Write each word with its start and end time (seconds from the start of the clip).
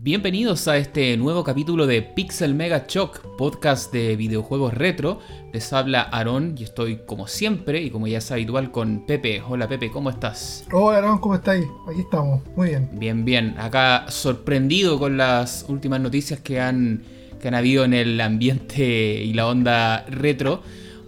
Bienvenidos 0.00 0.68
a 0.68 0.76
este 0.76 1.16
nuevo 1.16 1.42
capítulo 1.42 1.84
de 1.84 2.02
Pixel 2.02 2.54
Mega 2.54 2.84
Shock, 2.86 3.36
podcast 3.36 3.92
de 3.92 4.14
videojuegos 4.14 4.72
retro. 4.72 5.18
Les 5.52 5.72
habla 5.72 6.02
Aaron 6.02 6.54
y 6.56 6.62
estoy 6.62 7.00
como 7.04 7.26
siempre 7.26 7.82
y 7.82 7.90
como 7.90 8.06
ya 8.06 8.18
es 8.18 8.30
habitual 8.30 8.70
con 8.70 9.06
Pepe. 9.06 9.42
Hola 9.46 9.66
Pepe, 9.66 9.90
¿cómo 9.90 10.08
estás? 10.10 10.64
Hola 10.70 10.98
Aaron, 10.98 11.18
¿cómo 11.18 11.34
estáis? 11.34 11.66
Aquí 11.90 12.02
estamos, 12.02 12.42
muy 12.54 12.68
bien. 12.68 12.88
Bien, 12.92 13.24
bien. 13.24 13.56
Acá 13.58 14.06
sorprendido 14.08 15.00
con 15.00 15.16
las 15.16 15.66
últimas 15.68 16.00
noticias 16.00 16.38
que 16.38 16.60
han, 16.60 17.02
que 17.40 17.48
han 17.48 17.56
habido 17.56 17.84
en 17.84 17.92
el 17.92 18.20
ambiente 18.20 18.84
y 18.86 19.32
la 19.32 19.48
onda 19.48 20.06
retro, 20.06 20.62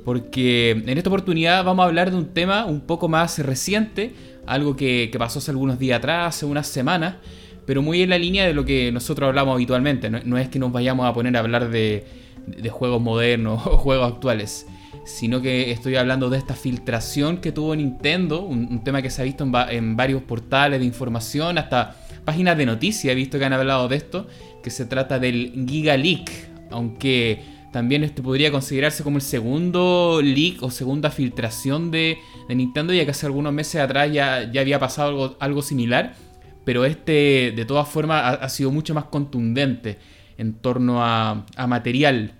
porque 0.04 0.72
en 0.72 0.98
esta 0.98 1.10
oportunidad 1.10 1.64
vamos 1.64 1.84
a 1.84 1.86
hablar 1.86 2.10
de 2.10 2.16
un 2.16 2.34
tema 2.34 2.66
un 2.66 2.80
poco 2.80 3.08
más 3.08 3.38
reciente, 3.38 4.14
algo 4.46 4.74
que, 4.74 5.10
que 5.12 5.18
pasó 5.18 5.38
hace 5.38 5.52
algunos 5.52 5.78
días 5.78 5.98
atrás, 5.98 6.34
hace 6.34 6.44
unas 6.44 6.66
semanas 6.66 7.14
pero 7.70 7.82
muy 7.82 8.02
en 8.02 8.10
la 8.10 8.18
línea 8.18 8.48
de 8.48 8.52
lo 8.52 8.64
que 8.64 8.90
nosotros 8.90 9.28
hablamos 9.28 9.54
habitualmente. 9.54 10.10
No, 10.10 10.36
es 10.38 10.48
que 10.48 10.58
nos 10.58 10.72
vayamos 10.72 11.06
a 11.06 11.14
poner 11.14 11.36
a 11.36 11.38
hablar 11.38 11.70
de, 11.70 12.04
juegos 12.68 13.00
modernos 13.00 13.64
o 13.64 13.76
juegos 13.76 14.12
actuales, 14.12 14.66
sino 15.04 15.40
que 15.40 15.70
estoy 15.70 15.94
hablando 15.94 16.30
de 16.30 16.38
esta 16.38 16.54
filtración 16.54 17.36
que 17.36 17.52
tuvo 17.52 17.76
Nintendo, 17.76 18.42
un, 18.42 18.82
tema 18.82 19.02
que 19.02 19.08
se 19.08 19.22
ha 19.22 19.24
visto 19.24 19.48
en, 19.70 19.96
varios 19.96 20.20
portales 20.22 20.80
de 20.80 20.84
información, 20.84 21.58
hasta 21.58 21.94
páginas 22.24 22.58
de 22.58 22.66
noticias, 22.66 23.12
he 23.12 23.14
visto 23.14 23.38
que 23.38 23.44
han 23.44 23.52
hablado 23.52 23.86
de 23.86 23.94
esto, 23.94 24.26
que 24.64 24.70
se 24.70 24.84
trata 24.84 25.20
del 25.20 25.64
Giga 25.68 25.96
Leak, 25.96 26.28
aunque 26.72 27.40
también 27.70 28.02
este 28.02 28.20
podría 28.20 28.50
considerarse 28.50 29.04
como 29.04 29.18
el 29.18 29.22
segundo 29.22 30.20
leak 30.20 30.60
o 30.64 30.72
segunda 30.72 31.12
filtración 31.12 31.92
de, 31.92 32.18
Nintendo, 32.48 32.92
ya 32.92 33.04
que 33.04 33.12
hace 33.12 33.26
algunos 33.26 33.52
meses 33.52 33.80
atrás 33.80 34.12
ya, 34.12 34.50
ya 34.50 34.60
había 34.60 34.80
pasado 34.80 35.10
algo, 35.10 35.36
algo 35.38 35.62
similar 35.62 36.16
pero 36.70 36.84
este 36.84 37.52
de 37.56 37.64
todas 37.64 37.88
formas 37.88 38.38
ha, 38.40 38.48
sido 38.48 38.70
mucho 38.70 38.94
más 38.94 39.06
contundente 39.06 39.98
en 40.38 40.52
torno 40.52 41.04
a, 41.04 41.44
material. 41.66 42.32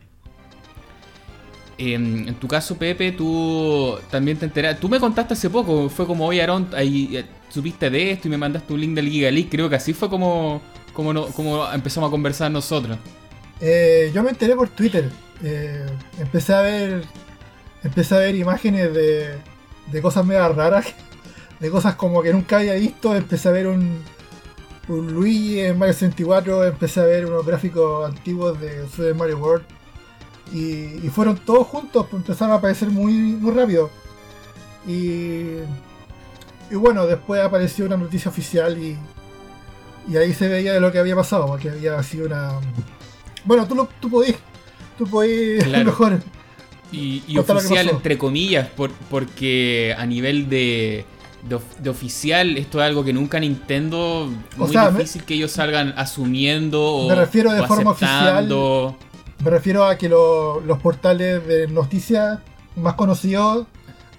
En, 1.77 2.33
tu 2.37 2.47
caso, 2.47 2.79
Pepe, 2.79 3.11
tú 3.11 3.99
también 4.09 4.37
te 4.37 4.45
enteraste. 4.45 4.81
Tú 4.81 4.89
me 4.89 5.01
contaste 5.01 5.35
hace 5.35 5.51
poco, 5.51 5.89
fue 5.89 6.07
como, 6.07 6.29
hoy 6.29 6.39
Aaron, 6.39 6.69
ahí 6.77 7.17
eh, 7.17 7.25
supiste 7.49 7.91
de 7.91 8.13
esto 8.13 8.29
y 8.29 8.31
me 8.31 8.39
mandaste 8.39 8.73
un 8.73 8.81
link 8.81 8.95
del 8.95 9.09
Giga. 9.09 9.31
Creo 9.51 9.69
que 9.69 9.75
así 9.75 9.93
fue 9.95 10.09
como, 10.09 10.63
como, 10.93 11.27
como 11.33 11.69
empezamos 11.73 12.07
a 12.07 12.11
conversar 12.13 12.53
nosotros. 12.53 12.99
Eh, 13.61 14.13
yo 14.15 14.23
me 14.23 14.31
enteré 14.31 14.55
por 14.55 14.69
Twitter. 14.69 15.11
Eh, 15.43 15.87
empecé 16.21 16.55
a 16.55 16.61
ver 16.61 17.03
empecé 17.83 18.15
a 18.15 18.19
ver 18.19 18.37
imágenes 18.37 18.95
de, 18.95 19.31
de 19.91 20.01
cosas 20.01 20.25
mega 20.25 20.49
raras 20.51 20.87
de 21.59 21.69
cosas 21.69 21.97
como 21.97 22.23
que 22.23 22.33
nunca 22.33 22.59
había 22.59 22.75
visto. 22.75 23.17
Empecé 23.17 23.49
a 23.49 23.53
ver 23.53 23.67
un, 23.67 24.05
un 24.89 25.13
Luigi 25.13 25.61
en 25.61 25.79
Mario 25.79 25.95
64, 25.95 26.65
empecé 26.65 27.01
a 27.01 27.05
ver 27.05 27.27
unos 27.27 27.47
gráficos 27.47 28.09
antiguos 28.09 28.61
de 28.61 28.89
Super 28.89 29.15
Mario 29.15 29.39
World. 29.39 29.65
Y, 30.53 31.09
fueron 31.11 31.37
todos 31.37 31.67
juntos, 31.67 32.07
pues 32.11 32.23
empezaron 32.23 32.53
a 32.53 32.57
aparecer 32.59 32.89
muy, 32.89 33.13
muy 33.13 33.53
rápido. 33.53 33.91
Y, 34.87 35.59
y 36.71 36.75
bueno, 36.75 37.07
después 37.07 37.41
apareció 37.41 37.87
una 37.87 37.97
noticia 37.97 38.31
oficial 38.31 38.77
y, 38.77 38.99
y 40.09 40.17
ahí 40.17 40.35
se 40.35 40.49
veía 40.49 40.73
de 40.73 40.81
lo 40.81 40.91
que 40.91 40.99
había 40.99 41.15
pasado, 41.15 41.47
porque 41.47 41.71
había 41.71 42.03
sido 42.03 42.27
una... 42.27 42.59
Bueno, 43.45 43.67
tú, 43.69 43.75
lo, 43.77 43.89
tú 44.01 44.11
podías, 44.11 44.39
tú 44.99 45.07
podías 45.07 45.69
mejor. 45.85 46.21
Y, 46.91 47.23
y 47.29 47.39
oficial 47.39 47.89
entre 47.89 48.19
comillas, 48.19 48.69
por, 48.69 48.91
porque 49.09 49.95
a 49.97 50.05
nivel 50.07 50.49
de 50.49 51.05
de, 51.43 51.91
oficial, 51.91 52.57
esto 52.57 52.81
es 52.81 52.87
algo 52.87 53.05
que 53.05 53.13
nunca 53.13 53.41
Nintendo. 53.41 54.31
Muy 54.57 54.77
difícil 54.77 55.25
que 55.25 55.35
ellos 55.35 55.53
salgan 55.53 55.95
asumiendo 55.97 56.83
o. 56.83 57.09
Me 57.09 57.15
refiero 57.15 57.53
de 57.53 57.67
forma 57.67 57.93
oficial. 57.93 58.49
Me 59.43 59.51
refiero 59.51 59.85
a 59.85 59.97
que 59.97 60.09
los 60.09 60.79
portales 60.83 61.47
de 61.47 61.67
noticias 61.69 62.41
más 62.77 62.95
conocidos 62.95 63.67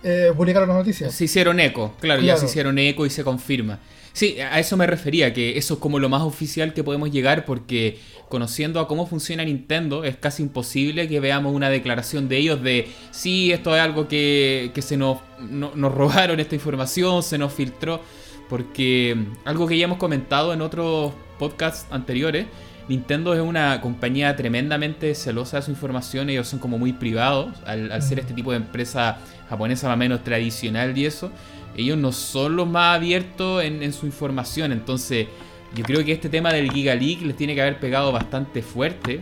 eh, 0.04 0.34
publicaron 0.36 0.68
las 0.68 0.78
noticias. 0.78 1.14
Se 1.14 1.26
hicieron 1.26 1.60
eco, 1.60 1.94
claro, 2.00 2.22
ya 2.22 2.38
se 2.38 2.46
hicieron 2.46 2.78
eco 2.80 3.06
y 3.06 3.10
se 3.10 3.24
confirma. 3.24 3.80
Sí, 4.14 4.40
a 4.40 4.60
eso 4.60 4.76
me 4.76 4.88
refería, 4.88 5.34
que 5.34 5.58
eso 5.58 5.76
es 5.76 5.80
como 5.80 5.98
lo 5.98 6.10
más 6.10 6.22
oficial 6.22 6.74
que 6.74 6.84
podemos 6.84 7.12
llegar 7.12 7.46
porque 7.46 7.98
conociendo 8.28 8.80
a 8.80 8.88
cómo 8.88 9.08
funciona 9.08 9.44
Nintendo 9.44 10.04
es 10.04 10.18
casi 10.18 10.44
imposible 10.44 11.08
que 11.08 11.20
veamos 11.20 11.54
una 11.54 11.70
declaración 11.70 12.28
de 12.28 12.38
ellos 12.38 12.62
de 12.62 12.88
sí, 13.12 13.52
esto 13.52 13.76
es 13.76 13.82
algo 13.82 14.08
que, 14.08 14.72
se 14.80 14.98
nos, 14.98 15.20
nos 15.40 15.94
robaron 15.94 16.40
esta 16.40 16.56
información, 16.56 17.24
se 17.24 17.38
nos 17.38 17.54
filtró, 17.54 18.02
porque 18.50 19.16
algo 19.46 19.68
que 19.68 19.78
ya 19.78 19.86
hemos 19.86 19.98
comentado 19.98 20.54
en 20.54 20.62
otros 20.62 21.14
podcasts 21.40 21.88
anteriores, 21.92 22.48
Nintendo 22.88 23.34
es 23.34 23.40
una 23.40 23.80
compañía 23.80 24.36
tremendamente 24.36 25.16
celosa 25.16 25.58
de 25.58 25.64
su 25.64 25.72
información, 25.72 26.30
ellos 26.30 26.48
son 26.48 26.60
como 26.60 26.78
muy 26.78 26.92
privados 26.92 27.54
al, 27.66 28.02
ser 28.02 28.20
este 28.20 28.34
tipo 28.34 28.52
de 28.52 28.58
empresa 28.58 29.20
japonesa 29.50 29.88
más 29.88 29.96
o 29.96 29.98
menos 29.98 30.24
tradicional 30.24 30.98
y 30.98 31.06
eso 31.06 31.32
ellos 31.82 31.98
no 31.98 32.12
son 32.12 32.56
los 32.56 32.68
más 32.68 32.96
abiertos 32.96 33.64
en, 33.64 33.94
su 33.94 34.06
información. 34.06 34.72
Entonces, 34.72 35.28
yo 35.76 35.84
creo 35.84 36.04
que 36.04 36.12
este 36.12 36.30
tema 36.30 36.54
del 36.54 36.72
Giga 36.72 36.96
Leak 36.96 37.22
les 37.22 37.36
tiene 37.36 37.56
que 37.56 37.62
haber 37.62 37.80
pegado 37.80 38.12
bastante 38.12 38.62
fuerte. 38.62 39.22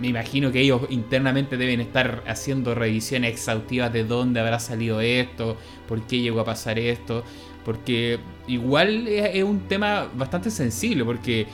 Me 0.00 0.08
imagino 0.08 0.50
que 0.50 0.60
ellos 0.60 0.82
internamente 0.88 1.56
deben 1.56 1.80
estar 1.80 2.22
haciendo 2.26 2.74
revisiones 2.74 3.32
exhaustivas 3.32 3.92
de 3.92 4.04
dónde 4.04 4.40
habrá 4.40 4.58
salido 4.58 5.00
esto, 5.00 5.56
por 5.86 6.06
qué 6.06 6.20
llegó 6.20 6.40
a 6.40 6.44
pasar 6.44 6.78
esto. 6.78 7.22
Porque 7.64 8.18
igual 8.46 9.06
es, 9.06 9.44
un 9.44 9.60
tema 9.68 10.08
bastante 10.14 10.50
sensible, 10.50 11.04
porque 11.04 11.46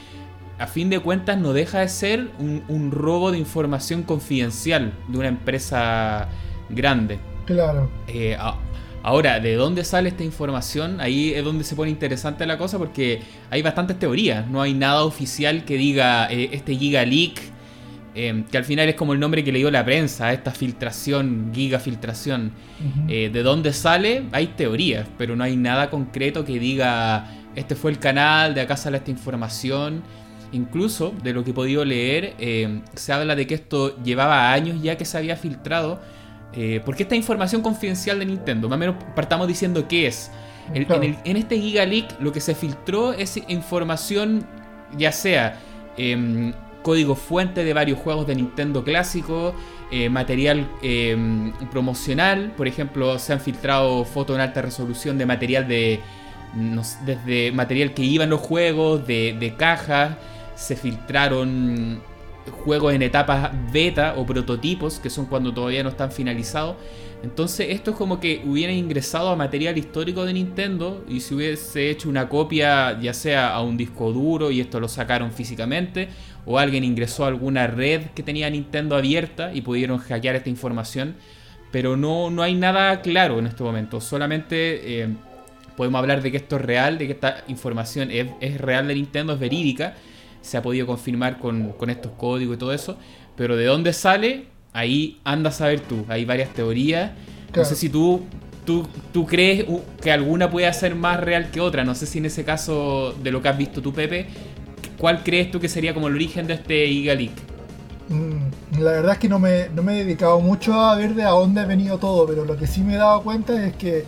a 0.58 0.66
fin 0.66 0.88
de 0.88 1.00
cuentas 1.00 1.38
no 1.38 1.52
deja 1.52 1.80
de 1.80 1.88
ser 1.88 2.30
un, 2.38 2.90
robo 2.92 3.32
de 3.32 3.38
información 3.38 4.04
confidencial 4.04 4.92
de 5.08 5.18
una 5.18 5.28
empresa 5.28 6.28
grande. 6.70 7.18
Claro. 7.46 7.90
Eh, 8.06 8.36
Ahora, 9.06 9.38
¿de 9.38 9.54
dónde 9.54 9.84
sale 9.84 10.08
esta 10.08 10.24
información? 10.24 11.00
Ahí 11.00 11.32
es 11.32 11.44
donde 11.44 11.62
se 11.62 11.76
pone 11.76 11.92
interesante 11.92 12.44
la 12.44 12.58
cosa 12.58 12.76
porque 12.76 13.20
hay 13.50 13.62
bastantes 13.62 14.00
teorías. 14.00 14.48
No 14.48 14.60
hay 14.60 14.74
nada 14.74 15.04
oficial 15.04 15.64
que 15.64 15.76
diga 15.76 16.26
eh, 16.28 16.48
este 16.50 16.74
Giga 16.74 17.04
Leak, 17.04 17.40
eh, 18.16 18.42
que 18.50 18.58
al 18.58 18.64
final 18.64 18.88
es 18.88 18.96
como 18.96 19.12
el 19.12 19.20
nombre 19.20 19.44
que 19.44 19.52
le 19.52 19.60
dio 19.60 19.70
la 19.70 19.84
prensa, 19.84 20.32
esta 20.32 20.50
filtración, 20.50 21.52
Giga 21.54 21.78
filtración. 21.78 22.50
Eh, 23.06 23.30
¿De 23.32 23.44
dónde 23.44 23.72
sale? 23.72 24.24
Hay 24.32 24.48
teorías, 24.48 25.06
pero 25.16 25.36
no 25.36 25.44
hay 25.44 25.56
nada 25.56 25.88
concreto 25.88 26.44
que 26.44 26.58
diga 26.58 27.30
este 27.54 27.76
fue 27.76 27.92
el 27.92 28.00
canal, 28.00 28.56
de 28.56 28.62
acá 28.62 28.76
sale 28.76 28.96
esta 28.96 29.12
información. 29.12 30.02
Incluso, 30.50 31.14
de 31.22 31.32
lo 31.32 31.44
que 31.44 31.52
he 31.52 31.54
podido 31.54 31.84
leer, 31.84 32.34
se 32.96 33.12
habla 33.12 33.36
de 33.36 33.46
que 33.46 33.54
esto 33.54 34.02
llevaba 34.02 34.52
años 34.52 34.82
ya 34.82 34.96
que 34.96 35.04
se 35.04 35.16
había 35.16 35.36
filtrado 35.36 36.00
eh, 36.56 36.80
porque 36.84 37.02
esta 37.02 37.14
información 37.14 37.60
confidencial 37.60 38.18
de 38.18 38.26
Nintendo, 38.26 38.68
más 38.68 38.76
o 38.76 38.78
menos 38.78 38.96
partamos 39.14 39.46
diciendo 39.46 39.86
qué 39.86 40.06
es. 40.06 40.30
En, 40.72 41.36
este 41.36 41.60
Giga 41.60 41.84
Leak 41.84 42.20
lo 42.20 42.32
que 42.32 42.40
se 42.40 42.54
filtró 42.54 43.12
es 43.12 43.36
información, 43.46 44.44
ya 44.96 45.12
sea 45.12 45.60
em, 45.96 46.52
código 46.82 47.14
fuente 47.14 47.62
de 47.62 47.72
varios 47.72 47.98
juegos 47.98 48.26
de 48.26 48.34
Nintendo 48.34 48.82
clásicos, 48.82 49.54
eh, 49.92 50.08
material 50.08 50.66
em, 50.82 51.52
promocional, 51.70 52.52
por 52.56 52.66
ejemplo, 52.66 53.18
se 53.18 53.34
han 53.34 53.40
filtrado 53.40 54.04
fotos 54.04 54.34
en 54.34 54.40
alta 54.40 54.62
resolución 54.62 55.18
de 55.18 55.26
material 55.26 55.68
de. 55.68 56.00
desde 57.04 57.52
material 57.52 57.92
que 57.92 58.02
iba 58.02 58.24
en 58.24 58.30
los 58.30 58.40
juegos, 58.40 59.06
de, 59.06 59.36
de 59.38 59.54
cajas, 59.56 60.16
se 60.56 60.74
filtraron 60.74 62.00
juegos 62.50 62.94
en 62.94 63.02
etapas 63.02 63.50
beta 63.72 64.14
o 64.16 64.26
prototipos, 64.26 64.98
que 64.98 65.10
son 65.10 65.26
cuando 65.26 65.52
todavía 65.52 65.82
no 65.82 65.90
están 65.90 66.10
finalizados. 66.10 66.76
Entonces 67.22 67.68
esto 67.70 67.92
es 67.92 67.96
como 67.96 68.20
que 68.20 68.42
hubiera 68.44 68.72
ingresado 68.72 69.30
a 69.30 69.36
material 69.36 69.78
histórico 69.78 70.24
de 70.24 70.34
Nintendo 70.34 71.04
y 71.08 71.20
si 71.20 71.34
hubiese 71.34 71.90
hecho 71.90 72.08
una 72.08 72.28
copia 72.28 73.00
ya 73.00 73.14
sea 73.14 73.54
a 73.54 73.62
un 73.62 73.76
disco 73.76 74.12
duro 74.12 74.50
y 74.50 74.60
esto 74.60 74.80
lo 74.80 74.88
sacaron 74.88 75.32
físicamente 75.32 76.08
o 76.44 76.58
alguien 76.58 76.84
ingresó 76.84 77.24
a 77.24 77.28
alguna 77.28 77.66
red 77.66 78.02
que 78.14 78.22
tenía 78.22 78.48
Nintendo 78.50 78.96
abierta 78.96 79.52
y 79.52 79.62
pudieron 79.62 79.98
hackear 79.98 80.36
esta 80.36 80.50
información. 80.50 81.16
Pero 81.72 81.96
no, 81.96 82.30
no 82.30 82.42
hay 82.42 82.54
nada 82.54 83.00
claro 83.00 83.38
en 83.38 83.46
este 83.46 83.62
momento, 83.64 84.00
solamente 84.00 85.02
eh, 85.02 85.08
podemos 85.76 85.98
hablar 85.98 86.22
de 86.22 86.30
que 86.30 86.36
esto 86.36 86.56
es 86.56 86.62
real, 86.62 86.96
de 86.96 87.06
que 87.06 87.12
esta 87.14 87.44
información 87.48 88.10
es, 88.10 88.28
es 88.40 88.60
real 88.60 88.86
de 88.86 88.94
Nintendo, 88.94 89.32
es 89.32 89.40
verídica 89.40 89.94
se 90.46 90.56
ha 90.56 90.62
podido 90.62 90.86
confirmar 90.86 91.38
con, 91.38 91.74
estos 91.88 92.12
códigos 92.12 92.56
y 92.56 92.58
todo 92.58 92.72
eso. 92.72 92.96
Pero 93.36 93.56
de 93.56 93.66
dónde 93.66 93.92
sale, 93.92 94.46
ahí 94.72 95.20
anda 95.24 95.50
a 95.50 95.52
saber 95.52 95.80
tú. 95.80 96.04
Hay 96.08 96.24
varias 96.24 96.50
teorías. 96.50 97.12
No 97.54 97.64
sé 97.64 97.74
si 97.74 97.88
tú, 97.88 98.22
tú, 98.64 98.86
tú 99.12 99.26
crees 99.26 99.64
que 100.00 100.12
alguna 100.12 100.50
puede 100.50 100.72
ser 100.72 100.94
más 100.94 101.20
real 101.20 101.50
que 101.50 101.60
otra. 101.60 101.84
No 101.84 101.94
sé 101.94 102.06
si 102.06 102.18
en 102.18 102.26
ese 102.26 102.44
caso, 102.44 103.14
de 103.22 103.30
lo 103.30 103.42
que 103.42 103.48
has 103.48 103.58
visto 103.58 103.82
tú, 103.82 103.92
Pepe, 103.92 104.26
¿cuál 104.98 105.22
crees 105.22 105.50
tú 105.50 105.60
que 105.60 105.68
sería 105.68 105.92
como 105.94 106.08
el 106.08 106.14
origen 106.14 106.46
de 106.46 106.54
este 106.54 106.86
Giga 106.86 107.14
Leak? 107.14 107.32
Mm, 108.08 108.80
la 108.80 108.92
verdad 108.92 109.12
es 109.14 109.18
que 109.18 109.28
no 109.28 109.38
me, 109.38 109.68
no 109.70 109.82
me 109.82 109.94
he 109.94 110.04
dedicado 110.04 110.40
mucho 110.40 110.74
a 110.80 110.94
ver 110.94 111.14
de 111.14 111.24
a 111.24 111.30
dónde 111.30 111.60
ha 111.60 111.66
venido 111.66 111.98
todo, 111.98 112.26
pero 112.26 112.44
lo 112.44 112.56
que 112.56 112.66
sí 112.66 112.82
me 112.82 112.94
he 112.94 112.96
dado 112.96 113.22
cuenta 113.22 113.66
es 113.66 113.74
que, 113.74 114.04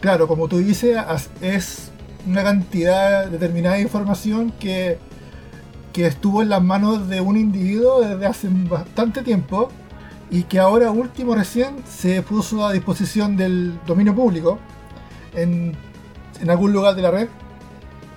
claro, 0.00 0.28
como 0.28 0.46
tú 0.46 0.58
dices, 0.58 0.98
es 1.40 1.90
una 2.26 2.42
cantidad 2.42 3.26
determinada 3.26 3.76
de 3.76 3.82
información 3.82 4.52
que 4.58 4.98
que 5.92 6.06
estuvo 6.06 6.42
en 6.42 6.48
las 6.48 6.62
manos 6.62 7.08
de 7.08 7.20
un 7.20 7.36
individuo 7.36 8.00
desde 8.00 8.26
hace 8.26 8.48
bastante 8.48 9.22
tiempo 9.22 9.70
y 10.30 10.44
que 10.44 10.58
ahora 10.60 10.90
último 10.90 11.34
recién 11.34 11.76
se 11.86 12.22
puso 12.22 12.64
a 12.64 12.72
disposición 12.72 13.36
del 13.36 13.78
dominio 13.86 14.14
público 14.14 14.58
en, 15.34 15.76
algún 16.48 16.72
lugar 16.72 16.94
de 16.94 17.02
la 17.02 17.10
red. 17.10 17.28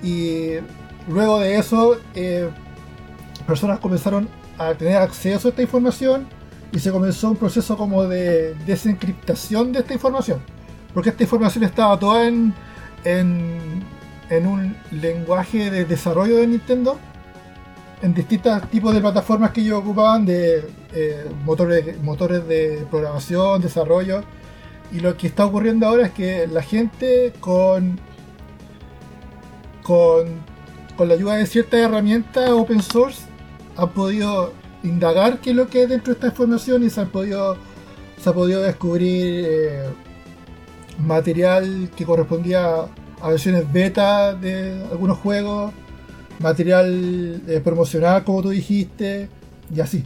Y 0.04 0.56
luego 1.08 1.40
de 1.40 1.58
eso 1.58 1.98
eh, 2.14 2.50
personas 3.48 3.80
comenzaron 3.80 4.30
a 4.58 4.74
tener 4.76 4.98
acceso 4.98 5.48
a 5.48 5.50
esta 5.50 5.62
información 5.62 6.28
y 6.72 6.80
se 6.80 6.92
comenzó 6.92 7.32
un 7.32 7.38
proceso 7.38 7.76
como 7.78 8.04
de 8.06 8.54
desencriptación 8.66 9.72
de 9.72 9.80
esta 9.80 9.94
información. 9.94 10.40
Porque 10.94 11.10
esta 11.10 11.24
información 11.24 11.64
estaba 11.64 11.98
toda 11.98 12.28
en, 12.28 12.54
en, 13.04 13.84
en 14.30 14.48
un 14.48 14.76
lenguaje 14.92 15.72
de 15.72 15.86
desarrollo 15.86 16.38
de 16.38 16.46
Nintendo 16.46 17.00
en 18.04 18.14
distintos 18.14 18.70
tipos 18.70 18.94
de 18.94 19.00
plataformas 19.00 19.52
que 19.52 19.62
ellos 19.62 19.80
ocupaban 19.80 20.26
de 20.26 20.70
eh, 20.94 21.26
motores, 21.46 22.02
motores 22.02 22.46
de 22.46 22.86
programación, 22.92 23.62
desarrollo. 23.62 24.24
Y 24.92 25.00
lo 25.00 25.16
que 25.16 25.28
está 25.28 25.46
ocurriendo 25.46 25.88
ahora 25.88 26.08
es 26.08 26.12
que 26.12 26.46
la 26.48 26.62
gente 26.62 27.32
con, 27.40 27.98
con, 29.84 30.28
con 30.98 31.08
la 31.08 31.14
ayuda 31.14 31.38
de 31.38 31.46
ciertas 31.46 31.80
herramientas 31.80 32.50
open 32.50 32.82
source 32.82 33.22
ha 33.78 33.88
podido 33.88 34.52
indagar 34.84 35.40
qué 35.40 35.52
es 35.52 35.56
lo 35.56 35.68
que 35.68 35.80
hay 35.80 35.86
dentro 35.86 36.14
de 36.14 36.18
esta 36.18 36.28
información 36.28 36.84
y 36.84 36.90
se, 36.90 37.00
han 37.00 37.10
podido, 37.10 37.56
se 38.22 38.30
ha 38.30 38.34
podido 38.34 38.62
descubrir 38.62 39.46
eh, 39.48 39.84
material 41.00 41.90
que 41.96 42.04
correspondía 42.04 42.82
a 43.22 43.30
versiones 43.30 43.72
beta 43.72 44.36
de 44.36 44.84
algunos 44.92 45.20
juegos 45.20 45.74
material 46.40 47.42
eh, 47.48 47.62
promocional, 47.64 48.24
como 48.24 48.42
tú 48.42 48.50
dijiste, 48.50 49.30
y 49.74 49.80
así. 49.80 50.04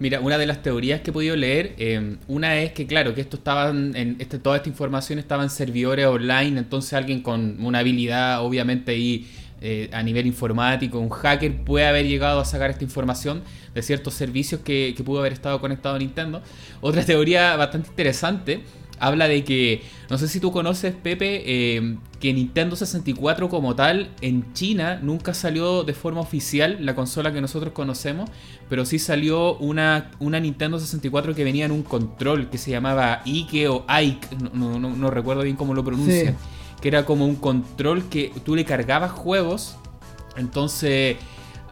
Mira, 0.00 0.20
una 0.20 0.38
de 0.38 0.46
las 0.46 0.62
teorías 0.62 1.00
que 1.00 1.10
he 1.10 1.12
podido 1.12 1.36
leer, 1.36 1.74
eh, 1.78 2.16
una 2.26 2.56
es 2.56 2.72
que 2.72 2.86
claro, 2.86 3.14
que 3.14 3.20
esto 3.20 3.36
estaba 3.36 3.70
en 3.70 4.16
este, 4.18 4.38
toda 4.38 4.56
esta 4.56 4.68
información 4.68 5.18
estaba 5.18 5.44
en 5.44 5.50
servidores 5.50 6.06
online, 6.06 6.58
entonces 6.58 6.92
alguien 6.94 7.22
con 7.22 7.64
una 7.64 7.78
habilidad, 7.78 8.42
obviamente 8.42 8.92
ahí 8.92 9.26
eh, 9.60 9.88
a 9.92 10.02
nivel 10.02 10.26
informático, 10.26 10.98
un 10.98 11.10
hacker 11.10 11.64
puede 11.64 11.86
haber 11.86 12.06
llegado 12.06 12.40
a 12.40 12.44
sacar 12.44 12.70
esta 12.70 12.84
información 12.84 13.42
de 13.72 13.82
ciertos 13.82 14.14
servicios 14.14 14.60
que, 14.62 14.94
que 14.96 15.04
pudo 15.04 15.20
haber 15.20 15.32
estado 15.32 15.60
conectado 15.60 15.94
a 15.94 15.98
Nintendo. 15.98 16.42
Otra 16.80 17.04
teoría 17.04 17.56
bastante 17.56 17.88
interesante 17.88 18.62
habla 19.06 19.28
de 19.28 19.44
que, 19.44 19.82
no 20.10 20.18
sé 20.18 20.28
si 20.28 20.40
tú 20.40 20.50
conoces, 20.50 20.94
Pepe, 20.94 21.42
eh, 21.46 21.96
que 22.20 22.32
Nintendo 22.32 22.74
64 22.74 23.48
como 23.48 23.74
tal 23.74 24.10
en 24.20 24.52
China 24.54 24.98
nunca 25.02 25.34
salió 25.34 25.84
de 25.84 25.92
forma 25.92 26.20
oficial 26.20 26.78
la 26.80 26.94
consola 26.94 27.32
que 27.32 27.40
nosotros 27.40 27.72
conocemos, 27.72 28.30
pero 28.68 28.86
sí 28.86 28.98
salió 28.98 29.56
una, 29.56 30.10
una 30.20 30.40
Nintendo 30.40 30.78
64 30.78 31.34
que 31.34 31.44
venía 31.44 31.66
en 31.66 31.72
un 31.72 31.82
control 31.82 32.48
que 32.48 32.58
se 32.58 32.70
llamaba 32.70 33.20
Ike 33.26 33.68
o 33.68 33.84
Ike, 33.88 34.28
no, 34.52 35.10
recuerdo 35.10 35.42
bien 35.42 35.56
cómo 35.56 35.74
lo 35.74 35.84
pronuncia, 35.84 36.34
que 36.80 36.88
era 36.88 37.04
como 37.04 37.26
un 37.26 37.36
control 37.36 38.08
que 38.08 38.32
tú 38.44 38.56
le 38.56 38.64
cargabas 38.64 39.12
juegos, 39.12 39.76
entonces 40.36 41.16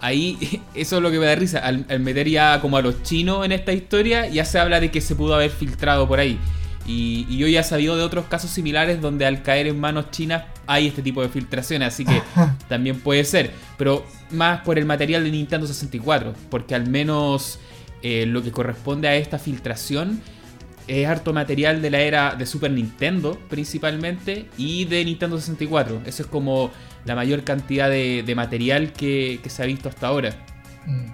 ahí 0.00 0.60
eso 0.74 0.96
es 0.96 1.02
lo 1.02 1.10
que 1.10 1.18
me 1.18 1.24
da 1.24 1.34
risa. 1.34 1.60
Al, 1.60 1.86
al, 1.88 2.00
meter 2.00 2.28
ya 2.28 2.60
como 2.60 2.76
a 2.76 2.82
los 2.82 3.02
chinos 3.02 3.44
en 3.46 3.52
esta 3.52 3.72
historia, 3.72 4.28
ya 4.28 4.44
se 4.44 4.58
habla 4.58 4.80
de 4.80 4.90
que 4.90 5.00
se 5.00 5.14
pudo 5.14 5.34
haber 5.34 5.50
filtrado 5.50 6.06
por 6.06 6.20
ahí. 6.20 6.38
Y, 6.86 7.36
yo 7.36 7.46
ya 7.46 7.60
he 7.60 7.64
sabido 7.64 7.96
de 7.96 8.02
otros 8.02 8.26
casos 8.26 8.50
similares 8.50 9.00
donde 9.00 9.26
al 9.26 9.42
caer 9.42 9.66
en 9.66 9.78
manos 9.78 10.10
chinas 10.10 10.44
hay 10.66 10.88
este 10.88 11.02
tipo 11.02 11.22
de 11.22 11.28
filtraciones, 11.28 11.88
así 11.88 12.04
que 12.04 12.22
también 12.68 13.00
puede 13.00 13.24
ser. 13.24 13.52
Pero 13.78 14.04
más 14.30 14.60
por 14.60 14.78
el 14.78 14.84
material 14.84 15.24
de 15.24 15.30
Nintendo 15.30 15.66
64, 15.66 16.34
porque 16.50 16.74
al 16.74 16.88
menos 16.88 17.58
eh, 18.02 18.26
lo 18.26 18.42
que 18.42 18.50
corresponde 18.50 19.08
a 19.08 19.14
esta 19.14 19.38
filtración 19.38 20.20
es 20.88 21.06
harto 21.06 21.32
material 21.32 21.80
de 21.80 21.90
la 21.90 22.00
era 22.00 22.34
de 22.34 22.44
Super 22.44 22.72
Nintendo 22.72 23.38
principalmente 23.48 24.48
y 24.56 24.84
de 24.84 25.04
Nintendo 25.04 25.38
64. 25.38 26.02
Eso 26.04 26.22
es 26.24 26.28
como 26.28 26.72
la 27.04 27.14
mayor 27.14 27.44
cantidad 27.44 27.88
de, 27.88 28.32
material 28.34 28.92
que, 28.92 29.40
que, 29.42 29.50
se 29.50 29.62
ha 29.62 29.66
visto 29.66 29.88
hasta 29.88 30.08
ahora. 30.08 30.30
Mm. 30.86 31.06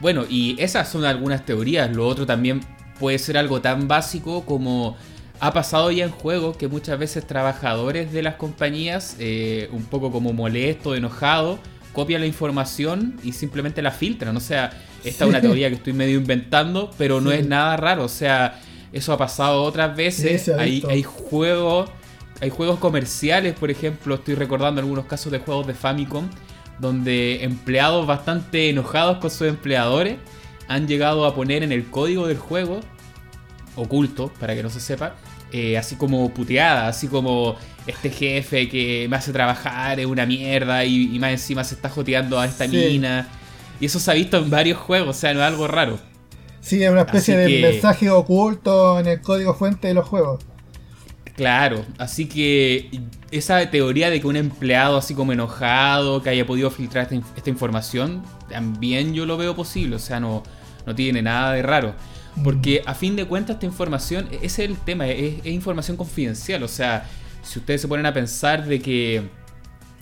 Bueno, 0.00 0.24
y 0.28 0.56
esas 0.58 0.88
son 0.88 1.04
algunas 1.04 1.44
teorías. 1.44 1.94
Lo 1.94 2.06
otro 2.06 2.24
también 2.24 2.60
puede 2.98 3.18
ser 3.18 3.38
algo 3.38 3.60
tan 3.60 3.88
básico 3.88 4.44
como 4.44 4.96
ha 5.40 5.52
pasado 5.52 5.90
ya 5.90 6.04
en 6.04 6.10
juego 6.10 6.56
que 6.56 6.68
muchas 6.68 6.98
veces 6.98 7.26
trabajadores 7.26 8.12
de 8.12 8.22
las 8.22 8.34
compañías, 8.34 9.16
eh, 9.18 9.68
un 9.72 9.84
poco 9.84 10.10
como 10.10 10.32
molesto, 10.32 10.94
enojado, 10.94 11.58
copian 11.92 12.20
la 12.20 12.26
información 12.26 13.18
y 13.22 13.32
simplemente 13.32 13.82
la 13.82 13.92
filtran. 13.92 14.36
O 14.36 14.40
sea, 14.40 14.70
esta 15.04 15.24
es 15.24 15.30
una 15.30 15.40
teoría 15.40 15.68
que 15.68 15.76
estoy 15.76 15.92
medio 15.92 16.18
inventando, 16.18 16.90
pero 16.98 17.20
no 17.20 17.30
es 17.30 17.46
nada 17.46 17.76
raro. 17.76 18.04
O 18.04 18.08
sea, 18.08 18.60
eso 18.92 19.12
ha 19.12 19.18
pasado 19.18 19.62
otras 19.62 19.96
veces. 19.96 20.48
hay, 20.48 20.82
hay 20.88 21.02
juegos. 21.02 21.90
Hay 22.40 22.50
juegos 22.50 22.78
comerciales, 22.78 23.54
por 23.54 23.68
ejemplo, 23.68 24.14
estoy 24.14 24.36
recordando 24.36 24.80
algunos 24.80 25.06
casos 25.06 25.32
de 25.32 25.40
juegos 25.40 25.66
de 25.66 25.74
Famicom, 25.74 26.28
donde 26.78 27.42
empleados 27.42 28.06
bastante 28.06 28.70
enojados 28.70 29.18
con 29.18 29.28
sus 29.28 29.48
empleadores 29.48 30.18
han 30.68 30.86
llegado 30.86 31.24
a 31.24 31.34
poner 31.34 31.62
en 31.62 31.72
el 31.72 31.86
código 31.86 32.26
del 32.26 32.38
juego, 32.38 32.80
oculto, 33.74 34.30
para 34.38 34.54
que 34.54 34.62
no 34.62 34.70
se 34.70 34.80
sepa, 34.80 35.16
eh, 35.50 35.78
así 35.78 35.96
como 35.96 36.28
puteada, 36.30 36.88
así 36.88 37.08
como 37.08 37.56
este 37.86 38.10
jefe 38.10 38.68
que 38.68 39.06
me 39.08 39.16
hace 39.16 39.32
trabajar 39.32 39.98
es 39.98 40.04
una 40.04 40.26
mierda 40.26 40.84
y, 40.84 41.18
más 41.18 41.30
encima 41.30 41.64
se 41.64 41.74
está 41.74 41.88
joteando 41.88 42.38
a 42.38 42.44
esta 42.44 42.68
mina. 42.68 43.28
Y 43.80 43.86
eso 43.86 43.98
se 43.98 44.10
ha 44.10 44.14
visto 44.14 44.36
en 44.36 44.50
varios 44.50 44.78
juegos, 44.78 45.16
o 45.16 45.18
sea, 45.18 45.32
no 45.32 45.40
es 45.40 45.46
algo 45.46 45.66
raro. 45.66 45.98
Sí, 46.60 46.82
es 46.82 46.90
una 46.90 47.02
especie 47.02 47.36
de 47.36 47.62
mensaje 47.62 48.10
oculto 48.10 49.00
en 49.00 49.06
el 49.06 49.20
código 49.22 49.54
fuente 49.54 49.88
de 49.88 49.94
los 49.94 50.06
juegos. 50.06 50.44
Claro, 51.34 51.84
así 51.98 52.26
que 52.26 52.90
esa 53.30 53.70
teoría 53.70 54.10
de 54.10 54.20
que 54.20 54.26
un 54.26 54.34
empleado 54.34 54.98
así 54.98 55.14
como 55.14 55.32
enojado 55.32 56.20
que 56.20 56.30
haya 56.30 56.44
podido 56.44 56.68
filtrar 56.70 57.04
esta, 57.04 57.14
esta 57.36 57.48
información, 57.48 58.24
también 58.50 59.14
yo 59.14 59.24
lo 59.24 59.36
veo 59.36 59.54
posible, 59.54 59.96
o 59.96 60.00
sea, 60.00 60.18
no, 60.18 60.42
no 60.88 60.94
tiene 60.94 61.22
nada 61.22 61.52
de 61.52 61.62
raro. 61.62 61.94
Porque 62.42 62.82
a 62.86 62.94
fin 62.94 63.16
de 63.16 63.24
cuentas 63.24 63.56
esta 63.56 63.66
información, 63.66 64.28
ese 64.30 64.46
es 64.64 64.70
el 64.70 64.76
tema, 64.76 65.08
es, 65.08 65.44
información 65.46 65.96
confidencial. 65.96 66.62
O 66.62 66.68
sea, 66.68 67.06
si 67.42 67.58
ustedes 67.58 67.80
se 67.80 67.88
ponen 67.88 68.06
a 68.06 68.14
pensar 68.14 68.66
de 68.66 68.80
que 68.80 69.22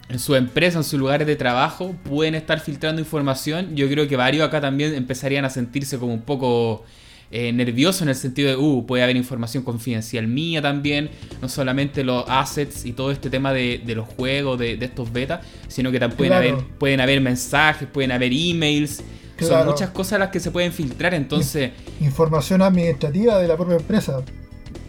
en 0.09 0.19
su 0.19 0.35
empresa, 0.35 0.79
en 0.79 0.85
sus 0.85 0.99
lugares 0.99 1.27
de 1.27 1.37
trabajo, 1.37 1.95
pueden 2.05 2.35
estar 2.35 2.61
filtrando 2.61 3.01
información, 3.01 3.75
yo 3.75 3.89
creo 3.89 4.07
que 4.07 4.17
varios 4.17 4.47
acá 4.47 4.61
también 4.61 4.95
empezarían 4.95 5.45
a 5.45 5.51
sentirse 5.51 5.99
como 5.99 6.15
un 6.15 6.23
poco 6.23 6.85
eh, 7.31 7.53
nerviosos 7.53 8.03
en 8.03 8.11
el 8.11 8.15
sentido 8.15 8.51
de, 8.51 8.57
uh, 8.57 8.87
puede 8.87 9.03
haber 9.03 9.17
información 9.17 9.65
confidencial 9.65 10.29
mía 10.29 10.63
también, 10.63 11.11
no 11.43 11.49
solamente 11.49 12.05
los 12.05 12.25
assets 12.29 12.85
y 12.85 12.93
todo 12.93 13.11
este 13.11 13.31
tema 13.31 13.53
de, 13.53 13.83
los 13.97 14.07
juegos, 14.07 14.59
de, 14.61 14.75
estos 14.75 15.13
betas, 15.13 15.45
sino 15.67 15.91
que 15.91 15.99
también 15.99 16.17
pueden, 16.17 16.33
haber, 16.35 16.55
pueden 16.79 17.01
haber 17.01 17.21
mensajes, 17.21 17.89
pueden 17.89 18.13
haber 18.13 18.33
emails. 18.33 19.03
Son 19.39 19.67
muchas 19.67 19.91
cosas 19.91 20.19
las 20.19 20.31
que 20.31 20.41
se 20.41 20.51
pueden 20.51 20.73
filtrar, 20.73 21.15
entonces... 21.15 21.73
Información 22.01 22.63
administrativa 22.63 23.39
de 23.39 23.49
la 23.49 23.57
propia 23.57 23.77
empresa. 23.77 24.23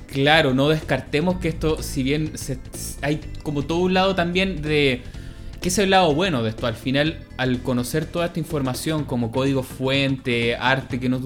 Claro, 0.07 0.53
no 0.53 0.69
descartemos 0.69 1.37
que 1.37 1.49
esto, 1.49 1.83
si 1.83 2.01
bien 2.01 2.31
hay 3.01 3.19
como 3.43 3.63
todo 3.63 3.79
un 3.79 3.93
lado 3.93 4.15
también 4.15 4.61
de... 4.61 5.03
¿Qué 5.61 5.69
es 5.69 5.77
el 5.79 5.89
lado 5.89 6.13
bueno 6.13 6.43
de 6.43 6.51
esto? 6.51 6.67
Al 6.67 6.75
final, 6.75 7.25
al 7.35 7.61
conocer 7.63 8.05
toda 8.05 8.27
esta 8.27 8.39
información 8.39 9.05
como 9.05 9.31
código 9.31 9.63
fuente, 9.63 10.55
arte 10.55 10.99
que 10.99 11.09
no, 11.09 11.19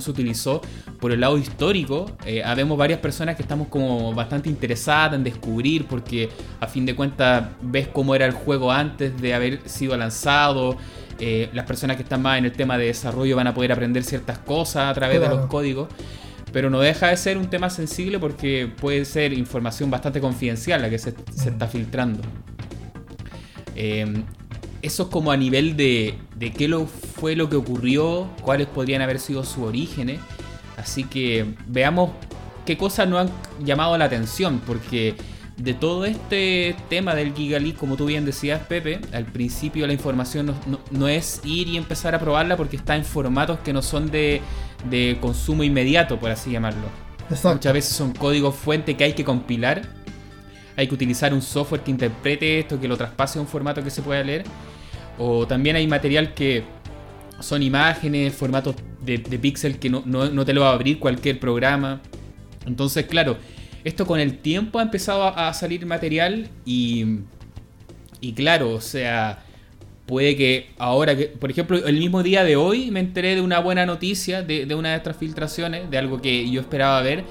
se 0.00 0.10
utilizó, 0.10 0.60
por 1.00 1.12
el 1.12 1.20
lado 1.20 1.38
histórico, 1.38 2.10
eh, 2.26 2.42
habemos 2.42 2.76
varias 2.76 2.98
personas 2.98 3.36
que 3.36 3.42
estamos 3.42 3.68
como 3.68 4.12
bastante 4.12 4.48
interesadas 4.48 5.14
en 5.14 5.22
descubrir, 5.22 5.86
porque 5.86 6.28
a 6.58 6.66
fin 6.66 6.84
de 6.84 6.96
cuentas 6.96 7.46
ves 7.62 7.86
cómo 7.86 8.16
era 8.16 8.26
el 8.26 8.32
juego 8.32 8.72
antes 8.72 9.18
de 9.20 9.34
haber 9.34 9.68
sido 9.68 9.96
lanzado, 9.96 10.76
eh, 11.18 11.48
las 11.52 11.64
personas 11.64 11.96
que 11.96 12.02
están 12.02 12.22
más 12.22 12.38
en 12.38 12.44
el 12.44 12.52
tema 12.52 12.76
de 12.76 12.86
desarrollo 12.86 13.36
van 13.36 13.46
a 13.46 13.54
poder 13.54 13.72
aprender 13.72 14.04
ciertas 14.04 14.38
cosas 14.38 14.90
a 14.90 14.94
través 14.94 15.20
de 15.20 15.28
los 15.28 15.46
códigos. 15.46 15.88
Pero 16.52 16.70
no 16.70 16.80
deja 16.80 17.08
de 17.08 17.16
ser 17.16 17.38
un 17.38 17.48
tema 17.48 17.70
sensible 17.70 18.18
porque 18.18 18.70
puede 18.80 19.04
ser 19.04 19.32
información 19.32 19.90
bastante 19.90 20.20
confidencial 20.20 20.80
la 20.80 20.90
que 20.90 20.98
se, 20.98 21.14
está 21.44 21.66
filtrando. 21.68 22.22
Em, 23.74 24.24
eso 24.82 25.04
es 25.04 25.08
como 25.08 25.32
a 25.32 25.36
nivel 25.36 25.76
de, 25.76 26.14
de 26.36 26.52
qué 26.52 26.68
lo, 26.68 26.86
fue 26.86 27.34
lo 27.34 27.50
que 27.50 27.56
ocurrió, 27.56 28.28
cuáles 28.42 28.68
podrían 28.68 29.02
haber 29.02 29.18
sido 29.18 29.44
sus 29.44 29.64
orígenes. 29.64 30.20
Así 30.76 31.04
que 31.04 31.46
veamos 31.66 32.10
qué 32.64 32.76
cosas 32.76 33.08
nos 33.08 33.20
han 33.20 33.30
llamado 33.64 33.96
la 33.96 34.04
atención, 34.04 34.60
porque 34.66 35.14
de 35.56 35.72
todo 35.72 36.04
este 36.04 36.76
tema 36.90 37.14
del 37.14 37.34
Giga 37.34 37.58
como 37.78 37.96
tú 37.96 38.06
bien 38.06 38.24
decías, 38.24 38.60
Pepe, 38.66 39.00
al 39.12 39.24
principio 39.24 39.86
la 39.86 39.94
información 39.94 40.54
no, 40.90 41.08
es 41.08 41.40
ir 41.44 41.68
y 41.68 41.76
empezar 41.76 42.14
a 42.14 42.18
probarla 42.18 42.56
porque 42.56 42.76
está 42.76 42.94
en 42.94 43.04
formatos 43.04 43.58
que 43.60 43.72
no 43.72 43.80
son 43.80 44.10
de, 44.10 44.42
consumo 45.20 45.64
inmediato, 45.64 46.18
por 46.18 46.30
así 46.30 46.50
llamarlo. 46.50 46.84
Muchas 47.28 47.72
veces 47.72 47.96
son 47.96 48.12
códigos 48.12 48.54
fuente 48.54 48.96
que 48.96 49.04
hay 49.04 49.12
que 49.14 49.24
compilar. 49.24 49.82
hay 50.76 50.86
que 50.86 50.94
utilizar 50.94 51.32
un 51.32 51.42
software 51.42 51.80
que 51.80 51.90
interprete 51.90 52.60
esto, 52.60 52.78
que 52.78 52.86
lo 52.86 52.96
traspase 52.96 53.38
a 53.38 53.42
un 53.42 53.48
formato 53.48 53.82
que 53.82 53.90
se 53.90 54.02
pueda 54.02 54.22
leer. 54.22 54.44
O 55.18 55.46
también 55.46 55.76
hay 55.76 55.86
material 55.86 56.34
que 56.34 56.64
son 57.40 57.62
imágenes, 57.62 58.34
formatos 58.34 58.76
de, 59.00 59.18
píxel 59.18 59.78
que 59.78 59.88
no, 59.88 60.02
te 60.44 60.52
lo 60.52 60.60
va 60.60 60.70
a 60.70 60.72
abrir 60.74 60.98
cualquier 60.98 61.40
programa. 61.40 62.00
Entonces, 62.66 63.06
claro, 63.06 63.38
esto 63.86 64.04
con 64.04 64.18
el 64.18 64.38
tiempo 64.38 64.80
ha 64.80 64.82
empezado 64.82 65.22
a, 65.24 65.54
salir 65.54 65.86
material 65.86 66.48
y, 66.64 67.20
y 68.20 68.32
claro, 68.32 68.70
o 68.70 68.80
sea, 68.80 69.44
puede 70.06 70.34
que 70.34 70.70
ahora, 70.76 71.16
que, 71.16 71.26
por 71.26 71.52
ejemplo, 71.52 71.78
el 71.78 71.96
mismo 71.96 72.24
día 72.24 72.42
de 72.42 72.56
hoy 72.56 72.90
me 72.90 72.98
enteré 72.98 73.36
de 73.36 73.40
una 73.40 73.60
buena 73.60 73.86
noticia 73.86 74.42
de, 74.42 74.74
una 74.74 74.90
de 74.90 74.96
estas 74.96 75.16
filtraciones, 75.16 75.88
de 75.88 75.98
algo 75.98 76.20
que 76.20 76.50
yo 76.50 76.60
esperaba 76.60 77.00
ver, 77.00 77.22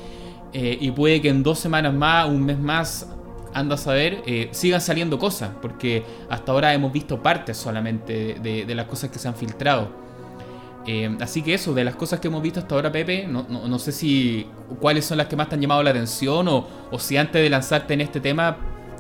eh, 0.54 0.78
y 0.80 0.92
puede 0.92 1.22
que 1.22 1.28
en 1.28 1.44
dos 1.44 1.60
semanas 1.60 1.94
más, 1.94 2.30
un 2.30 2.46
mes 2.46 2.58
más, 2.58 3.10
anda 3.54 3.76
a 3.76 3.78
saber, 3.78 4.24
eh, 4.26 4.48
sigan 4.52 4.80
saliendo 4.80 5.20
cosas, 5.20 5.52
porque 5.62 6.06
hasta 6.30 6.54
ahora 6.54 6.74
hemos 6.74 6.94
visto 6.94 7.22
partes 7.22 7.58
solamente 7.58 8.36
de, 8.42 8.76
las 8.76 8.86
cosas 8.86 9.10
que 9.10 9.20
se 9.20 9.28
han 9.28 9.36
filtrado. 9.36 10.05
Eh, 10.88 11.18
así 11.20 11.42
que 11.42 11.56
eso, 11.56 11.74
de 11.74 11.84
las 11.84 11.96
cosas 11.96 12.20
que 12.20 12.28
hemos 12.28 12.42
visto 12.42 12.60
hasta 12.60 12.76
ahora, 12.76 12.92
Pepe, 12.92 13.28
no, 13.28 13.80
sé 13.80 13.92
si 13.92 14.48
cuáles 14.80 15.06
son 15.06 15.18
las 15.18 15.28
que 15.28 15.36
más 15.36 15.50
te 15.50 15.56
han 15.56 15.62
llamado 15.62 15.82
la 15.82 15.90
atención 15.90 16.48
o, 16.48 16.68
o 16.92 17.00
si 17.00 17.18
antes 17.18 17.42
de 17.42 17.50
lanzarte 17.50 17.96
en 17.96 18.02
este 18.02 18.20
tema 18.20 18.58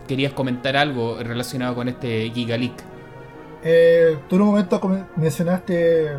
querías 0.08 0.34
comentar 0.34 0.76
algo 0.76 1.18
relacionado 1.22 1.76
con 1.76 1.88
este 1.88 2.32
Giga 2.34 2.58
Leak. 2.58 2.96
Eh, 3.64 4.18
tú 4.30 4.36
en 4.36 4.42
un 4.44 4.48
momento 4.50 4.80
mencionaste 5.16 6.12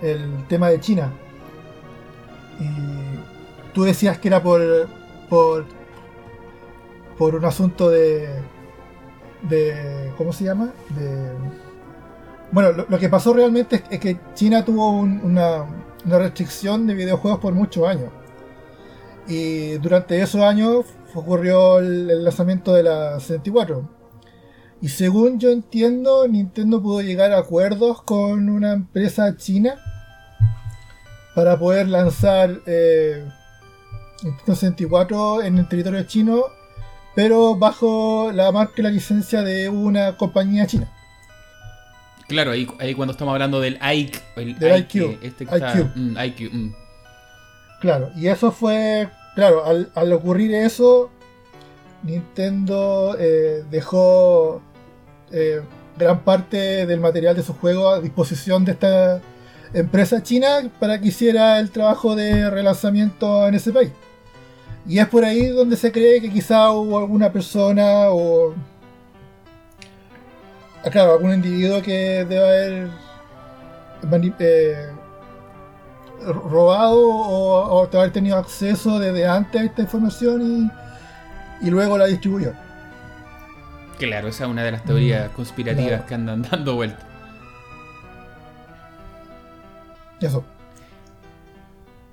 el 0.00 0.46
tema 0.48 0.68
de 0.70 0.80
China. 0.80 1.12
Y 2.60 3.72
tú 3.74 3.84
decías 3.84 4.18
que 4.18 4.28
era 4.28 4.42
por. 4.42 4.88
por. 5.28 5.66
por 7.18 7.34
un 7.34 7.44
asunto 7.44 7.90
de. 7.90 8.28
de. 9.42 10.12
¿cómo 10.16 10.32
se 10.32 10.44
llama? 10.44 10.72
de. 10.90 11.65
Bueno, 12.52 12.86
lo, 12.88 12.98
que 12.98 13.08
pasó 13.08 13.32
realmente 13.32 13.82
es, 13.90 14.00
que 14.00 14.18
China 14.34 14.64
tuvo 14.64 14.90
una, 14.90 15.64
una 16.04 16.18
restricción 16.18 16.86
de 16.86 16.94
videojuegos 16.94 17.40
por 17.40 17.54
muchos 17.54 17.86
años. 17.86 18.10
Y 19.26 19.78
durante 19.78 20.20
esos 20.20 20.42
años 20.42 20.86
ocurrió 21.14 21.78
el, 21.80 22.10
el 22.10 22.24
lanzamiento 22.24 22.72
de 22.72 22.84
la 22.84 23.18
64. 23.18 23.96
Y 24.80 24.88
según 24.88 25.38
yo 25.40 25.50
entiendo, 25.50 26.28
Nintendo 26.28 26.82
pudo 26.82 27.00
llegar 27.00 27.32
a 27.32 27.38
acuerdos 27.38 28.02
con 28.02 28.48
una 28.48 28.72
empresa 28.72 29.36
china 29.36 29.76
para 31.34 31.58
poder 31.58 31.88
lanzar 31.88 32.60
eh, 32.66 33.26
Nintendo 34.22 34.54
64 34.54 35.42
en 35.42 35.58
el 35.58 35.68
territorio 35.68 36.02
chino, 36.04 36.44
pero 37.14 37.56
bajo 37.56 38.30
la 38.32 38.50
marca 38.52 38.74
y 38.78 38.82
la 38.82 38.90
licencia 38.90 39.42
de 39.42 39.68
una 39.68 40.16
compañía 40.16 40.66
china. 40.66 40.90
Claro, 42.28 42.50
ahí, 42.50 42.94
cuando 42.94 43.12
estamos 43.12 43.32
hablando 43.32 43.60
del 43.60 43.78
IQ, 43.80 44.20
el 44.36 44.58
del 44.58 44.80
IQ, 44.80 45.18
este 45.22 45.44
IQ. 45.44 45.94
Mm, 45.94 46.56
mm. 46.56 46.74
Claro, 47.80 48.10
y 48.16 48.26
eso 48.26 48.50
fue, 48.50 49.08
claro, 49.34 49.64
al, 49.64 49.90
al 49.94 50.12
ocurrir 50.12 50.52
eso, 50.54 51.10
Nintendo 52.02 53.16
eh, 53.18 53.64
dejó 53.70 54.62
eh, 55.30 55.60
gran 55.98 56.20
parte 56.20 56.86
del 56.86 57.00
material 57.00 57.36
de 57.36 57.42
su 57.42 57.54
juego 57.54 57.90
a 57.90 58.00
disposición 58.00 58.64
de 58.64 58.72
esta 58.72 59.20
empresa 59.72 60.22
china 60.22 60.70
para 60.78 61.00
que 61.00 61.08
hiciera 61.08 61.58
el 61.58 61.70
trabajo 61.70 62.14
de 62.14 62.48
relanzamiento 62.50 63.46
en 63.46 63.54
ese 63.54 63.72
país. 63.72 63.90
Y 64.88 64.98
es 64.98 65.08
por 65.08 65.24
ahí 65.24 65.48
donde 65.48 65.76
se 65.76 65.90
cree 65.90 66.20
que 66.20 66.30
quizá 66.30 66.70
hubo 66.70 66.98
alguna 66.98 67.32
persona 67.32 68.10
o. 68.10 68.54
Ah, 70.86 70.90
claro, 70.90 71.14
algún 71.14 71.34
individuo 71.34 71.82
que 71.82 72.24
debe 72.24 72.38
haber 72.44 72.90
eh, 74.38 74.92
robado 76.20 77.00
o, 77.08 77.82
o, 77.82 77.98
haber 77.98 78.12
tenido 78.12 78.36
acceso 78.36 79.00
desde 79.00 79.26
antes 79.26 79.60
a 79.60 79.64
esta 79.64 79.82
información 79.82 80.70
y, 81.60 81.66
y 81.66 81.70
luego 81.70 81.98
la 81.98 82.06
distribuyó. 82.06 82.52
Claro, 83.98 84.28
esa 84.28 84.44
es 84.44 84.50
una 84.50 84.62
de 84.62 84.70
las 84.70 84.84
teorías 84.84 85.28
conspirativas 85.30 86.02
que 86.02 86.14
andan 86.14 86.42
dando 86.42 86.76
vueltas. 86.76 87.04
Eso. 90.20 90.44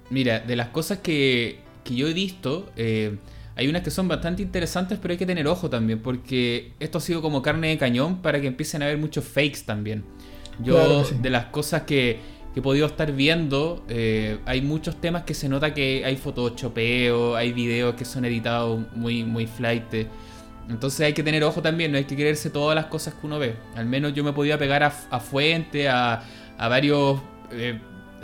Mira, 0.09 0.39
de 0.39 0.55
las 0.55 0.69
cosas 0.69 0.97
que, 0.97 1.59
que 1.83 1.93
yo 1.93 2.07
he 2.07 2.13
visto, 2.13 2.71
eh, 2.75 3.17
hay 3.55 3.67
unas 3.67 3.83
que 3.83 3.91
son 3.91 4.07
bastante 4.07 4.41
interesantes, 4.41 4.97
pero 5.01 5.11
hay 5.11 5.17
que 5.17 5.25
tener 5.25 5.47
ojo 5.47 5.69
también, 5.69 5.99
porque 5.99 6.73
esto 6.79 6.97
ha 6.97 7.01
sido 7.01 7.21
como 7.21 7.41
carne 7.41 7.69
de 7.69 7.77
cañón 7.77 8.21
para 8.21 8.41
que 8.41 8.47
empiecen 8.47 8.81
a 8.81 8.85
haber 8.85 8.97
muchos 8.97 9.23
fakes 9.23 9.61
también. 9.65 10.03
Yo, 10.59 11.03
de 11.03 11.29
las 11.29 11.45
cosas 11.45 11.83
que, 11.83 12.19
he 12.55 12.61
podido 12.61 12.85
estar 12.85 13.11
viendo, 13.11 13.83
eh, 13.89 14.37
hay 14.45 14.61
muchos 14.61 15.01
temas 15.01 15.23
que 15.23 15.33
se 15.33 15.49
nota 15.49 15.73
que 15.73 16.03
hay 16.05 16.17
photoshopeo, 16.17 17.35
hay 17.35 17.51
videos 17.51 17.95
que 17.95 18.05
son 18.05 18.25
editados 18.25 18.79
muy, 18.95 19.23
muy 19.23 19.47
flight. 19.47 20.07
Entonces 20.69 21.01
hay 21.01 21.13
que 21.13 21.23
tener 21.23 21.43
ojo 21.43 21.61
también, 21.61 21.91
no 21.91 21.97
hay 21.97 22.05
que 22.05 22.15
creerse 22.15 22.49
todas 22.49 22.75
las 22.75 22.85
cosas 22.85 23.15
que 23.15 23.25
uno 23.25 23.39
ve. 23.39 23.55
Al 23.75 23.85
menos 23.85 24.13
yo 24.13 24.23
me 24.23 24.33
podía 24.33 24.57
pegar 24.57 24.83
a, 24.83 25.19
Fuente, 25.19 25.89
a, 25.89 26.23
a 26.57 26.67
varios 26.67 27.19
eh, 27.51 27.79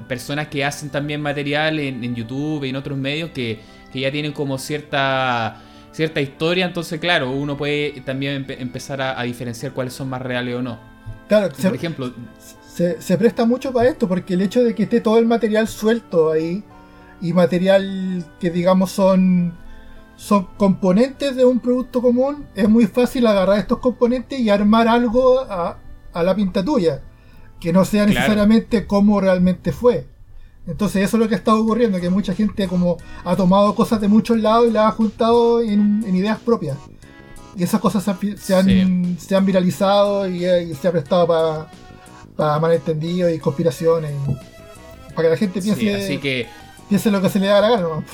personas 0.07 0.47
que 0.47 0.63
hacen 0.63 0.89
también 0.89 1.21
material 1.21 1.79
en, 1.79 2.15
YouTube 2.15 2.63
y 2.63 2.69
en 2.69 2.75
otros 2.75 2.97
medios 2.97 3.31
que, 3.31 3.59
ya 3.93 4.11
tienen 4.11 4.33
como 4.33 4.57
cierta 4.57 5.61
cierta 5.91 6.21
historia, 6.21 6.65
entonces 6.65 6.99
claro, 6.99 7.31
uno 7.31 7.57
puede 7.57 8.01
también 8.01 8.45
empezar 8.47 9.01
a, 9.01 9.21
diferenciar 9.23 9.73
cuáles 9.73 9.93
son 9.93 10.09
más 10.09 10.21
reales 10.21 10.55
o 10.55 10.61
no. 10.61 10.79
Claro, 11.27 11.49
por 11.61 11.75
ejemplo, 11.75 12.13
se, 12.67 13.01
se, 13.01 13.17
presta 13.17 13.45
mucho 13.45 13.73
para 13.73 13.89
esto 13.89 14.07
porque 14.07 14.35
el 14.35 14.41
hecho 14.41 14.63
de 14.63 14.73
que 14.73 14.83
esté 14.83 15.01
todo 15.01 15.17
el 15.17 15.25
material 15.25 15.67
suelto 15.67 16.31
ahí 16.31 16.63
y 17.21 17.33
material 17.33 18.25
que 18.39 18.49
digamos 18.49 18.91
son 18.91 19.53
son 20.19 20.49
componentes 20.57 21.37
de 21.37 21.45
un 21.45 21.61
producto 21.61 22.01
común, 22.01 22.45
es 22.53 22.67
muy 22.67 22.87
fácil 22.87 23.25
agarrar 23.25 23.57
estos 23.57 23.79
componentes 23.79 24.37
y 24.37 24.49
armar 24.49 24.85
algo 24.89 25.39
a, 25.39 25.77
la 26.13 26.35
pinta 26.35 26.63
tuya, 26.63 27.01
que 27.57 27.71
no 27.71 27.85
sea 27.85 28.05
necesariamente 28.05 28.85
como 28.85 29.21
realmente 29.21 29.71
fue. 29.71 30.07
Entonces 30.69 31.03
eso 31.03 31.17
es 31.17 31.21
lo 31.21 31.27
que 31.27 31.33
ha 31.33 31.37
estado 31.39 31.59
ocurriendo, 31.61 31.99
que 31.99 32.09
mucha 32.09 32.35
gente 32.35 32.67
como 32.67 32.97
ha 33.25 33.35
tomado 33.35 33.73
cosas 33.73 33.99
de 33.99 34.07
muchos 34.07 34.37
lados 34.37 34.67
y 34.67 34.71
las 34.71 34.85
ha 34.85 34.91
juntado 34.91 35.61
en, 35.61 36.03
ideas 36.15 36.37
propias. 36.39 36.77
Y 37.55 37.63
esas 37.63 37.81
cosas 37.81 38.03
se 38.03 38.55
han, 38.55 39.17
se 39.19 39.35
han, 39.35 39.45
viralizado 39.45 40.29
y, 40.29 40.41
se 40.75 40.87
ha 40.87 40.91
prestado 40.91 41.27
para 42.35 42.59
malentendidos 42.59 43.33
y 43.33 43.39
conspiraciones. 43.39 44.13
Para 45.15 45.23
que 45.23 45.29
la 45.29 45.37
gente 45.37 45.59
piense, 45.59 45.95
así 45.95 46.19
que... 46.19 46.47
piense 46.87 47.09
lo 47.09 47.19
que 47.19 47.29
se 47.29 47.39
le 47.39 47.47
da 47.47 47.61
la 47.61 47.69
gana. 47.71 48.05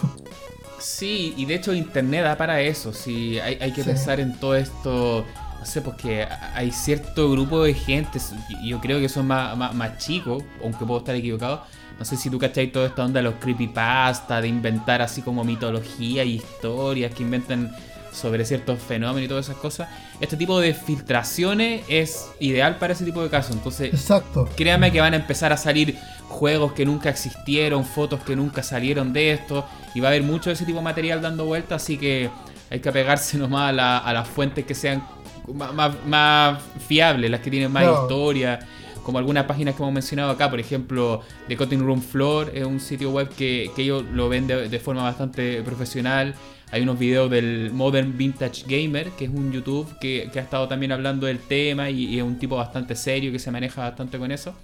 Sí, 0.79 1.33
y 1.35 1.45
de 1.45 1.55
hecho 1.55 1.73
Internet 1.73 2.23
da 2.23 2.37
para 2.37 2.61
eso. 2.61 2.93
Sí, 2.93 3.37
hay, 3.39 3.57
hay 3.59 3.73
que 3.73 3.83
pensar 3.83 4.21
en 4.21 4.39
todo 4.39 4.55
esto. 4.55 5.25
No 5.59 5.65
sé, 5.65 5.81
porque 5.81 6.25
hay 6.53 6.71
cierto 6.71 7.29
grupo 7.29 7.63
de 7.63 7.73
gente, 7.73 8.19
yo 8.63 8.79
creo 8.79 8.99
que 8.99 9.09
son 9.09 9.27
más, 9.27 9.57
más, 9.73 9.97
chicos, 9.97 10.43
aunque 10.63 10.85
puedo 10.85 10.99
estar 10.99 11.15
equivocado. 11.15 11.63
No 11.97 12.05
sé 12.05 12.17
si 12.17 12.29
tú 12.29 12.37
cacháis 12.37 12.71
toda 12.71 12.87
esta 12.87 13.05
onda 13.05 13.19
de 13.19 13.23
los 13.23 13.35
creepypasta, 13.35 14.41
de 14.41 14.47
inventar 14.47 15.01
así 15.01 15.21
como 15.21 15.43
mitología 15.43 16.23
y 16.23 16.35
historias 16.35 17.13
que 17.13 17.23
inventan 17.23 17.73
sobre 18.11 18.45
ciertos 18.45 18.79
fenómenos 18.79 19.25
y 19.25 19.27
todas 19.27 19.45
esas 19.45 19.57
cosas. 19.57 19.89
Este 20.19 20.37
tipo 20.37 20.59
de 20.59 20.73
filtraciones 20.73 21.83
es 21.87 22.29
ideal 22.39 22.77
para 22.77 22.93
ese 22.93 23.05
tipo 23.05 23.21
de 23.21 23.29
casos. 23.29 23.55
Entonces, 23.55 23.93
Exacto. 23.93 24.49
créame 24.55 24.91
que 24.91 25.01
van 25.01 25.13
a 25.13 25.17
empezar 25.17 25.51
a 25.51 25.57
salir 25.57 25.97
juegos 26.27 26.73
que 26.73 26.85
nunca 26.85 27.09
existieron, 27.09 27.85
fotos 27.85 28.21
que 28.23 28.35
nunca 28.35 28.63
salieron 28.63 29.13
de 29.13 29.31
esto, 29.31 29.65
y 29.93 29.99
va 29.99 30.07
a 30.07 30.11
haber 30.11 30.23
mucho 30.23 30.49
de 30.49 30.53
ese 30.53 30.65
tipo 30.65 30.79
de 30.79 30.83
material 30.83 31.21
dando 31.21 31.45
vueltas, 31.45 31.83
así 31.83 31.97
que 31.97 32.29
hay 32.69 32.79
que 32.79 32.89
apegarse 32.89 33.37
nomás 33.37 33.69
a, 33.77 34.13
las 34.13 34.27
fuentes 34.27 34.65
que 34.65 34.75
sean 34.75 35.05
más, 35.53 36.59
fiables, 36.87 37.29
las 37.29 37.41
que 37.41 37.51
tienen 37.51 37.71
más 37.71 37.83
historia 37.83 38.59
como 39.05 39.19
algunas 39.19 39.45
páginas 39.45 39.75
que 39.75 39.83
hemos 39.83 39.93
mencionado 39.93 40.31
acá, 40.31 40.49
por 40.49 40.59
ejemplo, 40.59 41.21
The 41.47 41.55
Cutting 41.55 41.85
Room 41.85 42.01
Floor 42.01 42.51
es 42.55 42.65
un 42.65 42.79
sitio 42.79 43.11
web 43.11 43.29
que, 43.29 43.69
ellos 43.77 44.03
lo 44.11 44.29
ven 44.29 44.47
de, 44.47 44.79
forma 44.79 45.03
bastante 45.03 45.61
profesional. 45.61 46.33
Hay 46.71 46.81
unos 46.81 46.97
videos 46.97 47.29
del 47.29 47.69
Modern 47.71 48.17
Vintage 48.17 48.63
Gamer, 48.67 49.11
que 49.11 49.25
es 49.25 49.29
un 49.29 49.51
YouTube 49.51 49.87
que, 49.99 50.27
ha 50.33 50.39
estado 50.39 50.67
también 50.67 50.91
hablando 50.91 51.27
del 51.27 51.37
tema 51.37 51.91
y, 51.91 52.17
es 52.17 52.23
un 52.23 52.39
tipo 52.39 52.55
bastante 52.55 52.95
serio 52.95 53.31
que 53.31 53.37
se 53.37 53.51
maneja 53.51 53.83
bastante 53.83 54.17
con 54.17 54.31
eso. 54.31 54.55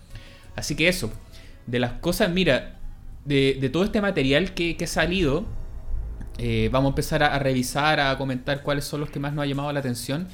Así 0.56 0.74
que 0.74 0.88
eso, 0.88 1.14
de 1.68 1.78
las 1.78 1.92
cosas, 1.94 2.32
mira, 2.32 2.80
de, 3.26 3.70
todo 3.72 3.84
este 3.84 4.02
material 4.02 4.56
que, 4.56 4.76
ha 4.82 4.88
salido, 4.88 5.46
eh, 6.40 6.68
vamos 6.72 6.90
a 6.90 6.92
empezar 6.94 7.22
a, 7.22 7.38
revisar, 7.38 8.00
a 8.00 8.18
comentar 8.18 8.64
cuáles 8.64 8.86
son 8.86 9.02
los 9.02 9.12
que 9.12 9.20
más 9.20 9.34
nos 9.34 9.44
ha 9.44 9.46
llamado 9.46 9.72
la 9.72 9.82
atención. 9.82 10.28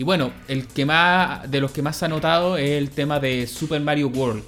Y 0.00 0.02
bueno, 0.02 0.32
el 0.48 0.66
que 0.66 0.86
más, 0.86 1.50
de 1.50 1.60
los 1.60 1.72
que 1.72 1.82
más 1.82 2.02
ha 2.02 2.08
notado 2.08 2.56
es 2.56 2.70
el 2.70 2.88
tema 2.88 3.20
de 3.20 3.46
Super 3.46 3.82
Mario 3.82 4.08
World. 4.08 4.42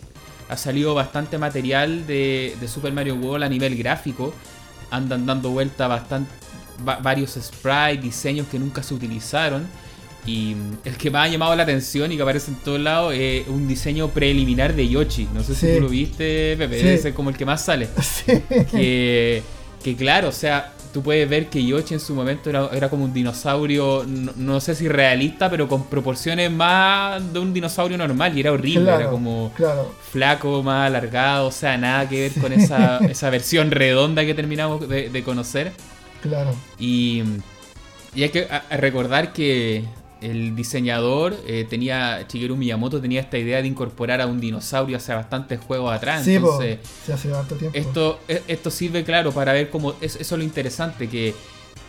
Ha 0.49 0.57
salido 0.57 0.95
bastante 0.95 1.37
material 1.37 2.07
de, 2.07 2.57
de 2.59 2.69
Super 2.69 2.91
Mario 2.91 3.17
World 3.17 3.45
a 3.45 3.51
nivel 3.51 3.77
gráfico. 3.77 4.33
Andan 4.91 5.27
dando 5.27 5.51
vuelta 5.51 5.89
bastante 5.89 6.31
varios 7.03 7.33
sprites, 7.33 8.03
diseños 8.03 8.47
que 8.47 8.59
nunca 8.59 8.83
se 8.83 8.95
utilizaron. 8.95 9.67
Y 10.25 10.57
el 10.87 10.97
que 10.97 11.11
más 11.11 11.29
ha 11.29 11.31
llamado 11.31 11.55
la 11.55 11.65
atención 11.65 12.11
y 12.11 12.17
que 12.17 12.23
aparece 12.23 12.53
en 12.53 12.57
todos 12.57 12.81
lados 12.81 13.13
es 13.15 13.47
un 13.47 13.69
diseño 13.69 14.09
preliminar 14.09 14.75
de 14.75 14.89
Yoshi. 14.89 15.29
No 15.35 15.43
sé 15.43 15.55
si 15.55 15.75
tú 15.75 15.83
lo 15.83 15.91
viste, 15.91 16.57
Pepe, 16.57 16.95
ese 16.95 17.11
es 17.11 17.15
como 17.15 17.29
el 17.29 17.37
que 17.37 17.45
más 17.45 17.63
sale. 17.63 17.91
Que, 18.71 19.43
que 19.85 19.97
claro, 19.97 20.31
o 20.31 20.33
sea, 20.33 20.73
tú 20.93 21.03
puedes 21.03 21.29
ver 21.29 21.49
que 21.49 21.65
Yoshi 21.65 21.95
en 21.95 22.01
su 22.01 22.15
momento 22.15 22.51
era, 22.51 22.89
como 22.89 23.05
un 23.05 23.13
dinosaurio, 23.13 24.05
no, 24.07 24.61
sé 24.61 24.75
si 24.75 24.89
realista, 24.89 25.49
pero 25.51 25.67
con 25.67 25.87
proporciones 25.87 26.51
más 26.51 27.33
de 27.33 27.39
un 27.39 27.53
dinosaurio 27.53 27.97
normal 27.97 28.37
y 28.37 28.41
era 28.41 28.53
horrible, 28.53 28.95
era 28.95 29.09
como 29.09 29.53
flaco, 30.11 30.63
más 30.63 30.87
alargado, 30.87 31.47
o 31.49 31.53
sea, 31.53 31.77
nada 31.77 32.09
que 32.09 32.21
ver 32.21 32.33
con 32.41 32.53
esa, 32.53 32.99
esa 33.09 33.31
versión 33.31 33.71
redonda 33.71 34.25
que 34.25 34.35
terminamos 34.35 34.87
de, 34.89 35.23
conocer. 35.25 35.73
Claro. 36.21 36.55
Y, 36.79 37.23
y 38.15 38.23
hay 38.25 38.29
que 38.29 38.47
recordar 38.71 39.33
que 39.33 39.85
el 40.23 40.55
diseñador 40.55 41.37
eh, 41.47 41.67
tenía, 41.69 42.27
Shigeru 42.29 42.57
Miyamoto 42.57 43.01
tenía 43.01 43.21
esta 43.21 43.39
idea 43.39 43.61
de 43.61 43.69
incorporar 43.69 44.21
a 44.21 44.27
un 44.27 44.41
dinosaurio 44.41 44.97
hace 44.97 45.13
bastantes 45.13 45.61
juegos 45.61 45.93
atrás. 45.93 46.25
Sí, 46.25 46.37
entonces, 46.37 46.79
hace 47.13 47.29
tiempo. 47.57 47.71
Esto, 47.77 48.21
e, 48.29 48.43
esto 48.49 48.71
sirve, 48.71 49.05
claro, 49.05 49.33
para 49.33 49.53
ver 49.53 49.71
cómo. 49.71 49.95
eso 50.01 50.19
es 50.21 50.31
lo 50.31 50.43
interesante, 50.43 51.09
que 51.09 51.35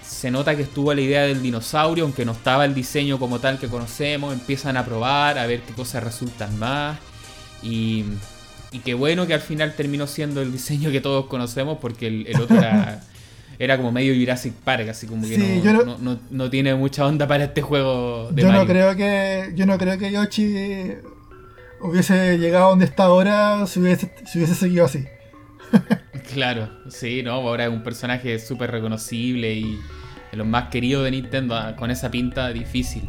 se 0.06 0.32
nota 0.32 0.56
que 0.56 0.64
estuvo 0.64 0.94
la 0.94 1.02
idea 1.02 1.24
del 1.24 1.42
dinosaurio, 1.42 2.04
aunque 2.04 2.26
no 2.26 2.34
estaba 2.34 2.66
el 2.66 2.74
diseño 2.74 3.20
como 3.20 3.40
tal 3.40 3.60
que 3.60 3.68
conocemos. 3.68 4.34
Empiezan 4.34 4.78
a 4.78 4.86
probar, 4.86 5.38
a 5.38 5.46
ver 5.46 5.62
qué 5.62 5.74
cosas 5.74 6.04
resultan 6.04 6.58
más. 6.58 7.00
Y, 7.62 8.04
y 8.72 8.80
qué 8.80 8.94
bueno 8.94 9.28
que 9.28 9.34
al 9.34 9.42
final 9.42 9.76
terminó 9.76 10.08
siendo 10.08 10.42
el 10.42 10.52
diseño 10.52 10.92
que 10.92 11.02
todos 11.02 11.28
conocemos, 11.28 11.78
porque 11.80 12.08
el, 12.08 12.28
el 12.28 12.42
otro 12.42 12.58
era. 12.58 13.02
era 13.64 13.78
como 13.78 13.92
medio 13.92 14.14
Jurassic 14.14 14.54
Park, 14.54 14.90
así 14.90 15.08
como 15.08 15.28
que 15.28 15.38
no, 16.30 16.50
tiene 16.50 16.76
mucha 16.76 17.06
onda 17.06 17.28
para 17.28 17.46
este 17.46 17.62
juego 17.62 18.30
de 18.32 18.42
yo 18.42 18.52
No 18.52 18.66
creo 18.66 18.96
que, 18.96 19.52
yo 19.56 19.66
no 19.66 19.78
creo 19.78 19.98
que 19.98 20.12
Yoshi 20.12 20.96
hubiese 21.82 22.38
llegado 22.38 22.70
donde 22.70 22.86
está 22.86 23.06
ahora 23.06 23.66
si 23.68 23.80
hubiese, 23.80 24.12
si 24.26 24.40
hubiese 24.40 24.56
seguido 24.56 24.86
así. 24.86 25.06
claro, 26.34 26.70
sí, 26.90 27.24
no, 27.24 27.32
ahora 27.32 27.66
es 27.66 27.70
un 27.70 27.84
personaje 27.84 28.38
súper 28.40 28.72
reconocible 28.72 29.54
y 29.54 29.80
de 30.32 30.38
los 30.38 30.48
más 30.48 30.70
queridos 30.70 31.04
de 31.06 31.12
Nintendo, 31.12 31.56
ah, 31.56 31.76
con 31.76 31.92
esa 31.92 32.12
pinta 32.12 32.50
difícil. 32.50 33.08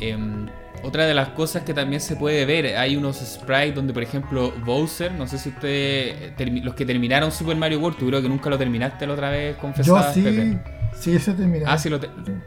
Em, 0.00 0.46
otra 0.84 1.06
de 1.06 1.14
las 1.14 1.30
cosas 1.30 1.62
que 1.62 1.72
también 1.72 2.00
se 2.00 2.16
puede 2.16 2.44
ver, 2.44 2.76
hay 2.76 2.96
unos 2.96 3.16
sprites 3.16 3.74
donde, 3.74 3.92
por 3.92 4.02
ejemplo, 4.02 4.52
Bowser, 4.64 5.12
no 5.12 5.26
sé 5.26 5.38
si 5.38 5.48
ustedes, 5.48 6.32
los 6.62 6.74
que 6.74 6.84
terminaron 6.84 7.32
Super 7.32 7.56
Mario 7.56 7.80
World, 7.80 7.98
tú 7.98 8.06
creo 8.06 8.20
que 8.20 8.28
nunca 8.28 8.50
lo 8.50 8.58
terminaste 8.58 9.06
la 9.06 9.14
otra 9.14 9.30
vez, 9.30 9.56
confesabas, 9.56 10.14
Yo 10.14 10.22
sí, 10.22 10.58
sí, 10.98 11.16
ese 11.16 11.32
terminé. 11.32 11.64
Ah, 11.66 11.78
sí, 11.78 11.88
lo, 11.88 11.98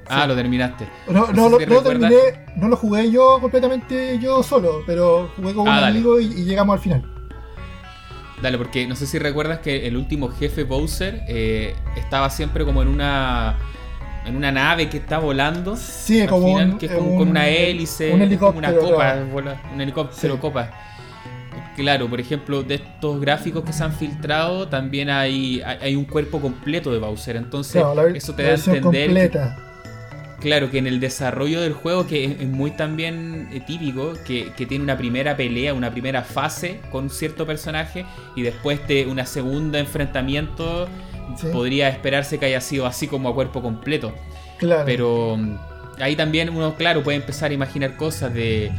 ah, 0.08 0.28
lo 0.28 0.36
terminaste. 0.36 0.88
No, 1.08 1.32
no, 1.34 1.50
no, 1.50 1.60
lo 1.60 1.82
terminé, 1.82 2.16
no 2.56 2.68
lo 2.68 2.78
jugué 2.78 3.12
yo 3.12 3.40
completamente 3.42 4.20
yo 4.20 4.44
solo, 4.44 4.84
pero 4.86 5.32
jugué 5.36 5.54
con 5.54 5.68
ah, 5.68 5.80
un 5.80 5.84
amigo 5.86 6.20
y, 6.20 6.28
llegamos 6.46 6.76
al 6.76 6.80
final. 6.80 7.04
Dale, 8.42 8.58
porque 8.60 8.86
no 8.86 8.96
sé 8.96 9.08
si 9.08 9.18
recuerdas 9.18 9.60
que 9.60 9.88
el 9.88 9.98
último 9.98 10.30
jefe 10.30 10.64
Bowser 10.64 11.24
eh, 11.28 11.76
estaba 11.96 12.30
siempre 12.30 12.66
como 12.66 12.84
en 12.84 12.88
una 12.88 13.58
en 14.28 14.36
una 14.36 14.52
nave 14.52 14.90
que 14.90 14.98
está 14.98 15.20
volando. 15.20 15.76
Sí, 15.76 16.26
como 16.28 16.78
que 16.78 16.88
es 16.88 16.92
como 16.92 17.18
con 17.18 17.30
una 17.30 17.48
hélice, 17.48 18.14
un 18.14 18.22
helicóptero, 18.22 18.58
una 18.58 18.76
copa, 18.76 19.16
un 19.74 19.82
helicóptero 19.82 20.40
copa. 20.40 20.72
Claro, 21.76 22.10
por 22.10 22.20
ejemplo, 22.20 22.64
de 22.64 22.76
estos 22.76 23.22
gráficos 23.22 23.64
que 23.64 23.72
se 23.72 23.84
han 23.84 23.94
filtrado, 23.94 24.68
también 24.68 25.12
hay, 25.12 25.62
hay 25.62 25.96
un 25.96 26.06
cuerpo 26.06 26.42
completo 26.42 26.92
de 26.92 26.98
Bowser. 26.98 27.36
Entonces, 27.36 27.84
eso 28.16 28.34
te 28.34 28.44
da 28.44 28.50
a 28.50 28.76
entender. 28.76 29.32
claro, 30.40 30.72
que 30.72 30.80
en 30.80 30.88
el 30.88 31.00
desarrollo 31.00 31.62
del 31.62 31.74
juego, 31.74 32.08
que 32.08 32.26
es, 32.26 32.48
muy 32.48 32.72
también 32.72 33.50
eh, 33.54 33.62
típico, 33.66 34.14
que, 34.26 34.52
que, 34.58 34.66
tiene 34.66 34.84
una 34.84 34.98
primera 34.98 35.38
pelea, 35.38 35.76
una 35.76 35.92
primera 35.92 36.24
fase 36.24 36.80
con 36.92 37.12
cierto 37.12 37.46
personaje 37.46 38.06
y 38.36 38.42
después 38.42 38.88
de 38.88 39.06
una 39.06 39.28
segunda 39.28 39.78
enfrentamiento 39.78 40.88
podría 41.52 41.90
esperarse 41.90 42.38
que 42.38 42.46
haya 42.46 42.62
sido 42.62 42.86
así 42.86 43.08
como 43.08 43.30
a 43.30 43.34
cuerpo 43.34 43.62
completo. 43.62 44.14
Claro. 44.58 44.84
Pero 44.86 45.38
mm, 45.38 45.58
ahí 46.00 46.16
también 46.16 46.50
uno, 46.50 46.76
claro, 46.76 47.04
puede 47.04 47.18
empezar 47.18 47.52
a 47.52 47.54
imaginar 47.54 47.96
cosas 47.96 48.34
de 48.34 48.72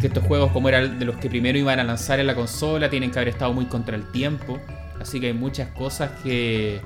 que 0.00 0.08
estos 0.08 0.24
juegos, 0.24 0.50
como 0.52 0.68
eran 0.68 0.98
de 0.98 1.04
los 1.04 1.16
que 1.16 1.28
primero 1.28 1.58
iban 1.58 1.78
a 1.78 1.84
lanzar 1.84 2.20
en 2.20 2.26
la 2.26 2.34
consola, 2.34 2.90
tienen 2.90 3.10
que 3.10 3.18
haber 3.18 3.28
estado 3.28 3.52
muy 3.52 3.66
contra 3.66 3.96
el 3.96 4.10
tiempo. 4.10 4.58
Así 5.00 5.20
que 5.20 5.28
hay 5.28 5.32
muchas 5.32 5.68
cosas 5.68 6.10
que, 6.22 6.80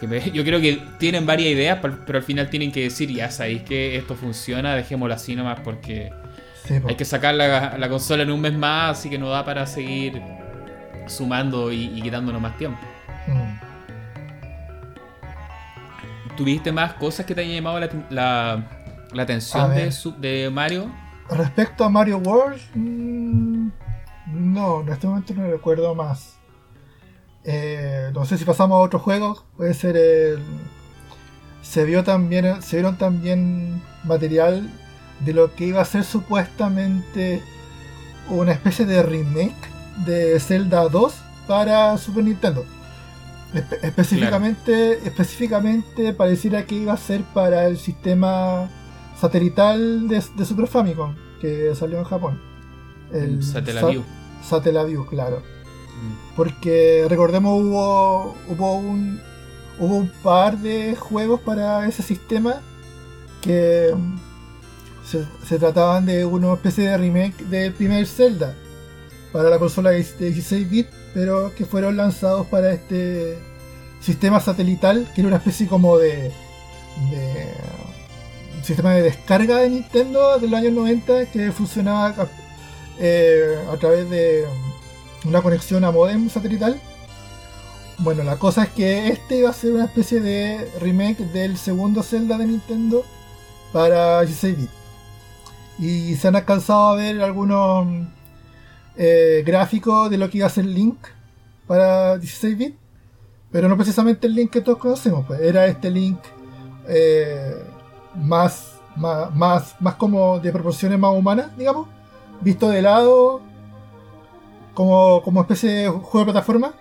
yo 0.32 0.44
creo 0.44 0.60
que 0.60 0.80
tienen 0.98 1.26
varias 1.26 1.52
ideas, 1.52 1.78
pero 1.80 2.18
al 2.18 2.24
final 2.24 2.50
tienen 2.50 2.72
que 2.72 2.82
decir, 2.82 3.10
ya 3.10 3.30
sabéis 3.30 3.62
que 3.62 3.96
esto 3.96 4.14
funciona, 4.14 4.74
dejémoslo 4.74 5.14
así 5.14 5.34
nomás 5.34 5.60
porque 5.60 6.12
hay 6.86 6.94
que 6.94 7.04
sacar 7.04 7.34
la, 7.34 7.88
consola 7.88 8.22
en 8.22 8.30
un 8.30 8.40
mes 8.40 8.52
más, 8.52 8.98
así 8.98 9.08
que 9.08 9.18
no 9.18 9.30
da 9.30 9.44
para 9.44 9.66
seguir 9.66 10.20
sumando 11.06 11.72
y, 11.72 12.00
quitándonos 12.02 12.40
más 12.40 12.56
tiempo. 12.58 12.80
Mm. 13.26 13.67
¿Tuviste 16.38 16.70
más 16.70 16.94
cosas 16.94 17.26
que 17.26 17.34
te 17.34 17.40
hayan 17.40 17.56
llamado 17.56 17.80
la, 18.10 18.64
atención 19.18 19.72
de, 20.20 20.50
Mario? 20.52 20.88
Respecto 21.28 21.82
a 21.82 21.88
Mario 21.88 22.18
World, 22.18 22.60
mm, 22.74 23.68
no, 24.34 24.82
en 24.82 24.88
este 24.88 25.08
momento 25.08 25.34
no 25.34 25.50
recuerdo 25.50 25.96
más. 25.96 26.36
Eh, 27.42 28.12
no 28.14 28.24
sé 28.24 28.38
si 28.38 28.44
pasamos 28.44 28.76
a 28.76 28.78
otros 28.82 29.02
juegos, 29.02 29.44
puede 29.56 29.74
ser 29.74 29.96
el... 29.96 30.38
Se 31.60 31.84
vio 31.84 32.04
también, 32.04 32.62
se 32.62 32.76
vieron 32.76 32.96
también 32.98 33.82
material 34.04 34.70
de 35.18 35.32
lo 35.32 35.56
que 35.56 35.66
iba 35.66 35.82
a 35.82 35.84
ser 35.84 36.04
supuestamente 36.04 37.42
una 38.28 38.52
especie 38.52 38.86
de 38.86 39.02
remake 39.02 39.56
de 40.06 40.38
Zelda 40.38 40.88
2 40.88 41.14
para 41.48 41.98
Super 41.98 42.22
Nintendo 42.22 42.64
específicamente, 43.54 45.06
específicamente 45.06 46.12
pareciera 46.12 46.66
que 46.66 46.74
iba 46.74 46.92
a 46.92 46.96
ser 46.96 47.22
para 47.22 47.66
el 47.66 47.78
sistema 47.78 48.68
satelital 49.18 50.08
de, 50.08 50.20
Super 50.20 50.66
Famicom 50.66 51.14
que 51.40 51.74
salió 51.74 51.98
en 51.98 52.04
Japón. 52.04 52.40
El 53.12 53.42
Satellaview. 53.42 54.04
Satellaview, 54.42 55.06
claro. 55.06 55.38
Mm. 55.38 56.36
Porque 56.36 57.06
recordemos 57.08 57.60
hubo 57.62 58.36
hubo 58.48 58.76
un 58.76 59.20
hubo 59.78 59.96
un 59.96 60.10
par 60.22 60.58
de 60.58 60.96
juegos 60.96 61.40
para 61.40 61.86
ese 61.86 62.02
sistema 62.02 62.60
que 63.40 63.94
se, 65.04 65.58
trataban 65.58 66.04
de 66.04 66.24
una 66.24 66.52
especie 66.52 66.88
de 66.88 66.98
remake 66.98 67.44
del 67.44 67.72
primer 67.72 68.06
Zelda 68.06 68.54
para 69.32 69.50
la 69.50 69.58
consola 69.58 69.90
de 69.90 70.02
16 70.02 70.70
bits 70.70 70.90
pero 71.14 71.54
que 71.54 71.64
fueron 71.64 71.96
lanzados 71.96 72.46
para 72.46 72.72
este 72.72 73.38
sistema 74.00 74.40
satelital, 74.40 75.10
que 75.14 75.22
era 75.22 75.28
una 75.28 75.38
especie 75.38 75.66
como 75.66 75.98
de, 75.98 76.30
de 77.10 77.54
sistema 78.62 78.92
de 78.92 79.02
descarga 79.02 79.56
de 79.58 79.70
Nintendo 79.70 80.38
del 80.38 80.54
año 80.54 80.70
90 80.70 81.26
que 81.26 81.50
funcionaba 81.52 82.28
eh, 82.98 83.58
a 83.72 83.76
través 83.76 84.08
de 84.10 84.44
una 85.24 85.42
conexión 85.42 85.84
a 85.84 85.90
modem 85.90 86.28
satelital. 86.28 86.80
Bueno, 87.98 88.22
la 88.22 88.36
cosa 88.36 88.64
es 88.64 88.68
que 88.70 89.08
este 89.08 89.38
iba 89.38 89.50
a 89.50 89.54
ser 89.54 89.72
una 89.72 89.86
especie 89.86 90.20
de 90.20 90.70
remake 90.80 91.24
del 91.32 91.56
segundo 91.56 92.02
Zelda 92.02 92.38
de 92.38 92.46
Nintendo 92.46 93.04
para 93.72 94.20
16 94.20 94.56
bits. 94.56 94.72
Y 95.80 96.16
se 96.16 96.28
han 96.28 96.36
alcanzado 96.36 96.88
a 96.88 96.94
ver 96.96 97.20
algunos 97.22 97.86
eh, 99.00 99.44
gráfico 99.46 100.08
de 100.08 100.18
lo 100.18 100.28
que 100.28 100.38
iba 100.38 100.48
a 100.48 100.50
ser 100.50 100.64
Link 100.64 100.98
para 101.68 102.18
16 102.18 102.58
bits, 102.58 102.76
pero 103.52 103.68
no 103.68 103.76
precisamente 103.76 104.26
el 104.26 104.34
Link 104.34 104.50
que 104.50 104.60
todos 104.60 104.78
conocemos, 104.78 105.24
pues 105.24 105.40
era 105.40 105.66
este 105.66 105.88
Link 105.88 106.18
eh, 106.88 107.62
más, 108.16 108.80
más, 108.96 109.76
más, 109.80 109.94
como 109.94 110.40
de 110.40 110.50
proporciones 110.50 110.98
más 110.98 111.14
humanas, 111.14 111.56
digamos, 111.56 111.86
visto 112.40 112.68
de 112.68 112.82
lado, 112.82 113.40
como, 114.74 115.22
como 115.22 115.42
especie 115.42 115.70
de 115.70 115.88
juego 115.88 116.18
de 116.18 116.32
plataforma, 116.32 116.74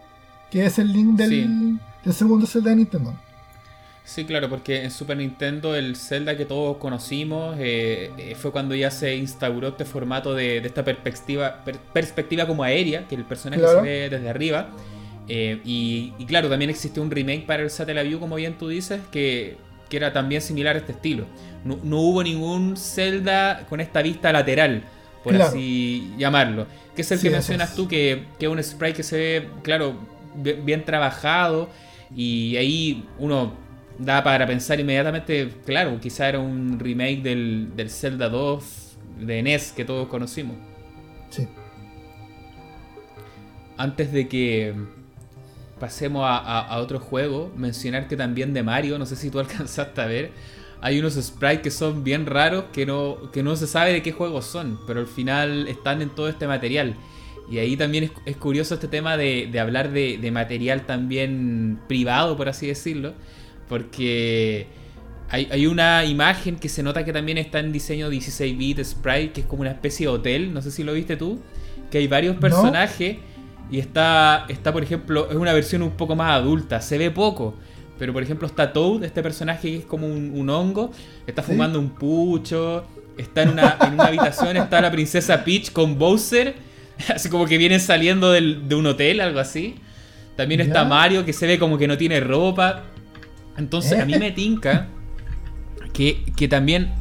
que 0.49 0.65
es 0.65 0.79
el 0.79 0.91
Link 0.91 1.17
del, 1.17 1.79
del 2.03 2.13
segundo 2.15 2.47
Zelda 2.47 2.71
de 2.71 2.77
Nintendo. 2.77 3.13
Sí, 4.07 4.23
claro, 4.23 4.49
porque 4.49 4.85
en 4.85 4.89
Super 4.89 5.17
Nintendo 5.17 5.75
el 5.75 5.97
Zelda 5.97 6.37
que 6.37 6.45
todos 6.45 6.77
conocimos 6.77 7.57
eh, 7.59 8.09
eh, 8.17 8.35
fue 8.35 8.53
cuando 8.53 8.73
ya 8.73 8.89
se 8.89 9.17
instauró 9.17 9.67
este 9.67 9.83
formato 9.83 10.33
de, 10.33 10.59
esta 10.59 10.85
perspectiva, 10.85 11.61
perspectiva 11.91 12.47
como 12.47 12.63
aérea, 12.63 13.05
que 13.05 13.15
el 13.15 13.25
personaje 13.25 13.61
se 13.67 13.81
ve 13.81 14.09
desde 14.09 14.29
arriba. 14.29 14.69
Eh, 15.27 15.59
y, 15.65 16.13
claro, 16.25 16.47
también 16.47 16.69
existe 16.69 17.01
un 17.01 17.11
remake 17.11 17.45
para 17.45 17.63
el 17.63 17.69
Satellite 17.69 18.07
View, 18.07 18.21
como 18.21 18.37
bien 18.37 18.57
tú 18.57 18.69
dices, 18.69 19.01
que, 19.11 19.57
era 19.91 20.13
también 20.13 20.41
similar 20.41 20.77
a 20.77 20.79
este 20.79 20.93
estilo. 20.93 21.25
No, 21.65 21.99
hubo 21.99 22.23
ningún 22.23 22.77
Zelda 22.77 23.65
con 23.67 23.81
esta 23.81 24.01
vista 24.01 24.31
lateral, 24.31 24.83
por 25.21 25.35
así 25.35 26.13
llamarlo. 26.17 26.65
Que 26.95 27.01
es 27.01 27.11
el 27.11 27.19
que 27.19 27.29
mencionas 27.29 27.75
tú, 27.75 27.89
que, 27.89 28.23
que 28.39 28.45
es 28.45 28.51
un 28.51 28.63
sprite 28.63 28.95
que 28.95 29.03
se 29.03 29.17
ve, 29.17 29.49
claro, 29.63 29.95
bien 30.63 30.85
trabajado. 30.85 31.69
Y 32.15 32.55
ahí 32.55 33.03
uno 33.19 33.66
da 33.99 34.23
para 34.23 34.45
pensar 34.45 34.79
inmediatamente, 34.79 35.49
claro, 35.65 35.99
quizá 35.99 36.29
era 36.29 36.39
un 36.39 36.79
remake 36.79 37.21
del, 37.21 37.75
del 37.75 37.89
Zelda 37.89 38.29
2 38.29 38.97
de 39.19 39.43
NES 39.43 39.71
que 39.71 39.85
todos 39.85 40.07
conocimos. 40.07 40.55
Sí. 41.29 41.47
Antes 43.77 44.11
de 44.11 44.27
que 44.27 44.73
pasemos 45.79 46.23
a, 46.27 46.77
otro 46.79 46.99
juego, 46.99 47.51
mencionar 47.55 48.07
que 48.07 48.17
también 48.17 48.53
de 48.53 48.63
Mario, 48.63 48.97
no 48.97 49.05
sé 49.05 49.15
si 49.15 49.29
tú 49.29 49.39
alcanzaste 49.39 50.01
a 50.01 50.05
ver, 50.05 50.31
hay 50.81 50.99
unos 50.99 51.15
sprites 51.15 51.61
que 51.61 51.71
son 51.71 52.03
bien 52.03 52.25
raros 52.25 52.65
que 52.71 52.85
no, 52.85 53.31
que 53.31 53.41
no 53.41 53.55
se 53.55 53.67
sabe 53.67 53.93
de 53.93 54.01
qué 54.03 54.11
juegos 54.11 54.45
son, 54.45 54.79
pero 54.85 54.99
al 54.99 55.07
final 55.07 55.67
están 55.67 56.01
en 56.01 56.09
todo 56.09 56.29
este 56.29 56.47
material. 56.47 56.95
Y 57.49 57.59
ahí 57.59 57.77
también 57.77 58.11
es, 58.25 58.37
curioso 58.37 58.73
este 58.73 58.87
tema 58.87 59.15
de, 59.15 59.57
hablar 59.59 59.91
de, 59.91 60.29
material 60.31 60.85
también 60.85 61.79
privado, 61.87 62.35
por 62.35 62.49
así 62.49 62.67
decirlo, 62.67 63.13
porque 63.67 64.67
hay, 65.29 65.67
una 65.67 66.05
imagen 66.05 66.55
que 66.55 66.69
se 66.69 66.83
nota 66.83 67.03
que 67.03 67.11
también 67.11 67.37
está 67.37 67.59
en 67.59 67.71
diseño 67.71 68.09
16-bit 68.09 68.83
sprite, 68.83 69.31
que 69.31 69.41
es 69.41 69.47
como 69.47 69.61
una 69.61 69.71
especie 69.71 70.07
de 70.07 70.13
hotel, 70.13 70.53
no 70.53 70.61
sé 70.61 70.71
si 70.71 70.83
lo 70.83 70.93
viste 70.93 71.17
tú, 71.17 71.39
que 71.91 71.97
hay 71.97 72.07
varios 72.07 72.37
personajes. 72.37 73.17
Y 73.69 73.79
está, 73.79 74.45
está, 74.47 74.71
por 74.71 74.81
ejemplo, 74.83 75.29
es 75.29 75.35
una 75.35 75.51
versión 75.51 75.81
un 75.81 75.91
poco 75.91 76.15
más 76.15 76.31
adulta, 76.31 76.79
se 76.79 76.97
ve 76.97 77.11
poco. 77.11 77.55
Pero 77.99 78.13
por 78.13 78.23
ejemplo 78.23 78.47
está 78.47 78.71
Toad, 78.71 79.03
este 79.03 79.23
personaje 79.23 79.69
que 79.69 79.77
es 79.77 79.85
como 79.85 80.07
un, 80.07 80.49
hongo, 80.49 80.91
está 81.25 81.41
fumando 81.41 81.79
un 81.79 81.89
pucho, 81.89 82.85
está 83.17 83.41
en 83.41 83.49
una, 83.49 83.75
en 83.81 83.93
una 83.93 84.05
habitación, 84.05 84.55
está 84.57 84.79
la 84.81 84.91
princesa 84.91 85.43
Peach 85.43 85.71
con 85.71 85.97
Bowser, 85.97 86.55
así 87.13 87.27
como 87.29 87.47
que 87.47 87.57
vienen 87.57 87.79
saliendo 87.79 88.31
de 88.31 88.75
un 88.75 88.85
hotel, 88.85 89.19
algo 89.19 89.39
así. 89.39 89.75
También 90.37 90.61
está 90.61 90.85
Mario 90.85 91.25
que 91.25 91.33
se 91.33 91.47
ve 91.47 91.57
como 91.57 91.77
que 91.79 91.87
no 91.87 91.97
tiene 91.97 92.19
ropa. 92.19 92.83
Entonces 93.57 93.99
a 93.99 94.05
mí 94.05 94.17
me 94.17 94.31
tinca 94.31 94.87
que, 95.93 96.23
que 96.35 96.47
también 96.47 96.91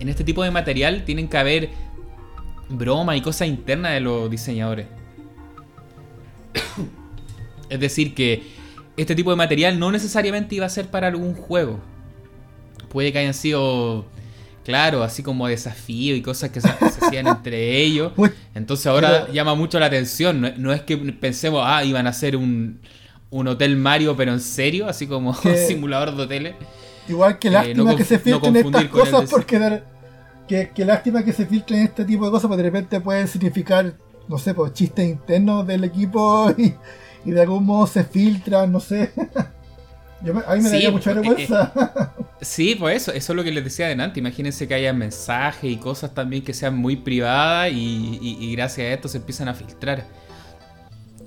en 0.00 0.08
este 0.08 0.24
tipo 0.24 0.42
de 0.42 0.50
material 0.50 1.04
tienen 1.04 1.28
que 1.28 1.38
haber 1.38 1.70
broma 2.68 3.16
y 3.16 3.20
cosas 3.20 3.48
internas 3.48 3.92
de 3.92 4.00
los 4.00 4.30
diseñadores. 4.30 4.86
es 7.68 7.80
decir, 7.80 8.14
que 8.14 8.42
este 8.96 9.14
tipo 9.14 9.30
de 9.30 9.36
material 9.36 9.78
no 9.78 9.92
necesariamente 9.92 10.54
iba 10.56 10.66
a 10.66 10.68
ser 10.68 10.88
para 10.88 11.08
algún 11.08 11.34
juego. 11.34 11.80
Puede 12.88 13.12
que 13.12 13.18
hayan 13.18 13.34
sido, 13.34 14.06
claro, 14.64 15.02
así 15.02 15.22
como 15.22 15.46
desafío 15.46 16.16
y 16.16 16.22
cosas 16.22 16.50
que 16.50 16.60
se, 16.60 16.68
hacían 16.68 17.26
entre 17.28 17.76
ellos. 17.76 18.12
Entonces 18.54 18.86
ahora 18.86 19.28
llama 19.30 19.54
mucho 19.54 19.78
la 19.78 19.86
atención. 19.86 20.54
No, 20.56 20.72
es 20.72 20.82
que 20.82 20.96
pensemos, 20.96 21.62
ah, 21.64 21.84
iban 21.84 22.06
a 22.06 22.10
hacer 22.10 22.36
un, 22.36 22.80
un 23.30 23.48
Hotel 23.48 23.76
Mario, 23.76 24.16
pero 24.16 24.32
en 24.32 24.40
serio, 24.40 24.88
así 24.88 25.06
como 25.06 25.30
un 25.30 25.56
simulador 25.68 26.16
de 26.16 26.22
hoteles. 26.22 26.54
Igual 27.08 27.38
que 27.38 27.48
eh, 27.48 27.52
lástima 27.52 27.96
que 27.96 28.04
se 28.04 28.18
filtren 28.18 28.56
estas 28.56 28.84
cosas 28.86 29.30
porque 29.30 29.82
que, 30.46 30.70
que, 30.74 30.84
lástima 30.84 31.22
que 31.24 31.32
se 31.32 31.46
filtren 31.46 31.80
este 31.80 32.04
tipo 32.04 32.24
de 32.24 32.30
cosas 32.30 32.48
porque 32.48 32.62
de 32.62 32.70
repente 32.70 33.00
pueden 33.00 33.28
significar 33.28 33.94
no 34.28 34.38
sé, 34.38 34.54
pues 34.54 34.72
chistes 34.74 35.08
internos 35.08 35.66
del 35.66 35.84
equipo 35.84 36.54
y, 37.24 37.30
de 37.30 37.40
algún 37.40 37.64
modo 37.64 37.86
se 37.86 38.04
filtran, 38.04 38.70
no 38.70 38.80
sé. 38.80 39.10
a 40.46 40.54
mí 40.54 40.62
me 40.62 40.70
daría 40.70 40.90
mucha 40.90 41.12
pues, 41.12 41.26
vergüenza. 41.26 41.72
Eh, 42.18 42.24
sí, 42.40 42.76
pues 42.78 43.02
eso, 43.02 43.12
eso 43.12 43.32
es 43.32 43.36
lo 43.36 43.44
que 43.44 43.50
les 43.50 43.64
decía 43.64 43.86
adelante. 43.86 44.20
Imagínense 44.20 44.68
que 44.68 44.74
haya 44.74 44.92
mensajes 44.92 45.70
y 45.70 45.76
cosas 45.76 46.14
también 46.14 46.44
que 46.44 46.54
sean 46.54 46.76
muy 46.76 46.96
privadas 46.96 47.70
y, 47.72 48.52
gracias 48.54 48.86
a 48.86 48.92
esto 48.92 49.08
se 49.08 49.18
empiezan 49.18 49.48
a 49.48 49.54
filtrar. 49.54 50.04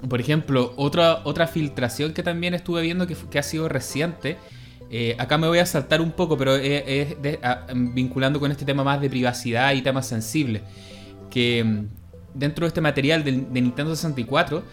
Por 0.08 0.20
ejemplo, 0.20 0.74
otra, 0.78 1.22
otra 1.24 1.48
filtración 1.48 2.14
que 2.14 2.24
también 2.24 2.54
estuve 2.54 2.82
viendo 2.82 3.08
que, 3.08 3.16
que 3.16 3.40
ha 3.40 3.44
sido 3.44 3.70
reciente. 3.70 4.38
Eh, 4.90 5.16
acá 5.18 5.38
me 5.38 5.48
voy 5.48 5.60
a 5.60 5.66
saltar 5.66 6.02
un 6.02 6.12
poco, 6.12 6.38
pero 6.38 6.56
es, 6.56 7.16
vinculando 7.74 8.40
con 8.40 8.52
este 8.52 8.66
tema 8.66 8.84
más 8.84 9.00
de 9.00 9.10
privacidad 9.10 9.74
y 9.74 9.82
temas 9.82 10.08
sensibles. 10.08 10.64
Que, 11.30 11.86
dentro 12.34 12.66
de 12.66 12.68
este 12.68 12.82
material 12.82 13.24
de, 13.24 13.32
Nintendo 13.32 13.96
64, 13.96 14.64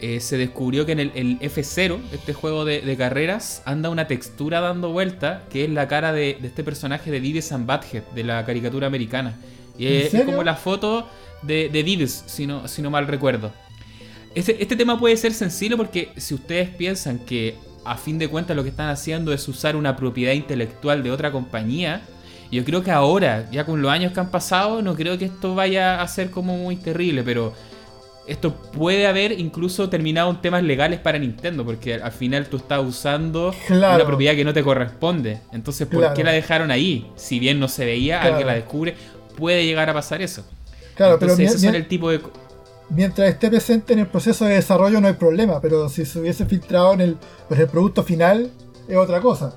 eh, 0.00 0.20
se 0.20 0.36
descubrió 0.36 0.84
que 0.84 0.92
en 0.92 1.00
el, 1.00 1.38
F0, 1.40 1.98
este 2.12 2.34
juego 2.34 2.64
de, 2.64 2.96
carreras, 2.98 3.62
anda 3.64 3.88
una 3.88 4.06
textura 4.06 4.60
dando 4.60 4.92
vuelta 4.92 5.44
que 5.50 5.64
es 5.64 5.70
la 5.70 5.88
cara 5.88 6.12
de, 6.12 6.38
este 6.42 6.64
personaje 6.64 7.10
de 7.10 7.20
Beavis 7.20 7.52
and 7.52 7.66
Butthead, 7.66 8.02
de 8.14 8.24
la 8.24 8.44
caricatura 8.44 8.88
americana. 8.88 9.36
Y 9.78 9.86
es, 9.86 10.12
como 10.24 10.44
la 10.44 10.56
foto 10.56 11.08
de, 11.42 11.70
de 11.70 12.06
si 12.08 12.46
no, 12.46 12.68
si 12.68 12.82
no 12.82 12.90
mal 12.90 13.06
recuerdo. 13.06 13.52
Este, 14.34 14.62
este 14.62 14.76
tema 14.76 14.98
puede 14.98 15.16
ser 15.16 15.34
sencillo 15.34 15.76
porque 15.76 16.10
si 16.16 16.34
ustedes 16.34 16.70
piensan 16.70 17.18
que 17.18 17.56
a 17.84 17.96
fin 17.96 18.18
de 18.18 18.28
cuentas 18.28 18.56
lo 18.56 18.62
que 18.62 18.70
están 18.70 18.88
haciendo 18.88 19.32
es 19.32 19.46
usar 19.48 19.76
una 19.76 19.96
propiedad 19.96 20.32
intelectual 20.32 21.02
de 21.02 21.10
otra 21.10 21.32
compañía, 21.32 22.02
yo 22.50 22.64
creo 22.64 22.82
que 22.82 22.90
ahora, 22.90 23.48
ya 23.50 23.64
con 23.64 23.80
los 23.80 23.90
años 23.90 24.12
que 24.12 24.20
han 24.20 24.30
pasado, 24.30 24.82
no 24.82 24.94
creo 24.94 25.16
que 25.18 25.24
esto 25.24 25.54
vaya 25.54 26.02
a 26.02 26.08
ser 26.08 26.30
como 26.30 26.56
muy 26.56 26.76
terrible, 26.76 27.22
pero 27.22 27.54
esto 28.26 28.54
puede 28.54 29.06
haber 29.06 29.32
incluso 29.32 29.88
terminado 29.88 30.30
en 30.30 30.40
temas 30.40 30.62
legales 30.62 31.00
para 31.00 31.18
Nintendo, 31.18 31.64
porque 31.64 31.94
al 31.94 32.12
final 32.12 32.46
tú 32.46 32.58
estás 32.58 32.80
usando 32.84 33.54
una 33.68 34.04
propiedad 34.04 34.34
que 34.34 34.44
no 34.44 34.52
te 34.52 34.62
corresponde. 34.62 35.40
Entonces, 35.52 35.88
¿por 35.88 36.12
qué 36.12 36.22
la 36.22 36.32
dejaron 36.32 36.70
ahí? 36.70 37.10
Si 37.16 37.38
bien 37.38 37.58
no 37.58 37.68
se 37.68 37.84
veía, 37.84 38.22
alguien 38.22 38.46
la 38.46 38.54
descubre, 38.54 38.94
puede 39.36 39.64
llegar 39.64 39.88
a 39.90 39.94
pasar 39.94 40.22
eso. 40.22 40.44
Claro, 40.94 41.18
pero 41.18 41.32
ese 41.32 41.68
el 41.68 41.88
tipo 41.88 42.10
de... 42.10 42.20
Mientras 42.94 43.26
esté 43.30 43.48
presente 43.48 43.94
en 43.94 44.00
el 44.00 44.06
proceso 44.06 44.44
de 44.44 44.56
desarrollo 44.56 45.00
no 45.00 45.08
hay 45.08 45.14
problema, 45.14 45.60
pero 45.62 45.88
si 45.88 46.04
se 46.04 46.20
hubiese 46.20 46.44
filtrado 46.44 46.92
en 46.92 47.00
el, 47.00 47.18
pues 47.48 47.58
el 47.58 47.66
producto 47.66 48.02
final 48.02 48.50
es 48.86 48.96
otra 48.96 49.20
cosa. 49.22 49.54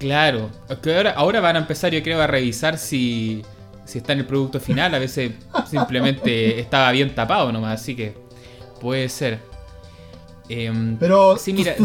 Claro, 0.00 0.50
que 0.82 0.96
ahora, 0.96 1.12
ahora 1.12 1.40
van 1.40 1.54
a 1.54 1.60
empezar 1.60 1.92
yo 1.92 2.02
creo 2.02 2.20
a 2.20 2.26
revisar 2.26 2.78
si, 2.78 3.44
si 3.84 3.98
está 3.98 4.14
en 4.14 4.20
el 4.20 4.26
producto 4.26 4.58
final, 4.58 4.92
a 4.92 4.98
veces 4.98 5.32
simplemente 5.70 6.58
estaba 6.58 6.90
bien 6.90 7.14
tapado 7.14 7.52
nomás, 7.52 7.80
así 7.80 7.94
que 7.94 8.14
puede 8.80 9.08
ser. 9.08 9.38
Em, 10.48 10.96
Pero, 10.98 11.38
sí, 11.38 11.52
mira, 11.52 11.76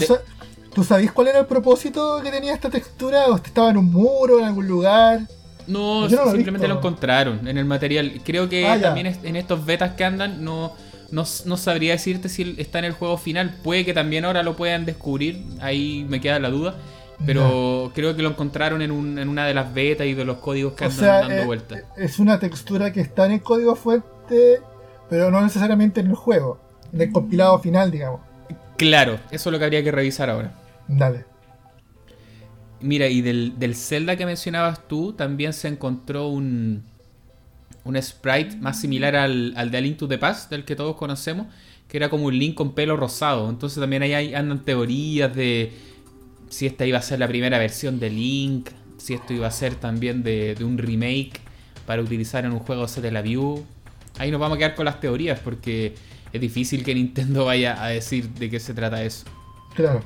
¿tú, 0.74 0.84
sabías 0.84 1.12
cuál 1.12 1.28
era 1.28 1.40
el 1.40 1.46
propósito 1.46 2.20
que 2.24 2.32
tenía 2.32 2.56
esta 2.56 2.72
textura? 2.72 3.28
¿O 3.28 3.36
estaba 3.36 3.70
en 3.70 3.78
un 3.78 3.92
muro, 3.92 4.40
en 4.40 4.46
algún 4.46 4.68
lugar? 4.68 5.22
No, 5.68 6.10
simplemente 6.10 6.68
lo, 6.68 6.78
encontraron 6.78 7.48
en 7.48 7.58
el 7.58 7.66
material. 7.66 8.22
Creo 8.24 8.50
que 8.50 8.68
ah, 8.68 8.80
también 8.80 9.08
en 9.24 9.36
estos 9.36 9.66
betas 9.66 9.94
que 9.94 10.06
andan 10.06 10.44
no, 10.44 10.74
no, 11.12 11.24
no, 11.46 11.58
sabría 11.58 11.94
decirte 11.94 12.30
si 12.30 12.56
está 12.58 12.80
en 12.80 12.86
el 12.86 12.94
juego 12.94 13.18
final. 13.18 13.56
Puede 13.64 13.86
que 13.86 13.94
también 13.94 14.26
ahora 14.26 14.44
lo 14.44 14.56
puedan 14.56 14.86
descubrir, 14.86 15.44
ahí 15.60 16.06
me 16.10 16.22
queda 16.22 16.40
la 16.40 16.50
duda. 16.50 16.76
Pero 17.26 17.92
creo 17.96 18.16
que 18.16 18.22
lo 18.22 18.30
encontraron 18.30 18.82
en, 18.84 18.92
un, 18.92 19.18
en, 19.18 19.28
una 19.28 19.48
de 19.48 19.54
las 19.56 19.74
betas 19.74 20.06
y 20.06 20.14
de 20.14 20.24
los 20.24 20.38
códigos 20.38 20.74
que 20.74 20.86
andan 20.86 21.28
dando 21.28 21.36
eh, 21.36 21.46
vueltas. 21.46 21.84
Es 21.96 22.20
una 22.20 22.40
textura 22.40 22.94
que 22.94 23.02
está 23.02 23.26
en 23.26 23.32
el 23.34 23.42
código 23.42 23.76
fuente, 23.76 24.62
pero 25.10 25.32
no 25.32 25.42
necesariamente 25.42 26.02
en 26.02 26.08
el 26.08 26.16
juego, 26.16 26.60
en 26.94 27.02
el 27.02 27.12
compilado 27.12 27.58
final, 27.58 27.90
digamos. 27.90 28.22
Claro, 28.78 29.16
eso 29.32 29.50
es 29.50 29.52
lo 29.52 29.58
que 29.58 29.66
habría 29.66 29.84
que 29.84 29.92
revisar 29.92 30.30
ahora. 30.30 30.52
Dale. 30.88 31.26
Mira, 32.80 33.08
y 33.08 33.22
del, 33.22 33.58
del 33.58 33.76
Zelda 33.76 34.16
que 34.16 34.26
mencionabas 34.26 34.88
tú, 34.88 35.14
también 35.14 35.54
se 35.54 35.68
encontró 35.68 36.28
un, 36.28 36.84
un 37.84 38.02
sprite 38.02 38.56
más 38.58 38.80
similar 38.80 39.16
al, 39.16 39.54
al 39.56 39.72
de 39.72 39.78
A 39.78 39.82
Link 39.82 39.98
to 39.98 40.08
the 40.08 40.18
Past, 40.18 40.52
del 40.52 40.64
que 40.64 40.76
todos 40.76 40.96
conocemos, 40.96 41.48
que 41.88 41.98
era 41.98 42.10
como 42.10 42.26
un 42.26 42.38
Link 42.38 42.56
con 42.56 42.74
pelo 42.74 42.98
rosado. 42.98 43.50
Entonces 43.50 43.80
también 43.80 44.04
ahí 44.04 44.34
andan 44.34 44.64
teorías 44.64 45.34
de 45.36 45.72
si 46.50 46.66
esta 46.66 46.86
iba 46.86 46.98
a 46.98 47.02
ser 47.02 47.20
la 47.20 47.28
primera 47.28 47.58
versión 47.58 48.00
de 48.00 48.10
Link, 48.10 48.70
si 48.98 49.14
esto 49.14 49.34
iba 49.34 49.48
a 49.48 49.52
ser 49.52 49.76
también 49.76 50.24
de, 50.24 50.56
un 50.62 50.78
remake 50.78 51.40
para 51.86 52.02
utilizar 52.02 52.46
en 52.46 52.52
un 52.52 52.60
juego 52.60 52.86
de 52.86 53.22
View. 53.22 53.66
Ahí 54.18 54.32
nos 54.32 54.40
vamos 54.40 54.56
a 54.56 54.60
quedar 54.60 54.76
con 54.76 54.86
las 54.86 55.00
teorías 55.00 55.40
porque 55.40 55.96
es 56.34 56.42
difícil 56.42 56.84
que 56.84 56.94
Nintendo 56.94 57.46
vaya 57.46 57.82
a 57.84 57.90
decir 57.90 58.30
de 58.30 58.50
qué 58.50 58.60
se 58.60 58.74
trata 58.74 59.04
eso. 59.04 59.26
Claro. 59.76 60.04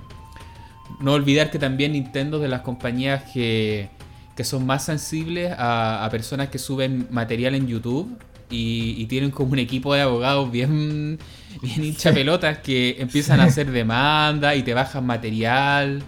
No 1.00 1.14
olvidar 1.14 1.52
que 1.52 1.60
también 1.60 1.94
Nintendo 1.94 2.38
es 2.38 2.44
de 2.44 2.50
las 2.50 2.62
compañías 2.62 3.24
que, 3.32 3.90
que 4.36 4.44
son 4.44 4.66
más 4.66 4.86
sensibles 4.86 5.54
a, 5.58 6.08
personas 6.12 6.50
que 6.50 6.58
suben 6.58 7.08
material 7.12 7.56
en 7.56 7.68
YouTube 7.68 8.18
y, 8.50 9.06
tienen 9.06 9.32
como 9.32 9.52
un 9.54 9.60
equipo 9.60 9.94
de 9.94 10.02
abogados 10.02 10.52
bien, 10.52 11.20
bien 11.62 11.84
hincha 11.84 12.12
pelotas 12.14 12.60
que 12.60 12.98
empiezan 13.00 13.40
a 13.40 13.46
hacer 13.46 13.72
demanda 13.72 14.56
y 14.56 14.64
te 14.64 14.74
bajan 14.74 15.06
material. 15.06 16.04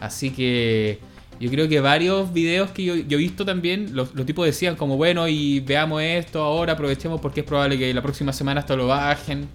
Así 0.00 0.30
que 0.30 1.00
yo 1.40 1.50
creo 1.50 1.68
que 1.68 1.80
varios 1.80 2.32
videos 2.32 2.70
que 2.70 2.84
yo, 2.84 2.94
he 2.94 3.16
visto 3.16 3.44
también, 3.44 3.94
los, 3.94 4.12
tipos 4.26 4.44
decían 4.44 4.76
como, 4.76 4.96
bueno, 4.96 5.28
y 5.28 5.60
veamos 5.60 6.02
esto 6.02 6.42
ahora, 6.42 6.72
aprovechemos 6.72 7.20
porque 7.20 7.40
es 7.40 7.46
probable 7.46 7.78
que 7.78 7.94
la 7.94 8.02
próxima 8.02 8.32
semana 8.32 8.60
esto 8.60 8.76
lo 8.76 8.88
bajen. 8.88 9.48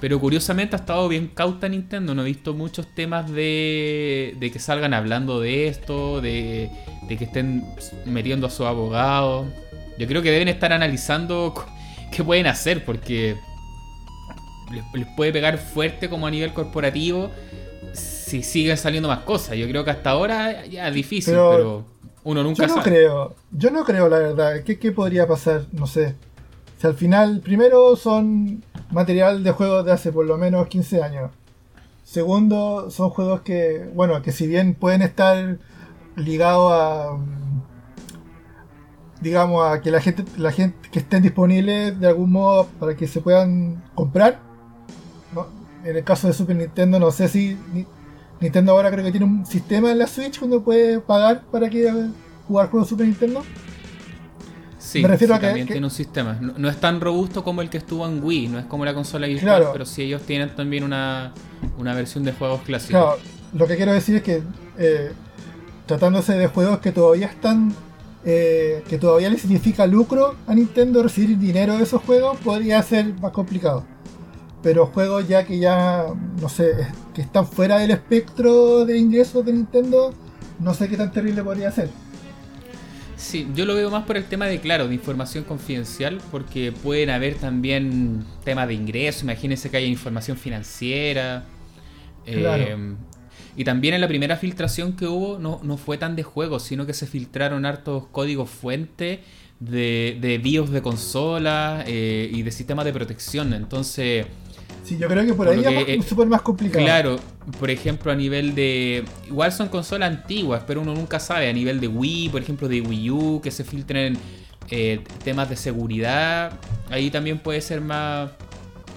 Pero 0.00 0.20
curiosamente 0.20 0.76
ha 0.76 0.78
estado 0.78 1.08
bien 1.08 1.26
cauta 1.28 1.68
Nintendo, 1.68 2.14
no 2.14 2.22
he 2.22 2.26
visto 2.26 2.54
muchos 2.54 2.86
temas 2.94 3.30
de, 3.32 4.36
de 4.38 4.50
que 4.52 4.58
salgan 4.60 4.94
hablando 4.94 5.40
de 5.40 5.66
esto, 5.66 6.20
de, 6.20 6.70
de 7.08 7.16
que 7.16 7.24
estén 7.24 7.64
metiendo 8.04 8.46
a 8.46 8.50
su 8.50 8.64
abogado. 8.64 9.46
Yo 9.98 10.06
creo 10.06 10.22
que 10.22 10.30
deben 10.30 10.46
estar 10.48 10.72
analizando 10.72 11.52
qué 12.12 12.22
pueden 12.22 12.46
hacer 12.46 12.84
porque 12.84 13.36
les 14.94 15.06
puede 15.16 15.32
pegar 15.32 15.58
fuerte 15.58 16.08
como 16.08 16.26
a 16.26 16.30
nivel 16.30 16.52
corporativo 16.52 17.30
si 17.92 18.42
siguen 18.42 18.76
saliendo 18.76 19.08
más 19.08 19.20
cosas. 19.20 19.56
Yo 19.56 19.66
creo 19.66 19.84
que 19.84 19.90
hasta 19.90 20.10
ahora 20.10 20.66
ya 20.66 20.88
es 20.88 20.94
difícil, 20.94 21.44
Pero 21.48 21.48
pero, 21.48 21.84
uno 22.24 22.42
nunca 22.42 22.62
Yo 22.62 22.66
no 22.66 22.74
sabe. 22.74 22.82
creo, 22.82 23.36
yo 23.50 23.70
no 23.70 23.84
creo 23.84 24.08
la 24.08 24.18
verdad. 24.18 24.62
¿Qué, 24.64 24.78
qué 24.78 24.92
podría 24.92 25.26
pasar? 25.26 25.66
No 25.72 25.86
sé. 25.86 26.16
Si 26.78 26.86
al 26.86 26.94
final, 26.94 27.40
primero 27.40 27.94
son 27.96 28.62
material 28.90 29.42
de 29.44 29.50
juegos 29.50 29.84
de 29.84 29.92
hace 29.92 30.12
por 30.12 30.24
lo 30.24 30.38
menos 30.38 30.66
15 30.68 31.02
años. 31.02 31.30
Segundo, 32.04 32.90
son 32.90 33.10
juegos 33.10 33.42
que, 33.42 33.90
bueno, 33.94 34.22
que 34.22 34.32
si 34.32 34.46
bien 34.46 34.74
pueden 34.74 35.02
estar 35.02 35.58
ligados 36.16 36.72
a, 36.72 37.12
mm, 37.12 37.62
digamos, 39.20 39.66
a 39.66 39.80
que 39.80 39.90
la 39.90 40.00
gente, 40.00 40.24
la 40.36 40.52
gente 40.52 40.88
que 40.90 41.00
estén 41.00 41.22
disponibles 41.22 41.98
de 41.98 42.06
algún 42.06 42.30
modo 42.32 42.66
para 42.78 42.96
que 42.96 43.06
se 43.08 43.20
puedan 43.20 43.82
comprar. 43.94 44.38
En 45.84 45.96
el 45.96 46.04
caso 46.04 46.26
de 46.26 46.32
Super 46.32 46.56
Nintendo, 46.56 46.98
no 46.98 47.10
sé 47.10 47.28
si 47.28 47.56
ni- 47.72 47.86
Nintendo 48.40 48.72
ahora 48.72 48.90
creo 48.90 49.04
que 49.04 49.10
tiene 49.10 49.26
un 49.26 49.44
sistema 49.46 49.90
en 49.90 49.98
la 49.98 50.06
Switch 50.06 50.38
donde 50.40 50.60
puede 50.60 51.00
pagar 51.00 51.42
para 51.50 51.68
que 51.68 51.92
jugar 52.46 52.70
juegos 52.70 52.88
Super 52.88 53.06
Nintendo. 53.06 53.42
Sí, 54.78 55.02
Me 55.02 55.08
refiero 55.08 55.34
sí, 55.34 55.38
a 55.38 55.40
que- 55.40 55.46
también 55.48 55.66
que- 55.66 55.74
tiene 55.74 55.86
un 55.86 55.90
sistema. 55.90 56.38
No, 56.40 56.52
no 56.56 56.68
es 56.68 56.76
tan 56.78 57.00
robusto 57.00 57.42
como 57.42 57.62
el 57.62 57.68
que 57.70 57.78
estuvo 57.78 58.06
en 58.06 58.22
Wii, 58.22 58.48
no 58.48 58.58
es 58.60 58.66
como 58.66 58.84
la 58.84 58.94
consola 58.94 59.26
virtual, 59.26 59.56
Claro. 59.58 59.72
pero 59.72 59.84
sí 59.84 60.02
ellos 60.02 60.22
tienen 60.22 60.54
también 60.54 60.84
una, 60.84 61.32
una 61.78 61.94
versión 61.94 62.22
de 62.24 62.32
juegos 62.32 62.60
clásicos. 62.62 62.90
Claro, 63.02 63.18
lo 63.54 63.66
que 63.66 63.76
quiero 63.76 63.92
decir 63.92 64.14
es 64.16 64.22
que 64.22 64.42
eh, 64.78 65.10
tratándose 65.86 66.34
de 66.36 66.46
juegos 66.46 66.78
que 66.78 66.92
todavía 66.92 67.26
están, 67.26 67.74
eh, 68.24 68.84
que 68.88 68.98
todavía 68.98 69.28
le 69.30 69.38
significa 69.38 69.86
lucro 69.86 70.36
a 70.46 70.54
Nintendo 70.54 71.02
recibir 71.02 71.36
dinero 71.38 71.76
de 71.76 71.82
esos 71.82 72.02
juegos, 72.02 72.36
podría 72.38 72.80
ser 72.82 73.14
más 73.20 73.32
complicado. 73.32 73.84
Pero 74.62 74.86
juegos 74.86 75.26
ya 75.26 75.44
que 75.44 75.58
ya, 75.58 76.04
no 76.40 76.48
sé, 76.48 76.72
que 77.14 77.22
están 77.22 77.46
fuera 77.46 77.78
del 77.78 77.90
espectro 77.92 78.84
de 78.84 78.98
ingresos 78.98 79.44
de 79.44 79.52
Nintendo, 79.52 80.12
no 80.60 80.74
sé 80.74 80.88
qué 80.88 80.96
tan 80.96 81.10
terrible 81.12 81.42
podría 81.42 81.70
ser. 81.72 81.90
Sí, 83.18 83.48
yo 83.52 83.64
lo 83.66 83.74
veo 83.74 83.90
más 83.90 84.04
por 84.04 84.16
el 84.16 84.26
tema 84.28 84.46
de, 84.46 84.60
claro, 84.60 84.86
de 84.86 84.94
información 84.94 85.42
confidencial, 85.44 86.22
porque 86.30 86.70
pueden 86.72 87.10
haber 87.10 87.34
también 87.36 88.24
temas 88.44 88.68
de 88.68 88.74
ingreso, 88.74 89.24
imagínense 89.24 89.70
que 89.70 89.76
haya 89.78 89.86
información 89.88 90.36
financiera. 90.36 91.44
eh, 92.26 92.34
Claro. 92.40 92.74
y 93.56 93.64
también 93.64 93.94
en 93.94 94.00
la 94.02 94.08
primera 94.08 94.36
filtración 94.36 94.94
que 94.94 95.06
hubo 95.06 95.38
no, 95.38 95.60
no 95.64 95.76
fue 95.78 95.98
tan 95.98 96.16
de 96.16 96.22
juegos, 96.24 96.64
sino 96.64 96.86
que 96.86 96.94
se 96.94 97.06
filtraron 97.06 97.66
hartos 97.66 98.06
códigos 98.08 98.50
fuente 98.50 99.24
de, 99.60 100.18
de 100.20 100.38
BIOS 100.38 100.70
de 100.70 100.82
consola 100.82 101.84
eh, 101.86 102.30
y 102.32 102.42
de 102.42 102.52
sistemas 102.52 102.84
de 102.84 102.92
protección. 102.92 103.52
Entonces, 103.54 104.26
Sí, 104.88 104.96
yo 104.96 105.06
creo 105.06 105.26
que 105.26 105.34
por 105.34 105.46
Por 105.46 105.54
ahí 105.54 105.84
es 105.86 106.00
eh, 106.00 106.02
súper 106.02 106.28
más 106.28 106.40
complicado. 106.40 106.82
Claro, 106.82 107.20
por 107.60 107.70
ejemplo, 107.70 108.10
a 108.10 108.14
nivel 108.14 108.54
de. 108.54 109.04
Igual 109.26 109.52
son 109.52 109.68
consolas 109.68 110.10
antiguas, 110.10 110.62
pero 110.66 110.80
uno 110.80 110.94
nunca 110.94 111.20
sabe. 111.20 111.50
A 111.50 111.52
nivel 111.52 111.78
de 111.78 111.88
Wii, 111.88 112.30
por 112.30 112.40
ejemplo, 112.40 112.68
de 112.68 112.80
Wii 112.80 113.10
U, 113.10 113.40
que 113.42 113.50
se 113.50 113.64
filtren 113.64 114.16
eh, 114.70 115.00
temas 115.24 115.50
de 115.50 115.56
seguridad. 115.56 116.52
Ahí 116.88 117.10
también 117.10 117.38
puede 117.38 117.60
ser 117.60 117.82
más, 117.82 118.30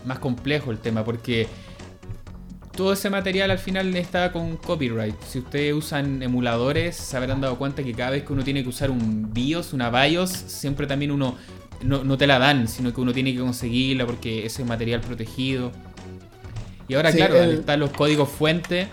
más 0.05 0.19
complejo 0.19 0.71
el 0.71 0.77
tema, 0.77 1.03
porque 1.03 1.47
todo 2.73 2.93
ese 2.93 3.09
material 3.09 3.51
al 3.51 3.59
final 3.59 3.93
está 3.97 4.31
con 4.31 4.55
copyright. 4.55 5.21
Si 5.27 5.39
ustedes 5.39 5.73
usan 5.73 6.23
emuladores, 6.23 6.95
se 6.95 7.17
habrán 7.17 7.41
dado 7.41 7.57
cuenta 7.57 7.83
que 7.83 7.91
cada 7.91 8.11
vez 8.11 8.23
que 8.23 8.31
uno 8.31 8.45
tiene 8.45 8.63
que 8.63 8.69
usar 8.69 8.89
un 8.91 9.33
BIOS, 9.33 9.73
una 9.73 9.89
BIOS, 9.89 10.29
siempre 10.29 10.87
también 10.87 11.11
uno 11.11 11.35
no, 11.83 12.03
no 12.03 12.17
te 12.17 12.27
la 12.27 12.39
dan, 12.39 12.67
sino 12.67 12.93
que 12.93 13.01
uno 13.01 13.13
tiene 13.13 13.33
que 13.33 13.39
conseguirla 13.39 14.05
porque 14.05 14.45
ese 14.45 14.61
es 14.61 14.67
material 14.67 15.01
protegido. 15.01 15.71
Y 16.87 16.93
ahora, 16.95 17.11
Sí, 17.11 17.17
claro, 17.17 17.35
el- 17.41 17.59
estar 17.59 17.77
los 17.79 17.91
códigos 17.91 18.29
fuente, 18.29 18.87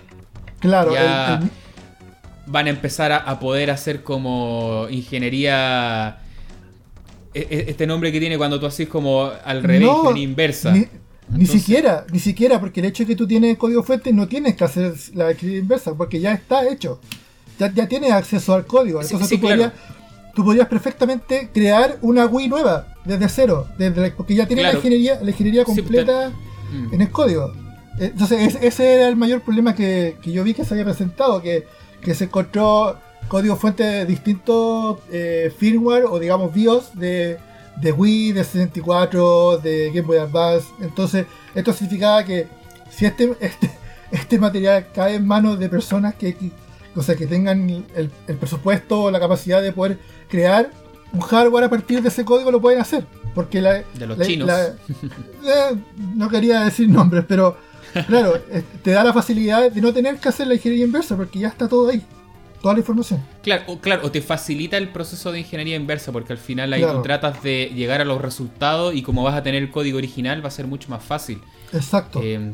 Claro, 0.61 0.93
ya 0.95 1.39
el- 1.39 1.43
el- 1.45 1.51
van 2.47 2.67
a 2.67 2.71
empezar 2.71 3.13
a, 3.13 3.17
a 3.19 3.39
poder 3.41 3.71
hacer 3.71 4.03
como 4.03 4.87
ingeniería. 4.91 6.19
e- 7.35 7.41
e- 7.51 7.65
Este 7.71 7.87
nombre 7.87 8.11
que 8.11 8.19
tiene 8.21 8.39
cuando 8.39 8.59
tú 8.59 8.67
haces 8.67 8.89
como 8.89 9.31
al 9.45 9.63
revés, 9.63 9.83
No, 9.89 10.17
inversa. 10.17 10.73
Ni, 10.73 10.87
ni 11.31 11.47
siquiera, 11.47 12.07
ni 12.11 12.19
siquiera, 12.19 12.59
porque 12.59 12.81
el 12.81 12.87
hecho 12.87 13.03
de 13.03 13.09
que 13.09 13.17
tú 13.17 13.27
tienes 13.27 13.57
código 13.59 13.83
fuente 13.83 14.13
no 14.13 14.27
tienes 14.27 14.57
que 14.57 14.65
hacer 14.65 14.95
la 15.15 15.31
escritura 15.31 15.59
inversa, 15.61 15.95
porque 15.95 16.21
ya 16.21 16.33
está 16.33 16.67
hecho. 16.69 17.01
Ya, 17.59 17.73
ya 17.75 17.87
tienes 17.87 18.13
acceso 18.13 18.55
al 18.55 18.65
código. 18.67 19.01
Sí, 19.03 19.09
Entonces 19.09 19.29
sí, 19.29 19.37
tú, 19.37 19.43
podrías, 19.49 19.73
claro. 19.73 19.98
Tú 20.39 20.45
podrías 20.45 20.69
perfectamente 20.69 21.51
crear 21.53 21.99
una 22.01 22.27
Wii 22.27 22.49
nueva, 22.49 22.87
desde 23.05 23.29
cero, 23.29 23.67
desde 23.77 24.01
la- 24.01 24.15
porque 24.17 24.37
ya 24.37 24.47
Claro. 24.47 24.63
la 24.63 24.75
ingeniería, 24.75 25.19
la 25.21 25.31
ingeniería 25.31 25.65
Sí, 25.65 25.75
completa 25.75 26.31
Mm. 26.71 26.95
en 26.95 27.01
el 27.01 27.11
código. 27.11 27.53
Entonces 27.99 28.55
es- 28.55 28.63
ese 28.63 28.95
era 28.95 29.09
el 29.09 29.17
mayor 29.17 29.41
problema 29.41 29.75
que, 29.75 30.17
que 30.23 30.31
yo 30.31 30.45
vi 30.45 30.55
que 30.55 30.65
se 30.65 30.75
había 30.75 30.85
presentado, 30.85 31.43
que, 31.43 31.67
que 32.01 32.15
se 32.15 32.25
encontró 32.25 32.97
código 33.27 33.57
fuente 33.57 33.83
de 33.83 34.07
distintos 34.07 34.99
eh, 35.11 35.53
firmware 35.59 36.05
o 36.05 36.21
digamos 36.21 36.55
BIOS 36.55 36.95
de, 36.95 37.39
de 37.83 37.91
Wii, 37.93 38.31
de 38.33 38.45
64, 38.45 39.59
de 39.59 39.89
Game 39.89 40.07
Boy 40.07 40.19
Advance. 40.19 40.69
Entonces 40.81 41.27
esto 41.53 41.73
significaba 41.73 42.23
que 42.25 42.47
si 42.91 43.07
este, 43.07 43.35
este, 43.41 43.71
este 44.13 44.39
material 44.39 44.87
cae 44.95 45.17
en 45.17 45.27
manos 45.27 45.59
de 45.59 45.69
personas 45.69 46.15
que, 46.15 46.35
o 46.99 47.03
sea, 47.03 47.17
que 47.17 47.27
tengan 47.27 47.71
el, 47.95 48.11
el 48.27 48.37
presupuesto 48.37 49.03
o 49.05 49.11
la 49.11 49.21
capacidad 49.21 49.63
de 49.63 49.73
poder 49.73 49.99
crear 50.29 50.71
un 51.13 51.21
hardware 51.21 51.65
a 51.65 51.71
partir 51.71 52.03
de 52.03 52.09
ese 52.09 52.25
código, 52.25 52.51
lo 52.51 52.61
pueden 52.61 52.81
hacer. 52.81 53.07
Porque 53.35 53.61
la, 53.63 53.83
De 53.95 54.07
los 54.07 54.19
la- 54.19 54.27
chinos. 54.27 54.47
la- 54.49 54.67
eh, 55.73 55.77
no 56.15 56.29
quería 56.29 56.61
decir 56.63 56.89
nombres, 56.89 57.25
pero 57.29 57.57
claro, 58.07 58.35
te 58.83 58.91
da 58.91 59.05
la 59.05 59.13
facilidad 59.13 59.71
de 59.71 59.81
no 59.81 59.93
tener 59.93 60.19
que 60.19 60.29
hacer 60.29 60.47
la 60.47 60.55
ingeniería 60.55 60.85
inversa 60.85 61.17
porque 61.17 61.39
ya 61.39 61.49
está 61.49 61.69
todo 61.69 61.89
ahí, 61.89 62.03
toda 62.61 62.75
la 62.75 62.81
información. 62.81 63.23
Claro, 63.43 63.63
o, 63.69 63.79
claro, 63.79 64.03
o 64.05 64.11
te 64.11 64.21
facilita 64.21 64.77
el 64.77 64.89
proceso 64.91 65.31
de 65.33 65.39
ingeniería 65.41 65.77
inversa, 65.77 66.11
porque 66.13 66.33
al 66.33 66.39
final 66.39 66.73
ahí 66.73 66.83
Claro. 66.83 66.97
tú 66.99 67.03
tratas 67.05 67.43
de 67.43 67.71
llegar 67.75 68.01
a 68.01 68.05
los 68.05 68.21
resultados 68.21 68.95
y 68.95 69.03
como 69.03 69.23
vas 69.23 69.35
a 69.37 69.43
tener 69.43 69.63
el 69.63 69.71
código 69.71 69.99
original 69.99 70.43
va 70.45 70.49
a 70.49 70.53
ser 70.53 70.67
mucho 70.67 70.89
más 70.91 71.03
fácil. 71.05 71.41
Exacto. 71.73 72.21
Eh, 72.23 72.53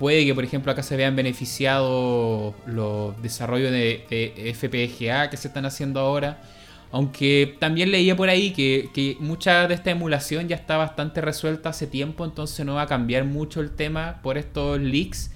puede 0.00 0.24
que, 0.26 0.34
por 0.34 0.42
ejemplo, 0.42 0.72
acá 0.72 0.82
se 0.82 0.96
vean 0.96 1.14
beneficiados 1.14 2.54
los 2.66 3.22
desarrollos 3.22 3.70
de, 3.70 4.04
de 4.10 4.52
FPGA 4.54 5.30
que 5.30 5.36
se 5.36 5.46
están 5.48 5.64
haciendo 5.66 6.00
ahora. 6.00 6.42
Aunque 6.90 7.54
también 7.60 7.92
leía 7.92 8.16
por 8.16 8.28
ahí 8.28 8.50
que, 8.50 8.88
que 8.92 9.16
mucha 9.20 9.68
de 9.68 9.74
esta 9.74 9.90
emulación 9.92 10.48
ya 10.48 10.56
está 10.56 10.76
bastante 10.76 11.20
resuelta 11.20 11.68
hace 11.68 11.86
tiempo, 11.86 12.24
entonces 12.24 12.66
no 12.66 12.74
va 12.74 12.82
a 12.82 12.86
cambiar 12.88 13.24
mucho 13.24 13.60
el 13.60 13.70
tema 13.70 14.18
por 14.24 14.36
estos 14.38 14.80
leaks. 14.80 15.30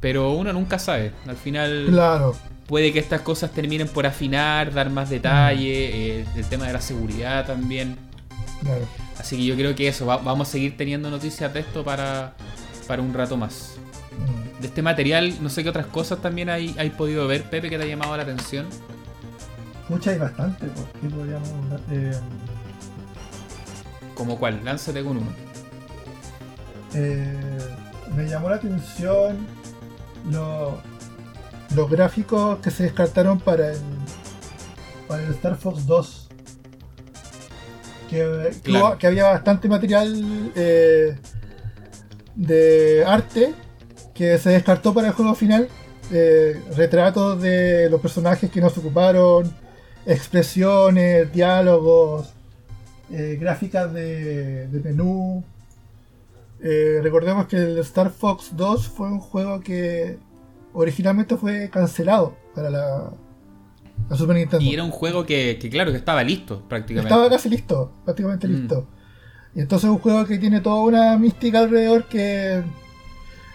Pero 0.00 0.32
uno 0.32 0.52
nunca 0.52 0.78
sabe. 0.78 1.12
Al 1.26 1.36
final 1.36 1.86
claro. 1.88 2.36
puede 2.66 2.92
que 2.92 2.98
estas 2.98 3.22
cosas 3.22 3.52
terminen 3.52 3.88
por 3.88 4.06
afinar, 4.06 4.74
dar 4.74 4.90
más 4.90 5.08
detalle, 5.08 6.20
eh, 6.20 6.26
el 6.36 6.44
tema 6.46 6.66
de 6.66 6.72
la 6.74 6.80
seguridad 6.82 7.46
también. 7.46 7.96
claro. 8.62 8.86
Así 9.18 9.36
que 9.36 9.44
yo 9.44 9.54
creo 9.54 9.74
que 9.74 9.88
eso, 9.88 10.04
va- 10.06 10.16
vamos 10.18 10.48
a 10.48 10.52
seguir 10.52 10.76
teniendo 10.76 11.10
noticias 11.10 11.52
de 11.52 11.60
esto 11.60 11.84
para, 11.84 12.34
para 12.86 13.00
un 13.02 13.12
rato 13.14 13.36
más. 13.36 13.76
De 14.60 14.66
este 14.66 14.82
material, 14.82 15.36
no 15.42 15.48
sé 15.48 15.62
qué 15.62 15.70
otras 15.70 15.86
cosas 15.86 16.20
también 16.20 16.50
hay, 16.50 16.74
hay 16.78 16.90
podido 16.90 17.26
ver, 17.26 17.44
Pepe, 17.44 17.70
que 17.70 17.78
te 17.78 17.84
ha 17.84 17.86
llamado 17.86 18.16
la 18.16 18.22
atención. 18.24 18.66
Mucha 19.88 20.12
y 20.14 20.18
bastante, 20.18 20.66
porque 20.66 21.08
podríamos 21.14 21.48
hablar 21.48 21.80
de, 21.86 22.16
Como 24.14 24.38
cuál, 24.38 24.60
lánzate 24.64 25.02
con 25.02 25.16
uno. 25.18 25.26
eh, 26.94 27.38
me 28.14 28.26
llamó 28.28 28.50
la 28.50 28.56
atención 28.56 29.46
lo- 30.30 30.80
los 31.74 31.88
gráficos 31.90 32.58
que 32.58 32.70
se 32.70 32.82
descartaron 32.84 33.38
para 33.40 33.70
el, 33.72 33.78
para 35.08 35.22
el 35.22 35.30
Star 35.30 35.56
Fox 35.56 35.86
2. 35.86 36.28
Que, 38.10 38.50
Claro. 38.64 38.98
que 38.98 39.06
había 39.06 39.24
bastante 39.30 39.68
material 39.68 40.52
eh, 40.56 41.16
de 42.34 43.04
arte 43.06 43.54
que 44.20 44.36
se 44.36 44.50
descartó 44.50 44.92
para 44.92 45.06
el 45.08 45.14
juego 45.14 45.34
final. 45.34 45.66
eh, 46.12 46.60
retratos 46.76 47.40
de 47.40 47.88
los 47.88 48.00
personajes 48.02 48.50
que 48.50 48.60
no 48.60 48.68
se 48.68 48.80
ocuparon, 48.80 49.50
expresiones, 50.04 51.32
diálogos, 51.32 52.34
eh, 53.10 53.38
gráficas 53.40 53.92
de, 53.94 54.66
de 54.68 54.80
menú. 54.80 55.42
Eh, 56.62 57.00
recordemos 57.02 57.46
que 57.46 57.56
el 57.56 57.78
Star 57.78 58.10
Fox 58.10 58.50
2 58.54 58.88
fue 58.88 59.06
un 59.08 59.20
juego 59.20 59.60
que 59.60 60.18
originalmente 60.74 61.36
fue 61.36 61.70
cancelado 61.70 62.36
para 62.54 62.68
la, 62.68 63.10
la 64.10 64.16
Super 64.16 64.36
Nintendo. 64.36 64.64
Y 64.64 64.74
era 64.74 64.84
un 64.84 64.90
juego 64.90 65.24
que, 65.24 65.58
que 65.60 65.70
claro, 65.70 65.92
que 65.92 65.96
estaba 65.98 66.22
listo 66.22 66.62
prácticamente. 66.68 67.08
Estaba 67.14 67.30
casi 67.30 67.48
listo, 67.48 67.90
prácticamente 68.04 68.46
Mm. 68.48 68.50
listo. 68.52 68.86
Y 69.54 69.60
entonces 69.60 69.88
es 69.88 69.94
un 69.94 70.00
juego 70.00 70.26
que 70.26 70.38
tiene 70.38 70.60
toda 70.60 70.82
una 70.82 71.16
mística 71.16 71.60
alrededor 71.60 72.04
que, 72.04 72.62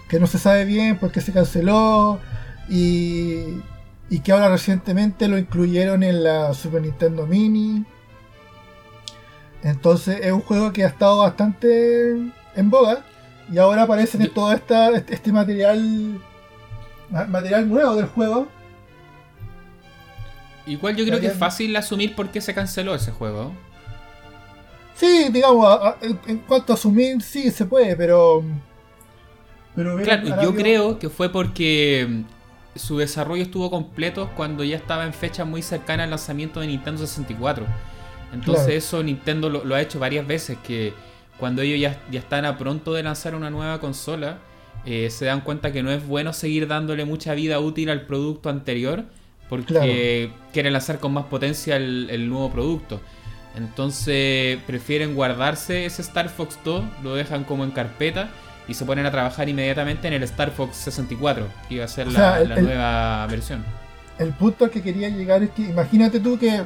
que 0.08 0.20
no 0.20 0.28
se 0.28 0.38
sabe 0.38 0.66
bien 0.66 0.98
por 0.98 1.12
qué 1.12 1.22
se 1.22 1.34
canceló 1.34 2.20
y, 2.70 3.62
y 4.10 4.20
que 4.20 4.32
ahora 4.32 4.50
recientemente 4.50 5.28
lo 5.28 5.38
incluyeron 5.38 6.04
en 6.04 6.24
la 6.24 6.54
Super 6.54 6.82
Nintendo 6.82 7.26
Mini. 7.26 7.86
Entonces 9.64 10.20
es 10.22 10.32
un 10.32 10.42
juego 10.42 10.72
que 10.72 10.84
ha 10.84 10.88
estado 10.88 11.20
bastante 11.20 12.12
en 12.56 12.70
boga 12.70 13.04
y 13.52 13.58
ahora 13.58 13.84
aparece 13.84 14.18
en 14.18 14.34
todo 14.34 14.52
esta, 14.54 14.90
este, 14.92 15.16
este 15.16 15.32
material 15.32 16.20
material 17.10 17.70
nuevo 17.70 17.96
del 17.96 18.08
juego. 18.08 18.48
Igual 20.66 20.96
yo 20.96 21.06
creo 21.06 21.20
que 21.20 21.28
es 21.28 21.38
fácil 21.38 21.76
asumir 21.76 22.16
por 22.16 22.32
qué 22.32 22.42
se 22.42 22.54
canceló 22.54 22.96
ese 22.96 23.12
juego. 23.12 23.54
Sí, 24.96 25.28
digamos, 25.32 25.78
en 26.02 26.40
cuanto 26.40 26.74
a 26.74 26.76
asumir, 26.76 27.22
sí 27.22 27.52
se 27.52 27.66
puede, 27.66 27.96
pero. 27.96 28.44
Pero 29.76 29.98
claro, 29.98 30.42
yo 30.42 30.56
creo 30.56 31.00
que 31.00 31.10
fue 31.10 31.30
porque 31.30 32.08
mm, 32.10 32.78
su 32.78 32.98
desarrollo 32.98 33.44
estuvo 33.44 33.70
completo 33.70 34.32
cuando 34.36 34.64
ya 34.64 34.78
estaba 34.78 35.06
en 35.06 35.14
fecha 35.14 35.46
muy 35.46 35.62
cercana 35.62 36.04
al 36.04 36.10
lanzamiento 36.10 36.60
de 36.60 36.68
Nintendo 36.68 37.06
64. 37.06 37.66
Entonces, 38.34 38.70
eso 38.70 39.02
Nintendo 39.02 39.50
lo, 39.50 39.76
ha 39.76 39.82
hecho 39.82 40.00
varias 40.00 40.26
veces: 40.28 40.58
que 40.66 40.94
cuando 41.38 41.62
ellos 41.62 41.80
ya, 41.80 42.02
ya 42.12 42.20
están 42.20 42.46
a 42.46 42.58
pronto 42.58 42.94
de 42.94 43.04
lanzar 43.04 43.36
una 43.36 43.50
nueva 43.50 43.80
consola, 43.80 44.40
eh, 44.86 45.10
se 45.10 45.26
dan 45.26 45.42
cuenta 45.42 45.72
que 45.72 45.82
no 45.84 45.92
es 45.92 46.06
bueno 46.06 46.32
seguir 46.34 46.68
dándole 46.68 47.06
mucha 47.06 47.34
vida 47.34 47.60
útil 47.60 47.90
al 47.90 48.02
producto 48.02 48.50
anterior 48.50 49.06
porque 49.50 50.32
quieren 50.54 50.74
lanzar 50.74 51.00
con 51.00 51.14
más 51.14 51.26
potencia 51.26 51.76
el, 51.76 52.30
nuevo 52.30 52.52
producto. 52.52 53.02
Entonces 53.56 54.60
prefieren 54.68 55.16
guardarse 55.16 55.86
ese 55.86 56.02
Star 56.02 56.30
Fox 56.30 56.60
2, 56.66 56.84
lo 57.04 57.16
dejan 57.16 57.44
como 57.46 57.64
en 57.64 57.72
carpeta 57.72 58.30
y 58.68 58.74
se 58.74 58.86
ponen 58.86 59.06
a 59.06 59.12
trabajar 59.12 59.48
inmediatamente 59.48 60.08
en 60.08 60.14
el 60.14 60.24
Star 60.24 60.52
Fox 60.52 60.76
64, 60.78 61.48
que 61.68 61.76
iba 61.76 61.86
a 61.86 61.88
ser 61.88 62.08
la, 62.08 62.44
nueva 62.44 63.28
versión. 63.28 63.64
El 64.18 64.34
punto 64.34 64.66
al 64.66 64.72
que 64.72 64.82
quería 64.82 65.10
llegar 65.10 65.44
es 65.44 65.52
que 65.52 65.64
imagínate 65.64 66.20
tú 66.20 66.40
que 66.40 66.64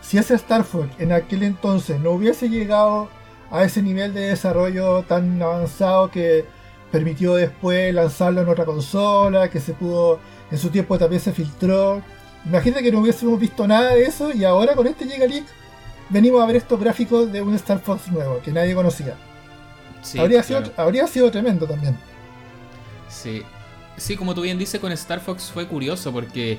si 0.00 0.18
ese 0.18 0.34
Star 0.34 0.64
Fox 0.64 0.88
en 0.98 1.12
aquel 1.12 1.42
entonces 1.42 2.00
no 2.00 2.10
hubiese 2.10 2.48
llegado 2.48 3.08
a 3.50 3.64
ese 3.64 3.82
nivel 3.82 4.12
de 4.12 4.28
desarrollo 4.28 5.02
tan 5.02 5.40
avanzado 5.40 6.10
que 6.10 6.44
permitió 6.90 7.34
después 7.34 7.94
lanzarlo 7.94 8.42
en 8.42 8.48
otra 8.48 8.64
consola, 8.64 9.48
que 9.48 9.60
se 9.60 9.72
pudo 9.72 10.18
en 10.50 10.58
su 10.58 10.70
tiempo 10.70 10.98
también 10.98 11.22
se 11.22 11.32
filtró. 11.32 12.02
Imagínate 12.44 12.82
que 12.82 12.92
no 12.92 13.00
hubiésemos 13.00 13.38
visto 13.38 13.66
nada 13.66 13.94
de 13.94 14.04
eso 14.04 14.32
y 14.32 14.44
ahora 14.44 14.74
con 14.74 14.86
este 14.86 15.06
Giga 15.06 15.26
Leak 15.26 15.44
venimos 16.08 16.42
a 16.42 16.46
ver 16.46 16.56
estos 16.56 16.80
gráficos 16.80 17.30
de 17.30 17.42
un 17.42 17.54
Star 17.54 17.78
Fox 17.80 18.08
nuevo 18.08 18.40
que 18.42 18.50
nadie 18.50 18.74
conocía. 18.74 19.14
Habría, 20.18 20.42
sido, 20.42 20.62
habría 20.76 21.06
sido 21.06 21.30
tremendo 21.30 21.66
también. 21.66 21.96
Sí. 23.08 23.42
Sí, 23.96 24.16
como 24.16 24.34
tú 24.34 24.42
bien 24.42 24.58
dices, 24.58 24.80
con 24.80 24.92
Star 24.92 25.20
Fox 25.20 25.50
fue 25.52 25.66
curioso 25.66 26.12
porque 26.12 26.58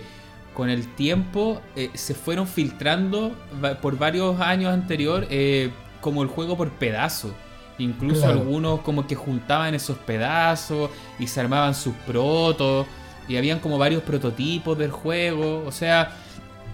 con 0.54 0.69
el 0.69 0.88
tiempo 0.95 1.62
eh, 1.75 1.89
se 1.93 2.13
fueron 2.13 2.47
filtrando 2.47 3.36
por 3.82 3.97
varios 3.97 4.39
años 4.39 4.71
anterior 4.73 5.25
eh, 5.30 5.71
como 6.01 6.21
el 6.23 6.27
juego 6.27 6.58
por 6.58 6.69
pedazos. 6.71 7.32
Incluso 7.77 8.27
algunos 8.27 8.82
como 8.82 9.08
que 9.08 9.15
juntaban 9.15 9.73
esos 9.73 9.97
pedazos 9.97 10.91
y 11.17 11.25
se 11.25 11.39
armaban 11.39 11.73
sus 11.73 11.95
protos. 12.06 12.86
Y 13.27 13.38
habían 13.38 13.60
como 13.60 13.80
varios 13.80 14.04
prototipos 14.04 14.77
del 14.77 14.91
juego. 14.91 15.63
O 15.65 15.71
sea. 15.71 16.12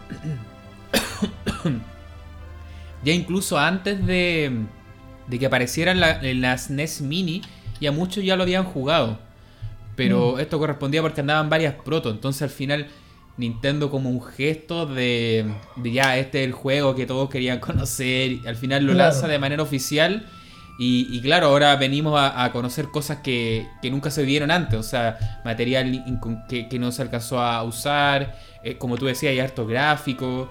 ya 3.03 3.13
incluso 3.13 3.58
antes 3.58 4.06
de, 4.06 4.65
de 5.27 5.39
que 5.39 5.45
aparecieran 5.45 6.01
en 6.23 6.41
las 6.41 6.69
NES 6.69 7.01
Mini, 7.01 7.41
ya 7.79 7.91
muchos 7.91 8.23
ya 8.23 8.35
lo 8.35 8.43
habían 8.43 8.63
jugado. 8.63 9.19
Pero 9.95 10.35
mm. 10.35 10.39
esto 10.39 10.59
correspondía 10.59 11.01
porque 11.01 11.21
andaban 11.21 11.49
varias 11.49 11.75
protos. 11.75 12.13
Entonces 12.13 12.43
al 12.43 12.49
final 12.49 12.87
Nintendo 13.37 13.91
como 13.91 14.09
un 14.09 14.23
gesto 14.23 14.85
de, 14.85 15.45
de, 15.75 15.91
ya 15.91 16.17
este 16.17 16.41
es 16.41 16.47
el 16.47 16.53
juego 16.53 16.95
que 16.95 17.05
todos 17.05 17.29
querían 17.29 17.59
conocer. 17.59 18.31
Y 18.31 18.47
al 18.47 18.55
final 18.55 18.85
lo 18.85 18.93
lanza 18.93 19.27
de 19.27 19.39
manera 19.39 19.63
oficial 19.63 20.25
y, 20.79 21.21
claro, 21.21 21.47
ahora 21.47 21.75
venimos 21.75 22.19
a, 22.19 22.51
conocer 22.51 22.89
cosas 22.89 23.17
que, 23.17 23.67
nunca 23.83 24.11
se 24.11 24.21
vieron 24.23 24.51
antes, 24.51 24.79
o 24.79 24.83
sea, 24.83 25.41
material 25.43 26.05
que, 26.47 26.79
no 26.79 26.91
se 26.91 27.01
alcanzó 27.01 27.41
a 27.41 27.63
usar, 27.63 28.37
eh, 28.63 28.77
como 28.77 28.95
tú 28.95 29.07
decías, 29.07 29.31
hay 29.31 29.39
harto 29.39 29.65
gráfico, 29.65 30.47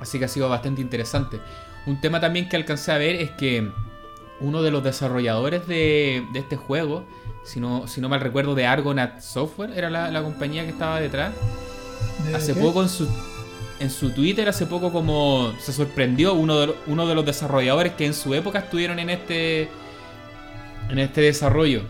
así 0.00 0.18
que 0.18 0.24
ha 0.24 0.28
sido 0.28 0.48
bastante 0.48 0.80
interesante. 0.80 1.38
Un 1.86 2.00
tema 2.00 2.20
también 2.20 2.48
que 2.48 2.56
alcancé 2.56 2.92
a 2.92 2.98
ver 2.98 3.16
es 3.16 3.30
que 3.30 3.70
uno 4.40 4.62
de 4.62 4.70
los 4.70 4.82
desarrolladores 4.84 5.66
de, 5.66 6.24
este 6.34 6.56
juego, 6.56 7.04
si 7.44 7.60
no, 7.60 7.86
si 7.86 8.00
no 8.00 8.08
mal 8.08 8.20
recuerdo, 8.20 8.54
de 8.54 8.66
Argonaut 8.66 9.20
Software, 9.20 9.72
era 9.76 9.90
la, 9.90 10.22
compañía 10.22 10.64
que 10.64 10.70
estaba 10.70 11.00
detrás, 11.00 11.32
hace 12.34 12.54
poco 12.54 12.82
en 12.82 12.88
su 12.88 13.08
en 13.80 13.90
su 13.90 14.10
Twitter 14.10 14.48
hace 14.48 14.66
poco 14.66 14.92
como 14.92 15.52
se 15.58 15.72
sorprendió 15.72 16.34
uno 16.34 16.56
de, 16.60 16.74
uno 16.86 17.04
de 17.04 17.16
los 17.16 17.26
desarrolladores 17.26 17.94
que 17.94 18.06
en 18.06 18.14
su 18.14 18.32
época 18.32 18.60
estuvieron 18.60 19.00
en 19.00 19.10
este 19.10 19.68
en 20.88 20.98
este 20.98 21.22
desarrollo. 21.22 21.82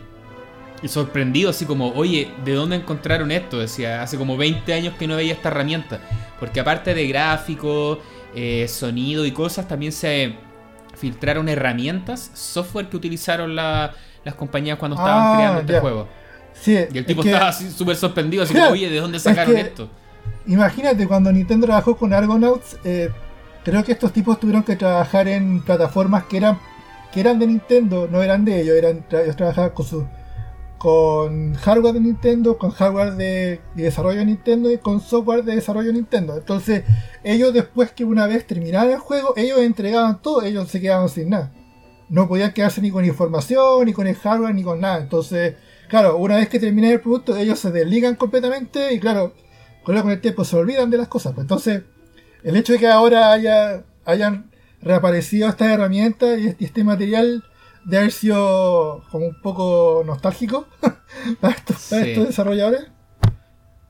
Y 0.83 0.89
sorprendido 0.89 1.51
así 1.51 1.65
como, 1.65 1.93
oye, 1.93 2.33
¿de 2.45 2.55
dónde 2.55 2.77
encontraron 2.77 3.31
esto? 3.31 3.59
Decía, 3.59 4.03
hace 4.03 4.17
como 4.17 4.37
20 4.37 4.73
años 4.73 4.95
que 4.99 5.07
no 5.07 5.17
veía 5.17 5.33
esta 5.35 5.49
herramienta. 5.49 6.01
Porque 6.41 6.59
aparte 6.59 6.93
de 6.93 7.07
gráficos, 7.07 7.99
eh, 8.35 8.67
sonido 8.69 9.27
y 9.27 9.33
cosas, 9.33 9.69
también 9.69 9.93
se 9.93 10.37
filtraron 10.97 11.49
herramientas, 11.49 12.31
software 12.35 12.89
que 12.89 12.97
utilizaron 12.97 13.57
las 13.57 13.95
compañías 14.37 14.79
cuando 14.79 14.97
estaban 14.97 15.23
ah, 15.23 15.37
creando 15.37 15.61
este 15.61 15.81
juego. 15.81 16.09
Sí, 16.55 16.79
y 16.93 16.99
el 16.99 17.07
tipo 17.07 17.23
estaba 17.23 17.49
así 17.49 17.71
súper 17.71 17.97
sorprendido, 17.97 18.43
así 18.45 18.55
como, 18.55 18.67
oye, 18.71 18.89
¿de 18.89 19.01
dónde 19.01 19.19
sacaron 19.19 19.57
esto? 19.57 19.89
imagínate, 20.47 21.07
cuando 21.07 21.31
Nintendo 21.33 21.67
trabajó 21.67 21.97
con 21.97 22.13
Argonauts, 22.13 22.77
eh, 22.85 23.11
creo 23.65 23.85
que 23.85 23.93
estos 23.93 24.13
tipos 24.13 24.39
tuvieron 24.41 24.63
que 24.63 24.77
trabajar 24.77 25.29
en 25.29 25.61
plataformas 25.61 26.25
que 26.25 26.37
eran 26.37 26.59
que 27.13 27.21
eran 27.21 27.39
de 27.39 27.47
Nintendo, 27.47 28.09
no 28.11 28.23
eran 28.23 28.45
de 28.45 28.63
ellos, 28.63 28.75
eran 28.75 29.05
ellos 29.11 29.37
trabajaban 29.37 29.71
con 29.71 29.87
su 29.87 30.07
con 30.83 31.55
hardware 31.55 31.95
de 31.95 32.01
Nintendo, 32.01 32.59
con 32.59 32.73
hardware 32.73 33.13
de, 33.13 33.61
desarrollo 33.77 34.19
de 34.19 34.25
Nintendo 34.25 34.69
y 34.69 34.79
con 34.79 35.01
software 35.01 35.45
de 35.45 35.55
desarrollo 35.55 35.87
de 35.87 35.93
Nintendo. 35.93 36.37
Entonces, 36.37 36.83
ellos 37.23 37.55
después 37.55 37.93
que 37.93 38.05
una 38.05 38.27
vez 38.27 38.49
terminaban 38.49 38.91
el 38.91 38.99
juego, 38.99 39.33
ellos 39.37 39.61
entregaban 39.61 40.21
todo, 40.21 40.43
ellos 40.43 40.69
se 40.69 40.81
quedaban 40.81 41.09
sin 41.09 41.31
nada. 41.31 41.53
No 42.09 42.27
podían 42.27 42.53
quedarse 42.53 42.81
ni 42.81 42.91
con 42.91 43.05
información, 43.05 43.87
ni 43.87 43.93
con 43.93 44.09
el 44.09 44.17
hardware, 44.17 44.57
ni 44.57 44.65
con 44.65 44.81
nada. 44.81 44.99
Entonces, 44.99 45.55
claro, 45.89 46.17
una 46.17 46.35
vez 46.35 46.49
que 46.49 46.59
termina 46.59 46.91
el 46.91 47.01
producto, 47.01 47.37
ellos 47.37 47.61
se 47.61 47.71
desligan 47.71 48.17
completamente 48.17 48.93
y 48.93 48.99
claro, 48.99 49.35
con 49.85 49.97
el 49.97 50.21
tiempo 50.21 50.45
se 50.45 50.57
olvidan 50.57 50.91
de 50.91 50.97
las 50.97 51.07
cosas. 51.07 51.33
Pues. 51.33 51.45
Entonces, 51.45 51.83
el 52.43 52.57
hecho 52.57 52.73
de 52.73 52.81
que 52.81 52.89
ahora 52.89 53.31
haya, 53.31 53.85
hayan 54.05 54.51
reaparecido 54.81 55.49
estas 55.49 55.69
herramientas 55.69 56.41
y 56.41 56.65
este 56.65 56.83
material 56.83 57.45
de 57.85 57.99
haber 57.99 58.13
sido 58.13 59.05
como 59.11 59.27
un 59.27 59.41
poco 59.41 60.03
nostálgico 60.07 60.67
para, 61.41 61.55
estos, 61.55 61.91
desarrolladores. 61.91 62.87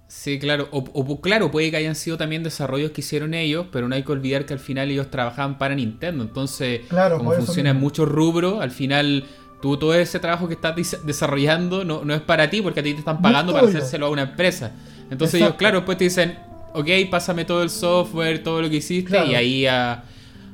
Sí, 0.08 0.38
claro. 0.38 0.68
O, 0.72 1.20
claro, 1.20 1.50
puede 1.50 1.70
que 1.70 1.78
hayan 1.78 1.94
sido 1.94 2.18
también 2.18 2.42
desarrollos 2.42 2.90
que 2.90 3.00
hicieron 3.00 3.32
ellos, 3.32 3.66
pero 3.72 3.88
no 3.88 3.94
hay 3.94 4.02
que 4.02 4.12
olvidar 4.12 4.44
que 4.44 4.52
al 4.52 4.60
final 4.60 4.90
ellos 4.90 5.10
trabajaban 5.10 5.56
para 5.56 5.74
Nintendo. 5.74 6.22
Entonces, 6.22 6.82
como 7.16 7.32
funciona 7.32 7.70
en 7.70 7.80
muchos 7.80 8.08
rubros, 8.08 8.60
al 8.60 8.70
final 8.70 9.24
tú 9.62 9.78
todo 9.78 9.94
ese 9.94 10.18
trabajo 10.18 10.48
que 10.48 10.54
estás 10.54 10.74
desarrollando 11.04 11.84
no, 11.84 12.04
no 12.04 12.14
es 12.14 12.20
para 12.20 12.50
ti 12.50 12.60
porque 12.60 12.80
a 12.80 12.82
ti 12.82 12.92
te 12.92 12.98
están 12.98 13.22
pagando 13.22 13.52
para 13.52 13.68
hacérselo 13.68 14.06
a 14.06 14.10
una 14.10 14.22
empresa. 14.22 14.72
Entonces 15.10 15.40
ellos, 15.40 15.54
claro, 15.54 15.78
después 15.78 15.96
te 15.96 16.04
dicen, 16.04 16.38
ok, 16.74 16.88
pásame 17.10 17.44
todo 17.44 17.62
el 17.62 17.70
software, 17.70 18.42
todo 18.42 18.60
lo 18.60 18.68
que 18.68 18.76
hiciste, 18.76 19.24
y 19.24 19.34
ahí 19.34 19.66
a, 19.66 20.04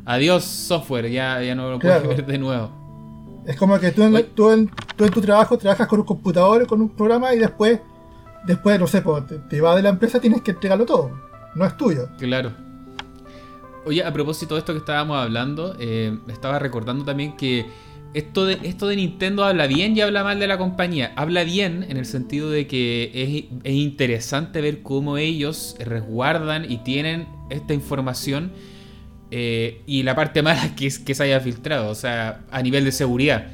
adiós 0.04 0.44
software, 0.44 1.10
ya, 1.10 1.42
ya 1.42 1.54
no 1.54 1.70
lo 1.70 1.78
puedes 1.78 2.06
ver 2.06 2.26
de 2.26 2.38
nuevo. 2.38 2.87
Es 3.48 3.56
como 3.56 3.80
que 3.80 3.92
tú 3.92 4.02
en, 4.02 4.26
tú, 4.34 4.50
en, 4.50 4.70
tu 5.10 5.22
trabajo 5.22 5.56
trabajas 5.56 5.88
con 5.88 6.00
un 6.00 6.04
computador, 6.04 6.66
con 6.66 6.82
un 6.82 6.90
programa, 6.90 7.34
y 7.34 7.38
después, 7.38 7.80
después 8.46 8.78
no 8.78 8.86
sé, 8.86 9.02
te, 9.26 9.38
te 9.38 9.60
va 9.62 9.74
de 9.74 9.80
la 9.80 9.88
empresa, 9.88 10.20
tienes 10.20 10.42
que 10.42 10.50
entregarlo 10.50 10.84
todo. 10.84 11.10
No 11.54 11.64
es 11.64 11.74
tuyo. 11.78 12.10
Claro. 12.18 12.52
Oye, 13.86 14.04
a 14.04 14.12
propósito 14.12 14.54
de 14.54 14.58
esto 14.58 14.74
que 14.74 14.80
estábamos 14.80 15.16
hablando, 15.16 15.74
eh, 15.80 16.18
estaba 16.28 16.58
recordando 16.58 17.06
también 17.06 17.38
que 17.38 17.64
esto 18.12 18.44
de, 18.44 18.58
esto 18.64 18.86
de 18.86 18.96
Nintendo 18.96 19.44
habla 19.44 19.66
bien 19.66 19.96
y 19.96 20.02
habla 20.02 20.24
mal 20.24 20.38
de 20.38 20.46
la 20.46 20.58
compañía. 20.58 21.14
Habla 21.16 21.42
bien 21.44 21.86
en 21.88 21.96
el 21.96 22.04
sentido 22.04 22.50
de 22.50 22.66
que 22.66 23.48
es, 23.64 23.72
interesante 23.72 24.60
ver 24.60 24.82
cómo 24.82 25.16
ellos 25.16 25.74
resguardan 25.78 26.70
y 26.70 26.78
tienen 26.84 27.28
esta 27.48 27.72
información. 27.72 28.52
Eh, 29.30 29.82
y 29.86 30.02
la 30.02 30.14
parte 30.14 30.42
mala 30.42 30.64
es 30.76 30.98
que, 30.98 31.04
que 31.04 31.14
se 31.14 31.22
haya 31.22 31.40
filtrado, 31.40 31.90
o 31.90 31.94
sea, 31.94 32.40
a 32.50 32.62
nivel 32.62 32.84
de 32.84 32.92
seguridad. 32.92 33.48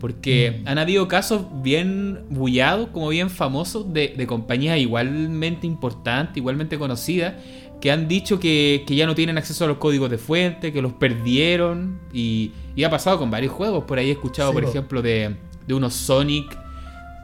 Porque 0.00 0.60
mm. 0.62 0.68
han 0.68 0.78
habido 0.78 1.08
casos 1.08 1.46
bien 1.62 2.20
bullados, 2.28 2.88
como 2.88 3.08
bien 3.08 3.30
famosos, 3.30 3.92
de, 3.92 4.14
de 4.16 4.26
compañías 4.26 4.78
igualmente 4.78 5.66
importantes, 5.66 6.36
igualmente 6.36 6.78
conocidas, 6.78 7.34
que 7.80 7.90
han 7.90 8.08
dicho 8.08 8.40
que, 8.40 8.84
ya 8.88 9.06
no 9.06 9.14
tienen 9.14 9.38
acceso 9.38 9.64
a 9.64 9.68
los 9.68 9.78
códigos 9.78 10.10
de 10.10 10.18
fuente, 10.18 10.72
que 10.72 10.82
los 10.82 10.92
perdieron. 10.94 12.00
Y, 12.12 12.52
ha 12.84 12.90
pasado 12.90 13.18
con 13.18 13.30
varios 13.30 13.52
juegos. 13.52 13.84
Por 13.84 13.98
ahí 13.98 14.08
he 14.08 14.12
escuchado, 14.12 14.52
por 14.52 14.64
ejemplo, 14.64 15.02
de, 15.02 15.36
de, 15.66 15.74
unos 15.74 15.94
Sonic, 15.94 16.56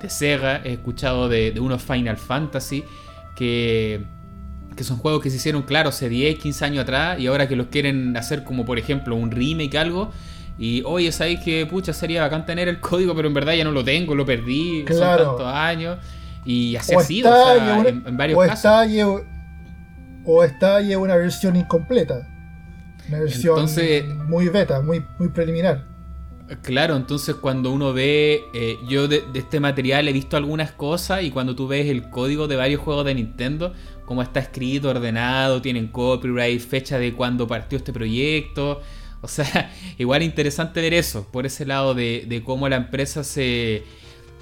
de 0.01 0.11
Sega, 0.11 0.63
he 0.65 0.73
escuchado 0.73 1.29
de, 1.29 1.53
de 1.53 1.61
unos 1.61 1.83
Final 1.83 2.17
Fantasy, 2.17 2.85
que, 3.37 4.03
que 4.75 4.85
son 4.85 4.99
juegos 4.99 5.23
que 5.23 5.31
se 5.31 5.37
hicieron, 5.37 5.63
claro, 5.63 5.91
hace 5.91 6.09
10, 6.09 6.39
15 6.39 6.65
años 6.65 6.83
atrás, 6.83 7.19
y 7.19 7.27
ahora 7.27 7.49
que 7.49 7.57
los 7.57 7.67
quieren 7.69 8.17
hacer 8.17 8.45
como, 8.45 8.65
por 8.65 8.79
ejemplo, 8.79 9.17
un 9.17 9.31
remake, 9.31 9.77
algo. 9.77 10.11
Y 10.59 10.83
oye, 10.85 11.11
sabéis 11.13 11.41
que 11.41 11.67
pucha 11.67 11.93
sería 11.93 12.23
bacán 12.23 12.47
tener 12.47 12.69
el 12.69 12.81
código, 12.81 13.15
pero 13.15 13.29
en 13.29 13.35
verdad 13.35 13.55
ya 13.55 13.65
no 13.65 13.73
lo 13.73 13.85
tengo, 13.85 14.15
lo 14.15 14.27
perdí, 14.27 14.85
son 14.89 15.01
tantos 15.01 15.47
años. 15.47 15.99
Y 16.45 16.77
así 16.77 16.95
ha 16.95 17.01
sido, 17.01 17.31
o 17.31 17.45
sea, 17.45 17.89
en, 17.89 18.17
varios 18.17 18.39
o 18.39 18.43
casos. 18.43 18.57
Está 18.57 18.87
o 20.25 20.45
está 20.45 20.81
y 20.81 20.95
una 20.95 21.17
versión 21.17 21.57
incompleta. 21.57 22.29
Una 23.09 23.21
versión 23.21 23.67
muy 24.29 24.49
beta, 24.49 24.81
muy, 24.81 25.05
muy 25.19 25.29
preliminar. 25.29 25.93
Claro, 26.61 26.97
entonces 26.97 27.35
cuando 27.37 27.73
uno 27.73 27.93
ve, 27.93 28.43
eh, 28.53 28.77
yo 28.87 29.09
de, 29.09 29.25
este 29.35 29.59
material 29.59 30.07
he 30.09 30.13
visto 30.13 30.37
algunas 30.37 30.73
cosas 30.73 31.23
y 31.23 31.31
cuando 31.31 31.57
tú 31.57 31.67
ves 31.67 31.87
el 31.87 32.11
código 32.11 32.47
de 32.47 32.57
varios 32.57 32.81
juegos 32.81 33.07
de 33.07 33.15
Nintendo, 33.15 33.73
cómo 34.13 34.21
está 34.21 34.41
escrito, 34.41 34.91
ordenado, 34.91 35.63
tienen 35.63 35.89
copyright, 35.89 36.61
fecha 36.61 36.99
de 36.99 37.15
cuando 37.15 37.47
partió 37.47 37.79
este 37.79 37.95
proyecto, 37.95 38.83
o 39.23 39.27
sea, 39.27 39.73
igual 39.97 40.23
interesante 40.23 40.83
ver 40.83 40.93
eso, 40.93 41.27
por 41.33 41.47
ese 41.47 41.65
lado 41.65 41.95
de, 41.95 42.43
cómo 42.45 42.69
la 42.69 42.77
empresa 42.77 43.25
se 43.25 43.85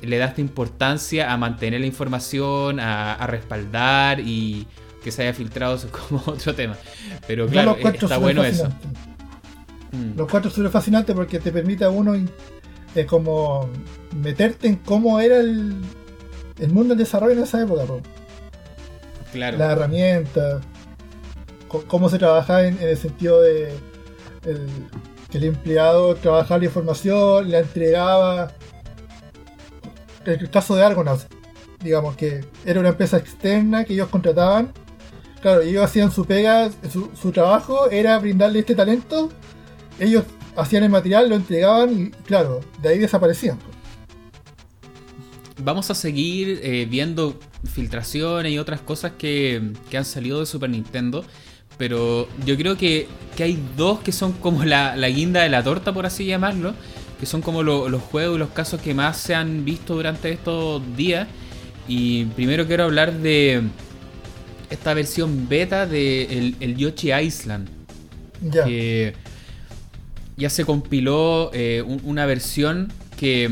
le 0.02 0.18
da 0.18 0.24
esta 0.24 0.40
importancia 0.40 1.32
a 1.32 1.36
mantener 1.36 1.82
la 1.82 1.86
información, 1.86 2.80
a, 2.80 3.24
respaldar 3.28 4.18
y 4.18 4.66
que 5.04 5.12
se 5.12 5.22
haya 5.22 5.34
filtrado 5.34 5.76
eso 5.76 5.88
como 6.08 6.20
otro 6.26 6.52
tema. 6.52 6.76
Pero 7.28 7.46
claro, 7.46 7.78
está 7.80 8.18
bueno 8.18 8.42
eso. 8.42 8.68
Mm. 9.92 10.18
Los 10.18 10.28
cuatro 10.28 10.50
son 10.50 10.68
fascinantes 10.72 11.14
porque 11.14 11.38
te 11.38 11.52
permite 11.52 11.84
a 11.84 11.90
uno 11.90 12.16
eh, 12.16 13.06
como 13.06 13.68
meterte 14.16 14.66
en 14.66 14.74
cómo 14.78 15.20
era 15.20 15.38
el, 15.38 15.76
el 16.58 16.72
mundo 16.72 16.88
del 16.88 17.04
desarrollo 17.04 17.34
en 17.34 17.44
esa 17.44 17.62
época. 17.62 17.84
Claro. 19.32 19.58
Las 19.58 19.72
herramientas, 19.72 20.62
cómo 21.86 22.08
se 22.08 22.18
trabajaba 22.18 22.64
en, 22.64 22.78
el 22.80 22.96
sentido 22.96 23.40
de 23.42 23.72
que 25.30 25.38
el 25.38 25.44
empleado 25.44 26.14
trabajaba 26.16 26.58
la 26.58 26.64
información, 26.64 27.50
la 27.50 27.60
entregaba. 27.60 28.52
El 30.24 30.50
caso 30.50 30.76
de 30.76 30.84
Argonauts, 30.84 31.26
digamos 31.82 32.16
que 32.16 32.44
era 32.64 32.80
una 32.80 32.90
empresa 32.90 33.16
externa 33.16 33.84
que 33.84 33.94
ellos 33.94 34.08
contrataban. 34.08 34.72
Claro, 35.40 35.62
ellos 35.62 35.82
hacían 35.84 36.10
su 36.10 36.26
pega, 36.26 36.70
su, 36.90 37.10
su 37.14 37.32
trabajo 37.32 37.90
era 37.90 38.18
brindarle 38.18 38.58
este 38.58 38.74
talento 38.74 39.30
ellos 40.00 40.24
hacían 40.56 40.82
el 40.82 40.90
material, 40.90 41.28
lo 41.28 41.36
entregaban 41.36 41.92
y 41.92 42.10
claro, 42.10 42.60
de 42.80 42.88
ahí 42.88 42.98
desaparecían. 42.98 43.58
Vamos 45.62 45.90
a 45.90 45.94
seguir 45.94 46.61
eh, 46.62 46.86
viendo 46.88 47.38
filtraciones 47.72 48.52
y 48.52 48.58
otras 48.58 48.80
cosas 48.80 49.12
que, 49.18 49.72
han 49.96 50.04
salido 50.04 50.40
de 50.40 50.46
Super 50.46 50.70
Nintendo. 50.70 51.24
Pero 51.78 52.28
yo 52.44 52.56
creo 52.56 52.76
que, 52.76 53.08
hay 53.38 53.58
dos 53.76 54.00
que 54.00 54.12
son 54.12 54.32
como 54.32 54.64
la, 54.64 54.94
guinda 55.08 55.42
de 55.42 55.48
la 55.48 55.62
torta, 55.62 55.92
por 55.92 56.06
así 56.06 56.24
llamarlo. 56.24 56.74
Que 57.18 57.26
son 57.26 57.42
como 57.42 57.62
los 57.62 58.02
juegos 58.02 58.36
y 58.36 58.38
los 58.38 58.50
casos 58.50 58.80
que 58.80 58.94
más 58.94 59.18
se 59.18 59.34
han 59.34 59.64
visto 59.64 59.94
durante 59.94 60.30
estos 60.30 60.82
días. 60.96 61.28
Y 61.86 62.24
primero 62.26 62.66
quiero 62.66 62.84
hablar 62.84 63.12
de 63.12 63.62
esta 64.70 64.94
versión 64.94 65.48
beta 65.48 65.86
de 65.86 66.54
el, 66.61 66.76
Yoshi 66.76 67.12
Island. 67.12 67.68
Ya 68.42 68.64
ya 70.40 70.50
se 70.50 70.64
compiló 70.64 71.50
eh, 71.52 71.84
una 72.02 72.26
versión 72.26 72.90
que 73.18 73.50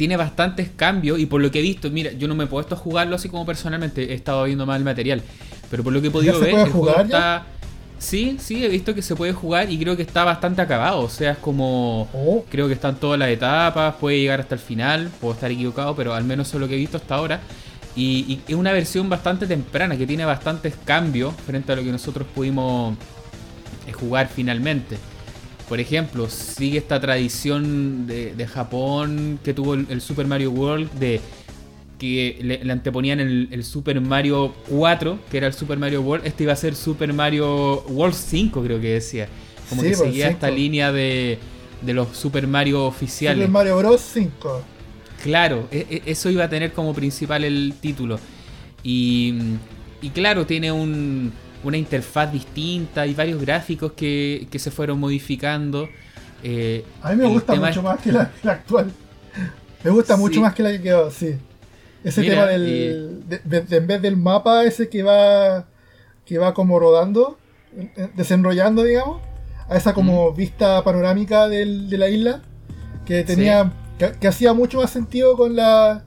tiene 0.00 0.16
bastantes 0.16 0.70
cambios 0.74 1.18
y 1.18 1.26
por 1.26 1.42
lo 1.42 1.50
que 1.50 1.58
he 1.58 1.62
visto, 1.62 1.90
mira, 1.90 2.10
yo 2.12 2.26
no 2.26 2.34
me 2.34 2.44
he 2.44 2.46
puesto 2.46 2.74
a 2.74 2.78
jugarlo 2.78 3.16
así 3.16 3.28
como 3.28 3.44
personalmente, 3.44 4.12
he 4.12 4.14
estado 4.14 4.44
viendo 4.44 4.64
mal 4.64 4.78
el 4.78 4.84
material, 4.86 5.22
pero 5.70 5.84
por 5.84 5.92
lo 5.92 6.00
que 6.00 6.06
he 6.08 6.10
podido 6.10 6.40
ver, 6.40 6.54
el 6.54 6.70
juego 6.70 6.98
está... 7.02 7.44
Sí, 7.98 8.38
sí, 8.40 8.64
he 8.64 8.68
visto 8.68 8.94
que 8.94 9.02
se 9.02 9.14
puede 9.14 9.34
jugar 9.34 9.70
y 9.70 9.78
creo 9.78 9.98
que 9.98 10.02
está 10.02 10.24
bastante 10.24 10.62
acabado. 10.62 11.00
O 11.00 11.10
sea, 11.10 11.32
es 11.32 11.36
como. 11.36 12.08
Oh. 12.14 12.46
Creo 12.48 12.66
que 12.66 12.72
están 12.72 12.96
todas 12.96 13.18
las 13.18 13.28
etapas, 13.28 13.96
puede 13.96 14.18
llegar 14.18 14.40
hasta 14.40 14.54
el 14.54 14.60
final. 14.62 15.10
Puedo 15.20 15.34
estar 15.34 15.50
equivocado, 15.50 15.94
pero 15.94 16.14
al 16.14 16.24
menos 16.24 16.48
eso 16.48 16.56
es 16.56 16.62
lo 16.62 16.68
que 16.68 16.76
he 16.76 16.78
visto 16.78 16.96
hasta 16.96 17.16
ahora. 17.16 17.40
Y, 17.94 18.24
y, 18.26 18.50
es 18.50 18.54
una 18.54 18.72
versión 18.72 19.10
bastante 19.10 19.46
temprana, 19.46 19.98
que 19.98 20.06
tiene 20.06 20.24
bastantes 20.24 20.76
cambios 20.82 21.34
frente 21.44 21.72
a 21.72 21.76
lo 21.76 21.82
que 21.82 21.92
nosotros 21.92 22.26
pudimos 22.34 22.96
eh, 23.86 23.92
jugar 23.92 24.30
finalmente 24.34 24.96
por 25.70 25.78
ejemplo, 25.78 26.28
sigue 26.28 26.78
esta 26.78 27.00
tradición 27.00 28.08
de, 28.08 28.48
Japón 28.52 29.38
que 29.44 29.54
tuvo 29.54 29.74
el, 29.74 30.00
Super 30.00 30.26
Mario 30.26 30.50
World 30.50 30.90
de 30.98 31.20
que 31.96 32.40
le, 32.42 32.72
anteponían 32.72 33.20
el, 33.20 33.62
Super 33.62 34.00
Mario 34.00 34.52
4, 34.68 35.20
que 35.30 35.36
era 35.36 35.46
el 35.46 35.52
Super 35.52 35.78
Mario 35.78 36.02
World, 36.02 36.26
este 36.26 36.42
iba 36.42 36.52
a 36.54 36.56
ser 36.56 36.74
Super 36.74 37.12
Mario 37.12 37.82
World 37.82 38.16
5, 38.16 38.64
creo 38.64 38.80
que 38.80 38.94
decía. 38.94 39.28
Como 39.68 39.82
que 39.82 39.90
pues, 39.90 40.00
seguía 40.00 40.26
esta 40.26 40.50
línea 40.50 40.90
de, 40.90 41.38
de 41.82 41.94
los 41.94 42.16
Super 42.16 42.48
Mario 42.48 42.84
oficiales. 42.84 43.38
Super 43.38 43.52
Mario 43.52 43.78
Bros. 43.78 44.00
5. 44.12 44.62
Claro, 45.22 45.68
e, 45.70 45.86
e, 45.88 46.10
eso 46.10 46.30
iba 46.30 46.42
a 46.42 46.48
tener 46.50 46.72
como 46.72 46.92
principal 46.94 47.44
el 47.44 47.74
título. 47.80 48.18
Y, 48.82 49.34
y 50.02 50.10
claro, 50.10 50.46
tiene 50.46 50.72
un, 50.72 51.32
una 51.62 51.76
interfaz 51.76 52.32
distinta 52.32 53.06
y 53.06 53.14
varios 53.14 53.40
gráficos 53.40 53.92
que, 53.92 54.46
se 54.52 54.70
fueron 54.70 54.98
modificando. 54.98 55.88
Eh, 56.42 56.84
a 57.02 57.10
mí 57.10 57.16
me 57.16 57.26
gusta 57.26 57.54
mucho 57.54 57.82
más 57.82 58.00
que 58.00 58.12
la, 58.12 58.30
actual. 58.44 58.90
Me 59.84 59.90
gusta 59.90 60.16
mucho 60.16 60.40
más 60.40 60.54
que 60.54 60.62
la 60.62 60.70
que 60.72 60.80
quedó, 60.80 61.10
sí. 61.10 61.36
Ese 62.02 62.22
tema 62.22 62.46
del. 62.46 63.24
De, 63.28 63.64
en 63.76 63.86
vez 63.86 64.00
del 64.00 64.16
mapa 64.16 64.64
ese 64.64 64.88
que 64.88 65.02
va. 65.02 65.66
que 66.24 66.38
va 66.38 66.54
como 66.54 66.78
rodando, 66.78 67.38
desenrollando, 68.14 68.84
digamos, 68.84 69.20
a 69.68 69.76
esa 69.76 69.92
como 69.92 70.32
vista 70.32 70.82
panorámica 70.82 71.48
de 71.48 71.66
la 71.66 72.08
isla, 72.08 72.42
que 73.04 73.22
tenía. 73.24 73.72
Que, 73.98 74.28
hacía 74.28 74.54
mucho 74.54 74.78
más 74.78 74.90
sentido 74.90 75.36
con 75.36 75.56
la. 75.56 76.04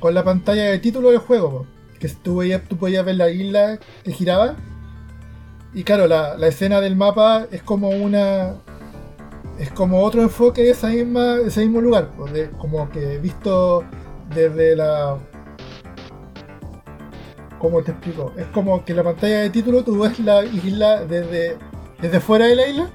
con 0.00 0.14
la 0.14 0.24
pantalla 0.24 0.64
de 0.64 0.78
título 0.78 1.10
del 1.10 1.18
juego, 1.18 1.66
que 1.98 2.08
tú, 2.08 2.42
tú 2.66 2.78
podías 2.78 3.04
ver 3.04 3.16
la 3.16 3.30
isla 3.30 3.78
que 4.02 4.12
giraba 4.12 4.56
y 5.74 5.82
claro, 5.82 6.06
la, 6.06 6.36
escena 6.46 6.80
del 6.80 6.96
mapa 6.96 7.46
es 7.50 7.62
como 7.62 7.88
una. 7.88 8.54
Es 9.58 9.70
como 9.70 10.02
otro 10.02 10.22
enfoque 10.22 10.62
de, 10.62 10.70
esa 10.70 10.88
misma, 10.88 11.36
ese 11.44 11.60
mismo 11.60 11.80
lugar. 11.80 12.10
Pues, 12.16 12.48
como 12.58 12.88
que 12.90 13.18
visto 13.18 13.84
desde 14.34 14.76
la. 14.76 15.18
¿Cómo 17.58 17.82
te 17.82 17.90
explico? 17.90 18.32
Es 18.36 18.46
como 18.46 18.84
que 18.84 18.94
la 18.94 19.02
pantalla 19.02 19.40
de 19.40 19.50
título 19.50 19.82
tú 19.82 20.00
ves 20.00 20.18
la 20.20 20.44
isla 20.44 21.04
desde, 21.04 21.56
desde 22.00 22.20
fuera 22.20 22.46
de 22.46 22.54
la 22.54 22.68
isla. 22.68 22.90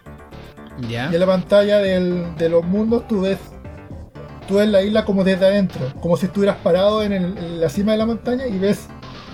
Y 0.88 0.96
en 0.96 1.20
la 1.20 1.26
pantalla 1.26 1.80
de 1.80 2.50
los 2.50 2.64
mundos 2.64 3.06
tú 3.08 3.22
ves 3.22 3.38
tú 4.48 4.56
ves 4.56 4.68
la 4.68 4.82
isla 4.82 5.06
como 5.06 5.24
desde 5.24 5.46
adentro, 5.46 5.94
como 6.02 6.18
si 6.18 6.26
estuvieras 6.26 6.58
parado 6.58 7.04
en, 7.04 7.14
en, 7.14 7.62
la 7.62 7.70
cima 7.70 7.92
de 7.92 8.00
la 8.00 8.08
montaña 8.08 8.48
y 8.48 8.58
ves, 8.58 8.88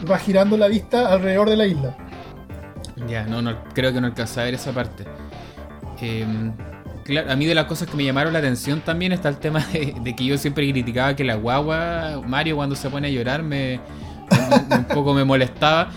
vas 0.06 0.22
girando 0.22 0.58
la 0.58 0.68
vista 0.68 1.08
alrededor 1.08 1.50
de 1.50 1.56
la 1.56 1.66
isla. 1.66 1.96
Ya, 3.08 3.26
no, 3.26 3.42
no, 3.42 3.64
creo 3.74 3.94
que 3.94 4.00
no 4.00 4.08
alcanza 4.08 4.42
a 4.42 4.46
ver 4.46 4.54
esa 4.54 4.72
parte. 4.72 5.04
Em, 6.02 6.54
claro, 7.04 7.32
a 7.32 7.36
mí 7.36 7.46
de 7.46 7.56
las 7.56 7.66
cosas 7.66 7.90
que 7.90 7.98
me 7.98 8.04
llamaron 8.04 8.34
la 8.34 8.40
atención 8.40 8.82
también 8.82 9.12
está 9.12 9.30
el 9.30 9.38
tema 9.38 9.66
de, 9.74 10.16
que 10.16 10.26
yo 10.26 10.38
siempre 10.38 10.70
criticaba 10.70 11.16
que 11.16 11.24
la 11.24 11.36
guagua, 11.36 12.22
Mario 12.26 12.56
cuando 12.56 12.76
se 12.76 12.90
pone 12.90 13.08
a 13.08 13.12
llorar, 13.12 13.44
me, 13.44 13.80
un 14.72 14.86
poco 14.86 15.14
me 15.14 15.24
molestaba. 15.24 15.90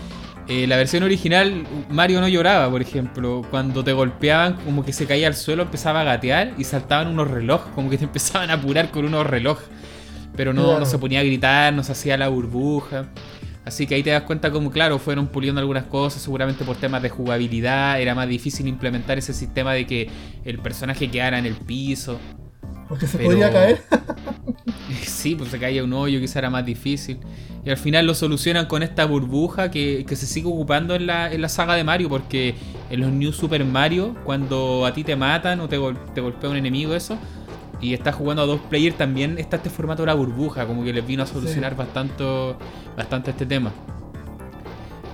Eh, 0.47 0.65
la 0.65 0.77
versión 0.77 1.03
original, 1.03 1.67
Mario 1.89 2.21
no 2.21 2.27
lloraba, 2.27 2.69
por 2.71 2.81
ejemplo. 2.81 3.43
Cuando 3.51 3.83
te 3.83 3.93
golpeaban, 3.93 4.55
como 4.65 4.83
que 4.83 4.93
se 4.93 5.05
caía 5.05 5.27
al 5.27 5.35
suelo, 5.35 5.63
empezaba 5.63 6.01
a 6.01 6.03
gatear 6.03 6.53
y 6.57 6.63
saltaban 6.63 7.07
unos 7.07 7.29
relojes, 7.29 7.71
como 7.75 7.89
que 7.89 7.97
te 7.97 8.03
empezaban 8.05 8.49
a 8.49 8.53
apurar 8.53 8.89
con 8.89 9.05
unos 9.05 9.27
relojes. 9.27 9.67
Pero 10.35 10.53
no, 10.53 10.79
no 10.79 10.85
se 10.85 10.97
ponía 10.97 11.19
a 11.19 11.23
gritar, 11.23 11.73
no 11.73 11.83
se 11.83 11.91
hacía 11.91 12.17
la 12.17 12.29
burbuja. 12.29 13.05
Así 13.69 13.85
que 13.85 13.93
ahí 13.93 14.01
te 14.01 14.09
das 14.09 14.23
cuenta 14.23 14.49
como, 14.49 14.71
claro, 14.71 14.97
fueron 14.97 15.27
puliendo 15.27 15.61
algunas 15.61 15.83
cosas, 15.83 16.23
seguramente 16.23 16.65
por 16.65 16.75
temas 16.75 17.03
de 17.03 17.09
jugabilidad, 17.09 18.01
era 18.01 18.15
más 18.15 18.27
difícil 18.27 18.67
implementar 18.67 19.19
ese 19.19 19.31
sistema 19.31 19.73
de 19.73 19.85
que 19.85 20.09
el 20.43 20.57
personaje 20.57 21.11
quedara 21.11 21.37
en 21.37 21.45
el 21.45 21.53
piso. 21.53 22.19
Porque 22.87 23.05
se 23.05 23.19
podía 23.19 23.51
caer. 23.51 23.83
sí, 25.03 25.35
pues 25.35 25.51
se 25.51 25.59
caía 25.59 25.83
un 25.83 25.93
hoyo, 25.93 26.19
quizá 26.19 26.39
era 26.39 26.49
más 26.49 26.65
difícil. 26.65 27.19
Y 27.63 27.69
al 27.69 27.77
final 27.77 28.07
lo 28.07 28.15
solucionan 28.15 28.65
con 28.65 28.81
esta 28.81 29.05
burbuja 29.05 29.69
que, 29.69 30.03
se 30.09 30.25
sigue 30.25 30.47
ocupando 30.47 30.95
en 30.95 31.05
la, 31.05 31.31
en 31.31 31.43
la, 31.43 31.49
saga 31.49 31.75
de 31.75 31.83
Mario, 31.83 32.09
porque 32.09 32.55
en 32.89 33.01
los 33.01 33.11
New 33.11 33.33
Super 33.33 33.63
Mario, 33.65 34.15
cuando 34.23 34.83
a 34.87 34.93
ti 34.93 35.03
te 35.03 35.15
matan 35.15 35.59
o 35.59 35.69
te, 35.69 35.77
te 36.15 36.21
golpea 36.21 36.49
un 36.49 36.57
enemigo, 36.57 36.95
eso, 36.95 37.19
y 37.81 37.93
estás 37.93 38.15
jugando 38.15 38.43
a 38.43 38.45
dos 38.45 38.59
players, 38.61 38.97
también 38.97 39.37
está 39.37 39.57
este 39.57 39.69
formato 39.69 40.03
de 40.03 40.07
la 40.07 40.13
burbuja, 40.13 40.65
como 40.65 40.83
que 40.83 40.93
les 40.93 41.05
vino 41.05 41.23
a 41.23 41.25
solucionar 41.25 41.75
bastante, 41.75 42.23
bastante 42.97 43.31
este 43.31 43.45
tema. 43.45 43.71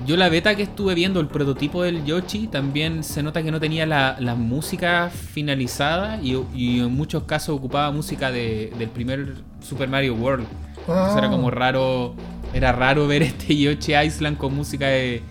Yo 0.05 0.17
la 0.17 0.29
beta 0.29 0.55
que 0.55 0.63
estuve 0.63 0.93
viendo, 0.93 1.19
el 1.19 1.27
prototipo 1.27 1.81
del 1.81 2.05
Yoshi, 2.05 2.47
también 2.47 3.03
se 3.03 3.23
nota 3.23 3.41
que 3.41 3.51
no 3.51 3.59
tenía 3.59 3.85
la, 3.85 4.35
música 4.35 5.09
finalizada 5.09 6.19
y, 6.21 6.35
en 6.79 6.95
muchos 6.95 7.23
casos 7.23 7.55
ocupaba 7.57 7.91
música 7.91 8.31
del 8.31 8.89
primer 8.93 9.35
Super 9.61 9.89
Mario 9.89 10.15
World. 10.15 10.45
era 10.87 11.29
como 11.29 11.47
ah. 11.47 11.51
raro, 11.51 12.15
era 12.53 12.71
raro 12.71 13.07
ver 13.07 13.23
este 13.23 13.57
Yoshi 13.57 13.95
Island 13.95 14.37
con 14.37 14.55
música 14.55 14.87
de, 14.87 15.23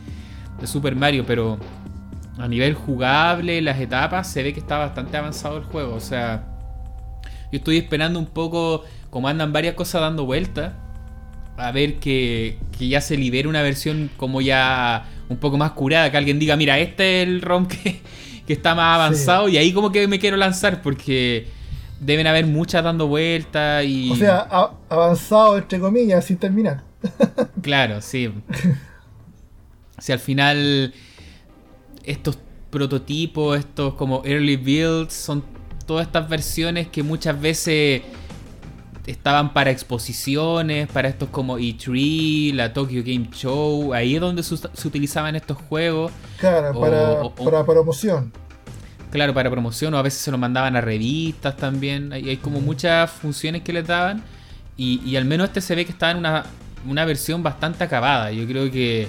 de 0.61 0.67
Super 0.67 0.97
Mario, 0.97 1.25
pero 1.27 1.59
a 2.39 2.49
nivel 2.49 2.75
jugable, 2.75 3.61
las 3.63 3.79
etapas, 3.79 4.29
se 4.29 4.43
ve 4.43 4.53
que 4.53 4.61
está 4.61 4.79
bastante 4.79 5.17
avanzado 5.17 5.59
el 5.59 5.65
juego. 5.65 5.95
O 5.95 6.01
sea, 6.01 6.54
yo 7.55 7.59
estoy 7.59 7.77
esperando 7.77 8.19
un 8.19 8.27
poco, 8.27 8.83
como 9.11 9.29
andan 9.29 9.53
varias 9.53 9.77
cosas 9.77 10.01
dando 10.01 10.27
vueltas, 10.27 10.73
a 11.57 11.71
ver 11.71 12.01
que, 12.01 12.59
que 12.77 12.89
ya 12.89 13.01
se 13.01 13.17
libere 13.17 13.47
una 13.47 13.63
versión 13.63 14.11
como 14.17 14.41
ya 14.41 15.09
un 15.29 15.37
poco 15.37 15.57
más 15.57 15.71
curada, 15.71 16.11
que 16.11 16.17
alguien 16.17 16.41
diga, 16.41 16.57
mira, 16.57 16.81
este 16.81 17.23
es 17.23 17.29
el 17.29 17.43
ROM 17.43 17.69
que, 17.69 18.01
que 18.45 18.53
está 18.53 18.75
más 18.75 18.97
avanzado 18.97 19.49
y 19.49 19.57
ahí 19.57 19.73
como 19.73 19.93
que 19.93 20.09
me 20.09 20.19
quiero 20.19 20.37
lanzar 20.37 20.83
porque 20.83 21.47
deben 22.01 22.27
haber 22.27 22.45
muchas 22.45 22.83
dando 22.83 23.07
vueltas 23.07 23.85
y... 23.85 24.11
O 24.11 24.17
sea, 24.17 24.49
avanzado 24.89 25.57
entre 25.57 25.79
comillas 25.79 26.25
sin 26.25 26.37
terminar. 26.37 26.83
claro, 27.63 28.01
sí. 28.01 28.35
Si 30.01 30.11
al 30.11 30.19
final 30.19 30.93
estos 32.03 32.37
prototipos, 32.71 33.57
estos 33.61 33.95
como 33.95 34.25
early 34.25 34.57
builds, 34.57 35.13
son 35.13 35.45
todas 35.87 36.07
estas 36.07 36.29
versiones 36.29 36.89
que 36.89 37.03
muchas 37.03 37.41
veces 37.41 38.03
estaban 39.07 39.53
para 39.53 39.71
exposiciones, 39.71 40.89
para 40.89 41.09
estos 41.09 41.29
como 41.29 41.59
E3, 41.59 42.55
la 42.55 42.73
Tokyo 42.73 43.03
Game 43.05 43.29
Show, 43.33 43.93
ahí 43.93 44.15
es 44.15 44.21
donde 44.21 44.43
se, 44.43 44.55
utilizaban 44.87 45.37
estos 45.37 45.59
juegos. 45.69 46.13
Claro, 46.39 46.79
para, 46.81 47.23
para 47.45 47.65
promoción. 47.65 48.33
Claro, 49.11 49.33
para 49.33 49.51
promoción, 49.51 49.95
o 49.95 49.99
a 49.99 50.03
veces 50.03 50.21
se 50.21 50.31
lo 50.31 50.39
mandaban 50.39 50.75
a 50.75 50.81
revistas 50.81 51.57
también. 51.57 52.13
Hay, 52.13 52.31
hay 52.31 52.37
como 52.39 52.61
muchas 52.61 53.11
funciones 53.11 53.63
que 53.63 53.73
les 53.73 53.87
daban. 53.87 54.25
Y, 54.77 55.15
al 55.15 55.25
menos 55.25 55.49
este 55.49 55.61
se 55.61 55.77
ve 55.77 55.85
que 55.85 55.93
estaba 55.93 56.13
en 56.13 56.19
una, 56.19 56.45
una 56.89 57.05
versión 57.05 57.43
bastante 57.43 57.85
acabada. 57.85 58.33
Yo 58.33 58.45
creo 58.47 58.71
que 58.73 59.07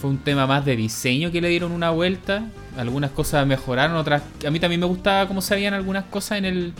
fue 0.00 0.10
un 0.10 0.18
tema 0.18 0.46
más 0.46 0.64
de 0.64 0.76
diseño 0.76 1.30
que 1.30 1.40
le 1.40 1.48
dieron 1.48 1.72
una 1.72 1.90
vuelta. 1.90 2.44
Algunas 2.76 3.10
cosas 3.10 3.46
mejoraron, 3.46 3.96
otras. 3.96 4.22
A 4.46 4.50
mí 4.50 4.58
también 4.58 4.80
me 4.80 4.86
gustaba 4.86 5.28
cómo 5.28 5.42
se 5.42 5.54
veían 5.54 5.74
algunas 5.74 6.04
cosas 6.04 6.38
en 6.38 6.46
el, 6.46 6.72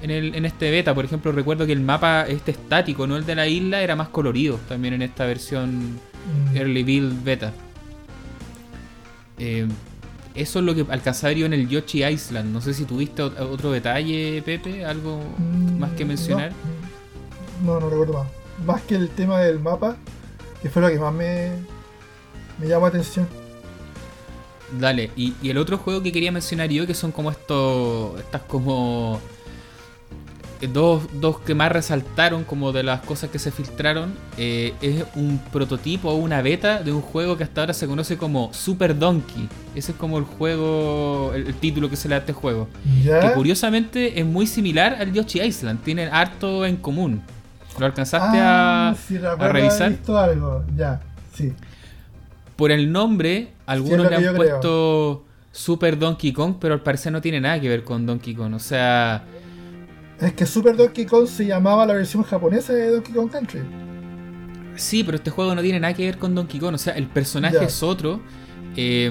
en, 0.00 0.10
el, 0.10 0.34
en 0.34 0.46
este 0.46 0.70
beta. 0.70 0.94
Por 0.94 1.04
ejemplo, 1.04 1.32
recuerdo 1.32 1.66
que 1.66 1.72
el 1.72 1.80
mapa 1.80 2.26
este 2.26 2.52
estático, 2.52 3.06
no 3.06 3.16
el 3.16 3.26
de 3.26 3.34
la 3.34 3.46
isla, 3.46 3.82
era 3.82 3.94
más 3.94 4.08
colorido 4.08 4.58
también 4.68 4.94
en 4.94 5.02
esta 5.02 5.26
versión 5.26 6.00
mm. 6.52 6.56
Early 6.56 6.82
Build 6.82 7.24
Beta. 7.24 7.52
Eh, 9.38 9.66
eso 10.34 10.58
es 10.58 10.64
lo 10.64 10.74
que 10.74 10.86
alcanzaba 10.88 11.32
yo 11.32 11.44
en 11.44 11.52
el 11.52 11.68
Yoshi 11.68 12.04
Island. 12.04 12.52
No 12.52 12.62
sé 12.62 12.72
si 12.72 12.84
tuviste 12.84 13.22
otro 13.22 13.70
detalle, 13.70 14.42
Pepe, 14.44 14.84
algo 14.86 15.20
mm, 15.36 15.78
más 15.78 15.90
que 15.92 16.06
mencionar. 16.06 16.52
No, 17.64 17.80
no, 17.80 17.90
recuerdo 17.90 18.14
más. 18.14 18.28
Más 18.64 18.82
que 18.82 18.94
el 18.94 19.10
tema 19.10 19.40
del 19.40 19.60
mapa, 19.60 19.96
que 20.62 20.70
fue 20.70 20.80
lo 20.80 20.88
que 20.88 20.98
más 20.98 21.12
me, 21.12 21.52
me 22.58 22.68
llamó 22.68 22.86
la 22.86 22.88
atención. 22.90 23.26
Dale, 24.78 25.10
y, 25.16 25.34
y, 25.42 25.50
el 25.50 25.58
otro 25.58 25.78
juego 25.78 26.02
que 26.02 26.10
quería 26.10 26.32
mencionar 26.32 26.68
yo, 26.70 26.86
que 26.86 26.94
son 26.94 27.12
como 27.12 27.30
estos, 27.30 28.18
estas 28.18 28.42
como 28.42 29.20
eh, 30.60 30.68
dos, 30.72 31.02
dos, 31.20 31.40
que 31.40 31.54
más 31.54 31.70
resaltaron 31.70 32.44
como 32.44 32.72
de 32.72 32.82
las 32.82 33.00
cosas 33.02 33.28
que 33.28 33.38
se 33.38 33.50
filtraron 33.50 34.14
eh, 34.38 34.74
es 34.80 35.04
un 35.14 35.38
prototipo 35.52 36.08
o 36.10 36.14
una 36.14 36.40
beta 36.40 36.82
de 36.82 36.92
un 36.92 37.02
juego 37.02 37.36
que 37.36 37.44
hasta 37.44 37.60
ahora 37.60 37.74
se 37.74 37.86
conoce 37.86 38.16
como 38.16 38.52
Super 38.54 38.98
Donkey. 38.98 39.48
Ese 39.74 39.92
es 39.92 39.98
como 39.98 40.18
el 40.18 40.24
juego, 40.24 41.32
el, 41.34 41.54
título 41.54 41.90
que 41.90 41.96
se 41.96 42.08
le 42.08 42.14
da 42.14 42.16
a 42.16 42.20
este 42.20 42.32
juego. 42.32 42.68
Que 43.04 43.32
curiosamente 43.34 44.18
es 44.18 44.24
muy 44.24 44.46
similar 44.46 44.96
al 44.98 45.12
Yoshi 45.12 45.42
Island, 45.42 45.82
tienen 45.82 46.08
harto 46.12 46.64
en 46.64 46.76
común. 46.76 47.22
¿Lo 47.78 47.84
alcanzaste 47.84 48.38
a, 48.38 48.88
ah, 48.88 48.96
a, 49.38 49.48
revisar? 49.48 49.90
Visto 49.90 50.16
algo. 50.16 50.64
Ya, 50.74 51.00
sí. 51.34 51.52
Por 52.56 52.70
el 52.70 52.90
nombre, 52.90 53.52
algunos 53.66 54.10
le 54.10 54.16
han 54.16 54.34
puesto 54.34 55.24
Super 55.52 55.98
Donkey 55.98 56.32
Kong, 56.32 56.56
pero 56.60 56.74
al 56.74 56.82
parecer 56.82 57.12
no 57.12 57.20
tiene 57.20 57.40
nada 57.40 57.60
que 57.60 57.68
ver 57.68 57.84
con 57.84 58.06
Donkey 58.06 58.34
Kong. 58.34 58.54
O 58.54 58.58
sea, 58.58 59.24
es 60.20 60.32
que 60.32 60.46
Super 60.46 60.76
Donkey 60.76 61.04
Kong 61.04 61.26
se 61.26 61.46
llamaba 61.46 61.84
la 61.84 61.94
versión 61.94 62.22
japonesa 62.22 62.72
de 62.72 62.90
Donkey 62.90 63.14
Kong 63.14 63.30
Country. 63.30 63.60
Sí, 64.76 65.04
pero 65.04 65.16
este 65.16 65.30
juego 65.30 65.54
no 65.54 65.62
tiene 65.62 65.80
nada 65.80 65.94
que 65.94 66.04
ver 66.04 66.18
con 66.18 66.34
Donkey 66.34 66.58
Kong. 66.60 66.74
O 66.74 66.78
sea, 66.78 66.94
el 66.94 67.06
personaje 67.06 67.64
es 67.64 67.82
otro. 67.82 68.20
Eh, 68.76 69.10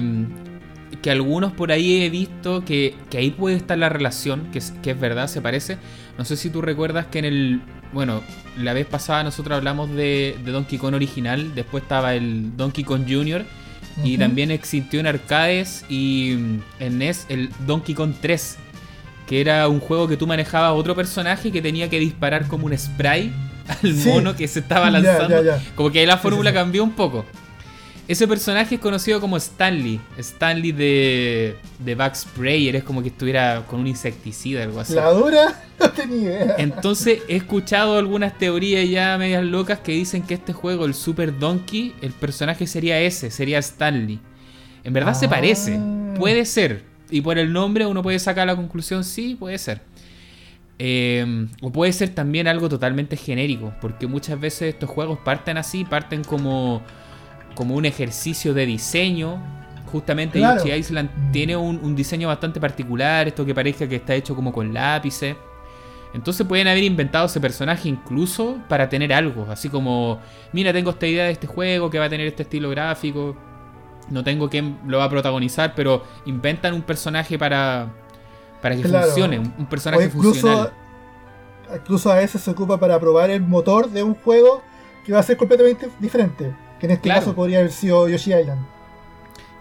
que 1.02 1.10
algunos 1.10 1.52
por 1.52 1.72
ahí 1.72 2.02
he 2.02 2.10
visto 2.10 2.64
que, 2.64 2.94
ahí 3.16 3.30
puede 3.30 3.56
estar 3.56 3.78
la 3.78 3.88
relación, 3.88 4.50
que 4.52 4.58
es, 4.58 4.72
que 4.82 4.92
es 4.92 5.00
verdad, 5.00 5.28
se 5.28 5.40
parece. 5.40 5.78
No 6.18 6.24
sé 6.24 6.36
si 6.36 6.50
tú 6.50 6.62
recuerdas 6.62 7.06
que 7.06 7.18
en 7.18 7.24
el. 7.24 7.60
Bueno, 7.92 8.22
la 8.58 8.72
vez 8.72 8.86
pasada 8.86 9.22
nosotros 9.22 9.56
hablamos 9.56 9.90
de, 9.94 10.36
Donkey 10.44 10.78
Kong 10.78 10.94
original. 10.94 11.54
Después 11.54 11.82
estaba 11.82 12.14
el 12.14 12.56
Donkey 12.56 12.84
Kong 12.84 13.04
Jr. 13.08 13.44
Y 14.04 14.18
también 14.18 14.50
existió 14.50 15.00
en 15.00 15.06
arcades 15.06 15.84
y 15.88 16.32
en 16.80 16.98
NES 16.98 17.24
el 17.30 17.48
Donkey 17.66 17.94
Kong 17.94 18.12
3, 18.20 18.58
que 19.26 19.40
era 19.40 19.68
un 19.68 19.80
juego 19.80 20.06
que 20.06 20.18
tú 20.18 20.26
manejabas 20.26 20.68
a 20.68 20.72
otro 20.74 20.94
personaje 20.94 21.50
que 21.50 21.62
tenía 21.62 21.88
que 21.88 21.98
disparar 21.98 22.46
como 22.46 22.66
un 22.66 22.76
spray 22.76 23.32
al 23.82 23.94
mono 23.94 24.36
que 24.36 24.48
se 24.48 24.60
estaba 24.60 24.90
lanzando. 24.90 25.42
Como 25.74 25.90
que 25.90 26.00
ahí 26.00 26.06
la 26.06 26.18
fórmula 26.18 26.52
cambió 26.52 26.84
un 26.84 26.92
poco. 26.92 27.24
Ese 28.08 28.28
personaje 28.28 28.76
es 28.76 28.80
conocido 28.80 29.20
como 29.20 29.36
Stanley. 29.36 30.00
Stanley 30.16 30.72
de, 30.72 31.56
de 31.78 31.94
Bug 31.94 32.14
Sprayer. 32.14 32.76
Es 32.76 32.84
como 32.84 33.02
que 33.02 33.08
estuviera 33.08 33.64
con 33.66 33.80
un 33.80 33.88
insecticida, 33.88 34.62
algo 34.62 34.80
así. 34.80 34.94
¿La 34.94 35.10
dura? 35.10 35.62
No 35.78 35.90
tenía 35.90 36.16
idea. 36.16 36.54
Entonces 36.56 37.20
he 37.28 37.36
escuchado 37.36 37.98
algunas 37.98 38.38
teorías 38.38 38.88
ya 38.88 39.18
medias 39.18 39.44
locas 39.44 39.80
que 39.80 39.92
dicen 39.92 40.22
que 40.22 40.32
este 40.32 40.54
juego, 40.54 40.86
el 40.86 40.94
Super 40.94 41.38
Donkey, 41.38 41.94
el 42.00 42.12
personaje 42.12 42.66
sería 42.66 42.98
ese, 42.98 43.30
sería 43.30 43.58
Stanley. 43.58 44.18
En 44.84 44.94
verdad 44.94 45.12
se 45.12 45.28
parece. 45.28 45.76
Ah. 45.78 46.14
Puede 46.18 46.46
ser. 46.46 46.84
Y 47.10 47.20
por 47.20 47.36
el 47.36 47.52
nombre 47.52 47.84
uno 47.84 48.02
puede 48.02 48.18
sacar 48.18 48.46
la 48.46 48.56
conclusión, 48.56 49.04
sí, 49.04 49.36
puede 49.38 49.58
ser. 49.58 49.82
Em, 50.78 51.48
o 51.62 51.72
puede 51.72 51.92
ser 51.92 52.10
también 52.10 52.48
algo 52.48 52.68
totalmente 52.68 53.16
genérico, 53.16 53.72
porque 53.80 54.06
muchas 54.06 54.38
veces 54.38 54.74
estos 54.74 54.90
juegos 54.90 55.18
parten 55.24 55.56
así, 55.56 55.84
parten 55.84 56.22
como, 56.22 56.82
como 57.56 57.74
un 57.74 57.84
ejercicio 57.84 58.54
de 58.54 58.66
diseño. 58.66 59.42
Justamente 59.86 60.38
Yoshi 60.38 60.70
Island 60.70 61.32
tiene 61.32 61.56
un, 61.56 61.96
diseño 61.96 62.28
bastante 62.28 62.60
particular, 62.60 63.26
esto 63.26 63.44
que 63.44 63.54
parezca 63.54 63.88
que 63.88 63.96
está 63.96 64.14
hecho 64.14 64.36
como 64.36 64.52
con 64.52 64.72
lápices. 64.72 65.34
Entonces 66.14 66.46
pueden 66.46 66.68
haber 66.68 66.84
inventado 66.84 67.26
ese 67.26 67.40
personaje 67.40 67.88
incluso 67.88 68.58
para 68.68 68.88
tener 68.88 69.12
algo, 69.12 69.46
así 69.50 69.68
como, 69.68 70.20
mira, 70.52 70.72
tengo 70.72 70.90
esta 70.90 71.06
idea 71.06 71.24
de 71.24 71.32
este 71.32 71.46
juego 71.46 71.90
que 71.90 71.98
va 71.98 72.06
a 72.06 72.08
tener 72.08 72.26
este 72.26 72.44
estilo 72.44 72.70
gráfico, 72.70 73.36
no 74.08 74.22
tengo 74.22 74.48
quién 74.48 74.78
lo 74.86 74.98
va 74.98 75.04
a 75.04 75.10
protagonizar, 75.10 75.74
pero 75.74 76.02
inventan 76.24 76.74
un 76.74 76.82
personaje 76.82 77.38
para, 77.38 77.92
para 78.62 78.76
que 78.76 78.82
funcione, 78.82 79.38
un, 79.38 79.66
personaje 79.66 80.04
incluso, 80.04 80.40
funcional. 80.40 80.72
Incluso 81.74 82.12
a 82.12 82.16
veces 82.16 82.40
se 82.40 82.50
ocupa 82.50 82.78
para 82.78 82.98
probar 82.98 83.30
el 83.30 83.42
motor 83.42 83.90
de 83.90 84.02
un 84.02 84.14
juego 84.14 84.62
que 85.04 85.12
va 85.12 85.18
a 85.18 85.22
ser 85.22 85.36
completamente 85.36 85.90
diferente, 86.00 86.54
que 86.80 86.86
en 86.86 86.92
este 86.92 87.08
caso 87.08 87.34
podría 87.34 87.58
haber 87.58 87.72
sido 87.72 88.08
Yoshi 88.08 88.34
Island. 88.34 88.64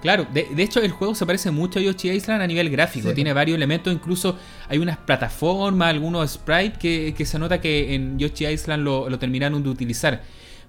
Claro, 0.02 0.28
de, 0.32 0.48
hecho 0.58 0.82
el 0.82 0.92
juego 0.92 1.16
se 1.16 1.26
parece 1.26 1.50
mucho 1.50 1.80
a 1.80 1.82
Yoshi 1.82 2.12
Island 2.12 2.42
a 2.42 2.48
nivel 2.48 2.70
gráfico, 2.70 3.12
tiene 3.14 3.34
varios 3.34 3.56
elementos, 3.56 3.92
incluso 3.92 4.38
hay 4.70 4.78
unas 4.78 4.98
plataformas, 4.98 5.90
algunos 5.90 6.30
sprites 6.30 6.78
que, 6.78 7.26
se 7.26 7.40
nota 7.40 7.60
que 7.60 7.96
en 7.96 8.20
Yoshi 8.20 8.46
Island 8.46 8.84
lo, 8.84 9.10
lo 9.10 9.18
terminaron 9.18 9.64
de 9.64 9.70
utilizar, 9.70 10.22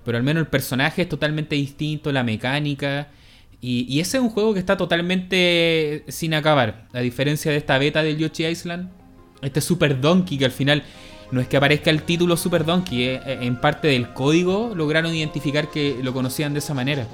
pero 0.05 0.17
al 0.17 0.25
menos 0.25 0.41
el 0.41 0.47
personaje 0.47 1.03
es 1.03 1.09
totalmente 1.09 1.55
distinto, 1.55 2.13
la 2.13 2.23
mecánica... 2.23 3.09
Y, 3.61 3.99
ese 4.01 4.19
es 4.19 4.23
un 4.23 4.31
juego 4.31 4.55
que 4.55 4.61
está 4.61 4.77
totalmente 4.77 6.05
sin 6.09 6.35
acabar. 6.35 6.87
A 6.93 7.01
diferencia 7.01 7.51
de 7.51 7.57
esta 7.57 7.79
beta 7.79 8.03
del 8.03 8.19
Yoshi 8.19 8.47
Island. 8.47 8.91
Este 9.43 9.61
Super 9.61 10.01
Donkey 10.01 10.39
que 10.39 10.45
al 10.45 10.51
final 10.53 10.85
no 11.31 11.41
es 11.41 11.49
que 11.49 11.57
aparezca 11.57 11.91
el 11.91 12.03
título 12.03 12.37
Super 12.37 12.65
Donkey. 12.65 13.05
Eh, 13.05 13.21
eh, 13.25 13.39
en 13.43 13.57
parte 13.57 13.89
del 13.89 14.13
código 14.13 14.73
lograron 14.75 15.15
identificar 15.15 15.69
que 15.69 15.99
lo 16.03 16.13
conocían 16.13 16.53
de 16.53 16.61
esa 16.61 16.75
manera. 16.75 17.07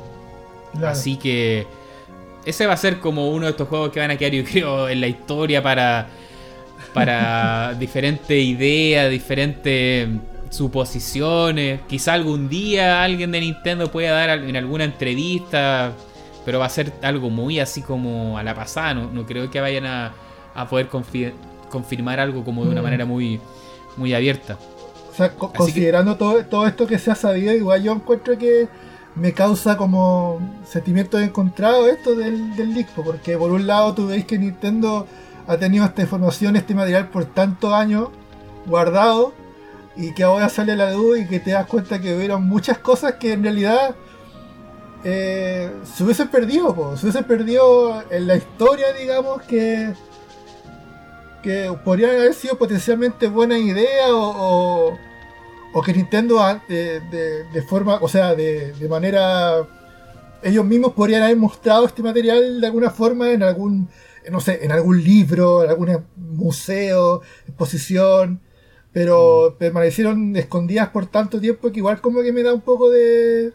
Así 0.85 1.17
que 1.17 1.67
ese 2.45 2.67
va 2.67 2.75
a 2.75 2.77
ser 2.77 2.99
como 2.99 3.31
uno 3.31 3.47
de 3.47 3.51
estos 3.51 3.69
juegos 3.69 3.91
que 3.91 4.01
van 4.01 4.11
a 4.11 4.17
quedar 4.17 4.33
yo 4.33 4.45
creo 4.51 4.89
en 4.89 5.01
la 5.01 5.09
historia 5.09 5.63
para, 5.63 6.09
para 6.95 7.75
diferentes 7.79 8.43
ideas, 8.43 9.11
diferentes 9.11 10.09
suposiciones. 10.51 11.81
Quizá 11.89 12.15
algún 12.15 12.49
día 12.49 13.03
alguien 13.03 13.33
de 13.33 13.41
Nintendo 13.41 13.91
pueda 13.91 14.13
dar 14.13 14.39
en 14.39 14.57
alguna 14.57 14.85
entrevista 14.85 15.95
pero 16.45 16.59
va 16.59 16.67
a 16.67 16.69
ser 16.69 16.93
algo 17.03 17.31
muy 17.31 17.61
así 17.61 17.83
como 17.83 18.39
a 18.39 18.43
la 18.43 18.55
pasada. 18.55 18.95
No, 18.95 19.27
creo 19.27 19.51
que 19.51 19.61
vayan 19.61 19.87
a, 19.87 20.13
poder 20.69 20.89
confirmar 20.89 22.21
algo 22.21 22.45
como 22.45 22.65
de 22.65 22.71
una 22.71 22.81
mm. 22.81 22.85
manera 22.85 23.05
muy, 23.05 23.41
muy 23.97 24.15
abierta. 24.15 24.59
O 25.11 25.15
sea, 25.15 25.31
considerando 25.35 26.17
todo, 26.17 26.45
todo 26.47 26.67
esto 26.67 26.87
que 26.87 26.99
se 26.99 27.11
ha 27.11 27.15
sabido, 27.15 27.53
igual 27.55 27.83
yo 27.83 27.93
encuentro 27.93 28.39
que 28.39 28.69
me 29.15 29.33
causa 29.33 29.77
como 29.77 30.41
sentimientos 30.67 31.21
encontrados 31.21 31.89
esto 31.89 32.15
del, 32.15 32.57
del 32.57 32.75
leak, 32.75 32.89
porque 32.95 33.37
por 33.37 33.53
un 33.53 33.67
lado 33.67 33.95
tú 33.95 34.07
veis 34.07 34.25
que 34.25 34.39
Nintendo 34.39 35.07
ha 35.47 35.57
tenido 35.59 35.85
esta 35.85 36.03
información, 36.03 36.57
este 36.57 36.75
material 36.75 37.09
por 37.09 37.27
tantos 37.27 37.73
años 37.75 38.09
guardado 38.65 39.35
y 39.97 40.15
que 40.15 40.23
ahora 40.23 40.49
sale 40.49 40.73
a 40.73 40.77
la 40.77 40.93
luz 40.93 41.19
y 41.19 41.27
que 41.27 41.41
te 41.41 41.51
das 41.51 41.67
cuenta 41.67 42.01
que 42.01 42.17
hubieron 42.17 42.45
muchas 42.49 42.79
cosas 42.79 43.15
que 43.15 43.33
en 43.33 43.43
realidad 43.43 43.95
eh, 45.05 45.71
se 45.85 46.05
hubiese 46.05 46.27
perdido, 46.27 46.97
se 46.97 47.07
hubiese 47.07 47.23
perdido 47.23 48.03
en 48.11 48.27
la 48.27 48.37
historia, 48.37 48.93
digamos, 48.93 49.43
que, 49.43 49.93
que 51.43 51.75
podrían 51.85 52.11
haber 52.11 52.35
sido 52.35 52.57
potencialmente 52.57 53.27
buena 53.27 53.59
idea 53.59 54.15
o, 54.15 54.99
o 55.73 55.83
que 55.83 55.93
Nintendo 55.93 56.41
de, 56.69 57.65
forma, 57.69 57.99
o 58.01 58.09
sea, 58.09 58.35
de, 58.35 58.73
de, 58.73 58.89
manera, 58.89 59.67
ellos 60.43 60.65
mismos 60.65 60.93
podrían 60.93 61.23
haber 61.23 61.37
mostrado 61.37 61.87
este 61.87 62.03
material 62.03 62.61
de 62.61 62.67
alguna 62.67 62.91
forma 62.91 63.31
en 63.31 63.43
algún, 63.43 63.89
no 64.31 64.41
sé, 64.41 64.65
en 64.65 64.73
algún 64.73 65.03
libro, 65.03 65.65
en 65.65 65.71
algún 65.71 66.05
museo, 66.17 67.23
exposición, 67.47 68.41
pero 68.93 69.53
mm. 69.55 69.59
permanecieron 69.59 70.37
escondidas 70.37 70.91
por 70.91 71.07
tanto 71.07 71.41
tiempo 71.41 71.73
que 71.73 71.79
igual 71.79 72.01
como 72.01 72.23
que 72.23 72.33
me 72.33 72.43
da 72.43 72.53
un 72.53 72.61
poco 72.61 72.91
de, 72.91 73.53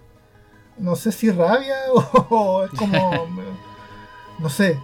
no 0.79 0.95
sé 0.95 1.11
si 1.11 1.29
rabia 1.31 1.75
o, 1.93 2.63
es 2.65 2.71
como, 2.71 3.27
no 4.39 4.49
sé, 4.49 4.79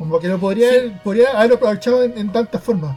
como 0.00 0.18
que 0.18 0.28
lo 0.28 0.40
podría, 0.40 1.00
podría 1.04 1.38
haber 1.38 1.52
aprovechado 1.52 2.02
en 2.02 2.32
tantas 2.32 2.64
formas. 2.64 2.96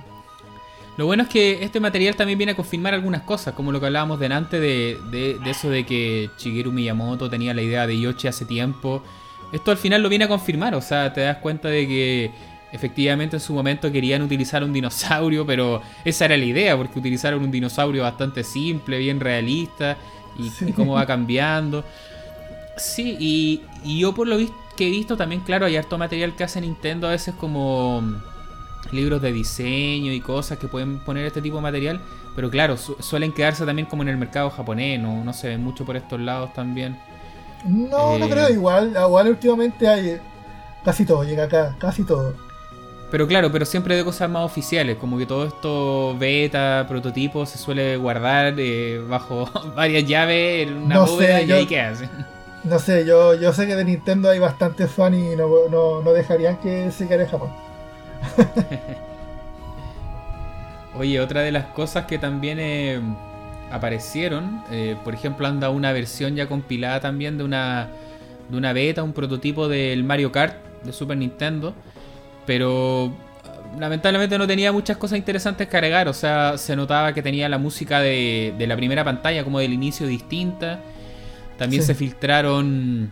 Lo 0.95 1.06
bueno 1.06 1.24
es 1.24 1.30
que 1.30 1.62
este 1.64 1.82
material 1.82 2.16
también 2.16 2.38
viene 2.38 2.54
a 2.54 2.56
confirmar 2.56 2.93
algunas 2.93 3.24
cosas, 3.24 3.54
como 3.54 3.74
lo 3.74 3.80
que 3.82 3.88
hablábamos 3.88 4.22
delante 4.22 4.60
de, 4.60 4.97
de, 5.12 5.38
eso 5.49 5.70
de 5.70 5.86
que 5.86 6.30
Shigeru 6.38 6.72
Miyamoto 6.72 7.30
tenía 7.30 7.54
la 7.54 7.62
idea 7.62 7.86
de 7.86 7.99
Yoshi 7.99 8.30
hace 8.30 8.45
tiempo. 8.45 9.04
Esto 9.51 9.72
al 9.72 9.78
final 9.78 10.01
lo 10.01 10.08
viene 10.08 10.26
a 10.26 10.28
confirmar, 10.30 10.76
o 10.76 10.82
sea, 10.82 11.12
te 11.12 11.22
das 11.22 11.38
cuenta 11.38 11.68
de 11.68 11.86
que 11.88 12.32
efectivamente 12.72 13.36
en 13.36 13.39
su 13.41 13.54
momento 13.54 13.91
querían 13.91 14.22
utilizar 14.22 14.64
un 14.64 14.72
dinosaurio, 14.72 15.45
pero 15.45 15.82
esa 16.06 16.24
era 16.24 16.38
la 16.38 16.45
idea, 16.45 16.78
porque 16.78 16.99
utilizaron 16.99 17.43
un 17.43 17.51
dinosaurio 17.51 18.04
bastante 18.04 18.45
simple, 18.45 18.97
bien 18.99 19.20
realista, 19.20 19.97
y, 20.38 20.72
cómo 20.72 20.93
va 20.93 21.06
cambiando. 21.06 21.84
Sí, 22.78 23.18
y, 23.20 23.62
y 23.84 23.99
yo 23.99 24.14
por 24.14 24.28
lo 24.28 24.38
que 24.76 24.88
he 24.88 24.92
visto 24.92 25.18
también, 25.18 25.42
claro, 25.42 25.66
hay 25.66 25.76
harto 25.76 25.98
material 25.98 26.36
que 26.36 26.44
hace 26.44 26.62
Nintendo 26.62 27.08
a 27.08 27.12
veces 27.12 27.36
como 27.36 28.04
libros 28.92 29.22
de 29.22 29.32
diseño 29.32 30.12
y 30.12 30.20
cosas 30.20 30.58
que 30.58 30.68
pueden 30.68 31.00
poner 31.00 31.26
este 31.26 31.42
tipo 31.42 31.58
de 31.58 31.62
material, 31.62 32.00
pero 32.36 32.50
claro, 32.50 32.78
suelen 32.78 33.32
quedarse 33.32 33.66
también 33.66 33.88
como 33.88 34.04
en 34.04 34.10
el 34.10 34.18
mercado 34.18 34.50
japonés, 34.50 35.00
no, 35.00 35.24
no 35.24 35.34
se 35.34 35.50
ven 35.50 35.64
mucho 35.64 35.86
por 35.86 35.96
estos 35.96 36.20
lados 36.20 36.54
también. 36.54 36.98
No, 37.66 38.18
no 38.18 38.26
eh, 38.26 38.30
creo, 38.30 38.50
igual, 38.50 38.96
igual 39.00 39.30
últimamente 39.30 39.88
hay 39.88 40.20
casi 40.84 41.06
todo, 41.06 41.24
llega 41.24 41.46
acá, 41.46 41.76
casi 41.80 42.04
todo. 42.04 42.34
Pero 43.10 43.28
claro, 43.28 43.52
pero 43.52 43.64
siempre 43.64 43.96
de 43.96 44.04
cosas 44.04 44.28
más 44.28 44.44
oficiales, 44.44 44.98
como 44.98 45.20
que 45.20 45.28
todo 45.28 45.46
esto 45.46 46.18
beta, 46.18 46.86
prototipo, 46.90 47.46
se 47.46 47.60
suele 47.60 47.96
guardar 47.96 48.56
eh, 48.58 49.00
bajo 49.08 49.48
varias 49.76 50.06
llaves 50.06 50.68
en 50.68 50.78
una 50.78 51.00
bóveda 51.00 51.42
y 51.44 51.52
ahí 51.52 51.66
queda. 51.68 51.94
No 52.64 52.80
sé, 52.80 53.05
yo, 53.05 53.34
yo 53.36 53.51
sé 53.51 53.68
que 53.68 53.76
de 53.76 53.84
Nintendo 53.84 54.30
hay 54.30 54.39
bastantes 54.39 54.89
fans 54.89 55.18
y 55.18 55.36
no, 55.36 55.49
no, 55.70 56.01
no 56.01 56.14
dejarían 56.14 56.57
que 56.57 56.89
se 56.91 57.07
quede 57.07 57.24
en 57.24 57.30
Japón. 57.30 57.49
Oye, 60.95 61.20
otra 61.20 61.41
de 61.41 61.51
las 61.51 61.66
cosas 61.66 62.05
que 62.05 62.18
también 62.20 62.59
eh, 62.59 63.01
aparecieron, 63.72 64.64
eh, 64.72 64.95
por 65.03 65.14
ejemplo, 65.14 65.47
anda 65.47 65.70
una 65.70 65.91
versión 65.91 66.36
ya 66.36 66.47
compilada 66.47 66.99
también 66.99 67.38
de 67.38 67.43
una, 67.43 67.89
de 68.49 68.57
una 68.57 68.72
beta, 68.74 69.01
un 69.03 69.14
prototipo 69.14 69.68
del 69.68 70.03
Mario 70.03 70.32
Kart 70.32 70.55
de 70.84 70.93
Super 70.93 71.18
Nintendo, 71.18 71.74
pero 72.45 73.11
lamentablemente 73.80 74.38
no 74.38 74.45
tenía 74.45 74.72
muchas 74.72 74.97
cosas 74.97 75.18
interesantes 75.18 75.68
que 75.68 75.78
agregar, 75.78 76.07
o 76.07 76.14
sea, 76.14 76.57
se 76.57 76.76
notaba 76.76 77.14
que 77.14 77.22
tenía 77.22 77.49
la 77.49 77.57
música 77.57 77.99
de, 77.99 78.53
la 78.59 78.76
primera 78.76 79.03
pantalla 79.03 79.43
como 79.43 79.59
del 79.59 79.74
inicio 79.74 80.05
distinta, 80.05 80.80
también 81.64 81.82
se 81.82 81.95
filtraron 81.95 83.09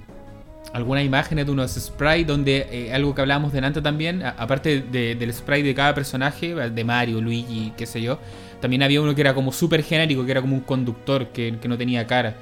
algunas 0.74 1.06
imágenes 1.06 1.46
de 1.46 1.54
unos 1.54 1.72
sprites 1.72 2.28
donde 2.28 2.68
eh, 2.70 2.94
algo 2.94 3.16
que 3.16 3.22
hablábamos 3.22 3.54
delante 3.54 3.82
también, 3.82 4.24
aparte 4.24 4.82
del 4.82 5.34
sprite 5.34 5.64
de 5.64 5.74
cada 5.74 5.96
personaje, 5.96 6.54
de 6.54 6.84
Mario, 6.84 7.22
Luigi, 7.22 7.72
qué 7.78 7.86
sé 7.86 8.02
yo, 8.02 8.20
también 8.60 8.84
había 8.84 9.02
uno 9.02 9.16
que 9.16 9.22
era 9.22 9.34
como 9.34 9.54
súper 9.54 9.84
genérico, 9.84 10.26
que 10.26 10.32
era 10.32 10.42
como 10.42 10.56
un 10.56 10.64
conductor 10.64 11.28
que, 11.28 11.58
no 11.66 11.78
tenía 11.78 12.06
cara. 12.06 12.36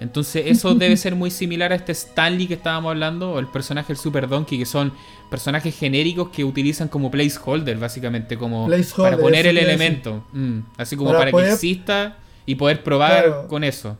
Entonces 0.00 0.44
eso 0.48 0.74
debe 0.74 0.98
ser 0.98 1.14
muy 1.14 1.30
similar 1.30 1.72
a 1.72 1.76
este 1.76 1.92
Stanley 1.92 2.46
que 2.46 2.54
estábamos 2.54 2.90
hablando, 2.90 3.32
o 3.32 3.38
el 3.38 3.46
personaje 3.46 3.88
del 3.88 3.96
Super 3.96 4.28
Donkey, 4.28 4.58
que 4.58 4.66
son 4.66 4.92
personajes 5.30 5.74
genéricos 5.74 6.28
que 6.28 6.44
utilizan 6.44 6.88
como 6.88 7.10
placeholder, 7.10 7.78
básicamente, 7.78 8.36
como 8.36 8.68
para 8.98 9.16
poner 9.16 9.46
el 9.46 9.56
elemento. 9.56 10.26
Mm, 10.34 10.58
así 10.76 10.94
como 10.94 11.12
para, 11.12 11.32
que 11.32 11.52
exista 11.52 12.18
y 12.44 12.54
poder 12.56 12.82
probar 12.82 13.46
con 13.48 13.64
eso. 13.64 13.96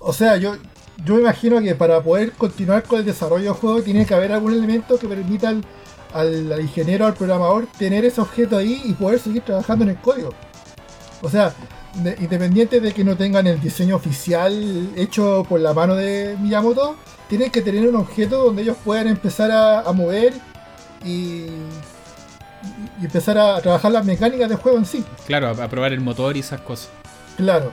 O 0.00 0.14
sea, 0.14 0.38
yo, 0.38 0.56
yo 1.04 1.14
me 1.14 1.20
imagino 1.20 1.60
que 1.60 1.74
para 1.74 2.02
poder 2.02 2.32
continuar 2.32 2.82
con 2.82 3.00
el 3.00 3.04
desarrollo 3.04 3.44
del 3.44 3.54
juego 3.54 3.82
tiene 3.82 4.06
que 4.06 4.14
haber 4.14 4.32
algún 4.32 4.52
elemento 4.52 4.98
que 4.98 5.08
permita 5.08 5.48
al, 5.48 5.64
al, 6.12 6.60
ingeniero, 6.60 7.06
al 7.06 7.14
programador, 7.14 7.66
tener 7.78 8.04
ese 8.04 8.20
objeto 8.20 8.56
ahí 8.56 8.82
y 8.84 8.92
poder 8.92 9.18
seguir 9.18 9.42
trabajando 9.42 9.84
en 9.84 9.90
el 9.90 9.96
código. 9.96 10.34
O 11.22 11.28
sea, 11.28 11.54
independiente 11.94 12.80
de 12.80 12.92
que 12.92 13.04
no 13.04 13.16
tengan 13.16 13.46
el 13.46 13.60
diseño 13.60 13.96
oficial 13.96 14.90
hecho 14.96 15.44
por 15.48 15.60
la 15.60 15.74
mano 15.74 15.94
de 15.94 16.36
Miyamoto, 16.40 16.96
tienen 17.28 17.50
que 17.50 17.62
tener 17.62 17.86
un 17.88 17.96
objeto 17.96 18.44
donde 18.44 18.62
ellos 18.62 18.76
puedan 18.84 19.08
empezar 19.08 19.50
a, 19.50 19.92
mover 19.92 20.34
y, 21.04 21.44
y, 23.00 23.04
empezar 23.04 23.38
a 23.38 23.60
trabajar 23.60 23.92
las 23.92 24.04
mecánicas 24.04 24.48
del 24.48 24.58
juego 24.58 24.78
en 24.78 24.84
sí. 24.84 25.04
Claro, 25.26 25.48
a 25.48 25.68
probar 25.68 25.92
el 25.92 26.00
motor 26.00 26.36
y 26.36 26.40
esas 26.40 26.60
cosas. 26.60 26.90
Claro. 27.36 27.70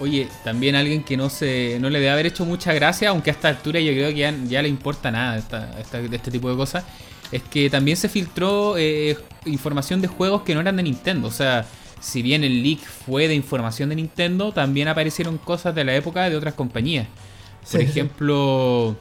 Oye, 0.00 0.28
también 0.44 0.76
alguien 0.76 1.04
que 1.04 1.18
no 1.18 1.28
se 1.28 1.78
no 1.78 1.90
le 1.90 1.98
debe 2.00 2.10
haber 2.10 2.26
hecho 2.26 2.46
mucha 2.46 2.72
gracia, 2.72 3.10
aunque 3.10 3.28
a 3.30 3.34
esta 3.34 3.48
altura 3.48 3.80
yo 3.80 3.92
creo 3.92 4.08
que 4.08 4.48
ya, 4.48 4.62
le 4.62 4.68
importa 4.68 5.10
nada 5.10 5.36
de 5.36 6.16
este 6.16 6.30
tipo 6.30 6.48
de 6.50 6.56
cosas, 6.56 6.84
es 7.30 7.42
que 7.42 7.68
también 7.68 7.98
se 7.98 8.08
filtró 8.08 8.78
eh, 8.78 9.18
información 9.44 10.00
de 10.00 10.08
juegos 10.08 10.42
que 10.42 10.54
no 10.54 10.60
eran 10.62 10.76
de 10.76 10.84
Nintendo. 10.84 11.28
O 11.28 11.30
sea, 11.30 11.66
si 12.00 12.22
bien 12.22 12.44
el 12.44 12.62
leak 12.62 12.80
fue 12.80 13.28
de 13.28 13.34
información 13.34 13.90
de 13.90 13.96
Nintendo, 13.96 14.52
también 14.52 14.88
aparecieron 14.88 15.36
cosas 15.36 15.74
de 15.74 15.84
la 15.84 15.94
época 15.94 16.30
de 16.30 16.36
otras 16.36 16.54
compañías. 16.54 17.06
Por 17.70 17.82
ejemplo, 17.82 18.96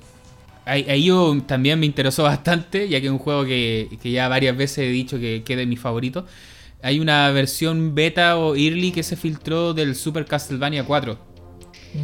ahí, 0.65 1.05
yo 1.05 1.41
también 1.47 1.79
me 1.79 1.85
interesó 1.85 2.23
bastante, 2.23 2.89
ya 2.89 2.99
que 2.99 3.07
es 3.07 3.11
un 3.11 3.19
juego 3.19 3.45
que, 3.45 3.97
que 4.03 4.11
ya 4.11 4.27
varias 4.27 4.57
veces 4.57 4.79
he 4.79 4.89
dicho 4.89 5.17
que, 5.17 5.43
que 5.45 5.53
es 5.53 5.59
de 5.59 5.65
mis 5.65 5.79
favoritos 5.79 6.25
hay 6.81 6.99
una 6.99 7.29
versión 7.31 7.93
beta 7.93 8.37
o 8.37 8.55
early 8.55 8.91
que 8.91 9.03
se 9.03 9.15
filtró 9.15 9.73
del 9.73 9.95
Super 9.95 10.25
Castlevania 10.25 10.83
4. 10.83 11.17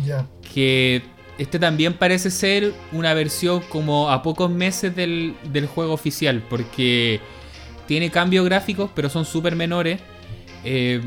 Ya. 0.05 0.28
Que 0.53 1.03
este 1.38 1.59
también 1.59 1.93
parece 1.93 2.32
ser 2.32 2.73
una 2.91 3.13
versión 3.13 3.61
como 3.69 4.09
a 4.09 4.23
pocos 4.23 4.49
meses 4.49 4.95
del, 4.95 5.36
juego 5.73 5.93
oficial, 5.93 6.43
porque 6.49 7.19
tiene 7.88 8.09
cambios 8.09 8.45
gráficos, 8.45 8.89
pero 8.95 9.09
son 9.09 9.26
súper 9.26 9.55
menores. 9.55 9.99
Eh, 10.63 11.01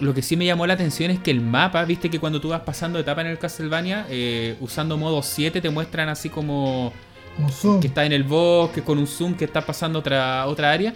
lo 0.00 0.14
que 0.14 0.22
sí 0.22 0.36
me 0.36 0.46
llamó 0.46 0.66
la 0.66 0.74
atención 0.74 1.10
es 1.10 1.20
que 1.20 1.30
el 1.30 1.40
mapa, 1.40 1.84
viste 1.84 2.10
que 2.10 2.18
cuando 2.18 2.40
tú 2.40 2.48
vas 2.48 2.62
pasando 2.62 2.98
etapa 2.98 3.20
en 3.20 3.28
el 3.28 3.38
Castlevania, 3.38 4.06
eh, 4.08 4.56
usando 4.60 4.96
modo 4.96 5.22
7 5.22 5.60
te 5.60 5.70
muestran 5.70 6.08
así 6.08 6.28
como 6.28 6.92
que 7.80 7.86
está 7.86 8.04
en 8.04 8.12
el 8.12 8.24
bosque, 8.24 8.82
con 8.82 8.98
un 8.98 9.06
zoom 9.06 9.34
que 9.34 9.44
está 9.44 9.60
pasando 9.60 9.98
otra, 9.98 10.46
otra 10.46 10.72
área. 10.72 10.94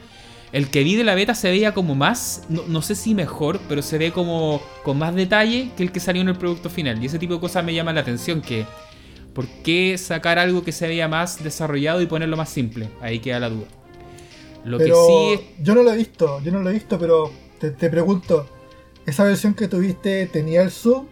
El 0.55 0.71
que 0.71 0.85
vi 0.85 0.95
de 0.95 1.03
la 1.03 1.17
beta 1.17 1.35
se 1.35 1.51
veía 1.51 1.75
como 1.75 1.97
más, 1.97 2.43
no, 2.49 2.81
sé 2.81 2.95
si 2.95 3.13
mejor, 3.13 3.59
pero 3.69 3.83
se 3.83 3.99
ve 3.99 4.13
como 4.13 4.63
con 4.85 4.97
más 4.97 5.13
detalle 5.13 5.73
que 5.77 5.83
el 5.83 5.91
que 5.91 5.99
salió 5.99 6.23
en 6.23 6.29
el 6.29 6.39
producto 6.39 6.71
final. 6.71 7.03
Y 7.03 7.07
ese 7.07 7.19
tipo 7.19 7.35
de 7.35 7.41
cosas 7.41 7.65
me 7.65 7.75
llama 7.75 7.93
la 7.93 8.03
atención, 8.03 8.41
que 8.41 8.65
¿por 9.35 9.49
qué 9.65 9.99
sacar 9.99 10.39
algo 10.39 10.63
que 10.63 10.71
se 10.71 10.87
veía 10.87 11.09
más 11.09 11.43
desarrollado 11.43 12.01
y 12.03 12.07
ponerlo 12.07 12.37
más 12.37 12.51
simple? 12.51 12.89
Ahí 13.01 13.19
queda 13.19 13.41
la 13.41 13.49
duda. 13.49 13.67
Lo 14.65 14.79
que 14.79 14.85
sí 14.85 15.45
Yo 15.61 15.75
no 15.75 15.83
lo 15.83 15.93
he 15.93 15.97
visto, 15.97 16.41
yo 16.41 16.53
no 16.53 16.61
lo 16.61 16.71
he 16.71 16.75
visto, 16.75 17.01
pero 17.01 17.33
te, 17.59 17.91
pregunto, 17.91 18.49
¿esa 19.07 19.25
versión 19.25 19.55
que 19.55 19.67
tuviste 19.67 20.25
tenía 20.29 20.63
el 20.63 20.71
zoom? 20.71 21.07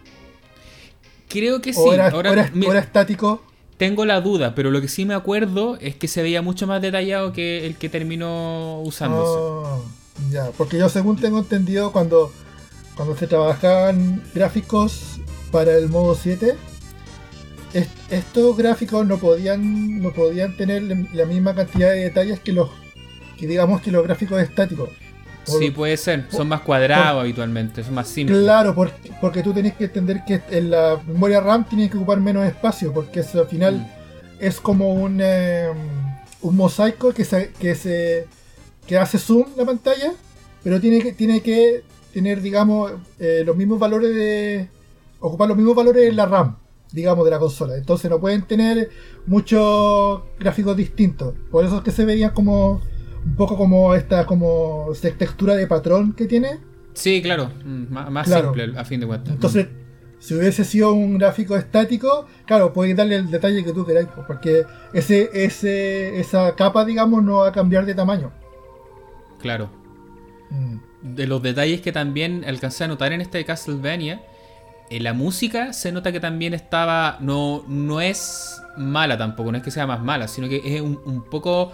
Creo 1.27 1.59
que 1.59 1.73
sí. 1.73 1.81
Ahora, 1.81 2.31
era 2.31 2.79
estático? 2.79 3.43
Tengo 3.83 4.05
la 4.05 4.21
duda, 4.21 4.55
pero 4.55 4.71
lo 4.71 4.79
que 4.79 4.87
sí 4.87 5.03
me 5.03 5.13
acuerdo 5.13 5.77
es 5.81 5.93
que 5.97 6.07
se 6.07 6.21
veía 6.21 6.41
mucho 6.41 6.65
más 6.67 6.81
detallado 6.81 7.33
que 7.33 7.67
el 7.67 7.75
que 7.75 7.89
terminó 7.89 8.79
usándose. 8.81 9.33
Oh, 9.37 9.83
ya, 10.31 10.51
porque 10.57 10.77
yo 10.77 10.87
según 10.87 11.17
tengo 11.17 11.39
entendido 11.39 11.91
cuando, 11.91 12.31
cuando 12.95 13.17
se 13.17 13.27
trabajaban 13.27 14.23
gráficos 14.33 15.19
para 15.51 15.75
el 15.75 15.89
modo 15.89 16.15
7, 16.15 16.55
estos 18.09 18.55
gráficos 18.55 19.05
no 19.05 19.17
podían, 19.17 20.01
no 20.01 20.13
podían 20.13 20.55
tener 20.55 20.83
la 21.11 21.25
misma 21.25 21.53
cantidad 21.53 21.89
de 21.89 22.05
detalles 22.05 22.39
que 22.39 22.53
los 22.53 22.69
que 23.37 23.47
digamos 23.47 23.81
que 23.81 23.91
los 23.91 24.05
gráficos 24.05 24.41
estáticos. 24.41 24.91
Sí, 25.45 25.71
puede 25.71 25.97
ser. 25.97 26.25
Son 26.29 26.47
más 26.47 26.61
cuadrados 26.61 27.21
habitualmente, 27.21 27.83
son 27.83 27.93
más 27.95 28.07
simples. 28.07 28.39
Claro, 28.41 28.75
porque, 28.75 29.43
tú 29.43 29.53
tenés 29.53 29.73
que 29.73 29.85
entender 29.85 30.23
que 30.25 30.41
en 30.49 30.71
la 30.71 31.01
memoria 31.07 31.39
RAM 31.39 31.65
tienes 31.65 31.91
que 31.91 31.97
ocupar 31.97 32.19
menos 32.19 32.45
espacio, 32.45 32.93
porque 32.93 33.21
eso, 33.21 33.41
al 33.41 33.47
final 33.47 33.75
mm. 33.75 34.43
es 34.43 34.59
como 34.59 34.93
un, 34.93 35.21
em, 35.21 35.75
un 36.41 36.55
mosaico 36.55 37.13
que 37.13 37.25
se, 37.25 37.51
que 37.59 37.75
se 37.75 38.27
que 38.87 38.97
hace 38.97 39.17
zoom 39.17 39.45
la 39.55 39.65
pantalla, 39.65 40.13
pero 40.63 40.79
tiene 40.79 41.01
que, 41.01 41.13
tiene 41.13 41.41
que 41.41 41.83
tener, 42.13 42.41
digamos, 42.41 42.91
eh, 43.19 43.43
los 43.45 43.55
mismos 43.55 43.79
valores 43.79 44.13
de. 44.13 44.69
ocupar 45.19 45.47
los 45.47 45.57
mismos 45.57 45.75
valores 45.75 46.09
en 46.09 46.15
la 46.15 46.25
RAM, 46.25 46.57
digamos, 46.91 47.25
de 47.25 47.31
la 47.31 47.39
consola. 47.39 47.75
Entonces 47.75 48.09
no 48.09 48.19
pueden 48.19 48.43
tener 48.43 48.89
muchos 49.25 50.21
gráficos 50.39 50.75
distintos. 50.77 51.33
Por 51.51 51.65
eso 51.65 51.77
es 51.77 51.83
que 51.83 51.91
se 51.91 52.05
veían 52.05 52.31
como 52.31 52.81
un 53.25 53.35
poco 53.35 53.55
como 53.57 53.95
esta 53.95 54.25
como 54.25 54.87
textura 55.17 55.55
de 55.55 55.67
patrón 55.67 56.13
que 56.13 56.25
tiene 56.27 56.59
Sí, 56.93 57.21
claro, 57.21 57.49
mm, 57.65 57.85
má- 57.91 58.09
más 58.09 58.27
Claro. 58.27 58.53
simple 58.53 58.77
a 58.79 58.85
fin 58.85 58.99
de 58.99 59.07
cuentas. 59.07 59.33
Entonces, 59.33 59.67
si 60.19 60.35
hubiese 60.35 60.63
sido 60.63 60.93
un 60.93 61.17
gráfico 61.17 61.57
estático, 61.57 62.27
claro, 62.45 62.71
podéis 62.71 62.95
darle 62.95 63.15
el 63.15 63.31
detalle 63.31 63.63
que 63.63 63.73
tú 63.73 63.83
queráis, 63.85 64.07
pues, 64.13 64.27
porque 64.27 64.63
ese, 64.93 65.29
ese, 65.33 66.19
esa 66.19 66.55
capa, 66.55 66.85
digamos, 66.85 67.23
no 67.23 67.37
va 67.37 67.47
a 67.47 67.51
cambiar 67.51 67.85
de 67.87 67.95
tamaño. 67.95 68.27
Mm, 68.27 69.41
claro. 69.41 69.69
Mm. 70.51 70.77
De 71.15 71.27
los 71.27 71.41
detalles 71.41 71.81
que 71.81 71.91
también 71.91 72.45
alcancé 72.47 72.83
a 72.83 72.87
notar 72.87 73.11
en 73.11 73.21
este 73.21 73.43
Castlevania, 73.43 74.21
en 74.89 75.03
la 75.03 75.13
música 75.13 75.73
se 75.73 75.91
nota 75.91 76.11
que 76.11 76.19
también 76.19 76.53
estaba. 76.53 77.17
No, 77.21 77.63
no 77.67 77.99
es 78.01 78.61
mala 78.77 79.17
tampoco, 79.17 79.51
no 79.51 79.57
es 79.57 79.63
que 79.63 79.71
sea 79.71 79.87
más 79.87 80.01
mala, 80.01 80.27
sino 80.27 80.47
que 80.47 80.61
es 80.63 80.79
un, 80.81 80.99
un 81.05 81.23
poco. 81.23 81.73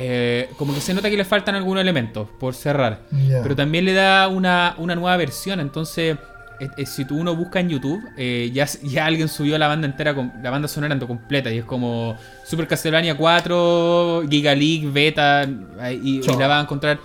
Eh, 0.00 0.48
como 0.56 0.72
que 0.72 0.80
se 0.80 0.94
nota 0.94 1.10
que 1.10 1.16
le 1.16 1.24
faltan 1.24 1.56
algunos 1.56 1.80
elementos 1.80 2.28
por 2.38 2.54
cerrar. 2.54 3.00
Ya. 3.10 3.42
Pero 3.42 3.56
también 3.56 3.84
le 3.84 3.94
da 3.94 4.28
una, 4.28 4.74
una 4.78 4.94
nueva 4.94 5.16
versión. 5.16 5.58
Entonces, 5.58 6.16
eh, 6.60 6.68
eh, 6.76 6.86
si 6.86 7.04
tú 7.04 7.16
uno 7.16 7.34
busca 7.34 7.58
en 7.58 7.68
YouTube, 7.68 8.00
eh, 8.16 8.48
ya, 8.52 8.64
ya 8.84 9.06
alguien 9.06 9.28
subió 9.28 9.58
la 9.58 9.66
banda 9.66 9.86
entera, 9.88 10.14
com- 10.14 10.30
la 10.40 10.50
banda 10.50 10.68
sonora 10.68 10.96
completa. 11.00 11.50
Y 11.52 11.58
es 11.58 11.64
como 11.64 12.16
Super 12.44 12.68
Castlevania 12.68 13.16
4, 13.16 14.22
Giga 14.30 14.54
League, 14.54 14.88
Beta, 14.88 15.44
y, 15.90 16.20
y 16.20 16.22
la 16.38 16.46
vas 16.46 16.58
a 16.60 16.62
encontrar. 16.62 17.00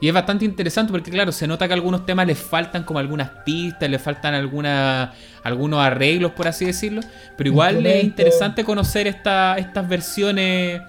Y 0.00 0.06
es 0.08 0.14
bastante 0.14 0.44
interesante 0.44 0.92
porque, 0.92 1.10
claro, 1.10 1.32
se 1.32 1.48
nota 1.48 1.66
que 1.66 1.74
algunos 1.74 2.06
temas 2.06 2.26
les 2.28 2.38
faltan 2.38 2.84
como 2.84 2.98
algunas 3.00 3.30
pistas, 3.44 3.90
le 3.90 3.98
faltan 3.98 4.34
alguna, 4.34 5.14
algunos 5.42 5.80
arreglos, 5.80 6.30
por 6.32 6.46
así 6.46 6.64
decirlo. 6.66 7.00
Pero 7.36 7.48
igual 7.48 7.84
es 7.86 8.04
interesante 8.04 8.62
conocer 8.62 9.06
esta, 9.08 9.56
estas 9.58 9.88
versiones. 9.88 10.82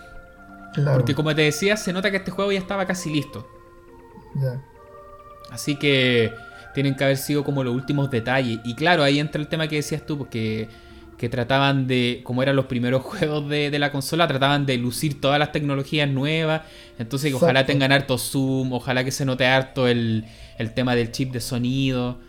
Claro. 0.77 0.99
Porque, 0.99 1.15
como 1.15 1.33
te 1.33 1.41
decía, 1.41 1.75
se 1.75 1.91
nota 1.91 2.11
que 2.11 2.17
este 2.17 2.29
juego 2.29 2.51
ya 2.51 2.59
estaba 2.59 2.85
casi 2.85 3.11
listo. 3.11 3.47
Ya. 4.35 4.61
Así 5.49 5.75
que 5.75 6.31
tienen 6.75 6.95
que 6.95 7.03
haber 7.03 7.17
sido 7.17 7.43
como 7.43 7.63
los 7.63 7.73
últimos 7.73 8.11
detalles. 8.11 8.59
Y 8.63 8.75
claro, 8.75 9.01
ahí 9.01 9.19
entra 9.19 9.41
el 9.41 9.47
tema 9.47 9.67
que 9.67 9.77
decías 9.77 10.05
tú, 10.05 10.19
porque 10.19 10.69
que 11.17 11.29
trataban 11.29 11.87
de, 11.87 12.21
como 12.23 12.43
eran 12.43 12.55
los 12.55 12.65
primeros 12.65 13.01
juegos 13.03 13.49
de, 13.49 13.71
de 13.71 13.79
la 13.79 13.91
consola, 13.91 14.27
trataban 14.27 14.67
de 14.67 14.77
lucir 14.77 15.19
todas 15.19 15.39
las 15.39 15.51
tecnologías 15.51 16.07
nuevas. 16.07 16.61
Entonces 16.99 17.31
que 17.31 17.35
ojalá 17.35 17.61
Exacto. 17.61 17.73
tengan 17.73 17.91
harto 17.91 18.19
zoom, 18.19 18.71
ojalá 18.71 19.03
que 19.03 19.09
se 19.09 19.25
note 19.25 19.47
harto 19.47 19.87
el, 19.87 20.25
el 20.59 20.75
tema 20.75 20.93
del 20.93 21.11
chip 21.11 21.31
de 21.31 21.41
sonido. 21.41 22.19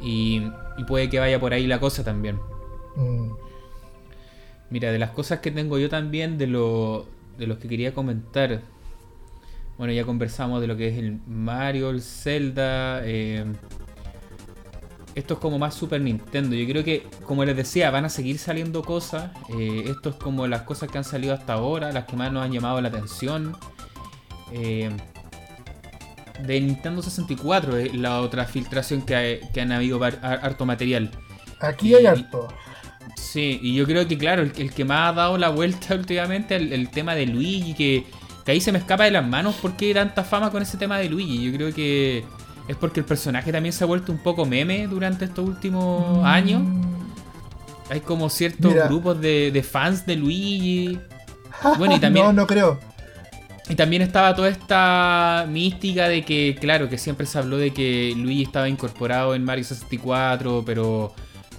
Y, 0.00 0.42
y 0.78 0.84
puede 0.84 1.10
que 1.10 1.18
vaya 1.18 1.40
por 1.40 1.52
ahí 1.52 1.66
la 1.66 1.80
cosa 1.80 2.04
también. 2.04 2.38
Mm. 2.94 3.32
Mira, 4.70 4.92
de 4.92 5.00
las 5.00 5.10
cosas 5.10 5.40
que 5.40 5.50
tengo 5.50 5.76
yo 5.80 5.88
también, 5.88 6.38
de, 6.38 6.46
lo, 6.46 7.08
de 7.40 7.46
los 7.48 7.58
que 7.58 7.66
quería 7.68 7.92
comentar. 7.92 8.60
Bueno, 9.78 9.92
ya 9.92 10.04
conversamos 10.04 10.60
de 10.60 10.66
lo 10.68 10.76
que 10.76 10.88
es 10.88 10.98
el 10.98 11.18
Mario, 11.26 11.90
el 11.90 12.02
Zelda. 12.02 13.00
eh, 13.04 13.44
esto 15.14 15.34
es 15.34 15.40
como 15.40 15.58
más 15.58 15.74
Super 15.74 16.00
Nintendo. 16.00 16.54
Yo 16.54 16.66
creo 16.70 16.84
que, 16.84 17.06
como 17.24 17.44
les 17.44 17.56
decía, 17.56 17.90
van 17.90 18.04
a 18.04 18.08
seguir 18.10 18.38
saliendo 18.38 18.82
cosas. 18.82 19.32
eh, 19.58 19.84
esto 19.86 20.10
es 20.10 20.14
como 20.16 20.46
las 20.46 20.62
cosas 20.62 20.90
que 20.90 20.98
han 20.98 21.04
salido 21.04 21.34
hasta 21.34 21.54
ahora, 21.54 21.90
las 21.92 22.04
que 22.04 22.14
más 22.16 22.30
nos 22.30 22.44
han 22.44 22.52
llamado 22.52 22.80
la 22.80 22.88
atención. 22.88 23.56
Eh, 24.52 24.90
de 26.46 26.60
Nintendo 26.60 27.02
64 27.02 27.76
es 27.76 27.94
la 27.94 28.20
otra 28.20 28.44
filtración 28.46 29.02
que, 29.02 29.14
hay- 29.16 29.40
que 29.52 29.60
han 29.60 29.72
habido 29.72 30.02
harto 30.02 30.64
material. 30.64 31.10
Aquí 31.60 31.94
hay 31.94 32.04
Y- 32.04 32.06
harto. 32.06 32.48
Sí, 33.16 33.58
y 33.62 33.74
yo 33.74 33.86
creo 33.86 34.06
que, 34.08 34.18
claro, 34.18 34.42
el, 34.42 34.52
el 34.56 34.72
que 34.72 34.84
más 34.84 35.10
ha 35.10 35.12
dado 35.14 35.38
la 35.38 35.48
vuelta 35.50 35.94
últimamente 35.96 36.56
el, 36.56 36.72
el 36.72 36.88
tema 36.90 37.14
de 37.14 37.26
Luigi, 37.26 37.74
que, 37.74 38.04
que 38.44 38.52
ahí 38.52 38.60
se 38.60 38.72
me 38.72 38.78
escapa 38.78 39.04
de 39.04 39.10
las 39.10 39.26
manos 39.26 39.54
por 39.56 39.76
qué 39.76 39.92
tanta 39.94 40.24
fama 40.24 40.50
con 40.50 40.62
ese 40.62 40.76
tema 40.76 40.98
de 40.98 41.08
Luigi. 41.08 41.42
Yo 41.42 41.52
creo 41.56 41.72
que 41.74 42.24
es 42.68 42.76
porque 42.76 43.00
el 43.00 43.06
personaje 43.06 43.52
también 43.52 43.72
se 43.72 43.84
ha 43.84 43.86
vuelto 43.86 44.12
un 44.12 44.18
poco 44.18 44.44
meme 44.46 44.86
durante 44.86 45.24
estos 45.24 45.46
últimos 45.48 46.24
años. 46.24 46.62
Mm. 46.62 46.82
Hay 47.90 48.00
como 48.00 48.28
ciertos 48.30 48.72
Mira. 48.72 48.86
grupos 48.86 49.20
de, 49.20 49.50
de 49.52 49.62
fans 49.62 50.06
de 50.06 50.16
Luigi. 50.16 50.98
Bueno, 51.78 51.96
y 51.96 51.98
también- 52.00 52.24
no, 52.26 52.32
no 52.32 52.46
creo. 52.46 52.78
Y 53.68 53.74
también 53.74 54.02
estaba 54.02 54.34
toda 54.34 54.48
esta 54.48 55.46
mística 55.48 56.08
de 56.08 56.24
que, 56.24 56.56
claro, 56.60 56.88
que 56.88 56.96
siempre 56.98 57.26
se 57.26 57.38
habló 57.38 57.56
de 57.58 57.72
que 57.72 58.14
Luigi 58.16 58.42
estaba 58.42 58.68
incorporado 58.68 59.34
en 59.34 59.44
Mario 59.44 59.62
64, 59.64 60.62
pero 60.66 61.12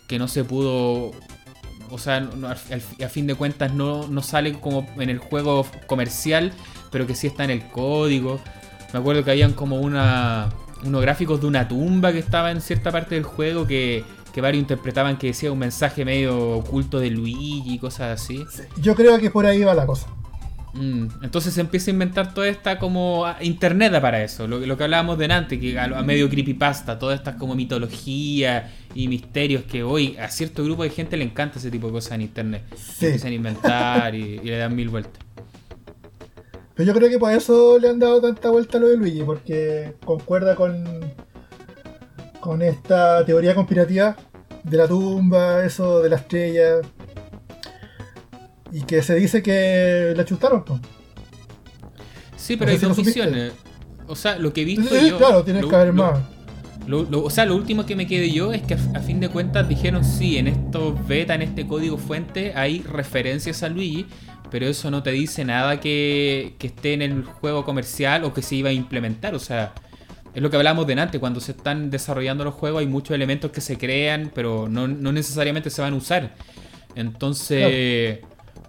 que 0.07 0.17
no 0.19 0.27
se 0.27 0.43
pudo. 0.43 1.11
O 1.91 1.97
sea, 1.97 2.19
no- 2.21 2.47
a 2.49 2.55
fin 3.09 3.27
de 3.27 3.35
cuentas 3.35 3.73
no, 3.73 4.07
no 4.07 4.21
sale 4.21 4.53
como 4.53 4.87
en 4.97 5.09
el 5.09 5.17
juego 5.19 5.65
comercial, 5.87 6.53
pero 6.91 7.05
que 7.05 7.15
sí 7.15 7.27
está 7.27 7.43
en 7.43 7.51
el 7.51 7.67
código. 7.69 8.39
Me 8.93 8.99
acuerdo 8.99 9.23
que 9.23 9.31
habían 9.31 9.53
como 9.53 9.79
una, 9.79 10.49
unos 10.83 11.01
gráficos 11.01 11.39
de 11.41 11.47
una 11.47 11.67
tumba 11.67 12.11
que 12.11 12.19
estaba 12.19 12.51
en 12.51 12.61
cierta 12.61 12.91
parte 12.91 13.15
del 13.15 13.23
juego 13.23 13.65
que, 13.67 14.03
que 14.33 14.41
varios 14.41 14.61
interpretaban 14.61 15.17
que 15.17 15.27
decía 15.27 15.51
un 15.51 15.59
mensaje 15.59 16.03
medio 16.05 16.57
oculto 16.57 16.99
de 16.99 17.09
Luigi 17.11 17.77
cosas 17.79 18.21
así. 18.21 18.45
Yo 18.81 18.95
creo 18.95 19.17
que 19.19 19.29
por 19.29 19.45
ahí 19.45 19.61
va 19.63 19.73
la 19.73 19.85
cosa. 19.85 20.07
Mm, 20.73 21.07
Entonces 21.21 21.53
se 21.53 21.59
empieza 21.61 21.91
a 21.91 21.93
inventar 21.93 22.33
toda 22.33 22.47
esta 22.47 22.79
como 22.79 23.25
ah, 23.25 23.37
internet 23.41 23.99
para 23.99 24.23
eso, 24.23 24.47
lo, 24.47 24.59
lo 24.59 24.77
que 24.77 24.83
hablábamos 24.85 25.17
de 25.17 25.25
antes, 25.25 25.59
que 25.59 25.77
a, 25.77 25.83
a 25.83 26.03
medio 26.03 26.29
creepypasta, 26.29 26.97
todas 26.97 27.19
estas 27.19 27.35
como 27.35 27.55
mitología 27.55 28.71
y 28.95 29.07
misterios 29.09 29.63
que 29.63 29.83
hoy 29.83 30.15
a 30.17 30.29
cierto 30.29 30.63
grupo 30.63 30.83
de 30.83 30.89
gente 30.89 31.17
le 31.17 31.25
encanta 31.25 31.59
ese 31.59 31.69
tipo 31.71 31.87
de 31.87 31.93
cosas 31.93 32.13
en 32.13 32.21
internet. 32.21 32.63
Sí. 32.75 33.07
Empiezan 33.07 33.31
a 33.31 33.35
inventar 33.35 34.15
y, 34.15 34.39
y 34.41 34.45
le 34.45 34.57
dan 34.57 34.73
mil 34.75 34.87
vueltas. 34.89 35.21
Pero 36.73 36.87
yo 36.87 36.93
creo 36.97 37.09
que 37.09 37.19
por 37.19 37.31
eso 37.33 37.77
le 37.77 37.89
han 37.89 37.99
dado 37.99 38.21
tanta 38.21 38.49
vuelta 38.49 38.77
a 38.77 38.81
lo 38.81 38.87
de 38.87 38.97
Luigi, 38.97 39.23
porque 39.23 39.95
concuerda 40.05 40.55
con, 40.55 40.83
con 42.39 42.61
esta 42.61 43.25
teoría 43.25 43.53
conspirativa 43.53 44.15
de 44.63 44.77
la 44.77 44.87
tumba, 44.87 45.65
eso 45.65 46.01
de 46.01 46.09
la 46.09 46.15
estrella. 46.15 46.77
Y 48.71 48.81
que 48.83 49.01
se 49.03 49.15
dice 49.15 49.41
que 49.43 50.13
la 50.15 50.23
chustaron. 50.25 50.63
pues. 50.63 50.79
Sí, 52.37 52.55
pero 52.57 52.69
No 52.69 52.73
hay 52.73 52.79
si 52.79 52.85
dos 52.85 52.95
supiste. 52.95 53.21
visiones. 53.21 53.53
O 54.07 54.15
sea, 54.15 54.37
lo 54.37 54.51
que 54.53 54.61
he 54.61 54.65
visto 54.65 54.93
Sí, 54.95 55.09
yo... 55.09 55.17
claro, 55.17 55.43
tiene 55.43 55.61
lo- 55.61 55.69
que 55.69 55.75
haber 55.75 55.93
más. 55.93 56.19
Lo- 56.87 57.03
lo- 57.03 57.23
o 57.23 57.29
sea, 57.29 57.45
lo 57.45 57.55
último 57.55 57.85
que 57.85 57.95
me 57.95 58.07
quedé 58.07 58.31
yo 58.31 58.51
es 58.53 58.63
que 58.63 58.73
a, 58.73 58.77
a 58.95 58.99
fin 59.01 59.19
de 59.19 59.29
cuentas 59.29 59.69
dijeron 59.69 60.03
sí, 60.03 60.37
en 60.37 60.47
estos 60.47 61.07
beta, 61.07 61.35
en 61.35 61.43
este 61.43 61.67
código 61.67 61.97
fuente 61.97 62.53
hay 62.55 62.81
referencias 62.81 63.61
a 63.61 63.69
Luigi, 63.69 64.07
pero 64.49 64.65
eso 64.65 64.89
no 64.89 65.03
te 65.03 65.11
dice 65.11 65.45
nada 65.45 65.79
que, 65.79 66.55
que 66.57 66.67
esté 66.67 66.93
en 66.93 67.03
el 67.03 67.23
juego 67.23 67.63
comercial 67.65 68.23
o 68.23 68.33
que 68.33 68.41
se 68.41 68.55
iba 68.55 68.69
a 68.69 68.73
implementar. 68.73 69.35
O 69.35 69.39
sea, 69.39 69.73
es 70.33 70.41
lo 70.41 70.49
que 70.49 70.57
hablamos 70.57 70.87
de 70.87 70.99
antes, 70.99 71.19
cuando 71.19 71.39
se 71.39 71.51
están 71.51 71.91
desarrollando 71.91 72.43
los 72.43 72.55
juegos 72.55 72.79
hay 72.81 72.87
muchos 72.87 73.13
elementos 73.13 73.51
que 73.51 73.61
se 73.61 73.77
crean, 73.77 74.31
pero 74.33 74.67
no, 74.67 74.87
no 74.87 75.11
necesariamente 75.11 75.69
se 75.69 75.81
van 75.83 75.93
a 75.93 75.97
usar. 75.97 76.33
Entonces... 76.95 78.19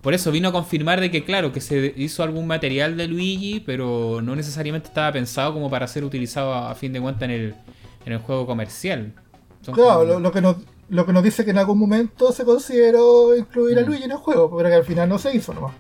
Por 0.03 0.15
eso 0.15 0.31
vino 0.33 0.49
a 0.49 0.53
confirmar 0.53 1.01
de 1.01 1.11
que, 1.11 1.25
claro, 1.25 1.53
que 1.53 1.61
se 1.61 1.95
hizo 1.97 2.23
algún 2.25 2.47
material 2.47 2.97
de 2.97 3.07
Luigi, 3.07 3.61
pero 3.65 4.21
no 4.23 4.35
necesariamente 4.37 4.89
estaba 4.89 5.13
pensado 5.13 5.55
como 5.55 5.71
para 5.71 5.87
ser 5.87 6.05
utilizado 6.05 6.53
a, 6.53 6.71
a 6.73 6.75
fin 6.75 6.93
de 6.93 7.01
cuentas 7.01 7.23
en 7.23 7.31
el, 7.31 7.55
en 8.05 8.13
el 8.13 8.19
juego 8.19 8.45
comercial. 8.47 9.13
Son 9.61 9.75
Claro, 9.75 10.01
como- 10.01 10.05
lo, 10.15 10.21
lo 10.21 10.33
que 10.33 10.41
nos, 10.41 10.57
lo 10.89 11.07
que 11.07 11.13
nos 11.13 11.23
dice 11.23 11.45
que 11.45 11.53
en 11.53 11.59
algún 11.59 11.79
momento 11.79 12.33
se 12.33 12.45
consideró 12.45 13.37
incluir 13.37 13.79
a 13.79 13.83
Mm. 13.83 13.87
Luigi 13.87 14.03
en 14.05 14.11
el 14.11 14.17
juego, 14.19 14.55
pero 14.57 14.69
que 14.69 14.75
al 14.75 14.85
final 14.85 15.09
no 15.09 15.19
se 15.19 15.35
hizo 15.37 15.55
nomás. 15.55 15.73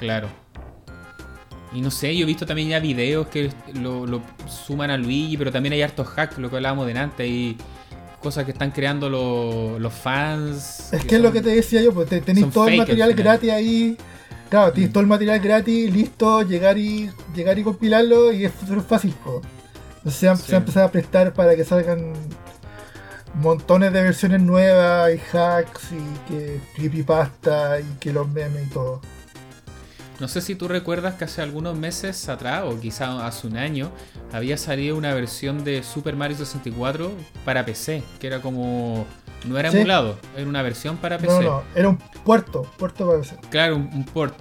Claro. 0.00 0.28
Y 1.72 1.80
no 1.80 1.90
sé, 1.90 2.16
yo 2.16 2.24
he 2.24 2.26
visto 2.26 2.46
también 2.46 2.68
ya 2.70 2.80
videos 2.80 3.26
que 3.28 3.50
lo, 3.74 4.06
lo 4.06 4.22
suman 4.48 4.90
a 4.90 4.96
Luigi, 4.96 5.36
pero 5.36 5.52
también 5.52 5.72
hay 5.74 5.82
hartos 5.82 6.08
hacks, 6.16 6.38
lo 6.38 6.48
que 6.50 6.56
hablábamos 6.56 6.86
de 6.86 6.98
antes, 6.98 7.20
hay 7.20 7.56
cosas 8.26 8.44
que 8.44 8.50
están 8.52 8.70
creando 8.72 9.08
los, 9.08 9.80
los 9.80 9.92
fans. 9.92 10.92
Es 10.92 11.04
que 11.04 11.16
es 11.16 11.20
lo 11.22 11.30
que 11.32 11.40
te 11.40 11.50
decía 11.50 11.80
yo, 11.82 11.92
pues 11.94 12.08
te- 12.08 12.20
tenéis 12.20 12.50
todo 12.50 12.68
el 12.68 12.76
material 12.78 13.14
gratis 13.14 13.50
ahí. 13.50 13.96
Claro, 14.50 14.72
tenéis 14.72 14.90
Mm. 14.90 14.92
todo 14.92 15.00
el 15.02 15.06
material 15.08 15.40
gratis, 15.40 15.92
listo, 15.92 16.42
llegar 16.42 16.76
y 16.78 17.10
llegar 17.34 17.58
y 17.58 17.62
compilarlo 17.62 18.32
y 18.32 18.44
es 18.44 18.52
súper 18.60 18.80
fácil. 18.82 19.14
po. 19.24 19.40
Entonces 19.98 20.20
se, 20.20 20.28
han- 20.28 20.36
Sí. 20.38 20.44
se 20.48 20.54
ha 20.54 20.58
empezado 20.58 20.86
a 20.86 20.90
prestar 20.92 21.32
para 21.32 21.54
que 21.56 21.64
salgan 21.64 22.12
montones 23.34 23.92
de 23.92 24.02
versiones 24.02 24.40
nuevas 24.40 25.10
y 25.14 25.36
hacks 25.36 25.82
y 25.92 26.30
que 26.32 26.60
creepypasta 26.74 27.80
y 27.80 27.84
que 28.00 28.12
los 28.12 28.28
memes 28.28 28.66
y 28.66 28.70
todo. 28.70 29.00
No 30.20 30.28
sé 30.28 30.40
si 30.40 30.54
tú 30.54 30.66
recuerdas 30.66 31.14
que 31.16 31.24
hace 31.24 31.42
algunos 31.42 31.76
meses 31.76 32.28
atrás, 32.28 32.64
o 32.66 32.80
quizá 32.80 33.26
hace 33.26 33.46
un 33.46 33.56
año, 33.58 33.90
había 34.32 34.56
salido 34.56 34.96
una 34.96 35.12
versión 35.12 35.62
de 35.62 35.82
Super 35.82 36.16
Mario 36.16 36.36
64 36.38 37.10
para 37.44 37.64
PC, 37.66 38.02
que 38.18 38.26
era 38.26 38.40
como... 38.40 39.06
No 39.44 39.58
era 39.58 39.70
Sí. 39.70 39.76
emulado, 39.76 40.18
era 40.36 40.48
una 40.48 40.62
versión 40.62 40.96
para 40.96 41.18
PC. 41.18 41.34
No, 41.34 41.42
no, 41.42 41.62
era 41.74 41.88
un 41.90 41.98
puerto, 42.24 42.62
puerto 42.78 43.06
para 43.06 43.20
PC. 43.20 43.36
Claro, 43.50 43.76
un, 43.76 43.90
un 43.92 44.04
port. 44.04 44.34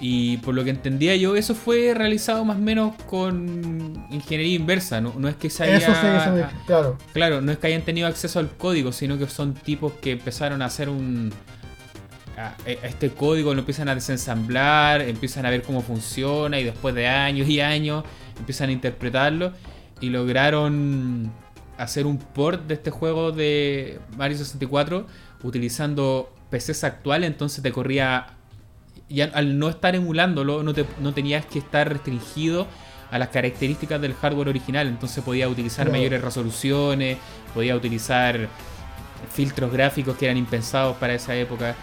Y 0.00 0.36
por 0.38 0.54
lo 0.54 0.62
que 0.64 0.70
entendía 0.70 1.16
yo, 1.16 1.34
eso 1.36 1.54
fue 1.54 1.94
realizado 1.94 2.44
más 2.44 2.56
o 2.58 2.60
menos 2.60 2.94
con 3.08 4.06
ingeniería 4.10 4.54
inversa. 4.56 5.00
No, 5.00 5.14
no 5.16 5.28
es 5.28 5.36
que 5.36 5.48
se 5.48 5.62
haya... 5.64 5.76
Eso 5.78 5.92
sí, 5.94 6.06
eso 6.06 6.36
sí, 6.36 6.56
claro. 6.66 6.98
Claro, 7.14 7.40
no 7.40 7.50
es 7.52 7.58
que 7.58 7.68
hayan 7.68 7.82
tenido 7.82 8.06
acceso 8.06 8.38
al 8.38 8.50
código, 8.50 8.92
sino 8.92 9.16
que 9.18 9.26
son 9.26 9.54
tipos 9.54 9.92
que 9.94 10.12
empezaron 10.12 10.60
a 10.60 10.66
hacer 10.66 10.88
un... 10.90 11.32
A 12.36 12.56
a 12.66 12.86
este 12.86 13.10
código 13.10 13.54
lo 13.54 13.60
empiezan 13.60 13.88
a 13.88 13.94
desensamblar, 13.94 15.02
empiezan 15.02 15.46
a 15.46 15.50
ver 15.50 15.62
cómo 15.62 15.82
funciona 15.82 16.58
y 16.58 16.64
después 16.64 16.94
de 16.94 17.06
años 17.06 17.48
y 17.48 17.60
años 17.60 18.04
empiezan 18.38 18.70
a 18.70 18.72
interpretarlo. 18.72 19.52
y 20.00 20.10
lograron 20.10 21.32
hacer 21.78 22.06
un 22.06 22.18
port 22.18 22.66
de 22.66 22.74
este 22.74 22.90
juego 22.90 23.32
de 23.32 24.00
Mario 24.16 24.36
64 24.36 25.06
utilizando 25.42 26.32
PCs 26.50 26.84
actuales, 26.84 27.28
entonces 27.28 27.62
te 27.62 27.72
corría, 27.72 28.26
y 29.08 29.20
al, 29.20 29.58
no 29.58 29.68
estar 29.68 29.94
emulándolo, 29.94 30.62
no, 30.62 30.72
te, 30.72 30.86
no 31.00 31.12
tenías 31.12 31.44
que 31.46 31.58
estar 31.58 31.88
restringido 31.88 32.66
a 33.10 33.18
las 33.18 33.28
características 33.28 34.00
del 34.00 34.14
hardware 34.14 34.48
original, 34.48 34.86
entonces 34.88 35.22
podía 35.22 35.48
utilizar 35.48 35.90
mayores 35.90 36.22
resoluciones, 36.22 37.18
podía 37.52 37.76
utilizar 37.76 38.48
filtros 39.32 39.72
gráficos 39.72 40.16
que 40.16 40.26
eran 40.26 40.36
impensados 40.36 40.96
para 40.96 41.14
esa 41.14 41.34
época. 41.34 41.74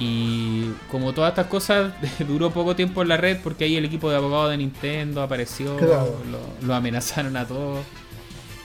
Y 0.00 0.70
como 0.90 1.12
todas 1.12 1.30
estas 1.30 1.46
cosas, 1.46 1.92
duró 2.28 2.50
poco 2.50 2.76
tiempo 2.76 3.02
en 3.02 3.08
la 3.08 3.16
red 3.16 3.38
porque 3.42 3.64
ahí 3.64 3.76
el 3.76 3.84
equipo 3.84 4.10
de 4.10 4.16
abogados 4.16 4.50
de 4.50 4.58
Nintendo 4.58 5.22
apareció, 5.22 5.76
lo, 6.62 6.74
amenazaron 6.74 7.36
a 7.36 7.46
todos. 7.46 7.84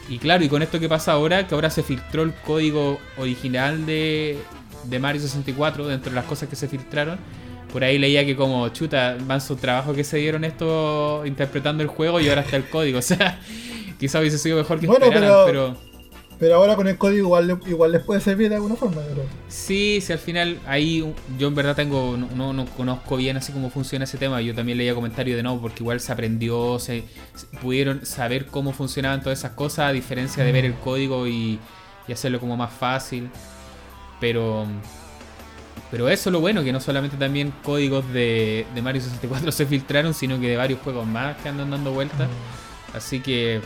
Y 0.09 0.19
claro, 0.19 0.43
y 0.43 0.49
con 0.49 0.61
esto 0.61 0.79
que 0.79 0.89
pasa 0.89 1.13
ahora, 1.13 1.47
que 1.47 1.55
ahora 1.55 1.69
se 1.69 1.81
filtró 1.81 2.23
el 2.23 2.33
código 2.33 2.99
original 3.17 3.85
de, 3.85 4.37
de 4.83 4.99
Mario 4.99 5.21
64, 5.21 5.87
dentro 5.87 6.09
de 6.11 6.15
las 6.15 6.25
cosas 6.25 6.49
que 6.49 6.55
se 6.55 6.67
filtraron, 6.67 7.17
por 7.71 7.83
ahí 7.83 7.97
leía 7.97 8.23
que 8.25 8.35
como 8.35 8.69
chuta, 8.69 9.17
van 9.21 9.41
su 9.41 9.55
trabajo 9.55 9.93
que 9.93 10.03
se 10.03 10.17
dieron 10.17 10.43
esto 10.43 11.25
interpretando 11.25 11.81
el 11.81 11.89
juego 11.89 12.19
y 12.19 12.29
ahora 12.29 12.41
está 12.41 12.57
el 12.57 12.69
código. 12.69 12.99
O 12.99 13.01
sea, 13.01 13.39
quizá 13.99 14.19
hubiese 14.19 14.37
sido 14.37 14.57
mejor 14.57 14.79
que 14.79 14.87
bueno, 14.87 15.07
pero 15.11 15.43
pero 15.45 15.77
ahora 16.53 16.75
con 16.75 16.87
el 16.87 16.97
código 16.97 17.25
igual, 17.25 17.59
igual 17.65 17.91
les 17.91 18.03
puede 18.03 18.19
servir 18.19 18.49
de 18.49 18.55
alguna 18.55 18.75
forma, 18.75 19.01
pero... 19.07 19.23
Sí, 19.47 19.99
sí, 20.01 20.11
al 20.11 20.19
final 20.19 20.59
ahí 20.65 21.13
yo 21.37 21.47
en 21.47 21.55
verdad 21.55 21.75
tengo, 21.75 22.17
no, 22.17 22.53
no, 22.53 22.65
conozco 22.65 23.17
bien 23.17 23.37
así 23.37 23.53
cómo 23.53 23.69
funciona 23.69 24.05
ese 24.05 24.17
tema. 24.17 24.41
Yo 24.41 24.53
también 24.53 24.77
leía 24.77 24.93
comentarios 24.93 25.37
de 25.37 25.43
no, 25.43 25.59
porque 25.61 25.83
igual 25.83 25.99
se 25.99 26.11
aprendió, 26.11 26.79
se, 26.79 27.03
pudieron 27.61 28.05
saber 28.05 28.47
cómo 28.47 28.73
funcionaban 28.73 29.21
todas 29.21 29.39
esas 29.39 29.51
cosas, 29.51 29.89
a 29.89 29.91
diferencia 29.91 30.43
de 30.43 30.51
ver 30.51 30.65
el 30.65 30.73
código 30.75 31.27
y, 31.27 31.59
hacerlo 32.11 32.39
como 32.39 32.57
más 32.57 32.73
fácil. 32.73 33.29
Pero 34.19 34.65
pero 35.89 36.09
eso 36.09 36.29
es 36.29 36.33
lo 36.33 36.39
bueno, 36.39 36.63
que 36.63 36.71
no 36.71 36.79
solamente 36.79 37.17
también 37.17 37.53
códigos 37.63 38.11
de, 38.11 38.65
de 38.73 38.81
Mario 38.81 39.01
64 39.01 39.51
se 39.51 39.65
filtraron, 39.65 40.13
sino 40.13 40.39
que 40.39 40.49
de 40.49 40.57
varios 40.57 40.79
juegos 40.81 41.05
más 41.05 41.37
que 41.37 41.49
andan 41.49 41.69
dando 41.69 41.91
vueltas. 41.91 42.27
Así 42.95 43.19
que 43.19 43.61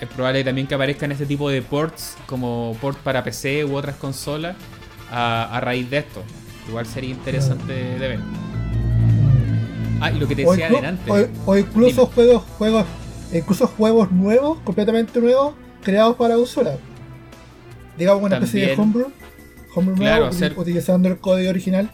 es 0.00 0.08
probable 0.08 0.44
también 0.44 0.66
que 0.66 0.74
aparezcan 0.74 1.12
este 1.12 1.26
tipo 1.26 1.48
de 1.48 1.62
ports 1.62 2.16
como 2.26 2.76
port 2.80 2.98
para 2.98 3.24
PC 3.24 3.64
u 3.64 3.76
otras 3.76 3.96
consolas 3.96 4.56
a, 5.10 5.58
raíz 5.62 5.88
de 5.90 5.98
esto. 5.98 6.22
Igual 6.68 6.86
sería 6.86 7.10
interesante 7.10 7.72
de 7.72 8.08
ver. 8.08 8.20
Ah, 10.00 10.10
y 10.10 10.18
lo 10.18 10.28
que 10.28 10.36
te 10.36 10.44
decía 10.44 10.66
adelante. 10.66 11.10
O, 11.46 11.56
incluso 11.56 12.06
juegos, 12.06 12.42
juegos, 12.58 12.84
incluso 13.32 13.66
juegos 13.66 14.12
nuevos, 14.12 14.58
completamente 14.60 15.20
nuevos, 15.20 15.54
creados 15.82 16.16
para 16.16 16.34
consola. 16.34 16.76
Digamos 17.96 18.22
una 18.22 18.36
especie 18.36 18.66
de 18.66 18.74
homebrew, 18.74 19.10
homebrew 19.74 19.96
nuevo, 19.96 20.30
utilizando 20.56 21.08
el 21.08 21.18
código 21.18 21.48
original. 21.48 21.90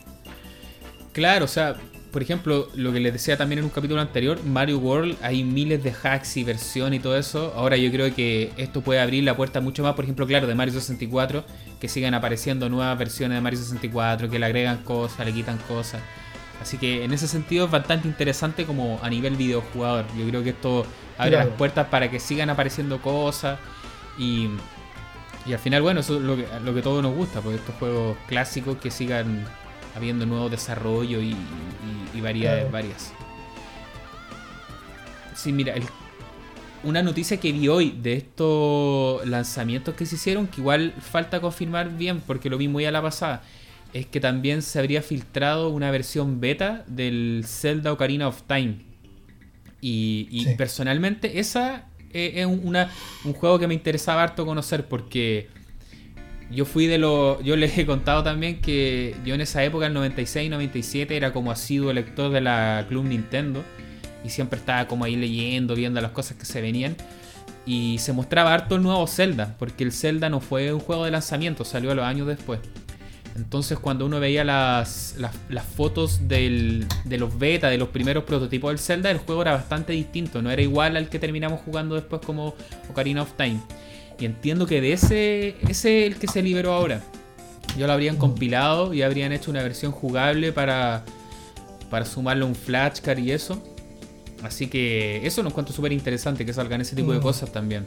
Claro, 1.13 1.45
o 1.45 1.49
sea, 1.49 1.77
por 2.13 2.23
ejemplo, 2.23 2.69
lo 2.75 2.93
que 2.93 3.01
les 3.01 3.13
decía 3.15 3.39
también 3.39 3.61
en 3.61 3.65
un 3.65 3.71
capítulo 3.71 4.01
anterior, 4.01 4.39
Mario 4.45 4.79
World, 4.79 5.17
hay 5.23 5.45
miles 5.45 5.83
de 5.83 5.93
hacks 5.93 6.37
y 6.37 6.45
versiones 6.45 7.01
y 7.01 7.03
todo 7.03 7.17
eso. 7.17 7.55
Ahora 7.57 7.79
yo 7.79 7.91
creo 7.91 8.15
que 8.15 8.53
esto 8.59 8.83
puede 8.83 9.01
abrir 9.01 9.25
la 9.25 9.35
puerta 9.35 9.63
mucho 9.63 9.83
más, 9.83 9.95
por 9.95 10.05
ejemplo, 10.05 10.27
claro, 10.27 10.47
de 10.47 10.55
Mario 10.55 10.75
64, 10.75 11.43
que 11.81 11.89
sigan 11.89 12.13
apareciendo 12.13 12.69
nuevas 12.69 12.99
versiones 12.99 13.39
de 13.39 13.41
Mario 13.41 13.59
64, 13.59 14.29
que 14.29 14.39
le 14.39 14.45
agregan 14.45 14.83
cosas, 14.85 15.25
le 15.25 15.33
quitan 15.33 15.57
cosas. 15.67 16.03
Así 16.61 16.77
que 16.77 17.03
en 17.03 17.15
ese 17.15 17.27
sentido 17.27 17.65
es 17.65 17.71
bastante 17.71 18.07
interesante 18.07 18.67
como 18.67 19.01
a 19.03 19.09
nivel 19.09 19.37
videojugador. 19.37 20.05
Yo 20.17 20.29
creo 20.29 20.45
que 20.45 20.51
esto 20.51 20.87
abre 21.17 21.39
las 21.39 21.49
puertas 21.49 21.89
para 21.89 22.11
que 22.11 22.21
sigan 22.21 22.51
apareciendo 22.51 23.01
cosas 23.01 23.59
y, 24.19 24.49
y 25.47 25.55
al 25.55 25.59
final, 25.59 25.81
bueno, 25.81 26.01
eso 26.01 26.17
es 26.17 26.23
lo 26.23 26.37
que, 26.37 26.47
lo 26.63 26.75
que 26.75 26.83
todos 26.83 27.03
nos 27.03 27.15
gusta, 27.15 27.41
pues 27.41 27.57
estos 27.57 27.75
juegos 27.77 28.19
clásicos 28.29 28.77
que 28.77 28.91
sigan 28.91 29.47
habiendo 29.95 30.27
nuevo 30.27 30.49
desarrollo 30.49 31.21
y, 31.21 31.37
variedades 32.21 32.71
varias. 32.71 33.13
Sí, 35.35 35.53
mira, 35.53 35.75
una 36.85 37.03
noticia 37.03 37.39
que 37.39 37.53
vi 37.53 37.69
hoy 37.69 37.99
de 38.01 38.15
estos 38.15 39.27
lanzamientos 39.27 39.95
que 39.95 40.07
se 40.07 40.17
hicieron, 40.17 40.47
que 40.47 40.61
igual 40.61 40.93
falta 41.01 41.41
confirmar 41.41 41.97
bien 41.97 42.21
porque 42.21 42.49
lo 42.49 42.59
vi 42.59 42.69
muy 42.69 42.85
a 42.85 42.91
la 42.91 43.03
pasada, 43.03 43.43
es 43.93 44.07
que 44.07 44.21
también 44.21 44.63
se 44.63 44.79
habría 44.79 45.03
filtrado 45.03 45.69
una 45.71 45.91
versión 45.91 46.41
beta 46.41 46.85
del 46.87 47.45
Zelda 47.47 47.93
Ocarina 47.93 48.29
of 48.29 48.43
Time. 48.43 48.79
Y, 49.81 50.47
personalmente 50.57 51.41
esa 51.41 51.89
es, 52.13 52.37
es 52.37 52.47
una, 52.47 52.89
un 53.25 53.33
juego 53.33 53.59
que 53.59 53.67
me 53.67 53.75
interesaba 53.75 54.23
harto 54.23 54.47
conocer 54.47 54.87
porque 54.87 55.49
yo 56.53 56.65
fui 56.65 56.87
de 56.87 56.99
los. 56.99 57.43
Yo 57.43 57.57
les 57.57 57.77
he 57.79 57.87
contado 57.87 58.23
también 58.23 58.61
que 58.61 59.17
yo 59.25 59.35
en 59.35 59.41
esa 59.41 59.65
época, 59.65 59.87
el 59.87 59.95
96, 59.95 60.51
97, 60.51 61.17
era 61.17 61.33
como 61.33 61.51
asiduo 61.51 61.93
lector 61.93 62.31
de 62.31 62.41
la 62.41 62.85
Club 62.89 63.05
Nintendo. 63.05 63.65
Y 64.25 64.31
siempre 64.31 64.59
estaba 64.59 64.87
como 64.87 65.05
ahí 65.05 65.17
leyendo, 65.17 65.75
viendo 65.75 66.01
las 66.01 66.13
cosas 66.13 66.37
que 66.37 66.45
se 66.45 66.61
venían. 66.61 66.97
Y 67.65 67.99
se 67.99 68.13
mostraba 68.13 68.53
harto 68.53 68.77
el 68.77 68.83
nuevo 68.83 69.07
Zelda, 69.07 69.57
porque 69.59 69.85
el 69.85 69.93
Zelda 69.93 70.29
no 70.29 70.41
fue 70.41 70.73
un 70.73 70.81
juego 70.81 71.05
de 71.05 71.11
lanzamiento, 71.11 71.65
salió 71.65 71.93
a 71.93 71.95
los 71.95 72.05
años 72.05 72.27
después. 72.27 72.61
Entonces 73.37 73.79
cuando 73.79 74.05
uno 74.05 74.21
veía 74.21 74.45
las, 74.45 75.17
las, 75.19 75.65
fotos 75.65 76.29
del, 76.29 76.87
de 77.05 77.19
los 77.19 77.39
beta, 77.39 77.71
de 77.71 77.79
los 77.79 77.89
primeros 77.89 78.25
prototipos 78.25 78.71
del 78.71 78.79
Zelda, 78.79 79.11
el 79.11 79.19
juego 79.19 79.43
era 79.43 79.53
bastante 79.53 79.93
distinto, 79.95 80.43
no 80.43 80.51
era 80.51 80.61
igual 80.61 80.97
al 80.97 81.09
que 81.09 81.19
terminamos 81.19 81.61
jugando 81.61 81.95
después 81.95 82.21
como 82.25 82.55
Ocarina 82.91 83.23
of 83.23 83.33
Time. 83.37 83.61
Y 84.23 84.25
entiendo 84.25 84.67
que 84.67 84.81
de 84.81 84.93
ese, 84.93 85.57
ese 85.69 86.07
es 86.07 86.13
el 86.13 86.17
que 86.17 86.29
se 86.29 86.43
liberó 86.43 86.75
ahora. 86.75 87.03
Ya 87.77 87.89
lo 87.89 87.93
habrían 87.93 88.17
compilado 88.17 88.95
y 88.95 89.03
habrían 89.03 89.33
hecho 89.33 89.51
una 89.51 89.65
versión 89.65 89.91
jugable 89.91 90.53
para, 90.53 91.05
para 91.91 92.05
sumarle 92.05 92.45
un 92.45 92.55
flashcard 92.55 93.19
y 93.19 93.33
eso. 93.33 93.61
Así 94.45 94.69
que 94.69 95.27
eso 95.27 95.43
nos 95.43 95.51
encuentro 95.51 95.75
súper 95.75 95.91
interesante 95.91 96.47
que 96.47 96.53
salgan 96.53 96.81
ese 96.81 96.95
tipo 96.95 97.13
de 97.13 97.19
mm. 97.19 97.23
cosas 97.23 97.51
también. 97.51 97.85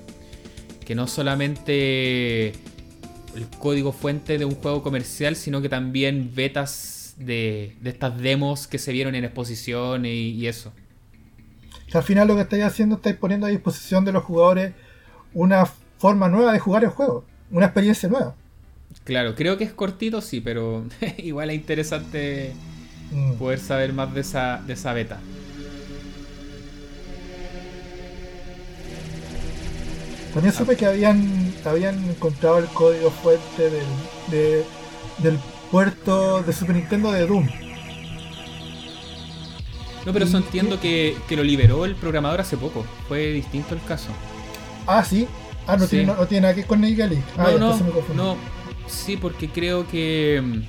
Que 0.85 0.93
no 0.93 1.07
solamente 1.07 2.49
el 2.49 3.47
código 3.57 3.93
fuente 3.93 4.37
de 4.37 4.43
un 4.43 4.55
juego 4.55 4.83
comercial, 4.83 5.37
sino 5.37 5.61
que 5.61 5.69
también 5.69 6.31
betas 6.35 7.15
de, 7.17 7.77
estas 7.81 8.17
demos 8.17 8.67
que 8.67 8.77
se 8.77 8.91
vieron 8.91 9.15
en 9.15 9.23
exposición 9.23 10.05
y, 10.05 10.45
eso. 10.47 10.73
al 11.93 12.03
final 12.03 12.27
lo 12.27 12.35
que 12.35 12.41
estáis 12.41 12.65
haciendo, 12.65 12.97
estáis 12.97 13.15
poniendo 13.15 13.47
a 13.47 13.51
disposición 13.51 14.03
de 14.03 14.11
los 14.11 14.25
jugadores 14.25 14.73
una 15.33 15.65
forma 16.05 16.29
nueva 16.29 16.53
de 16.53 16.59
jugar 16.59 16.83
el 16.83 16.91
juego, 16.91 17.25
una 17.49 17.65
experiencia 17.65 18.07
nueva. 18.07 18.35
Claro, 19.05 19.33
creo 19.33 19.57
que 19.57 19.63
es 19.63 19.73
cortito, 19.73 20.21
sí, 20.21 20.39
pero 20.39 20.85
igual 21.17 21.49
es 21.49 21.55
interesante 21.55 22.53
mm. 23.11 23.33
poder 23.39 23.57
saber 23.57 23.91
más 23.91 24.13
de 24.13 24.21
esa, 24.21 24.61
de 24.67 24.73
esa 24.73 24.93
beta. 24.93 25.17
También 30.31 30.53
supe 30.53 30.73
ah. 30.73 30.75
que 30.75 30.85
habían, 30.85 31.53
habían 31.65 32.07
encontrado 32.07 32.59
el 32.59 32.67
código 32.67 33.09
fuente 33.09 33.71
del, 33.71 34.63
del 35.23 35.39
puerto 35.71 36.43
de 36.43 36.53
Super 36.53 36.75
Nintendo 36.75 37.11
de 37.11 37.25
Doom. 37.25 37.47
No, 40.05 40.13
pero 40.13 40.25
eso 40.25 40.37
entiendo 40.37 40.79
que, 40.79 41.17
que, 41.27 41.35
lo 41.35 41.43
liberó 41.43 41.83
el 41.83 41.95
programador 41.95 42.41
hace 42.41 42.57
poco. 42.57 42.85
Fue 43.07 43.31
distinto 43.31 43.73
el 43.73 43.81
caso. 43.85 44.11
Ah, 44.85 45.03
sí. 45.03 45.27
Ah, 45.67 45.77
no, 45.77 45.87
tiene, 45.87 46.05
no, 46.05 46.27
tiene 46.27 46.41
nada 46.41 46.53
que 46.53 46.61
ver 46.61 46.67
con 46.67 46.81
Nigali. 46.81 47.17
Ah, 47.37 47.51
no, 47.59 47.77
no, 48.15 48.37
sí, 48.87 49.17
porque 49.17 49.49
creo 49.49 49.87
que 49.87 50.41
mm, 50.43 50.61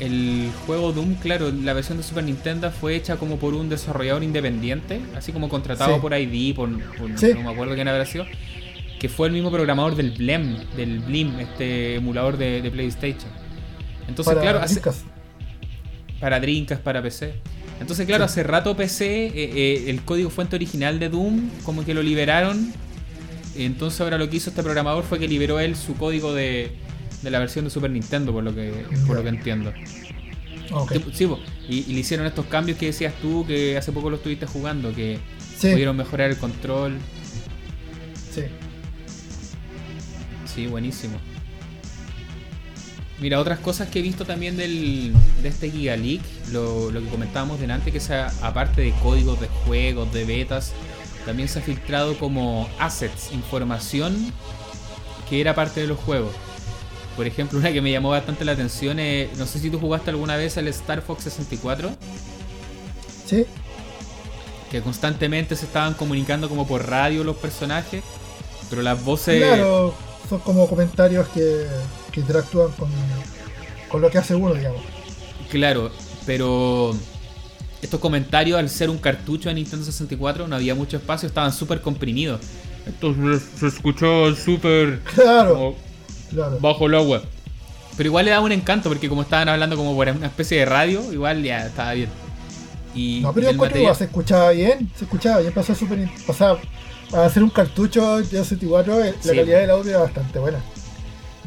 el 0.00 0.50
juego 0.66 0.92
Doom, 0.92 1.14
claro, 1.14 1.52
la 1.52 1.72
versión 1.74 1.98
de 1.98 2.04
Super 2.04 2.24
Nintendo 2.24 2.70
fue 2.70 2.96
hecha 2.96 3.16
como 3.16 3.36
por 3.36 3.54
un 3.54 3.68
desarrollador 3.68 4.22
independiente, 4.22 5.00
así 5.16 5.32
como 5.32 5.48
contratado 5.48 6.00
por 6.00 6.12
ID, 6.14 6.54
por, 6.54 6.68
no 6.68 6.80
me 6.98 7.50
acuerdo 7.50 7.74
quién 7.74 7.88
habrá 7.88 8.06
sido, 8.06 8.26
que 8.98 9.08
fue 9.08 9.28
el 9.28 9.34
mismo 9.34 9.50
programador 9.50 9.96
del 9.96 10.12
Blem, 10.12 10.56
del 10.76 11.00
Blim, 11.00 11.40
este 11.40 11.96
emulador 11.96 12.36
de, 12.36 12.68
PlayStation. 12.72 13.30
Entonces, 14.08 14.34
claro, 14.40 14.60
hace, 14.60 14.80
para 16.20 16.40
Drinkas, 16.40 16.80
para 16.80 17.02
PC. 17.02 17.34
Entonces, 17.80 18.06
claro, 18.06 18.24
hace 18.24 18.42
rato 18.42 18.76
PC, 18.76 19.26
eh, 19.26 19.32
eh, 19.34 19.84
el 19.88 20.02
código 20.02 20.30
fuente 20.30 20.56
original 20.56 20.98
de 20.98 21.08
Doom, 21.08 21.50
como 21.64 21.84
que 21.84 21.94
lo 21.94 22.02
liberaron 22.02 22.72
entonces 23.56 24.00
ahora 24.00 24.18
lo 24.18 24.28
que 24.30 24.36
hizo 24.36 24.50
este 24.50 24.62
programador 24.62 25.04
fue 25.04 25.18
que 25.18 25.28
liberó 25.28 25.60
él 25.60 25.76
su 25.76 25.94
código 25.94 26.32
de, 26.32 26.72
la 27.22 27.38
versión 27.38 27.64
de 27.64 27.70
Super 27.70 27.90
Nintendo, 27.90 28.32
por 28.32 28.44
lo 28.44 28.54
que, 28.54 28.72
por 29.06 29.16
lo 29.16 29.22
que 29.22 29.28
entiendo. 29.28 29.72
Sí, 31.12 31.28
y, 31.68 31.92
le 31.92 32.00
hicieron 32.00 32.26
estos 32.26 32.46
cambios 32.46 32.78
que 32.78 32.86
decías 32.86 33.12
tú, 33.20 33.44
que 33.46 33.76
hace 33.76 33.92
poco 33.92 34.10
lo 34.10 34.16
estuviste 34.16 34.46
jugando, 34.46 34.94
que 34.94 35.18
pudieron 35.60 35.96
mejorar 35.96 36.30
el 36.30 36.38
control. 36.38 36.98
Sí. 38.32 38.42
Sí, 40.46 40.66
buenísimo. 40.66 41.18
Mira, 43.20 43.38
otras 43.38 43.60
cosas 43.60 43.88
que 43.88 44.00
he 44.00 44.02
visto 44.02 44.24
también 44.24 44.56
del, 44.56 45.12
de 45.42 45.48
este 45.48 45.70
Giga 45.70 45.96
League, 45.96 46.24
lo, 46.50 46.90
lo 46.90 47.00
que 47.00 47.06
comentábamos 47.06 47.60
delante, 47.60 47.92
que 47.92 48.00
sea 48.00 48.32
aparte 48.40 48.80
de 48.80 48.92
códigos 49.02 49.40
de 49.40 49.46
juegos, 49.46 50.12
de 50.12 50.24
betas, 50.24 50.72
también 51.24 51.48
se 51.48 51.58
ha 51.58 51.62
filtrado 51.62 52.18
como 52.18 52.68
assets, 52.78 53.32
información 53.32 54.32
que 55.28 55.40
era 55.40 55.54
parte 55.54 55.80
de 55.80 55.86
los 55.86 55.98
juegos. 55.98 56.32
Por 57.16 57.26
ejemplo, 57.26 57.58
una 57.58 57.72
que 57.72 57.82
me 57.82 57.90
llamó 57.90 58.10
bastante 58.10 58.44
la 58.44 58.52
atención 58.52 58.98
es, 58.98 59.36
no 59.36 59.46
sé 59.46 59.58
si 59.58 59.70
tú 59.70 59.78
jugaste 59.78 60.10
alguna 60.10 60.36
vez 60.36 60.56
el 60.56 60.68
Star 60.68 61.02
Fox 61.02 61.24
64. 61.24 61.90
Sí. 63.26 63.46
Que 64.70 64.80
constantemente 64.80 65.54
se 65.56 65.66
estaban 65.66 65.94
comunicando 65.94 66.48
como 66.48 66.66
por 66.66 66.88
radio 66.88 67.22
los 67.24 67.36
personajes, 67.36 68.02
pero 68.70 68.82
las 68.82 69.04
voces... 69.04 69.42
Claro, 69.42 69.94
son 70.28 70.40
como 70.40 70.66
comentarios 70.66 71.28
que, 71.28 71.66
que 72.10 72.20
interactúan 72.20 72.72
con, 72.72 72.90
con 73.88 74.00
lo 74.00 74.10
que 74.10 74.18
hace 74.18 74.34
uno, 74.34 74.54
digamos. 74.54 74.80
Claro, 75.50 75.90
pero 76.24 76.94
estos 77.82 78.00
comentarios, 78.00 78.58
al 78.58 78.68
ser 78.70 78.88
un 78.88 78.98
cartucho 78.98 79.48
de 79.48 79.56
Nintendo 79.56 79.84
64, 79.84 80.48
no 80.48 80.56
había 80.56 80.74
mucho 80.74 80.96
espacio, 80.96 81.26
estaban 81.26 81.52
súper 81.52 81.80
comprimidos. 81.80 82.40
Entonces 82.86 83.42
se 83.58 83.66
escuchó 83.66 84.34
súper 84.34 85.00
Claro, 85.14 85.74
claro. 86.30 86.58
bajo 86.60 86.86
el 86.86 86.94
agua. 86.94 87.22
Pero 87.96 88.08
igual 88.08 88.24
le 88.24 88.30
daba 88.30 88.44
un 88.44 88.52
encanto, 88.52 88.88
porque 88.88 89.08
como 89.08 89.22
estaban 89.22 89.48
hablando 89.48 89.76
como 89.76 89.94
por 89.94 90.08
una 90.08 90.26
especie 90.26 90.58
de 90.60 90.64
radio, 90.64 91.12
igual 91.12 91.42
ya 91.42 91.66
estaba 91.66 91.92
bien. 91.92 92.08
Y 92.94 93.20
No, 93.20 93.32
pero 93.32 93.46
yo 93.48 93.52
encuentro 93.54 93.86
que 93.86 93.94
se 93.94 94.04
escuchaba 94.04 94.50
bien, 94.50 94.90
se 94.96 95.04
escuchaba 95.04 95.40
bien, 95.40 95.52
pasó 95.52 95.74
súper... 95.74 96.08
O 96.26 96.32
sea, 96.32 96.56
para 97.10 97.26
hacer 97.26 97.42
un 97.42 97.50
cartucho 97.50 98.18
de 98.18 98.24
64, 98.24 99.04
eh, 99.04 99.14
la 99.16 99.22
Sí. 99.22 99.36
calidad 99.36 99.60
del 99.60 99.70
audio 99.70 99.90
era 99.90 100.00
bastante 100.00 100.38
buena. 100.38 100.58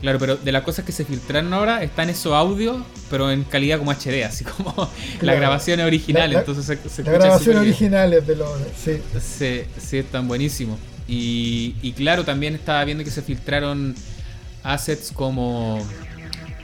Claro, 0.06 0.20
pero 0.20 0.36
de 0.38 0.51
las 0.51 0.62
cosas 0.64 0.86
que 0.86 0.91
se 0.91 1.03
filtraron 1.03 1.51
ahora 1.53 1.82
están 1.84 2.10
esos 2.12 2.32
audios, 2.34 2.78
pero 3.10 3.32
en 3.32 3.43
calidad 3.43 3.80
como 3.80 3.91
HD, 3.91 4.24
así 4.24 4.43
como 4.45 4.72
la 4.78 5.20
Claro. 5.20 5.39
grabación 5.39 5.80
es 5.80 5.86
original, 5.88 6.30
La- 6.30 6.34
la- 6.36 6.39
entonces 6.41 6.66
se, 6.66 6.89
se 6.89 7.03
La 7.03 7.12
grabación 7.14 7.58
original 7.58 8.14
es 8.14 8.28
de 8.28 8.36
los... 8.36 8.49
Sí, 8.82 9.01
Sí, 9.20 9.62
sí, 9.80 9.97
están 9.97 10.28
buenísimos. 10.28 10.78
Y, 11.08 11.76
y 11.82 11.93
claro, 11.93 12.24
también 12.24 12.53
estaba 12.56 12.84
viendo 12.86 13.03
que 13.03 13.12
se 13.12 13.22
filtraron 13.22 13.95
assets 14.64 15.12
como. 15.12 15.80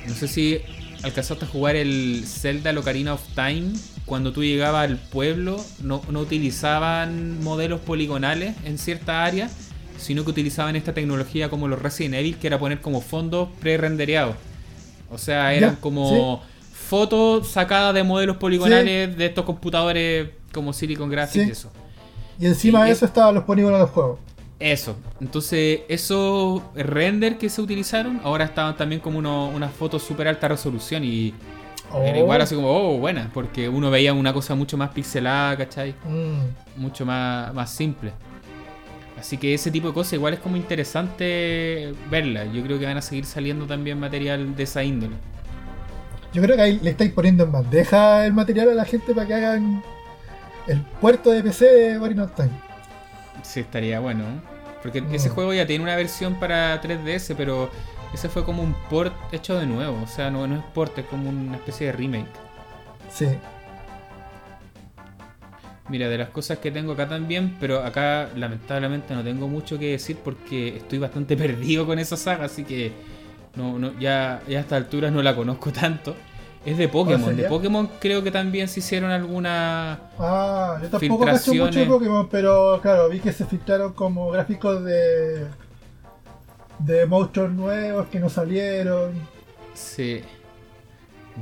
No 0.07 0.15
sé 0.15 0.27
si 0.27 0.59
alcanzaste 1.03 1.45
a 1.45 1.47
jugar 1.47 1.75
el 1.75 2.23
Zelda 2.27 2.73
Locarina 2.73 3.13
of 3.13 3.21
Time. 3.35 3.73
Cuando 4.05 4.31
tú 4.33 4.43
llegabas 4.43 4.85
al 4.89 4.97
pueblo, 4.97 5.63
no, 5.83 6.01
no 6.09 6.19
utilizaban 6.21 7.41
modelos 7.43 7.79
poligonales 7.81 8.55
en 8.65 8.77
cierta 8.77 9.23
área, 9.23 9.49
sino 10.01 10.23
que 10.25 10.31
utilizaban 10.31 10.75
esta 10.75 10.93
tecnología 10.93 11.49
como 11.49 11.67
los 11.67 11.81
Resident 11.81 12.15
Evil, 12.15 12.37
que 12.37 12.47
era 12.47 12.59
poner 12.59 12.81
como 12.81 13.01
fondos 13.01 13.49
pre-rendereados. 13.59 14.35
O 15.11 15.17
sea, 15.17 15.53
eran 15.53 15.75
como 15.77 16.41
fotos 16.73 17.47
sacadas 17.49 17.93
de 17.93 18.03
modelos 18.03 18.37
poligonales 18.37 19.15
de 19.17 19.25
estos 19.25 19.45
computadores 19.45 20.29
como 20.53 20.73
Silicon 20.73 21.09
Graphics 21.09 21.43
Sí. 21.43 21.49
y 21.49 21.51
eso. 21.51 21.71
y 22.39 22.45
encima 22.47 22.81
Y- 22.81 22.85
de 22.85 22.91
eso 22.91 23.05
estaban 23.05 23.35
los 23.35 23.43
polígonos 23.43 23.77
de 23.79 23.83
los 23.85 23.91
juegos. 23.91 24.19
Eso. 24.59 24.95
Entonces, 25.19 25.81
esos 25.89 26.61
render 26.75 27.37
que 27.37 27.49
se 27.49 27.61
utilizaron, 27.61 28.19
ahora 28.23 28.45
estaban 28.45 28.75
también 28.77 28.99
como 29.01 29.19
uno- 29.19 29.47
unas 29.49 29.71
fotos 29.71 30.01
súper 30.03 30.27
alta 30.27 30.47
resolución 30.47 31.03
y 31.03 31.33
era 32.05 32.15
Oh. 32.17 32.19
igual 32.19 32.41
así 32.41 32.55
como, 32.55 32.69
oh, 32.71 32.97
buena, 32.97 33.29
porque 33.33 33.67
uno 33.69 33.89
veía 33.91 34.13
una 34.13 34.33
cosa 34.33 34.55
mucho 34.55 34.75
más 34.77 34.89
pixelada, 34.91 35.57
¿cachai? 35.57 35.93
Mm. 36.07 36.79
Mucho 36.81 37.05
más, 37.05 37.53
más 37.53 37.69
simple. 37.69 38.11
Así 39.21 39.37
que 39.37 39.53
ese 39.53 39.69
tipo 39.69 39.87
de 39.89 39.93
cosas 39.93 40.13
igual 40.13 40.33
es 40.33 40.39
como 40.39 40.57
interesante 40.57 41.93
verla. 42.09 42.45
Yo 42.45 42.63
creo 42.63 42.79
que 42.79 42.85
van 42.87 42.97
a 42.97 43.03
seguir 43.03 43.25
saliendo 43.25 43.67
también 43.67 43.99
material 43.99 44.55
de 44.55 44.63
esa 44.63 44.83
índole. 44.83 45.13
Yo 46.33 46.41
creo 46.41 46.55
que 46.55 46.61
ahí 46.63 46.79
le 46.81 46.89
estáis 46.89 47.11
poniendo 47.11 47.43
en 47.43 47.51
bandeja 47.51 48.25
el 48.25 48.33
material 48.33 48.69
a 48.71 48.73
la 48.73 48.83
gente 48.85 49.13
para 49.13 49.27
que 49.27 49.35
hagan 49.35 49.83
el 50.65 50.81
puerto 50.81 51.29
de 51.29 51.43
PC 51.43 51.65
de 51.65 51.97
Ocarina 51.99 52.23
of 52.23 52.31
Time. 52.35 52.49
Sí, 53.43 53.59
estaría 53.59 53.99
bueno. 53.99 54.23
Porque 54.81 55.03
Mm. 55.03 55.13
ese 55.13 55.29
juego 55.29 55.53
ya 55.53 55.67
tiene 55.67 55.83
una 55.83 55.95
versión 55.95 56.35
para 56.39 56.81
3DS, 56.81 57.35
pero 57.35 57.69
ese 58.15 58.27
fue 58.27 58.43
como 58.43 58.63
un 58.63 58.73
port 58.89 59.13
hecho 59.31 59.59
de 59.59 59.67
nuevo. 59.67 60.01
O 60.01 60.07
sea, 60.07 60.31
no, 60.31 60.47
no 60.47 60.55
es 60.55 60.63
port, 60.73 60.97
es 60.97 61.05
como 61.05 61.29
una 61.29 61.57
especie 61.57 61.87
de 61.87 61.93
remake. 61.93 62.25
Sí. 63.13 63.27
Mira, 65.91 66.07
de 66.07 66.17
las 66.17 66.29
cosas 66.29 66.59
que 66.59 66.71
tengo 66.71 66.93
acá 66.93 67.09
también, 67.09 67.57
pero 67.59 67.83
acá 67.83 68.29
lamentablemente 68.37 69.13
no 69.13 69.25
tengo 69.25 69.49
mucho 69.49 69.77
que 69.77 69.91
decir 69.91 70.17
porque 70.23 70.77
estoy 70.77 70.99
bastante 70.99 71.35
perdido 71.45 71.85
con 71.85 71.99
esa 71.99 72.15
saga, 72.15 72.45
así 72.45 72.63
que 72.63 72.93
no, 73.57 73.77
no, 73.77 73.91
ya, 73.99 74.41
ya 74.47 74.59
a 74.59 74.61
estas 74.61 74.83
alturas 74.83 75.11
no 75.11 75.21
la 75.21 75.35
conozco 75.35 75.69
tanto. 75.73 76.15
Es 76.65 76.77
de 76.77 76.87
Pokémon. 76.87 77.31
De 77.31 77.35
sería? 77.35 77.49
Pokémon 77.49 77.89
creo 77.99 78.23
que 78.23 78.31
también 78.31 78.69
se 78.69 78.79
hicieron 78.79 79.11
alguna... 79.11 79.99
Ah, 80.17 80.79
yo 80.81 80.87
tampoco 80.87 81.25
cacho 81.25 81.53
mucho 81.55 81.79
de. 81.79 81.85
Pokémon, 81.87 82.29
pero 82.29 82.79
claro, 82.81 83.09
vi 83.09 83.19
que 83.19 83.33
se 83.33 83.45
filtraron 83.45 83.91
como 83.91 84.31
gráficos 84.31 84.85
de. 84.85 85.47
de 86.79 87.05
monstruos 87.05 87.51
nuevos 87.51 88.07
que 88.07 88.19
no 88.21 88.29
salieron. 88.29 89.11
Sí. 89.73 90.21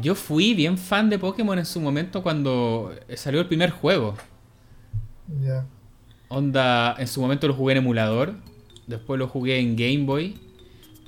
Yo 0.02 0.16
fui 0.16 0.56
bien 0.56 0.76
fan 0.76 1.08
de 1.08 1.20
Pokémon 1.20 1.60
en 1.60 1.66
su 1.66 1.80
momento 1.82 2.24
cuando 2.24 2.96
salió 3.16 3.42
el 3.42 3.48
primer 3.48 3.70
juego. 3.70 4.16
Ya. 5.42 5.66
Onda, 6.28 6.96
en 7.00 7.08
su 7.08 7.22
momento 7.22 7.48
lo 7.48 7.54
jugué 7.54 7.74
en 7.74 7.80
emulador, 7.80 8.34
después 8.88 9.20
lo 9.20 9.28
jugué 9.28 9.60
en 9.60 9.76
Game 9.76 10.06
Boy, 10.06 10.38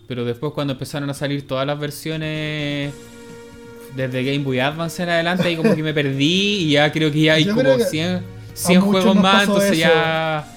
pero 0.07 0.25
después 0.25 0.53
cuando 0.53 0.73
empezaron 0.73 1.09
a 1.09 1.13
salir 1.13 1.47
todas 1.47 1.65
las 1.65 1.79
versiones 1.79 2.93
desde 3.95 4.23
Game 4.23 4.43
Boy 4.43 4.59
Advance 4.59 5.01
en 5.03 5.09
adelante, 5.09 5.47
ahí 5.47 5.55
como 5.55 5.75
que 5.75 5.83
me 5.83 5.93
perdí 5.93 6.63
y 6.63 6.71
ya 6.71 6.91
creo 6.91 7.11
que 7.11 7.21
ya 7.21 7.33
hay 7.33 7.45
Yo 7.45 7.51
como 7.51 7.61
creo 7.63 7.77
que 7.77 7.83
100, 7.85 8.21
100 8.53 8.79
muchos 8.79 8.91
juegos 9.03 9.15
más, 9.21 9.43
entonces 9.43 9.71
eso. 9.71 9.79
ya... 9.79 10.47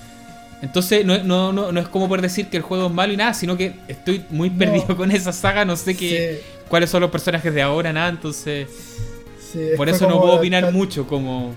Entonces 0.62 1.04
no, 1.04 1.18
no, 1.22 1.52
no, 1.52 1.72
no 1.72 1.80
es 1.80 1.88
como 1.88 2.08
por 2.08 2.22
decir 2.22 2.48
que 2.48 2.56
el 2.56 2.62
juego 2.62 2.86
es 2.86 2.92
malo 2.92 3.12
y 3.12 3.18
nada, 3.18 3.34
sino 3.34 3.56
que 3.56 3.74
estoy 3.86 4.24
muy 4.30 4.48
perdido 4.48 4.96
con 4.96 5.10
esa 5.10 5.32
saga, 5.32 5.64
no 5.64 5.76
sé 5.76 5.94
qué, 5.94 6.40
Sí, 6.42 6.64
cuáles 6.68 6.88
son 6.88 7.02
los 7.02 7.10
personajes 7.10 7.52
de 7.52 7.60
ahora, 7.60 7.92
nada, 7.92 8.08
entonces 8.08 8.66
sí, 9.52 9.58
por 9.76 9.90
eso 9.90 10.08
no 10.08 10.20
puedo 10.20 10.34
opinar 10.34 10.72
mucho 10.72 11.06
como... 11.06 11.54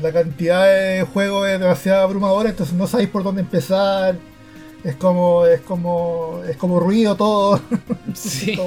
La 0.00 0.12
cantidad 0.12 0.64
de 0.64 1.02
juegos 1.02 1.48
es 1.48 1.60
demasiado 1.60 2.02
abrumadora, 2.02 2.50
entonces 2.50 2.74
no 2.74 2.86
sabéis 2.86 3.10
por 3.10 3.22
dónde 3.22 3.42
empezar. 3.42 4.16
Es 4.82 4.96
como. 4.96 5.46
es 5.46 5.60
como. 5.60 6.40
es 6.48 6.56
como 6.56 6.80
ruido 6.80 7.16
todo. 7.16 7.60
Sí. 8.14 8.58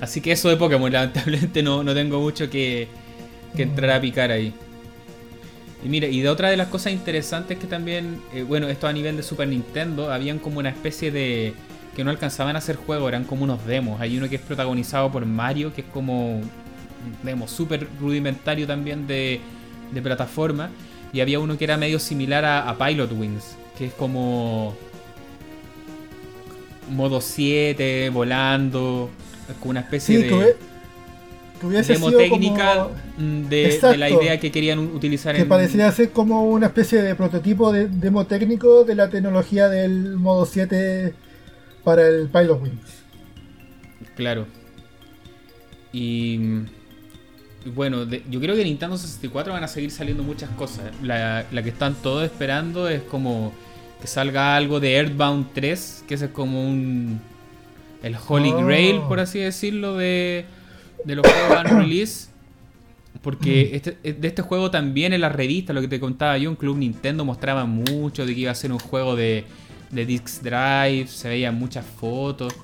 Así 0.00 0.20
que 0.20 0.32
eso 0.32 0.48
de 0.48 0.56
Pokémon, 0.56 0.90
lamentablemente 0.92 1.62
no, 1.62 1.82
no 1.82 1.92
tengo 1.92 2.20
mucho 2.20 2.48
que, 2.48 2.88
que 3.56 3.62
entrar 3.64 3.90
a 3.90 4.00
picar 4.00 4.30
ahí. 4.30 4.54
Y 5.84 5.88
mira, 5.88 6.08
y 6.08 6.20
de 6.20 6.28
otra 6.28 6.50
de 6.50 6.56
las 6.56 6.68
cosas 6.68 6.92
interesantes 6.92 7.58
que 7.58 7.66
también, 7.66 8.20
eh, 8.32 8.42
bueno, 8.42 8.68
esto 8.68 8.86
a 8.86 8.92
nivel 8.92 9.16
de 9.16 9.22
Super 9.22 9.48
Nintendo, 9.48 10.12
habían 10.12 10.38
como 10.38 10.58
una 10.58 10.70
especie 10.70 11.10
de... 11.10 11.54
que 11.94 12.02
no 12.02 12.10
alcanzaban 12.10 12.56
a 12.56 12.58
hacer 12.58 12.76
juegos, 12.76 13.08
eran 13.08 13.24
como 13.24 13.44
unos 13.44 13.64
demos. 13.66 14.00
Hay 14.00 14.16
uno 14.16 14.28
que 14.28 14.36
es 14.36 14.42
protagonizado 14.42 15.10
por 15.10 15.24
Mario, 15.26 15.72
que 15.72 15.82
es 15.82 15.86
como 15.88 16.40
demo 17.22 17.48
súper 17.48 17.86
rudimentario 18.00 18.66
también 18.66 19.06
de, 19.06 19.40
de 19.92 20.02
plataforma. 20.02 20.70
Y 21.12 21.20
había 21.20 21.38
uno 21.40 21.56
que 21.56 21.64
era 21.64 21.76
medio 21.76 21.98
similar 21.98 22.44
a, 22.44 22.68
a 22.68 22.76
Pilot 22.78 23.12
Wings, 23.12 23.56
que 23.78 23.86
es 23.86 23.92
como 23.94 24.74
modo 26.90 27.20
7, 27.20 28.10
volando, 28.10 29.10
como 29.60 29.70
una 29.70 29.80
especie 29.80 30.16
Sí, 30.16 30.22
de 30.22 30.28
que, 30.28 30.34
hubie- 30.34 30.54
que 31.60 31.66
hubiese 31.66 31.92
demo 31.94 32.08
sido 32.08 32.18
técnica 32.20 32.74
como- 32.84 32.94
mm, 33.18 33.48
de, 33.48 33.78
de 33.80 33.96
la 33.96 34.10
idea 34.10 34.38
que 34.40 34.50
querían 34.50 34.78
utilizar 34.78 35.34
que 35.34 35.42
en 35.42 35.48
parecería 35.48 35.90
ser 35.92 36.10
como 36.12 36.44
una 36.44 36.66
especie 36.66 37.02
de 37.02 37.14
prototipo 37.14 37.72
de 37.72 37.88
demo 37.88 38.26
técnico 38.26 38.84
de 38.84 38.94
la 38.94 39.08
tecnología 39.10 39.68
del 39.68 40.16
modo 40.16 40.46
7 40.46 41.14
para 41.84 42.06
el 42.08 42.28
Pilot 42.28 42.62
Wings. 42.62 43.02
Claro. 44.16 44.46
Y, 45.92 46.38
y 46.40 46.66
bueno, 47.68 48.04
de- 48.06 48.22
yo 48.30 48.40
creo 48.40 48.54
que 48.56 48.64
Nintendo 48.64 48.96
64 48.96 49.52
van 49.52 49.64
a 49.64 49.68
seguir 49.68 49.90
saliendo 49.90 50.22
muchas 50.22 50.50
cosas. 50.50 50.84
La, 51.02 51.44
la 51.50 51.62
que 51.62 51.68
están 51.70 51.94
todos 52.02 52.24
esperando 52.24 52.88
es 52.88 53.02
como 53.02 53.52
que 54.00 54.06
salga 54.06 54.56
algo 54.56 54.80
de 54.80 54.94
Earthbound 54.96 55.48
3, 55.54 56.04
que 56.06 56.14
ese 56.14 56.26
es 56.26 56.30
como 56.30 56.66
un 56.68 57.20
el 58.02 58.16
Holy 58.28 58.50
Oh. 58.52 58.64
Grail, 58.64 59.00
por 59.08 59.18
así 59.20 59.40
decirlo, 59.40 59.96
de, 59.96 60.44
de 61.04 61.14
los 61.16 61.26
juegos 61.26 61.48
van 61.50 61.66
release. 61.82 62.28
Porque 63.22 63.74
este, 63.74 63.98
de 64.12 64.28
este 64.28 64.42
juego 64.42 64.70
también 64.70 65.12
en 65.12 65.20
la 65.20 65.28
revista, 65.28 65.72
lo 65.72 65.80
que 65.80 65.88
te 65.88 65.98
contaba 65.98 66.38
yo, 66.38 66.48
en 66.50 66.56
Club 66.56 66.76
Nintendo 66.76 67.24
mostraba 67.24 67.64
mucho 67.64 68.24
de 68.24 68.34
que 68.34 68.40
iba 68.42 68.52
a 68.52 68.54
ser 68.54 68.70
un 68.70 68.78
juego 68.78 69.16
de, 69.16 69.44
de 69.90 70.06
Disc 70.06 70.40
Drive, 70.42 71.08
se 71.08 71.28
veían 71.28 71.56
muchas 71.56 71.84
fotos, 71.84 72.54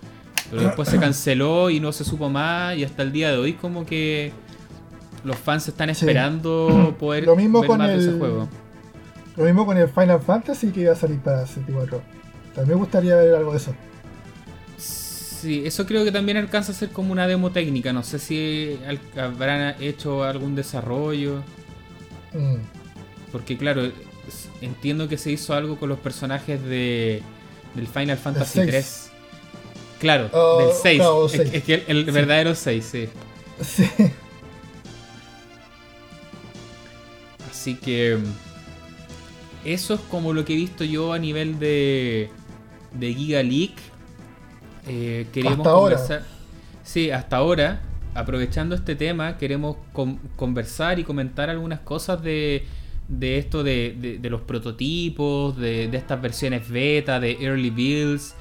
pero 0.51 0.63
después 0.63 0.89
se 0.89 0.99
canceló 1.01 1.71
y 1.71 1.81
no 1.81 1.91
se 1.91 2.05
supo 2.05 2.29
más 2.31 2.77
y 2.77 2.85
hasta 2.85 3.03
el 3.03 3.11
día 3.11 3.33
de 3.33 3.39
hoy 3.39 3.55
como 3.55 3.85
que 3.85 4.31
los 5.25 5.37
fans 5.37 5.67
están 5.69 5.89
Sí. 5.95 6.05
esperando 6.05 6.95
poder 6.99 7.25
Lo 7.25 7.37
mismo 7.37 7.61
ver 7.61 7.69
con 7.69 7.79
más 7.79 7.89
de 7.89 7.97
ese 7.97 8.11
el- 8.11 8.19
juego. 8.19 8.49
Lo 9.37 9.45
mismo 9.45 9.67
con 9.67 9.77
el 9.77 9.89
Final 9.89 10.21
Fantasy 10.21 10.69
que 10.71 10.81
iba 10.83 10.93
a 10.93 10.97
salir 10.97 11.19
para 11.21 11.47
64. 11.47 12.01
También 12.55 12.77
me 12.79 12.85
gustaría 12.85 13.17
ver 13.17 13.35
algo 13.35 13.51
de 13.51 13.57
eso. 13.57 13.75
Sí, 14.77 15.63
eso 15.67 15.85
creo 15.87 16.05
que 16.05 16.13
también 16.13 16.37
alcanza 16.39 16.73
a 16.73 16.75
ser 16.75 16.91
como 16.91 17.13
una 17.13 17.27
demo 17.27 17.51
técnica. 17.51 17.93
No 17.93 18.03
sé 18.03 18.19
si 18.19 18.79
habrán 19.17 19.75
hecho 19.81 20.25
algún 20.25 20.55
desarrollo. 20.55 21.43
Mm. 22.33 22.57
Porque 23.33 23.59
claro, 23.59 23.91
entiendo 24.61 25.09
que 25.09 25.19
se 25.19 25.31
hizo 25.33 25.53
algo 25.55 25.79
con 25.79 25.89
los 25.89 25.99
personajes 25.99 26.63
de 26.63 27.23
del 27.75 27.89
Final 27.89 28.17
Fantasy 28.17 28.61
El 28.61 28.69
3. 28.69 29.11
Claro, 29.99 30.29
Oh, 30.33 30.59
del 30.65 30.69
6. 30.81 30.99
no, 31.01 31.27
Es, 31.27 31.63
que 31.65 31.75
el, 31.75 31.83
el 31.89 32.05
Sí. 32.07 32.11
verdadero 32.13 32.55
6, 32.55 32.85
sí. 32.91 33.09
Sí. 33.61 33.85
Así 37.65 37.77
que 37.77 38.19
eso 39.65 39.95
es 39.95 40.01
como 40.11 40.35
lo 40.35 40.45
que 40.45 40.53
he 40.53 40.57
visto 40.57 40.85
yo 40.85 41.15
a 41.15 41.19
nivel 41.19 41.59
de, 41.59 42.29
de 42.93 43.15
Giga 43.15 43.43
Leak. 43.43 43.73
Eh, 44.87 45.27
queremos 45.33 45.61
Hasta 45.61 45.71
ahora. 45.71 45.97
conversar. 45.97 46.27
Sí, 46.83 47.11
hasta 47.11 47.37
ahora. 47.39 47.81
Aprovechando 48.15 48.75
este 48.75 48.97
tema, 48.97 49.39
queremos 49.39 49.79
con- 49.95 50.19
conversar 50.37 50.99
y 50.99 51.05
comentar 51.05 51.49
algunas 51.49 51.81
cosas 51.81 52.23
de, 52.23 52.67
de 53.09 53.39
esto 53.39 53.63
de, 53.65 53.97
de- 53.99 54.19
de 54.19 54.29
los 54.29 54.43
prototipos, 54.43 55.57
de, 55.57 55.89
de 55.89 55.97
estas 55.97 56.21
versiones 56.21 56.69
beta, 56.69 57.19
de 57.19 57.39
early 57.41 57.71
builds, 57.71 58.35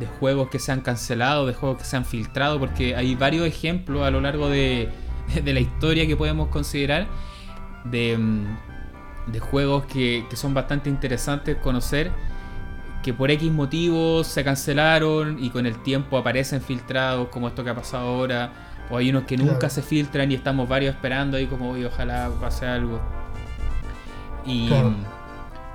de 0.00 0.06
juegos 0.06 0.50
que 0.50 0.58
se 0.58 0.72
han 0.72 0.80
cancelado, 0.80 1.46
de 1.46 1.54
juegos 1.54 1.78
que 1.78 1.84
se 1.84 1.96
han 1.96 2.04
filtrado, 2.04 2.58
porque 2.58 2.96
hay 2.96 3.14
varios 3.14 3.46
ejemplos 3.46 4.02
a 4.02 4.10
lo 4.10 4.20
largo 4.20 4.48
de, 4.48 4.88
de 5.44 5.54
la 5.54 5.60
historia 5.60 6.08
que 6.08 6.16
podemos 6.16 6.48
considerar 6.48 7.06
de, 7.84 8.16
mm, 8.18 8.46
de 9.32 9.40
juegos 9.40 9.84
que, 9.86 10.26
que 10.28 10.36
son 10.36 10.52
bastante 10.54 10.88
interesantes 10.90 11.56
conocer, 11.56 12.10
que 13.02 13.12
por 13.12 13.30
X 13.30 13.50
motivos 13.52 14.26
se 14.26 14.42
cancelaron 14.44 15.42
y 15.42 15.50
con 15.50 15.66
el 15.66 15.76
tiempo 15.82 16.16
aparecen 16.18 16.60
filtrados, 16.62 17.28
como 17.28 17.48
esto 17.48 17.62
que 17.62 17.70
ha 17.70 17.74
pasado 17.74 18.06
ahora, 18.08 18.50
o 18.90 18.96
hay 18.96 19.10
unos 19.10 19.24
que 19.24 19.36
nunca 19.36 19.58
Claro. 19.58 19.74
se 19.74 19.82
filtran 19.82 20.30
y 20.32 20.34
estamos 20.34 20.68
varios 20.68 20.94
esperando 20.94 21.36
ahí 21.36 21.46
como, 21.46 21.70
"Oye, 21.70 21.86
ojalá 21.86 22.30
pase 22.40 22.66
algo. 22.66 23.00
Y, 24.46 24.68
Claro. 24.68 24.92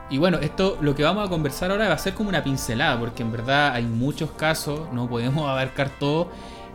y 0.10 0.18
bueno, 0.18 0.38
esto 0.40 0.78
lo 0.82 0.96
que 0.96 1.04
vamos 1.04 1.26
a 1.26 1.30
conversar 1.30 1.72
ahora 1.72 1.88
va 1.88 1.96
a 1.96 1.98
ser 1.98 2.14
como 2.14 2.30
una 2.30 2.44
pincelada, 2.44 3.00
porque 3.00 3.24
en 3.24 3.32
verdad 3.32 3.74
hay 3.74 3.86
muchos 3.86 4.32
casos, 4.32 4.92
no 4.94 5.08
podemos 5.08 5.48
abarcar 5.50 5.90
todo. 6.00 6.32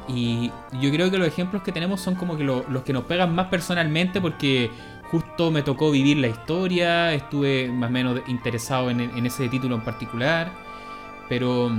Y 0.07 0.51
yo 0.81 0.91
creo 0.91 1.11
que 1.11 1.17
los 1.19 1.27
ejemplos 1.27 1.63
que 1.63 1.73
tenemos 1.73 2.01
son 2.01 2.15
como 2.15 2.37
que 2.37 2.45
lo- 2.45 2.65
los 2.69 2.83
que 2.83 2.93
nos 2.93 3.05
pegan 3.05 3.35
más 3.35 3.47
personalmente, 3.47 4.21
porque 4.21 4.71
justo 5.15 5.51
me 5.51 5.63
tocó 5.63 5.91
vivir 5.91 6.19
la 6.19 6.29
historia, 6.29 7.13
estuve 7.15 7.69
más 7.71 7.91
o 7.91 7.93
menos 7.93 8.21
interesado 8.29 8.91
en, 8.91 9.01
en 9.01 9.27
ese 9.27 9.49
título 9.49 9.77
en 9.77 9.85
particular. 9.85 10.53
Pero 11.29 11.71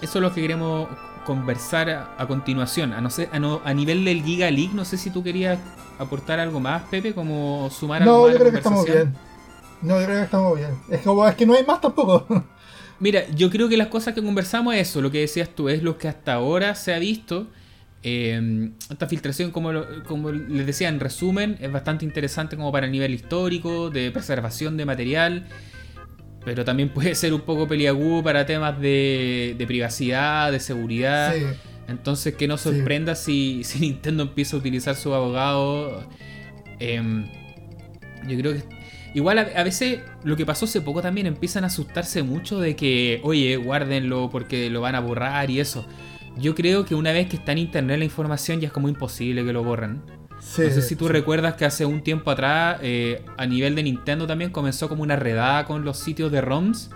eso 0.00 0.18
es 0.18 0.22
lo 0.22 0.32
que 0.34 0.40
queremos 0.42 0.88
conversar 1.24 1.90
a, 1.90 2.14
a 2.18 2.26
continuación. 2.26 2.92
A, 2.92 3.00
no 3.00 3.10
ser, 3.10 3.28
a, 3.32 3.38
no- 3.38 3.60
a 3.64 3.74
nivel 3.74 4.04
del 4.04 4.22
Giga 4.24 4.50
League, 4.50 4.72
no 4.74 4.84
sé 4.84 4.96
si 4.98 5.10
tú 5.10 5.22
querías 5.22 5.58
aportar 5.98 6.40
algo 6.40 6.60
más, 6.60 6.84
Pepe, 6.90 7.14
como 7.14 7.70
sumar 7.70 8.02
algo 8.02 8.18
No, 8.18 8.20
más 8.20 8.30
a 8.30 8.32
yo 8.32 8.38
creo 8.38 8.50
que 8.50 8.56
estamos 8.58 8.84
bien. 8.86 9.14
No, 9.80 9.98
yo 10.00 10.06
creo 10.06 10.18
que 10.18 10.24
estamos 10.24 10.56
bien. 10.58 10.84
Es 10.88 11.02
como 11.02 11.26
es 11.26 11.34
que 11.36 11.46
no 11.46 11.54
hay 11.54 11.64
más 11.64 11.80
tampoco. 11.80 12.26
Mira, 13.00 13.28
yo 13.30 13.50
creo 13.50 13.68
que 13.68 13.76
las 13.76 13.88
cosas 13.88 14.14
que 14.14 14.22
conversamos 14.22 14.74
es 14.74 14.88
eso, 14.90 15.00
lo 15.00 15.10
que 15.10 15.20
decías 15.20 15.48
tú, 15.54 15.68
es 15.68 15.82
lo 15.82 15.98
que 15.98 16.08
hasta 16.08 16.34
ahora 16.34 16.74
se 16.74 16.94
ha 16.94 16.98
visto. 16.98 17.48
Eh, 18.04 18.70
esta 18.90 19.06
filtración, 19.06 19.50
como, 19.52 19.72
lo- 19.72 20.02
como 20.04 20.32
les 20.32 20.66
decía 20.66 20.88
en 20.88 20.98
resumen, 21.00 21.56
es 21.60 21.70
bastante 21.70 22.04
interesante 22.04 22.56
como 22.56 22.72
para 22.72 22.86
el 22.86 22.92
nivel 22.92 23.14
histórico, 23.14 23.90
de 23.90 24.10
preservación 24.10 24.76
de 24.76 24.84
material, 24.86 25.46
pero 26.44 26.64
también 26.64 26.88
puede 26.94 27.14
ser 27.14 27.32
un 27.32 27.42
poco 27.42 27.68
peliagudo 27.68 28.22
para 28.22 28.44
temas 28.46 28.80
de, 28.80 29.54
de 29.56 29.66
privacidad, 29.66 30.50
de 30.50 30.60
seguridad. 30.60 31.34
Sí. 31.34 31.42
Entonces 31.88 32.34
que 32.34 32.48
no 32.48 32.56
Sí. 32.58 32.70
sorprenda 32.70 33.14
si, 33.14 33.62
si 33.64 33.78
Nintendo 33.80 34.24
empieza 34.24 34.56
a 34.56 34.58
utilizar 34.58 34.96
su 34.96 35.14
abogado. 35.14 36.08
Em, 36.80 37.26
yo 38.28 38.36
creo 38.38 38.52
que... 38.54 38.62
Igual 39.14 39.38
a, 39.38 39.42
a 39.42 39.62
veces 39.62 40.00
lo 40.24 40.36
que 40.36 40.46
pasó 40.46 40.64
hace 40.64 40.80
poco 40.80 41.02
también 41.02 41.26
empiezan 41.26 41.64
a 41.64 41.66
asustarse 41.66 42.22
mucho 42.22 42.58
de 42.60 42.74
que, 42.76 43.20
oye, 43.24 43.56
guárdenlo 43.58 44.30
porque 44.30 44.70
lo 44.70 44.80
van 44.80 44.94
a 44.94 45.00
borrar 45.00 45.50
y 45.50 45.60
eso. 45.60 45.86
Yo 46.36 46.54
creo 46.54 46.84
que 46.84 46.94
una 46.94 47.12
vez 47.12 47.28
que 47.28 47.36
está 47.36 47.52
en 47.52 47.58
internet 47.58 47.98
la 47.98 48.04
información 48.04 48.60
ya 48.60 48.68
es 48.68 48.72
como 48.72 48.88
imposible 48.88 49.44
que 49.44 49.52
lo 49.52 49.62
borran. 49.62 50.02
Sí, 50.40 50.62
no 50.62 50.70
sé 50.70 50.82
si 50.82 50.96
tú 50.96 51.06
sí. 51.06 51.12
recuerdas 51.12 51.54
que 51.54 51.64
hace 51.64 51.84
un 51.86 52.02
tiempo 52.02 52.30
atrás, 52.30 52.78
eh, 52.82 53.24
a 53.36 53.46
nivel 53.46 53.74
de 53.74 53.82
Nintendo 53.84 54.26
también 54.26 54.50
comenzó 54.50 54.88
como 54.88 55.02
una 55.02 55.14
redada 55.16 55.66
con 55.66 55.84
los 55.84 55.98
sitios 55.98 56.32
de 56.32 56.40
ROMs. 56.40 56.90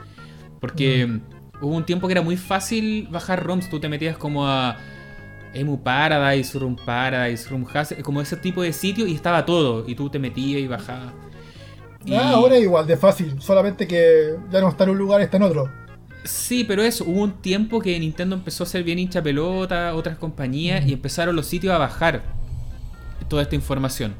Porque 0.60 1.06
Mm. 1.06 1.20
hubo 1.60 1.76
un 1.76 1.84
tiempo 1.84 2.08
que 2.08 2.12
era 2.12 2.22
muy 2.22 2.36
fácil 2.36 3.06
bajar 3.10 3.44
ROMs. 3.44 3.68
Tú 3.70 3.78
te 3.78 3.88
metías 3.88 4.16
como 4.16 4.48
a 4.48 4.76
Emu 5.54 5.80
Paradise, 5.82 6.58
Room 6.58 6.76
Paradise, 6.84 7.48
Room 7.48 7.66
Hazard, 7.72 8.02
como 8.02 8.20
ese 8.20 8.36
tipo 8.36 8.62
de 8.62 8.72
sitio 8.72 9.06
y 9.06 9.14
estaba 9.14 9.44
todo. 9.46 9.84
Y 9.86 9.94
tú 9.94 10.08
te 10.10 10.18
metías 10.18 10.60
y 10.62 10.66
bajabas. 10.66 11.12
Y- 12.04 12.14
Ah, 12.14 12.30
ahora 12.30 12.56
es 12.56 12.62
igual 12.62 12.86
de 12.86 12.96
fácil, 12.96 13.40
solamente 13.40 13.86
que 13.86 14.34
ya 14.50 14.60
no 14.60 14.68
está 14.70 14.84
en 14.84 14.90
un 14.90 14.98
lugar, 14.98 15.20
está 15.20 15.36
en 15.36 15.42
otro. 15.44 15.70
Sí, 16.26 16.64
pero 16.64 16.82
eso, 16.82 17.04
hubo 17.04 17.22
un 17.22 17.40
tiempo 17.40 17.80
que 17.80 17.98
Nintendo 17.98 18.34
empezó 18.36 18.64
a 18.64 18.66
ser 18.66 18.82
bien 18.82 18.98
hincha 18.98 19.22
pelota, 19.22 19.94
otras 19.94 20.18
compañías, 20.18 20.84
y 20.86 20.92
empezaron 20.92 21.36
los 21.36 21.46
sitios 21.46 21.72
a 21.74 21.78
bajar 21.78 22.22
toda 23.28 23.42
esta 23.42 23.54
información. 23.54 24.14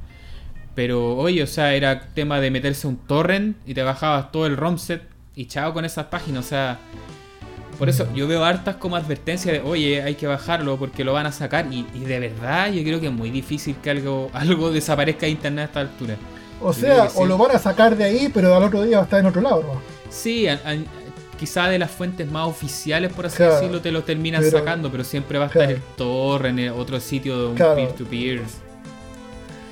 Pero 0.74 1.16
oye, 1.16 1.42
o 1.42 1.46
sea, 1.46 1.74
era 1.74 2.08
tema 2.14 2.40
de 2.40 2.50
meterse 2.50 2.86
un 2.86 2.96
torrent 2.96 3.56
y 3.66 3.74
te 3.74 3.82
bajabas 3.82 4.30
todo 4.30 4.46
el 4.46 4.56
ROM 4.56 4.78
set 4.78 5.02
y 5.34 5.46
chao 5.46 5.72
con 5.72 5.84
esas 5.84 6.06
páginas, 6.06 6.44
o 6.44 6.48
sea... 6.48 6.78
Por 7.78 7.90
eso 7.90 8.08
yo 8.14 8.26
veo 8.26 8.42
hartas 8.42 8.76
como 8.76 8.96
advertencias 8.96 9.52
de, 9.52 9.60
oye, 9.60 10.00
hay 10.02 10.14
que 10.14 10.26
bajarlo 10.26 10.78
porque 10.78 11.04
lo 11.04 11.12
van 11.12 11.26
a 11.26 11.32
sacar. 11.32 11.66
Y, 11.70 11.84
y 11.94 12.00
de 12.00 12.20
verdad 12.20 12.72
yo 12.72 12.82
creo 12.82 13.00
que 13.00 13.08
es 13.08 13.12
muy 13.12 13.28
difícil 13.30 13.76
que 13.82 13.90
algo, 13.90 14.30
algo 14.34 14.70
desaparezca 14.70 15.26
de 15.26 15.32
internet 15.32 15.64
a 15.64 15.66
esta 15.66 15.80
altura. 15.80 16.16
O 16.62 16.72
Yo 16.72 16.80
sea, 16.80 17.10
sí. 17.10 17.16
o 17.20 17.26
lo 17.26 17.36
van 17.36 17.54
a 17.54 17.58
sacar 17.58 17.94
de 17.94 18.04
ahí, 18.04 18.30
pero 18.32 18.56
al 18.56 18.62
otro 18.62 18.82
día 18.82 18.96
va 18.96 19.02
a 19.02 19.04
estar 19.04 19.20
en 19.20 19.26
otro 19.26 19.42
lado, 19.42 19.62
¿no? 19.62 19.82
Sí, 20.08 20.48
a- 20.48 20.54
a- 20.64 20.74
quizá 21.38 21.68
de 21.68 21.78
las 21.78 21.90
fuentes 21.90 22.30
más 22.30 22.46
oficiales, 22.48 23.12
por 23.12 23.26
así 23.26 23.36
Claro, 23.38 23.54
decirlo, 23.56 23.80
te 23.80 23.92
lo 23.92 24.02
terminan 24.04 24.42
pero- 24.42 24.58
sacando, 24.58 24.90
pero 24.90 25.04
siempre 25.04 25.38
va 25.38 25.44
a 25.44 25.48
estar 25.48 25.62
claro. 25.66 25.76
el 25.76 25.82
torrent, 25.96 26.58
en 26.58 26.70
otro 26.70 26.98
sitio 27.00 27.38
de 27.40 27.46
un 27.48 27.54
Claro. 27.54 27.74
peer-to-peer. 27.76 28.42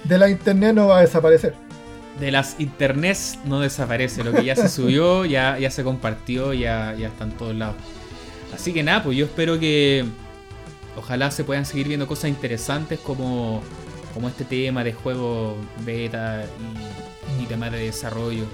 De 0.05 0.19
la 0.19 0.29
internet 0.29 0.75
no 0.75 0.89
va 0.89 0.99
a 0.99 1.01
desaparecer. 1.01 1.55
De 2.21 2.31
las 2.31 2.57
internets 2.61 3.39
no 3.45 3.61
desaparece, 3.61 4.23
lo 4.23 4.33
que 4.33 4.45
ya 4.45 4.55
se 4.55 4.69
subió, 4.69 5.25
ya, 5.25 5.59
ya 5.59 5.71
se 5.71 5.83
compartió, 5.83 6.53
ya, 6.53 6.95
ya 6.99 7.09
está 7.09 7.25
en 7.25 7.33
todos 7.33 7.55
lados. 7.55 7.77
Así 8.55 8.73
que 8.73 8.83
nada, 8.83 9.03
pues 9.03 9.17
yo 9.17 9.25
espero 9.25 9.59
que 9.59 10.05
ojalá 10.97 11.31
se 11.31 11.43
puedan 11.43 11.65
seguir 11.67 11.89
viendo 11.89 12.07
cosas 12.07 12.31
interesantes 12.31 13.01
como, 13.01 13.63
como 14.13 14.29
este 14.29 14.45
tema 14.45 14.85
de 14.85 14.93
juego 14.93 15.57
beta 15.85 16.45
y, 17.41 17.43
y 17.43 17.47
temas 17.47 17.73
de 17.73 17.79
desarrollo. 17.79 18.45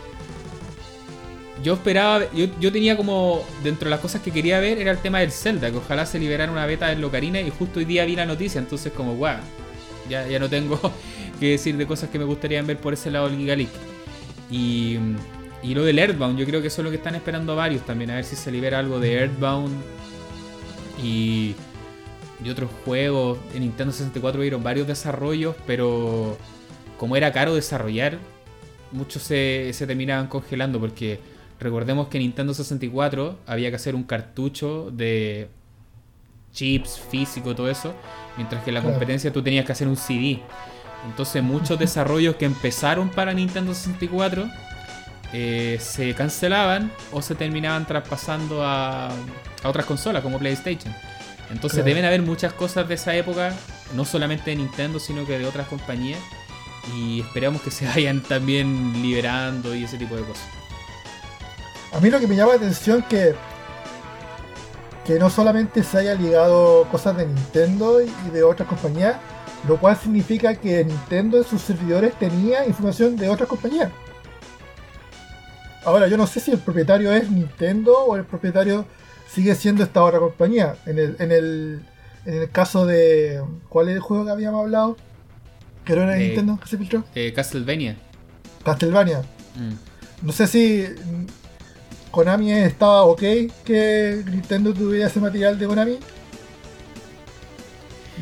Yo 1.62 1.74
esperaba, 1.74 2.24
yo, 2.32 2.46
yo 2.58 2.72
tenía 2.72 2.96
como, 2.96 3.44
dentro 3.62 3.84
de 3.84 3.90
las 3.90 4.00
cosas 4.00 4.22
que 4.22 4.30
quería 4.30 4.60
ver 4.60 4.78
era 4.78 4.90
el 4.92 4.98
tema 4.98 5.18
del 5.20 5.30
Zelda, 5.30 5.70
que 5.70 5.76
ojalá 5.76 6.06
se 6.06 6.18
liberara 6.18 6.50
una 6.50 6.64
beta 6.64 6.90
en 6.90 7.00
Locarina 7.02 7.40
y 7.40 7.50
justo 7.50 7.80
hoy 7.80 7.84
día 7.84 8.04
vi 8.06 8.16
la 8.16 8.24
noticia, 8.24 8.58
entonces 8.58 8.92
como, 8.92 9.14
guau, 9.14 9.36
ya, 10.08 10.26
ya 10.26 10.38
no 10.38 10.48
tengo 10.48 10.80
que 11.40 11.50
decir 11.50 11.76
de 11.76 11.86
cosas 11.86 12.08
que 12.08 12.18
me 12.18 12.24
gustaría 12.24 12.62
ver 12.62 12.78
por 12.78 12.94
ese 12.94 13.10
lado 13.10 13.28
del 13.28 13.38
Giga 13.38 13.56
League. 13.56 13.72
Y, 14.50 14.98
y 15.62 15.74
lo 15.74 15.84
del 15.84 15.98
Earthbound, 15.98 16.38
yo 16.38 16.46
creo 16.46 16.62
que 16.62 16.68
eso 16.68 16.80
es 16.80 16.84
lo 16.84 16.90
que 16.90 16.96
están 16.96 17.14
esperando 17.14 17.54
varios 17.54 17.84
también, 17.84 18.10
a 18.10 18.14
ver 18.14 18.24
si 18.24 18.36
se 18.36 18.50
libera 18.50 18.78
algo 18.78 18.98
de 18.98 19.12
Earthbound 19.12 19.74
y, 21.02 21.54
y 22.42 22.50
otros 22.50 22.70
juegos. 22.86 23.38
En 23.54 23.60
Nintendo 23.60 23.92
64 23.92 24.40
hubieron 24.40 24.62
varios 24.62 24.86
desarrollos, 24.86 25.54
pero 25.66 26.38
como 26.96 27.16
era 27.16 27.32
caro 27.32 27.54
desarrollar, 27.54 28.18
muchos 28.92 29.22
se, 29.22 29.70
se 29.74 29.86
terminaban 29.86 30.26
congelando 30.26 30.80
porque 30.80 31.20
recordemos 31.60 32.08
que 32.08 32.18
en 32.18 32.22
Nintendo 32.24 32.54
64 32.54 33.38
había 33.46 33.70
que 33.70 33.76
hacer 33.76 33.94
un 33.94 34.02
cartucho 34.04 34.90
de 34.90 35.48
chips 36.52 36.98
físico, 36.98 37.54
todo 37.54 37.70
eso, 37.70 37.94
mientras 38.36 38.64
que 38.64 38.70
en 38.70 38.74
la 38.74 38.82
competencia 38.82 39.32
tú 39.32 39.42
tenías 39.42 39.64
que 39.64 39.72
hacer 39.72 39.86
un 39.86 39.96
CD. 39.96 40.40
Entonces 41.06 41.42
muchos 41.42 41.78
desarrollos 41.78 42.36
que 42.36 42.46
empezaron 42.46 43.08
para 43.10 43.32
Nintendo 43.32 43.72
64 43.74 44.48
eh, 45.32 45.78
se 45.80 46.12
cancelaban 46.14 46.90
o 47.12 47.22
se 47.22 47.34
terminaban 47.36 47.86
traspasando 47.86 48.64
a, 48.64 49.08
a 49.08 49.68
otras 49.68 49.86
consolas 49.86 50.22
como 50.22 50.38
PlayStation. 50.38 50.92
Entonces 51.50 51.78
Claro. 51.78 51.86
deben 51.88 52.04
haber 52.04 52.22
muchas 52.22 52.52
cosas 52.52 52.86
de 52.88 52.94
esa 52.94 53.14
época, 53.14 53.52
no 53.94 54.04
solamente 54.04 54.50
de 54.50 54.56
Nintendo, 54.56 54.98
sino 55.00 55.26
que 55.26 55.38
de 55.38 55.46
otras 55.46 55.66
compañías. 55.68 56.20
Y 56.96 57.20
esperamos 57.20 57.60
que 57.62 57.70
se 57.70 57.86
vayan 57.94 58.22
también 58.22 59.02
liberando 59.02 59.74
y 59.74 59.84
ese 59.84 59.98
tipo 59.98 60.16
de 60.16 60.22
cosas. 60.22 60.46
A 61.92 62.00
mí 62.00 62.10
lo 62.10 62.20
que 62.20 62.26
me 62.26 62.36
llama 62.36 62.52
la 62.52 62.56
atención 62.58 63.02
que 63.08 63.34
que 65.04 65.18
no 65.18 65.28
solamente 65.30 65.82
se 65.82 65.98
haya 65.98 66.14
ligado 66.14 66.86
cosas 66.92 67.16
de 67.16 67.26
Nintendo 67.26 68.00
y 68.00 68.30
de 68.32 68.42
otras 68.44 68.68
compañías, 68.68 69.16
lo 69.66 69.76
cual 69.80 69.96
significa 69.96 70.54
que 70.54 70.84
Nintendo 70.84 71.38
en 71.38 71.44
sus 71.44 71.62
servidores 71.62 72.14
tenía 72.18 72.64
información 72.66 73.16
de 73.16 73.28
otras 73.28 73.48
compañías. 73.48 73.90
Ahora, 75.84 76.06
yo 76.06 76.16
no 76.16 76.26
sé 76.26 76.38
si 76.38 76.52
el 76.52 76.58
propietario 76.58 77.12
es 77.12 77.28
Nintendo 77.30 77.92
o 78.04 78.14
el 78.14 78.24
propietario 78.24 78.84
sigue 79.32 79.54
siendo 79.54 79.82
esta 79.82 80.02
otra 80.04 80.20
compañía. 80.20 80.76
En 80.86 80.98
el, 80.98 81.16
en 81.18 81.32
el, 81.32 81.82
en 82.26 82.34
el 82.42 82.50
caso 82.50 82.84
de. 82.86 83.42
¿Cuál 83.68 83.88
es 83.88 83.94
el 83.96 84.00
juego 84.00 84.26
que 84.26 84.30
habíamos 84.30 84.60
hablado? 84.62 84.96
Que 85.84 85.94
era 85.94 86.04
de 86.06 86.18
De- 86.18 86.24
Nintendo 86.26 86.58
que 86.62 86.68
se 86.68 86.76
filtró. 86.76 87.02
Eh, 87.14 87.32
Castlevania. 87.32 87.96
Castlevania. 88.64 89.22
Mm. 89.56 90.26
No 90.26 90.32
sé 90.32 90.46
si 90.46 90.86
Konami 92.10 92.52
estaba 92.52 93.02
ok 93.04 93.22
que 93.64 94.22
Nintendo 94.30 94.74
tuviera 94.74 95.06
ese 95.06 95.20
material 95.20 95.58
de 95.58 95.66
Konami. 95.66 95.98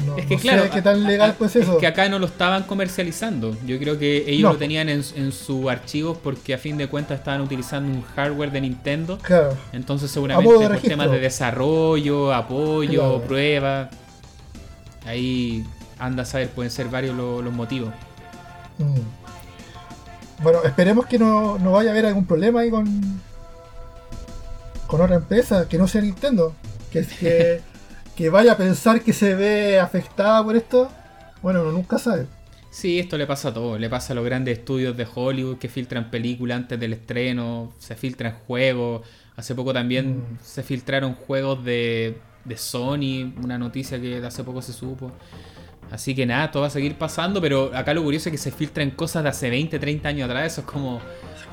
No, 0.07 0.17
es 0.17 0.27
que 0.27 0.37
claro, 0.37 0.71
qué 0.73 0.81
tan 0.81 1.05
legal 1.05 1.35
pues 1.39 1.57
eso. 1.57 1.73
Es 1.73 1.79
que 1.79 1.87
acá 1.87 2.09
no 2.09 2.19
lo 2.19 2.27
estaban 2.27 2.65
comercializando. 2.65 3.57
Yo 3.67 3.79
creo 3.79 3.99
que 3.99 4.31
ellos 4.31 4.53
lo 4.53 4.59
tenían 4.59 4.89
en, 4.89 5.03
en 5.17 5.33
sus 5.33 5.69
archivos 5.69 6.17
porque 6.23 6.55
a 6.55 6.59
fin 6.59 6.77
de 6.77 6.87
cuentas 6.87 7.19
estaban 7.19 7.41
utilizando 7.41 7.93
un 7.93 8.03
hardware 8.03 8.53
de 8.53 8.61
Nintendo. 8.61 9.19
Claro. 9.19 9.57
Entonces 9.73 10.11
seguramente 10.11 10.49
por 10.53 10.79
temas 10.81 11.11
de 11.11 11.19
desarrollo, 11.19 12.33
apoyo, 12.33 13.21
prueba. 13.23 13.91
Ahí 15.05 15.65
anda 15.99 16.23
a 16.23 16.27
saber, 16.27 16.51
pueden 16.51 16.71
ser 16.71 16.89
varios 16.89 17.17
los, 17.17 17.53
motivos. 17.53 17.91
Mm. 18.79 20.43
Bueno, 20.43 20.61
esperemos 20.63 21.07
que 21.07 21.19
no, 21.19 21.59
no 21.59 21.73
vaya 21.73 21.91
a 21.91 21.93
haber 21.93 22.07
algún 22.07 22.25
problema 22.25 22.61
ahí 22.61 22.71
con, 22.71 22.87
con 24.89 25.01
otra 25.01 25.17
empresa 25.17 25.69
que 25.69 25.79
no 25.79 25.87
sea 25.87 26.01
Nintendo. 26.01 26.57
Que, 26.91 27.07
que, 27.07 27.61
que 28.17 28.31
vaya 28.31 28.55
a 28.55 28.57
pensar 28.57 29.03
que 29.03 29.13
se 29.13 29.37
ve 29.37 29.79
afectada 29.79 30.43
por 30.43 30.57
esto. 30.57 30.91
Bueno, 31.41 31.63
uno 31.63 31.71
nunca 31.71 31.99
sabe. 31.99 32.27
Sí, 32.71 32.99
esto 32.99 33.17
le 33.17 33.27
pasa 33.27 33.51
a 33.51 33.55
todo. 33.55 33.79
Le 33.79 33.89
pasa 33.89 34.13
a 34.13 34.17
los 34.17 34.25
grandes 34.25 34.59
estudios 34.59 34.97
de 34.97 35.07
Hollywood 35.15 35.59
que 35.59 35.69
filtran 35.69 36.11
películas 36.11 36.57
antes 36.57 36.81
del 36.81 36.95
estreno, 36.95 37.73
se 37.79 37.95
filtran 37.95 38.35
juegos. 38.47 39.07
Hace 39.37 39.55
poco 39.55 39.73
también 39.73 40.19
mm. 40.19 40.39
se 40.43 40.63
filtraron 40.63 41.15
juegos 41.15 41.65
de, 41.65 42.19
de 42.45 42.57
Sony, 42.57 43.33
una 43.43 43.57
noticia 43.57 44.01
que 44.01 44.17
hace 44.25 44.43
poco 44.43 44.63
se 44.63 44.73
supo. 44.73 45.13
Así 45.91 46.15
que 46.15 46.27
nada, 46.27 46.51
todo 46.51 46.63
va 46.63 46.67
a 46.67 46.71
seguir 46.71 46.97
pasando, 46.97 47.41
pero 47.41 47.71
acá 47.75 47.95
lo 47.95 48.03
curioso 48.03 48.29
es 48.29 48.33
que 48.33 48.39
se 48.39 48.51
filtran 48.51 48.91
cosas 48.91 49.23
de 49.23 49.31
hace 49.31 49.49
20, 49.49 49.79
30 49.79 50.09
años 50.09 50.29
atrás. 50.29 50.53
Eso 50.53 50.61
es 50.63 50.67
como. 50.67 51.01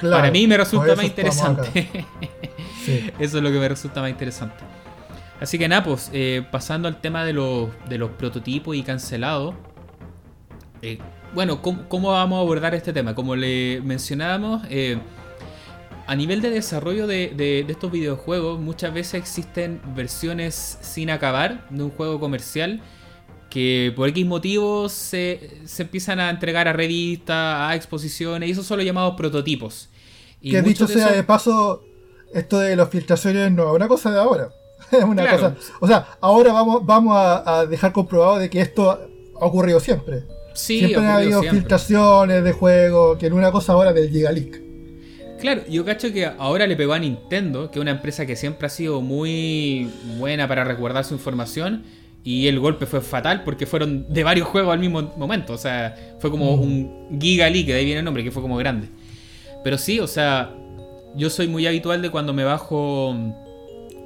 Para 0.01 0.31
mí 0.31 0.47
me 0.47 0.57
resulta 0.57 0.95
más 0.95 1.05
interesante. 1.05 1.87
Eso 3.19 3.37
es 3.37 3.43
lo 3.43 3.51
que 3.51 3.59
me 3.59 3.67
resulta 3.67 4.01
más 4.01 4.09
interesante. 4.09 4.63
Así 5.39 5.57
que 5.57 5.67
nada, 5.67 5.83
pues, 5.83 6.09
eh, 6.13 6.45
pasando 6.49 6.87
al 6.87 7.01
tema 7.01 7.25
de 7.25 7.33
los, 7.33 7.69
de 7.89 7.97
los 7.97 8.11
prototipos 8.11 8.75
y 8.75 8.83
cancelados. 8.83 9.55
Eh, 10.81 10.99
bueno, 11.33 11.61
¿cómo, 11.61 12.11
vamos 12.11 12.37
a 12.37 12.41
abordar 12.41 12.73
este 12.75 12.93
tema? 12.93 13.15
Como 13.15 13.35
le 13.35 13.81
mencionábamos, 13.81 14.63
eh, 14.69 14.97
a 16.07 16.15
nivel 16.15 16.41
de 16.41 16.51
desarrollo 16.51 17.07
de, 17.07 17.33
de, 17.35 17.65
estos 17.67 17.91
videojuegos, 17.91 18.59
muchas 18.59 18.93
veces 18.93 19.15
existen 19.15 19.81
versiones 19.95 20.77
sin 20.81 21.09
acabar 21.09 21.67
de 21.69 21.83
un 21.83 21.89
juego 21.89 22.19
comercial 22.19 22.81
que 23.55 23.93
por 23.95 24.09
X 24.09 24.25
motivos 24.25 24.91
se, 24.91 25.61
se 25.63 25.83
empiezan 25.83 26.19
a 26.19 26.29
entregar 26.29 26.67
a 26.67 26.73
revistas, 26.73 27.69
a 27.69 27.73
exposiciones, 27.73 28.49
y 28.49 28.51
esos 28.51 28.65
son 28.65 28.79
los 28.79 28.85
llamados 28.85 29.15
prototipos. 29.15 29.87
Y 30.41 30.51
que 30.51 30.61
dicho 30.61 30.85
sea 30.89 31.13
de 31.13 31.23
paso, 31.23 31.85
esto 32.33 32.59
de 32.59 32.75
las 32.75 32.89
filtraciones 32.89 33.49
no 33.53 33.69
es 33.69 33.73
una 33.73 33.87
cosa 33.87 34.11
de 34.11 34.19
ahora. 34.19 34.49
Es 34.91 35.05
una 35.05 35.25
cosa. 35.31 35.55
O 35.79 35.87
sea, 35.87 36.05
ahora 36.19 36.51
vamos, 36.51 36.85
vamos 36.85 37.15
a, 37.17 37.65
dejar 37.65 37.93
comprobado 37.93 38.39
de 38.39 38.49
que 38.49 38.59
esto 38.59 38.91
ha 38.91 39.45
ocurrido 39.45 39.79
siempre. 39.79 40.23
Sí, 40.53 40.79
siempre 40.79 41.05
ha 41.05 41.15
habido 41.15 41.41
filtraciones 41.41 42.43
de 42.43 42.51
juegos, 42.51 43.17
que 43.17 43.27
en 43.27 43.33
una 43.33 43.53
cosa 43.53 43.71
ahora 43.71 43.93
del 43.93 44.09
Gigaleak. 44.09 44.61
Claro, 45.39 45.61
yo 45.69 45.85
cacho 45.85 46.11
que 46.11 46.25
ahora 46.25 46.67
le 46.67 46.75
pegó 46.75 46.91
a 46.91 46.99
Nintendo, 46.99 47.71
que 47.71 47.79
es 47.79 47.81
una 47.81 47.91
empresa 47.91 48.25
que 48.25 48.35
siempre 48.35 48.67
ha 48.67 48.69
sido 48.69 48.99
muy 48.99 49.89
buena 50.17 50.45
para 50.45 50.65
resguardar 50.65 51.05
su 51.05 51.13
información 51.13 51.85
y 52.25 52.47
el 52.47 52.59
golpe 52.59 52.87
fue 52.87 53.01
fatal 53.01 53.43
porque 53.43 53.67
fueron 53.67 54.11
de 54.11 54.23
varios 54.23 54.47
juegos 54.47 54.73
al 54.73 54.79
mismo 54.79 55.13
momento. 55.15 55.53
O 55.53 55.57
sea, 55.59 55.95
fue 56.17 56.31
como 56.31 56.57
mm. 56.57 56.59
un 56.59 57.19
Giga 57.21 57.47
League, 57.47 57.71
de 57.71 57.77
ahí 57.77 57.85
viene 57.85 57.99
el 57.99 58.05
nombre, 58.05 58.23
que 58.23 58.31
fue 58.31 58.41
como 58.41 58.57
grande. 58.57 58.87
Pero 59.63 59.77
sí, 59.77 59.99
o 59.99 60.07
sea, 60.07 60.51
yo 61.15 61.29
soy 61.29 61.47
muy 61.47 61.67
habitual 61.67 62.01
de 62.01 62.09
cuando 62.09 62.33
me 62.33 62.43
bajo 62.43 63.15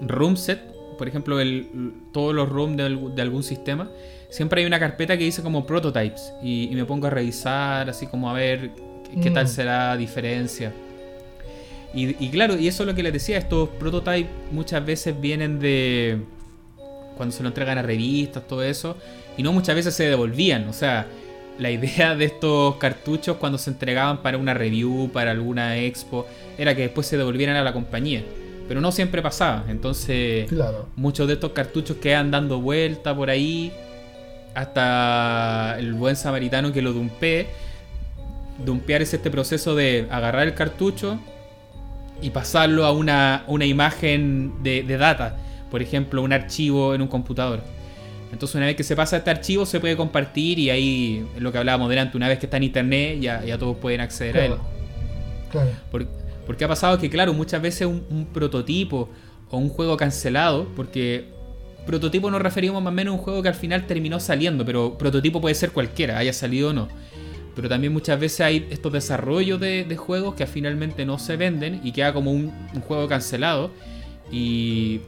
room 0.02 0.36
set, 0.36 0.60
por 0.98 1.08
ejemplo, 1.08 1.40
el, 1.40 1.94
todos 2.12 2.36
los 2.36 2.50
rooms 2.50 2.76
de, 2.76 3.22
algún 3.22 3.42
sistema, 3.42 3.90
siempre 4.30 4.62
hay 4.62 4.68
una 4.68 4.82
carpeta 4.82 5.18
que 5.18 5.24
dice 5.24 5.42
como 5.42 5.66
prototypes. 5.66 6.34
Y, 6.44 6.70
me 6.74 6.84
pongo 6.84 7.08
a 7.08 7.12
revisar, 7.12 7.90
así 7.90 8.06
como 8.06 8.30
a 8.30 8.34
ver 8.34 8.72
qué, 9.24 9.32
tal 9.32 9.46
mm. 9.46 9.48
será 9.48 9.88
la 9.92 9.98
diferencia. 9.98 10.74
Y, 11.94 12.22
y 12.22 12.30
claro, 12.32 12.58
y 12.58 12.68
eso 12.68 12.84
es 12.84 12.88
lo 12.88 12.96
que 12.96 13.02
les 13.02 13.14
decía, 13.14 13.38
estos 13.38 13.70
prototypes 13.70 14.30
muchas 14.52 14.86
veces 14.86 15.20
vienen 15.20 15.58
de 15.60 16.22
cuando 17.20 17.36
se 17.36 17.44
lo 17.44 17.50
entregan 17.50 17.78
a 17.78 17.82
revistas, 17.82 18.48
todo 18.48 18.64
eso, 18.64 18.96
y 19.36 19.44
no 19.44 19.52
muchas 19.52 19.76
veces 19.76 19.94
se 19.94 20.06
devolvían. 20.06 20.70
O 20.70 20.74
sea, 20.74 21.06
la 21.58 21.70
idea 21.70 22.16
de 22.16 22.24
estos 22.24 22.78
cartuchos 22.78 23.36
cuando 23.36 23.58
se 23.58 23.72
entregaban 23.72 24.22
para 24.22 24.38
una 24.38 24.54
review, 24.54 25.10
para 25.12 25.32
alguna 25.32 25.78
expo, 25.78 26.26
era 26.58 26.74
que 26.78 26.84
después 26.84 27.06
se 27.08 27.18
devolvieran 27.18 27.58
a 27.58 27.64
la 27.64 27.74
compañía. 27.74 28.24
Pero 28.70 28.80
no 28.80 28.94
siempre 28.94 29.22
pasaba. 29.22 29.66
Entonces, 29.68 30.50
muchos 30.96 31.28
de 31.28 31.34
estos 31.34 31.52
cartuchos 31.52 31.98
quedan 31.98 32.32
dando 32.32 32.62
vuelta 32.62 33.14
por 33.14 33.30
ahí. 33.30 33.74
Hasta 34.56 35.76
el 35.78 35.94
buen 35.94 36.16
samaritano 36.16 36.72
que 36.72 36.82
lo 36.82 36.94
dumpee. 36.94 37.48
Dumpear 38.66 39.02
es 39.02 39.14
este 39.14 39.30
proceso 39.30 39.76
de 39.76 40.08
agarrar 40.10 40.48
el 40.48 40.54
cartucho 40.54 41.20
y 42.22 42.30
pasarlo 42.30 42.86
a 42.86 42.94
una, 42.94 43.44
una 43.48 43.66
imagen 43.66 44.64
de, 44.64 44.84
de 44.84 44.98
data 44.98 45.36
por 45.70 45.82
ejemplo, 45.82 46.22
un 46.22 46.34
archivo 46.34 46.94
en 46.94 47.02
un 47.02 47.08
computador. 47.08 47.62
Entonces 48.32 48.56
una 48.56 48.68
vez 48.68 48.76
que 48.76 48.84
se 48.84 48.96
pasa 48.96 49.18
este 49.18 49.30
archivo 49.30 49.66
se 49.66 49.80
puede 49.80 49.98
compartir 49.98 50.60
y 50.60 50.70
ahí 50.70 51.26
es 51.36 51.42
lo 51.42 51.52
que 51.52 51.58
hablábamos 51.58 51.90
delante, 51.90 52.16
una 52.16 52.28
vez 52.28 52.38
que 52.40 52.46
está 52.46 52.58
en 52.58 52.64
internet 52.64 53.20
ya, 53.20 53.44
ya 53.44 53.58
todos 53.58 53.78
pueden 53.78 54.02
acceder 54.02 54.38
a 54.38 54.46
él. 54.46 54.54
Claro. 55.52 55.72
porque 56.46 56.64
ha 56.64 56.68
pasado 56.68 57.00
que, 57.00 57.10
claro, 57.10 57.34
muchas 57.34 57.60
veces 57.60 57.88
un, 57.88 58.28
prototipo 58.32 59.10
o 59.50 59.58
un 59.58 59.70
juego 59.70 59.98
cancelado, 59.98 60.68
porque 60.76 61.26
prototipo 61.88 62.30
nos 62.30 62.40
referimos 62.40 62.84
más 62.84 62.92
o 62.92 62.96
menos 62.96 63.14
a 63.14 63.18
un 63.18 63.24
juego 63.24 63.42
que 63.42 63.50
al 63.50 63.56
final 63.56 63.88
terminó 63.88 64.20
saliendo, 64.20 64.64
pero 64.64 64.96
prototipo 64.96 65.42
puede 65.42 65.56
ser 65.56 65.72
cualquiera, 65.72 66.20
haya 66.20 66.34
salido 66.34 66.70
o 66.70 66.74
no. 66.74 66.88
Pero 67.56 67.68
también 67.68 67.92
muchas 67.92 68.20
veces 68.20 68.42
hay 68.42 68.68
estos 68.70 68.94
desarrollos 68.94 69.60
de, 69.60 69.96
juegos 69.98 70.36
que 70.36 70.46
finalmente 70.46 71.04
no 71.04 71.18
se 71.18 71.36
venden 71.36 71.82
y 71.84 71.92
queda 71.92 72.14
como 72.14 72.32
un, 72.32 72.54
un 72.76 72.82
juego 72.82 73.08
cancelado 73.08 73.72
y, 74.32 75.02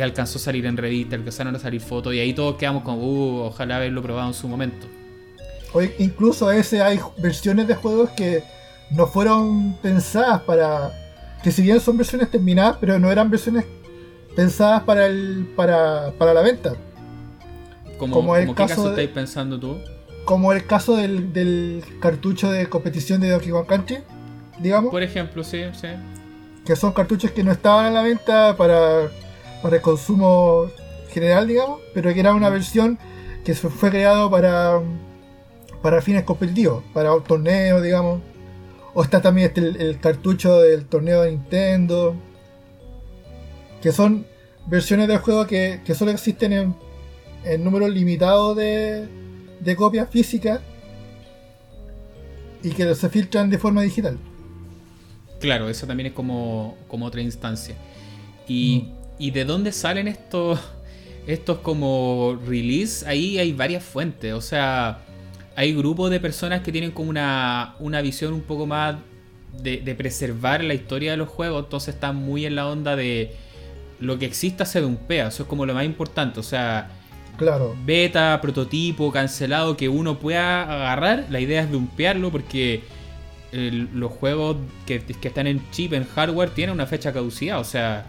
alcanzó 0.00 0.38
a 0.38 0.40
salir 0.40 0.66
en 0.66 0.76
revista, 0.76 1.16
alcanzaron 1.16 1.54
a 1.54 1.58
salir 1.58 1.80
fotos 1.80 2.14
y 2.14 2.20
ahí 2.20 2.32
todos 2.32 2.56
quedamos 2.56 2.82
como, 2.82 2.98
uh, 2.98 3.46
ojalá 3.46 3.76
haberlo 3.76 4.02
probado 4.02 4.28
en 4.28 4.34
su 4.34 4.48
momento. 4.48 4.86
Hoy, 5.72 5.92
incluso 5.98 6.48
a 6.48 6.56
ese 6.56 6.82
hay 6.82 7.00
versiones 7.18 7.66
de 7.66 7.74
juegos 7.74 8.10
que 8.10 8.42
no 8.90 9.06
fueron 9.06 9.74
pensadas 9.82 10.42
para. 10.42 10.92
que 11.42 11.50
si 11.50 11.62
bien 11.62 11.80
son 11.80 11.96
versiones 11.96 12.30
terminadas, 12.30 12.76
pero 12.80 12.98
no 12.98 13.10
eran 13.10 13.30
versiones 13.30 13.64
pensadas 14.36 14.82
para 14.82 15.06
el 15.06 15.46
para, 15.56 16.12
para 16.18 16.32
la 16.32 16.42
venta. 16.42 16.74
como 17.98 18.36
el 18.36 18.54
caso 18.54 18.74
caso 18.76 18.90
estáis 18.90 19.10
pensando 19.10 19.58
tú? 19.58 19.78
Como 20.24 20.52
el 20.52 20.64
caso 20.66 20.96
del, 20.96 21.32
del 21.32 21.84
cartucho 22.00 22.50
de 22.50 22.68
competición 22.68 23.20
de 23.20 23.30
Donkey 23.30 23.50
Kong 23.50 23.66
Country, 23.66 23.98
digamos. 24.60 24.90
Por 24.90 25.02
ejemplo, 25.02 25.44
sí, 25.44 25.62
sí 25.72 25.88
que 26.64 26.76
son 26.76 26.92
cartuchos 26.92 27.30
que 27.32 27.44
no 27.44 27.52
estaban 27.52 27.86
a 27.86 27.90
la 27.90 28.02
venta 28.02 28.56
para, 28.56 29.10
para 29.62 29.76
el 29.76 29.82
consumo 29.82 30.70
general, 31.10 31.46
digamos, 31.46 31.80
pero 31.92 32.12
que 32.12 32.20
era 32.20 32.34
una 32.34 32.48
versión 32.48 32.98
que 33.44 33.54
fue 33.54 33.90
creado 33.90 34.30
para, 34.30 34.80
para 35.82 36.00
fines 36.00 36.24
competitivos, 36.24 36.82
para 36.92 37.18
torneos, 37.20 37.82
digamos. 37.82 38.20
O 38.94 39.02
está 39.02 39.20
también 39.20 39.48
este, 39.48 39.60
el, 39.60 39.98
cartucho 40.00 40.60
del 40.60 40.86
torneo 40.86 41.22
de 41.22 41.32
Nintendo, 41.32 42.14
que 43.82 43.92
son 43.92 44.26
versiones 44.66 45.08
del 45.08 45.18
juego 45.18 45.46
que, 45.46 45.82
que 45.84 45.94
solo 45.94 46.12
existen 46.12 46.52
en, 46.52 46.76
en 47.44 47.64
número 47.64 47.88
limitado 47.88 48.54
de, 48.54 49.08
de 49.60 49.76
copias 49.76 50.08
físicas 50.08 50.60
y 52.62 52.70
que 52.70 52.94
se 52.94 53.08
filtran 53.08 53.50
de 53.50 53.58
forma 53.58 53.82
digital. 53.82 54.18
Claro, 55.44 55.68
eso 55.68 55.86
también 55.86 56.06
es 56.06 56.12
como, 56.14 56.74
como 56.88 57.04
otra 57.04 57.20
instancia. 57.20 57.74
Y, 58.48 58.86
mm. 58.86 58.92
y, 59.18 59.30
de 59.30 59.44
dónde 59.44 59.72
salen 59.72 60.08
estos, 60.08 60.58
estos 61.26 61.58
como 61.58 62.40
release? 62.46 63.06
Ahí 63.06 63.38
hay 63.38 63.52
varias 63.52 63.84
fuentes. 63.84 64.32
O 64.32 64.40
sea, 64.40 65.00
hay 65.54 65.74
grupos 65.74 66.10
de 66.10 66.18
personas 66.18 66.62
que 66.62 66.72
tienen 66.72 66.92
como 66.92 67.10
una, 67.10 67.74
una 67.78 68.00
visión 68.00 68.32
un 68.32 68.40
poco 68.40 68.64
más 68.64 68.96
de, 69.62 69.82
de, 69.82 69.94
preservar 69.94 70.64
la 70.64 70.72
historia 70.72 71.10
de 71.10 71.18
los 71.18 71.28
juegos. 71.28 71.64
Entonces 71.64 71.94
están 71.94 72.16
muy 72.16 72.46
en 72.46 72.54
la 72.54 72.66
onda 72.66 72.96
de 72.96 73.36
lo 74.00 74.18
que 74.18 74.24
exista 74.24 74.64
se 74.64 74.80
dumpea. 74.80 75.28
Eso 75.28 75.42
es 75.42 75.48
como 75.50 75.66
lo 75.66 75.74
más 75.74 75.84
importante. 75.84 76.40
O 76.40 76.42
sea, 76.42 76.88
claro. 77.36 77.76
beta, 77.84 78.40
prototipo, 78.40 79.12
cancelado 79.12 79.76
que 79.76 79.90
uno 79.90 80.18
pueda 80.18 80.62
agarrar. 80.62 81.26
La 81.28 81.40
idea 81.40 81.60
es 81.60 81.70
dumpearlo 81.70 82.30
porque 82.30 82.82
los 83.54 84.12
juegos 84.12 84.56
que, 84.86 85.02
están 85.22 85.46
en 85.46 85.62
chip, 85.70 85.92
en 85.92 86.04
hardware, 86.04 86.50
tienen 86.50 86.74
una 86.74 86.86
fecha 86.86 87.12
caducidad. 87.12 87.60
O 87.60 87.64
sea, 87.64 88.06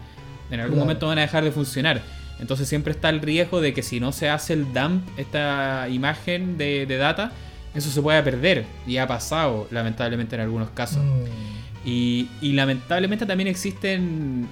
en 0.50 0.60
algún 0.60 0.78
momento 0.78 1.06
van 1.06 1.18
a 1.18 1.22
dejar 1.22 1.44
de 1.44 1.52
funcionar. 1.52 2.02
Entonces 2.38 2.68
siempre 2.68 2.92
está 2.92 3.08
el 3.08 3.20
riesgo 3.20 3.60
de 3.60 3.72
que 3.72 3.82
si 3.82 4.00
no 4.00 4.12
se 4.12 4.28
hace 4.28 4.52
el 4.52 4.72
dump, 4.72 5.06
esta 5.16 5.88
imagen 5.88 6.58
de, 6.58 6.86
data, 6.86 7.32
eso 7.74 7.90
se 7.90 8.02
pueda 8.02 8.22
perder. 8.22 8.66
Y 8.86 8.98
ha 8.98 9.06
pasado, 9.06 9.68
lamentablemente, 9.70 10.34
en 10.34 10.42
algunos 10.42 10.70
casos. 10.70 11.02
Mm. 11.02 11.88
Y, 11.88 12.28
y 12.40 12.52
lamentablemente 12.52 13.26
también 13.26 13.48
existen 13.48 14.48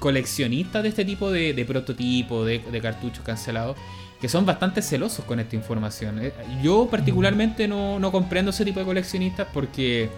coleccionistas 0.00 0.82
de 0.82 0.88
este 0.90 1.04
tipo 1.04 1.30
de, 1.30 1.54
de 1.54 1.64
prototipos, 1.64 2.46
de, 2.46 2.58
de 2.58 2.80
cartuchos 2.80 3.24
cancelados, 3.24 3.76
que 4.24 4.28
son 4.30 4.46
bastante 4.46 4.80
celosos 4.80 5.22
con 5.26 5.38
esta 5.38 5.54
información. 5.54 6.18
Eh, 6.24 6.32
Yo 6.62 6.88
particularmente 6.90 7.68
no, 7.68 7.98
no 7.98 8.10
comprendo 8.10 8.52
ese 8.52 8.64
tipo 8.64 8.80
de 8.80 8.86
coleccionistas 8.86 9.46
porque 9.52 10.08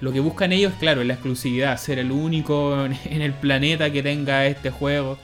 lo 0.00 0.12
que 0.12 0.18
buscan 0.18 0.50
ellos, 0.50 0.72
claro, 0.80 1.00
es 1.02 1.06
la 1.06 1.12
exclusividad, 1.14 1.76
ser 1.78 2.00
el 2.00 2.10
único 2.10 2.84
en- 2.84 2.98
en 3.04 3.22
el 3.22 3.32
planeta 3.34 3.88
que 3.92 4.02
tenga 4.02 4.46
este 4.46 4.70
juego. 4.70 5.16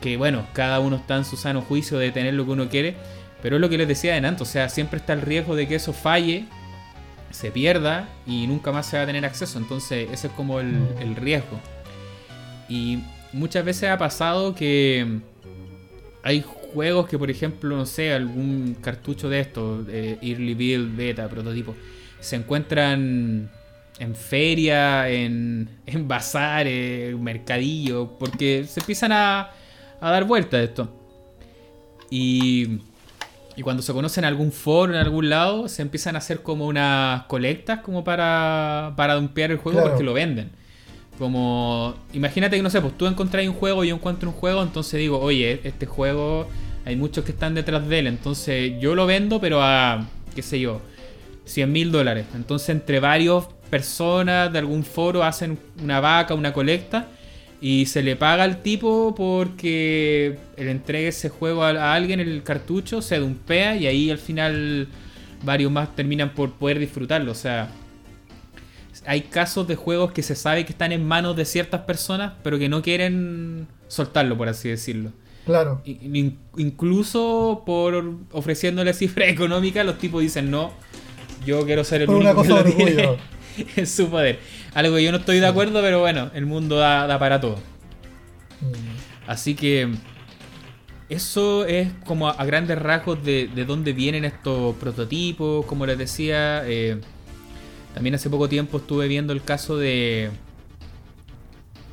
Que 0.00 0.16
bueno, 0.16 0.46
cada 0.52 0.80
uno 0.80 0.96
está 0.96 1.14
en 1.16 1.24
su 1.24 1.36
sano 1.36 1.62
juicio 1.62 1.96
de 1.96 2.10
tener 2.10 2.34
lo 2.34 2.44
que 2.44 2.50
uno 2.50 2.68
quiere. 2.68 2.96
Pero 3.40 3.54
es 3.54 3.60
lo 3.60 3.68
que 3.68 3.78
les 3.78 3.86
decía 3.86 4.10
adelante, 4.14 4.42
o 4.42 4.46
sea, 4.46 4.68
siempre 4.68 4.98
está 4.98 5.12
el 5.12 5.20
riesgo 5.22 5.54
de 5.54 5.68
que 5.68 5.76
eso 5.76 5.92
falle, 5.92 6.46
se 7.30 7.52
pierda 7.52 8.08
y 8.26 8.48
nunca 8.48 8.72
más 8.72 8.86
se 8.86 8.96
va 8.96 9.04
a 9.04 9.06
tener 9.06 9.24
acceso. 9.24 9.58
Entonces, 9.60 10.08
ese 10.10 10.26
es 10.26 10.32
como 10.32 10.58
el, 10.58 10.76
el 10.98 11.14
riesgo. 11.14 11.60
Y 12.68 12.98
muchas 13.32 13.64
veces 13.64 13.90
ha 13.90 13.96
pasado 13.96 14.56
que 14.56 15.20
hay 16.24 16.44
juegos 16.72 17.08
que, 17.08 17.18
por 17.18 17.30
ejemplo, 17.30 17.76
no 17.76 17.86
sé, 17.86 18.12
algún 18.12 18.76
cartucho 18.80 19.28
de 19.28 19.40
estos, 19.40 19.86
eh, 19.88 20.18
Early 20.22 20.54
Build, 20.54 20.96
Beta, 20.96 21.28
prototipo, 21.28 21.74
se 22.20 22.36
encuentran 22.36 23.50
en 23.98 24.14
feria, 24.14 25.08
en, 25.08 25.68
en 25.86 26.08
bazares, 26.08 27.10
en 27.10 27.22
mercadillo, 27.22 28.16
porque 28.18 28.64
se 28.68 28.80
empiezan 28.80 29.12
a, 29.12 29.50
a 30.00 30.10
dar 30.10 30.24
vueltas 30.24 30.60
esto. 30.62 30.94
Y, 32.10 32.78
y 33.56 33.62
cuando 33.62 33.82
se 33.82 33.92
conocen 33.92 34.24
en 34.24 34.28
algún 34.28 34.52
foro, 34.52 34.92
en 34.94 34.98
algún 34.98 35.28
lado, 35.28 35.68
se 35.68 35.82
empiezan 35.82 36.14
a 36.14 36.18
hacer 36.18 36.42
como 36.42 36.66
unas 36.66 37.24
colectas 37.24 37.80
como 37.80 38.04
para, 38.04 38.94
para 38.96 39.14
dumpear 39.14 39.50
el 39.50 39.58
juego 39.58 39.78
Claro. 39.78 39.90
porque 39.92 40.04
lo 40.04 40.14
venden. 40.14 40.50
Como, 41.18 41.96
imagínate 42.12 42.56
que 42.56 42.62
no 42.62 42.70
sé, 42.70 42.80
pues 42.80 42.96
tú 42.96 43.06
encontrás 43.06 43.46
un 43.46 43.54
juego 43.54 43.82
yo 43.82 43.96
encuentro 43.96 44.28
un 44.28 44.36
juego, 44.36 44.62
entonces 44.62 45.00
digo, 45.00 45.18
oye, 45.18 45.60
este 45.64 45.84
juego 45.84 46.46
hay 46.84 46.94
muchos 46.94 47.24
que 47.24 47.32
están 47.32 47.54
detrás 47.54 47.88
de 47.88 47.98
él, 47.98 48.06
entonces 48.06 48.74
yo 48.80 48.94
lo 48.94 49.06
vendo, 49.06 49.40
pero 49.40 49.60
a, 49.60 50.06
qué 50.34 50.42
sé 50.42 50.60
yo, 50.60 50.80
100 51.44 51.72
mil 51.72 51.90
dólares. 51.90 52.26
Entonces 52.34 52.68
entre 52.70 53.00
varias 53.00 53.44
personas 53.68 54.52
de 54.52 54.60
algún 54.60 54.84
foro 54.84 55.24
hacen 55.24 55.58
una 55.82 56.00
vaca, 56.00 56.34
una 56.34 56.52
colecta, 56.52 57.08
y 57.60 57.86
se 57.86 58.02
le 58.02 58.14
paga 58.14 58.44
al 58.44 58.62
tipo 58.62 59.12
porque 59.16 60.38
le 60.56 60.70
entregue 60.70 61.08
ese 61.08 61.28
juego 61.28 61.64
a, 61.64 61.70
a 61.70 61.94
alguien, 61.94 62.20
el 62.20 62.44
cartucho, 62.44 63.02
se 63.02 63.18
dumpea 63.18 63.76
y 63.76 63.88
ahí 63.88 64.10
al 64.10 64.18
final 64.18 64.86
varios 65.42 65.72
más 65.72 65.94
terminan 65.96 66.30
por 66.30 66.52
poder 66.52 66.78
disfrutarlo. 66.78 67.32
O 67.32 67.34
sea, 67.34 67.70
hay 69.06 69.22
casos 69.22 69.66
de 69.68 69.76
juegos 69.76 70.12
que 70.12 70.22
se 70.22 70.34
sabe 70.34 70.64
que 70.64 70.72
están 70.72 70.92
en 70.92 71.06
manos 71.06 71.36
de 71.36 71.44
ciertas 71.44 71.82
personas, 71.82 72.34
pero 72.42 72.58
que 72.58 72.68
no 72.68 72.82
quieren 72.82 73.66
soltarlo, 73.88 74.36
por 74.36 74.48
así 74.48 74.68
decirlo. 74.68 75.12
Claro. 75.46 75.80
In- 75.84 76.38
incluso 76.56 77.62
por 77.64 78.16
ofreciéndole 78.32 78.92
cifra 78.94 79.26
económica, 79.28 79.82
los 79.84 79.98
tipos 79.98 80.20
dicen 80.22 80.50
no, 80.50 80.72
yo 81.46 81.64
quiero 81.64 81.84
ser 81.84 82.02
el 82.02 82.06
Por 82.06 82.16
único 82.16 82.42
una 82.42 82.42
que 82.42 82.48
lo 82.48 82.64
tiene 82.64 83.16
en 83.76 83.86
su 83.86 84.08
poder. 84.10 84.40
Algo 84.74 84.96
que 84.96 85.04
yo 85.04 85.12
no 85.12 85.18
estoy 85.18 85.40
de 85.40 85.46
acuerdo, 85.46 85.80
pero 85.82 86.00
bueno, 86.00 86.30
el 86.34 86.46
mundo 86.46 86.76
da, 86.76 87.06
da 87.06 87.18
para 87.18 87.40
todo. 87.40 87.56
Mm. 88.60 88.98
Así 89.26 89.54
que 89.54 89.88
eso 91.08 91.64
es 91.64 91.88
como 92.04 92.28
a, 92.28 92.32
a 92.32 92.44
grandes 92.44 92.78
rasgos 92.78 93.22
de, 93.24 93.48
de 93.54 93.64
dónde 93.64 93.92
vienen 93.92 94.24
estos 94.24 94.76
prototipos, 94.76 95.64
como 95.66 95.86
les 95.86 95.96
decía. 95.98 96.62
eh, 96.66 97.00
también 97.94 98.14
hace 98.14 98.30
poco 98.30 98.48
tiempo 98.48 98.78
estuve 98.78 99.08
viendo 99.08 99.32
el 99.32 99.42
caso 99.42 99.76
de, 99.76 100.30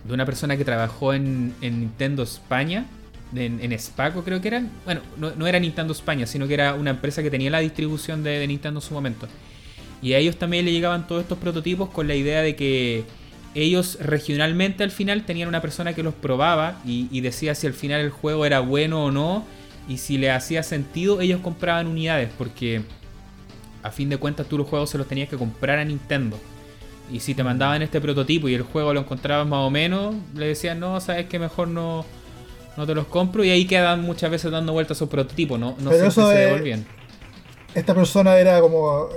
de 0.04 0.14
una 0.14 0.26
persona 0.26 0.58
que 0.58 0.66
trabajó 0.66 1.14
en, 1.14 1.54
en 1.62 1.80
Nintendo 1.80 2.24
España, 2.24 2.86
en, 3.34 3.60
en 3.62 3.80
Spaco 3.80 4.24
creo 4.24 4.42
que 4.42 4.48
eran. 4.48 4.70
Bueno, 4.86 5.02
no, 5.18 5.32
no 5.36 5.48
era 5.48 5.60
Nintendo 5.60 5.94
España, 5.94 6.26
sino 6.26 6.48
que 6.48 6.54
era 6.54 6.74
una 6.76 6.92
empresa 6.92 7.24
que 7.24 7.32
tenía 7.32 7.50
la 7.50 7.60
distribución 7.60 8.24
de, 8.24 8.46
Nintendo 8.48 8.80
en 8.80 8.86
su 8.86 8.94
momento. 8.94 9.28
Y 10.02 10.14
a 10.14 10.18
ellos 10.18 10.38
también 10.38 10.66
le 10.66 10.72
llegaban 10.72 11.08
todos 11.08 11.24
estos 11.24 11.38
prototipos 11.38 11.90
con 11.90 12.08
la 12.08 12.16
idea 12.16 12.42
de 12.42 12.56
que 12.56 13.04
ellos 13.56 13.98
regionalmente 14.02 14.84
al 14.84 14.92
final 14.92 15.24
tenían 15.26 15.48
una 15.48 15.62
persona 15.62 15.94
que 15.94 16.04
los 16.04 16.14
probaba 16.14 16.82
y 16.86 17.22
decía 17.22 17.56
si 17.56 17.66
al 17.68 17.74
final 17.74 18.02
el 18.02 18.10
juego 18.10 18.46
era 18.46 18.60
bueno 18.60 19.06
o 19.06 19.12
no. 19.12 19.46
Y 19.88 19.98
si 19.98 20.18
le 20.18 20.32
hacía 20.32 20.64
sentido, 20.64 21.22
ellos 21.22 21.42
compraban 21.42 21.88
unidades. 21.88 22.30
Porque 22.38 22.82
a 23.86 23.92
fin 23.92 24.10
de 24.10 24.18
cuentas 24.18 24.48
tú 24.48 24.58
los 24.58 24.68
juegos 24.68 24.90
se 24.90 24.98
los 24.98 25.08
tenías 25.08 25.30
que 25.30 25.38
comprar 25.38 25.80
a 25.80 25.86
Nintendo. 25.86 26.38
Y 27.12 27.20
si 27.20 27.36
te 27.36 27.44
mandaban 27.44 27.82
este 27.84 28.02
prototipo 28.02 28.50
y 28.50 28.56
el 28.56 28.64
juego 28.64 28.94
lo 28.94 29.02
encontrabas 29.02 29.46
más 29.48 29.60
o 29.60 29.70
menos, 29.70 30.16
le 30.36 30.48
decían, 30.48 30.80
no, 30.80 31.00
sabes 31.00 31.28
que 31.28 31.38
mejor 31.38 31.68
no, 31.68 32.04
no 32.78 32.86
te 32.88 32.96
los 32.96 33.06
compro. 33.06 33.44
Y 33.44 33.52
ahí 33.52 33.66
quedan 33.66 34.02
muchas 34.02 34.32
veces 34.32 34.52
dando 34.52 34.74
vueltas 34.74 34.96
a 34.96 34.98
esos 35.00 35.10
prototipos, 35.10 35.60
¿no? 35.60 35.76
No 35.80 35.90
siempre 35.92 36.08
eso 36.08 36.30
se 36.32 36.34
es- 36.44 36.50
devolvían. 36.50 36.86
¿Esta 37.76 37.94
persona 37.94 38.38
era 38.38 38.60
como. 38.62 39.08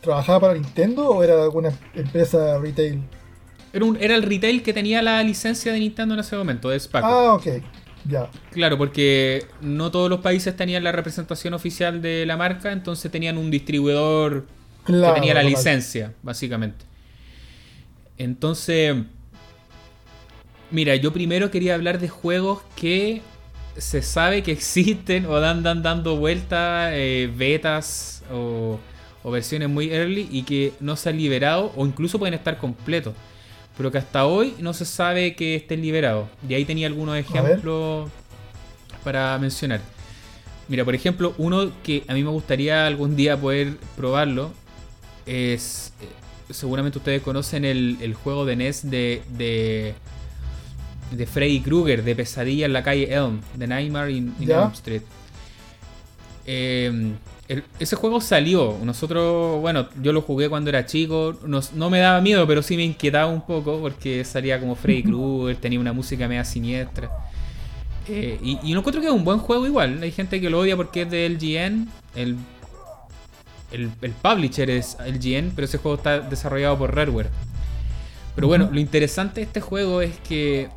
¿Trabajaba 0.00 0.40
para 0.40 0.54
Nintendo 0.54 1.08
o 1.10 1.22
era 1.22 1.42
alguna 1.42 1.72
empresa 1.94 2.56
retail? 2.58 3.02
Era, 3.72 3.84
un- 3.84 3.98
era 4.00 4.14
el 4.14 4.22
retail 4.22 4.62
que 4.62 4.72
tenía 4.72 5.02
la 5.02 5.22
licencia 5.22 5.72
de 5.72 5.80
Nintendo 5.80 6.14
en 6.14 6.20
ese 6.20 6.36
momento, 6.36 6.70
de 6.70 6.80
Spaco. 6.80 7.06
Ah, 7.06 7.34
ok. 7.34 7.46
Ya. 8.04 8.30
Claro, 8.52 8.78
porque 8.78 9.46
no 9.60 9.90
todos 9.90 10.08
los 10.08 10.20
países 10.20 10.56
tenían 10.56 10.84
la 10.84 10.92
representación 10.92 11.54
oficial 11.54 12.00
de 12.00 12.24
la 12.26 12.36
marca, 12.36 12.72
entonces 12.72 13.10
tenían 13.10 13.38
un 13.38 13.50
distribuidor 13.50 14.46
Claro. 14.84 15.14
que 15.14 15.20
tenía 15.20 15.34
la 15.34 15.42
licencia, 15.42 16.14
básicamente. 16.22 16.84
Entonces, 18.16 18.96
mira, 20.70 20.96
yo 20.96 21.12
primero 21.12 21.50
quería 21.50 21.74
hablar 21.74 21.98
de 22.00 22.08
juegos 22.08 22.60
que 22.76 23.22
se 23.76 24.02
sabe 24.02 24.42
que 24.42 24.52
existen 24.52 25.26
o 25.26 25.38
dan, 25.40 25.62
dan 25.62 25.82
dando 25.82 26.16
vueltas, 26.16 26.90
eh, 26.94 27.30
betas 27.36 28.22
o, 28.32 28.78
o 29.22 29.30
versiones 29.30 29.68
muy 29.68 29.90
early 29.92 30.28
y 30.30 30.42
que 30.42 30.72
no 30.80 30.96
se 30.96 31.10
han 31.10 31.16
liberado 31.16 31.72
o 31.76 31.86
incluso 31.86 32.18
pueden 32.18 32.34
estar 32.34 32.58
completos. 32.58 33.14
Pero 33.78 33.90
que 33.90 33.98
hasta 33.98 34.26
hoy 34.26 34.54
no 34.58 34.74
se 34.74 34.84
sabe 34.84 35.34
que 35.34 35.54
estén 35.54 35.80
liberados. 35.80 36.28
Y 36.46 36.52
ahí 36.54 36.64
tenía 36.66 36.86
algunos 36.88 37.16
ejemplos 37.16 38.10
para 39.04 39.38
mencionar. 39.38 39.80
Mira, 40.68 40.84
por 40.84 40.94
ejemplo, 40.94 41.32
uno 41.38 41.70
que 41.82 42.02
a 42.08 42.12
mí 42.12 42.22
me 42.22 42.30
gustaría 42.30 42.86
algún 42.86 43.16
día 43.16 43.36
poder 43.40 43.76
probarlo 43.96 44.50
es. 45.24 45.92
eh, 46.02 46.06
Seguramente 46.52 46.98
ustedes 46.98 47.22
conocen 47.22 47.64
el, 47.66 47.98
el 48.00 48.14
juego 48.14 48.44
de 48.46 48.56
NES 48.56 48.90
de, 48.90 49.22
de, 49.36 49.94
de 51.12 51.26
Freddy 51.26 51.60
Krueger, 51.60 52.02
de 52.02 52.16
Pesadilla 52.16 52.64
en 52.66 52.72
la 52.72 52.82
calle 52.82 53.12
Elm, 53.14 53.40
The 53.58 53.66
Nightmare 53.66 54.10
in, 54.10 54.34
in. 54.40 54.50
Elm 54.50 54.72
Street. 54.72 55.02
Eh, 56.46 57.12
el- 57.48 57.64
ese 57.78 57.96
juego 57.96 58.20
salió. 58.20 58.78
Nosotros, 58.82 59.60
bueno, 59.60 59.88
yo 60.02 60.12
lo 60.12 60.20
jugué 60.22 60.48
cuando 60.48 60.70
era 60.70 60.86
chico. 60.86 61.38
nos- 61.46 61.72
no 61.72 61.90
me 61.90 61.98
daba 62.00 62.20
miedo, 62.20 62.46
pero 62.46 62.62
sí 62.62 62.76
me 62.76 62.84
inquietaba 62.84 63.26
un 63.26 63.40
poco 63.46 63.80
porque 63.80 64.24
salía 64.24 64.60
como 64.60 64.74
Freddy 64.76 65.02
Krueger, 65.04 65.56
tenía 65.56 65.80
una 65.80 65.92
música 65.92 66.28
media 66.28 66.44
siniestra. 66.44 67.10
Eh, 68.08 68.38
y, 68.42 68.58
y 68.62 68.72
no 68.72 68.78
encuentro 68.80 69.00
que 69.02 69.08
es 69.08 69.12
un 69.12 69.24
buen 69.24 69.38
juego 69.38 69.66
igual. 69.66 70.00
Hay 70.02 70.12
gente 70.12 70.40
que 70.40 70.48
lo 70.50 70.60
odia 70.60 70.76
porque 70.76 71.02
es 71.02 71.10
de 71.10 71.26
LGN. 71.26 71.88
El, 72.14 72.36
el, 73.70 73.90
el 74.00 74.12
publisher 74.12 74.70
es 74.70 74.96
LGN, 75.04 75.52
pero 75.54 75.66
ese 75.66 75.78
juego 75.78 75.96
está 75.96 76.20
desarrollado 76.20 76.78
por 76.78 76.94
Rareware. 76.94 77.28
Pero 78.34 78.46
bueno, 78.48 78.68
lo 78.72 78.78
interesante 78.80 79.40
de 79.40 79.46
este 79.46 79.60
juego 79.60 80.00
es 80.00 80.16
que 80.20 80.68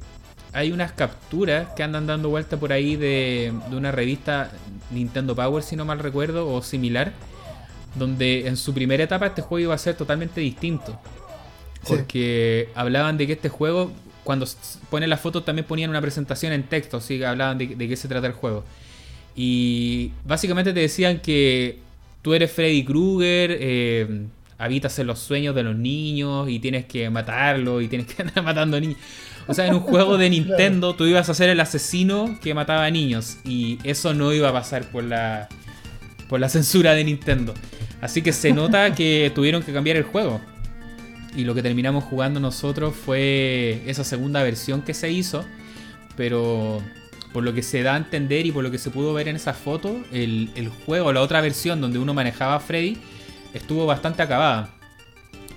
hay 0.54 0.72
unas 0.72 0.92
capturas 0.92 1.70
que 1.76 1.84
andan 1.84 2.08
dando 2.08 2.30
vuelta 2.30 2.58
por 2.58 2.74
ahí 2.74 2.96
de, 2.96 3.54
de 3.70 3.76
una 3.76 3.92
revista 3.92 4.52
Nintendo 4.92 5.36
Power, 5.36 5.64
si 5.64 5.76
no 5.76 5.86
mal 5.86 6.00
recuerdo, 6.00 6.52
o 6.54 6.62
similar, 6.62 7.14
donde 7.96 8.48
en 8.48 8.58
su 8.58 8.74
primera 8.74 9.04
etapa 9.04 9.28
este 9.28 9.42
juego 9.42 9.66
iba 9.66 9.76
a 9.76 9.78
ser 9.78 9.96
totalmente 9.96 10.42
distinto. 10.42 11.00
Sí. 11.84 11.96
Porque 11.96 12.70
hablaban 12.76 13.18
de 13.18 13.28
que 13.28 13.34
este 13.34 13.50
juego, 13.50 13.92
cuando 14.24 14.46
ponen 14.90 15.10
las 15.10 15.22
fotos, 15.22 15.46
también 15.46 15.66
ponían 15.66 15.90
una 15.90 16.02
presentación 16.02 16.54
en 16.54 16.64
texto, 16.64 16.98
así 16.98 17.18
que 17.18 17.26
hablaban 17.26 17.58
de, 17.58 17.68
de 17.68 17.88
qué 17.88 17.96
se 17.96 18.08
trata 18.08 18.28
el 18.28 18.34
juego. 18.34 18.64
Y 19.36 20.12
básicamente 20.26 20.74
te 20.74 20.82
decían 20.82 21.20
que 21.20 21.80
tú 22.22 22.34
eres 22.34 22.52
Freddy 22.52 22.84
Krueger, 22.84 23.58
eh, 23.60 24.26
habitas 24.62 24.98
en 25.00 25.08
los 25.08 25.20
sueños 25.20 25.56
de 25.56 25.64
los 25.64 25.76
niños 25.76 26.48
y 26.48 26.60
tienes 26.60 26.86
que 26.86 27.10
matarlo 27.10 27.82
y 27.82 27.88
tienes 27.88 28.08
que 28.08 28.22
andar 28.24 28.44
matando 28.44 28.80
niños. 28.80 28.98
O 29.48 29.54
sea, 29.54 29.66
en 29.66 29.74
un 29.74 29.80
juego 29.80 30.18
de 30.18 30.30
Nintendo 30.30 30.96
tú 30.96 31.06
ibas 31.06 31.28
a 31.30 31.34
ser 31.34 31.50
el 31.50 31.60
asesino 31.60 32.38
que 32.42 32.54
mataba 32.54 32.86
a 32.86 32.92
niños 32.92 33.38
y 33.44 33.80
eso 33.84 34.14
no 34.14 34.32
iba 34.34 34.50
a 34.50 34.54
pasar 34.54 34.84
por 34.86 35.04
la 35.04 35.50
por 36.30 36.40
la 36.40 36.48
censura 36.48 36.94
de 36.94 37.04
Nintendo. 37.04 37.54
Así 38.02 38.22
que 38.22 38.32
se 38.32 38.54
nota 38.54 38.94
que 38.96 39.32
tuvieron 39.34 39.64
que 39.64 39.74
cambiar 39.74 39.98
el 39.98 40.04
juego. 40.04 40.40
Y 41.36 41.44
lo 41.44 41.56
que 41.56 41.64
terminamos 41.64 42.04
jugando 42.04 42.40
nosotros 42.40 42.96
fue 42.96 43.82
esa 43.88 44.04
segunda 44.04 44.44
versión 44.44 44.82
que 44.82 44.94
se 44.94 45.12
hizo. 45.12 45.44
Pero 46.16 46.82
por 47.34 47.44
lo 47.44 47.54
que 47.54 47.64
se 47.64 47.82
da 47.82 47.96
a 47.96 47.98
entender 47.98 48.46
y 48.46 48.52
por 48.52 48.64
lo 48.64 48.72
que 48.72 48.78
se 48.78 48.92
pudo 48.92 49.14
ver 49.14 49.28
en 49.28 49.38
esa 49.38 49.54
foto, 49.54 50.02
el, 50.12 50.50
el 50.56 50.70
juego, 50.70 51.12
la 51.14 51.22
otra 51.22 51.42
versión 51.42 51.82
donde 51.82 52.00
uno 52.00 52.14
manejaba 52.14 52.56
a 52.56 52.60
Freddy, 52.60 52.98
estuvo 53.54 53.86
bastante 53.86 54.22
acabada. 54.22 54.70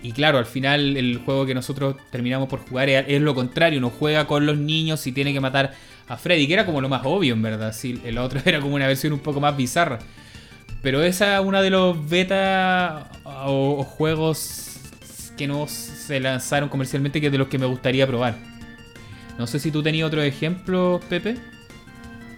y 0.03 0.13
claro, 0.13 0.39
al 0.39 0.47
final 0.47 0.97
el 0.97 1.19
juego 1.25 1.47
que 1.47 1.55
nosotros 1.55 1.97
terminamos 2.11 2.49
por 2.49 2.61
jugar 2.61 2.89
es, 2.89 3.21
lo 3.23 3.35
contrario, 3.35 3.79
uno 3.79 3.91
juega 3.91 4.27
con 4.27 4.45
los 4.45 4.59
niños 4.59 5.07
y 5.07 5.13
tiene 5.13 5.33
que 5.33 5.41
matar 5.41 5.75
a 6.09 6.17
Freddy, 6.17 6.47
que 6.47 6.55
era 6.55 6.67
como 6.67 6.81
lo 6.81 6.89
más 6.91 7.03
obvio 7.05 7.33
en 7.33 7.43
verdad, 7.43 7.73
sí, 7.73 8.01
el 8.05 8.19
otro 8.19 8.41
era 8.45 8.61
como 8.61 8.75
una 8.75 8.87
versión 8.87 9.13
un 9.13 9.21
poco 9.21 9.41
más 9.41 9.57
bizarra. 9.57 9.99
Pero 10.83 11.03
esa 11.03 11.39
es 11.39 11.45
una 11.45 11.63
de 11.63 11.71
los 11.71 12.11
beta 12.11 13.11
o, 13.25 13.83
juegos 13.85 14.77
que 15.35 15.47
no 15.47 15.67
se 15.67 16.21
lanzaron 16.21 16.69
comercialmente 16.69 17.23
que 17.23 17.27
es 17.27 17.33
de 17.33 17.39
los 17.39 17.49
que 17.49 17.59
me 17.59 17.65
gustaría 17.65 18.07
probar. 18.07 18.37
No 19.39 19.47
sé 19.47 19.59
si 19.59 19.71
tú 19.71 19.83
tenías 19.83 20.07
otro 20.07 20.23
ejemplo, 20.23 21.01
Pepe. 21.09 21.39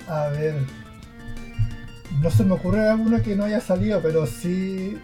A 0.09 0.29
ver. 0.29 0.55
No 2.23 2.31
se 2.31 2.45
me 2.45 2.55
ocurre 2.55 2.89
alguno 2.89 3.21
que 3.21 3.35
no 3.35 3.45
haya 3.45 3.61
salido, 3.61 4.01
pero 4.01 4.27
sí 4.27 4.97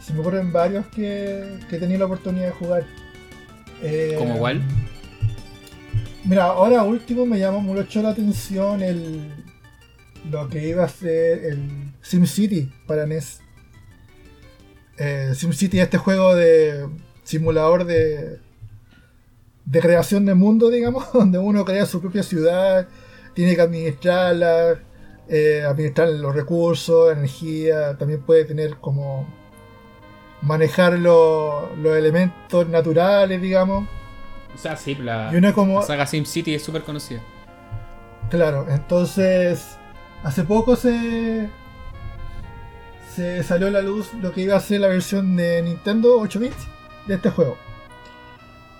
se 0.00 0.12
me 0.12 0.20
ocurren 0.20 0.52
varios 0.52 0.86
que, 0.86 1.58
que 1.68 1.76
he 1.76 1.78
tenido 1.78 2.00
la 2.00 2.06
oportunidad 2.06 2.46
de 2.46 2.52
jugar. 2.52 2.86
Eh, 3.82 4.14
¿Como 4.18 4.38
cuál? 4.38 4.62
Mira, 6.24 6.44
ahora 6.46 6.82
último 6.82 7.26
me 7.26 7.38
llamó 7.38 7.60
mucho 7.60 8.02
la 8.02 8.10
atención 8.10 8.82
el 8.82 9.32
lo 10.30 10.48
que 10.48 10.68
iba 10.68 10.84
a 10.84 10.88
ser 10.88 11.44
el 11.44 11.92
SimCity 12.02 12.70
para 12.86 13.06
NES. 13.06 13.40
Eh, 14.98 15.32
SimCity 15.34 15.78
es 15.78 15.84
este 15.84 15.96
juego 15.96 16.34
de 16.34 16.86
simulador 17.24 17.86
de 17.86 18.38
de 19.70 19.80
creación 19.80 20.26
de 20.26 20.34
mundo, 20.34 20.68
digamos, 20.68 21.10
donde 21.12 21.38
uno 21.38 21.64
crea 21.64 21.86
su 21.86 22.00
propia 22.00 22.22
ciudad, 22.22 22.88
tiene 23.34 23.54
que 23.54 23.62
administrarla, 23.62 24.80
eh, 25.28 25.62
administrar 25.62 26.08
los 26.08 26.34
recursos, 26.34 27.12
energía, 27.12 27.96
también 27.96 28.22
puede 28.22 28.44
tener 28.44 28.76
como 28.76 29.26
manejar 30.42 30.98
los 30.98 31.96
elementos 31.96 32.68
naturales, 32.68 33.40
digamos. 33.40 33.88
O 34.54 34.58
sea, 34.58 34.76
sí, 34.76 34.94
la, 34.96 35.30
y 35.32 35.52
como... 35.52 35.80
la 35.80 35.86
saga 35.86 36.06
SimCity 36.06 36.54
es 36.54 36.62
súper 36.62 36.82
conocida. 36.82 37.20
Claro, 38.30 38.66
entonces 38.68 39.76
hace 40.22 40.44
poco 40.44 40.76
se 40.76 41.48
se 43.14 43.42
salió 43.42 43.66
a 43.66 43.70
la 43.70 43.82
luz 43.82 44.14
lo 44.14 44.32
que 44.32 44.42
iba 44.42 44.56
a 44.56 44.60
ser 44.60 44.80
la 44.80 44.88
versión 44.88 45.36
de 45.36 45.62
Nintendo 45.62 46.18
8 46.20 46.38
bits 46.38 46.68
de 47.06 47.14
este 47.14 47.30
juego. 47.30 47.56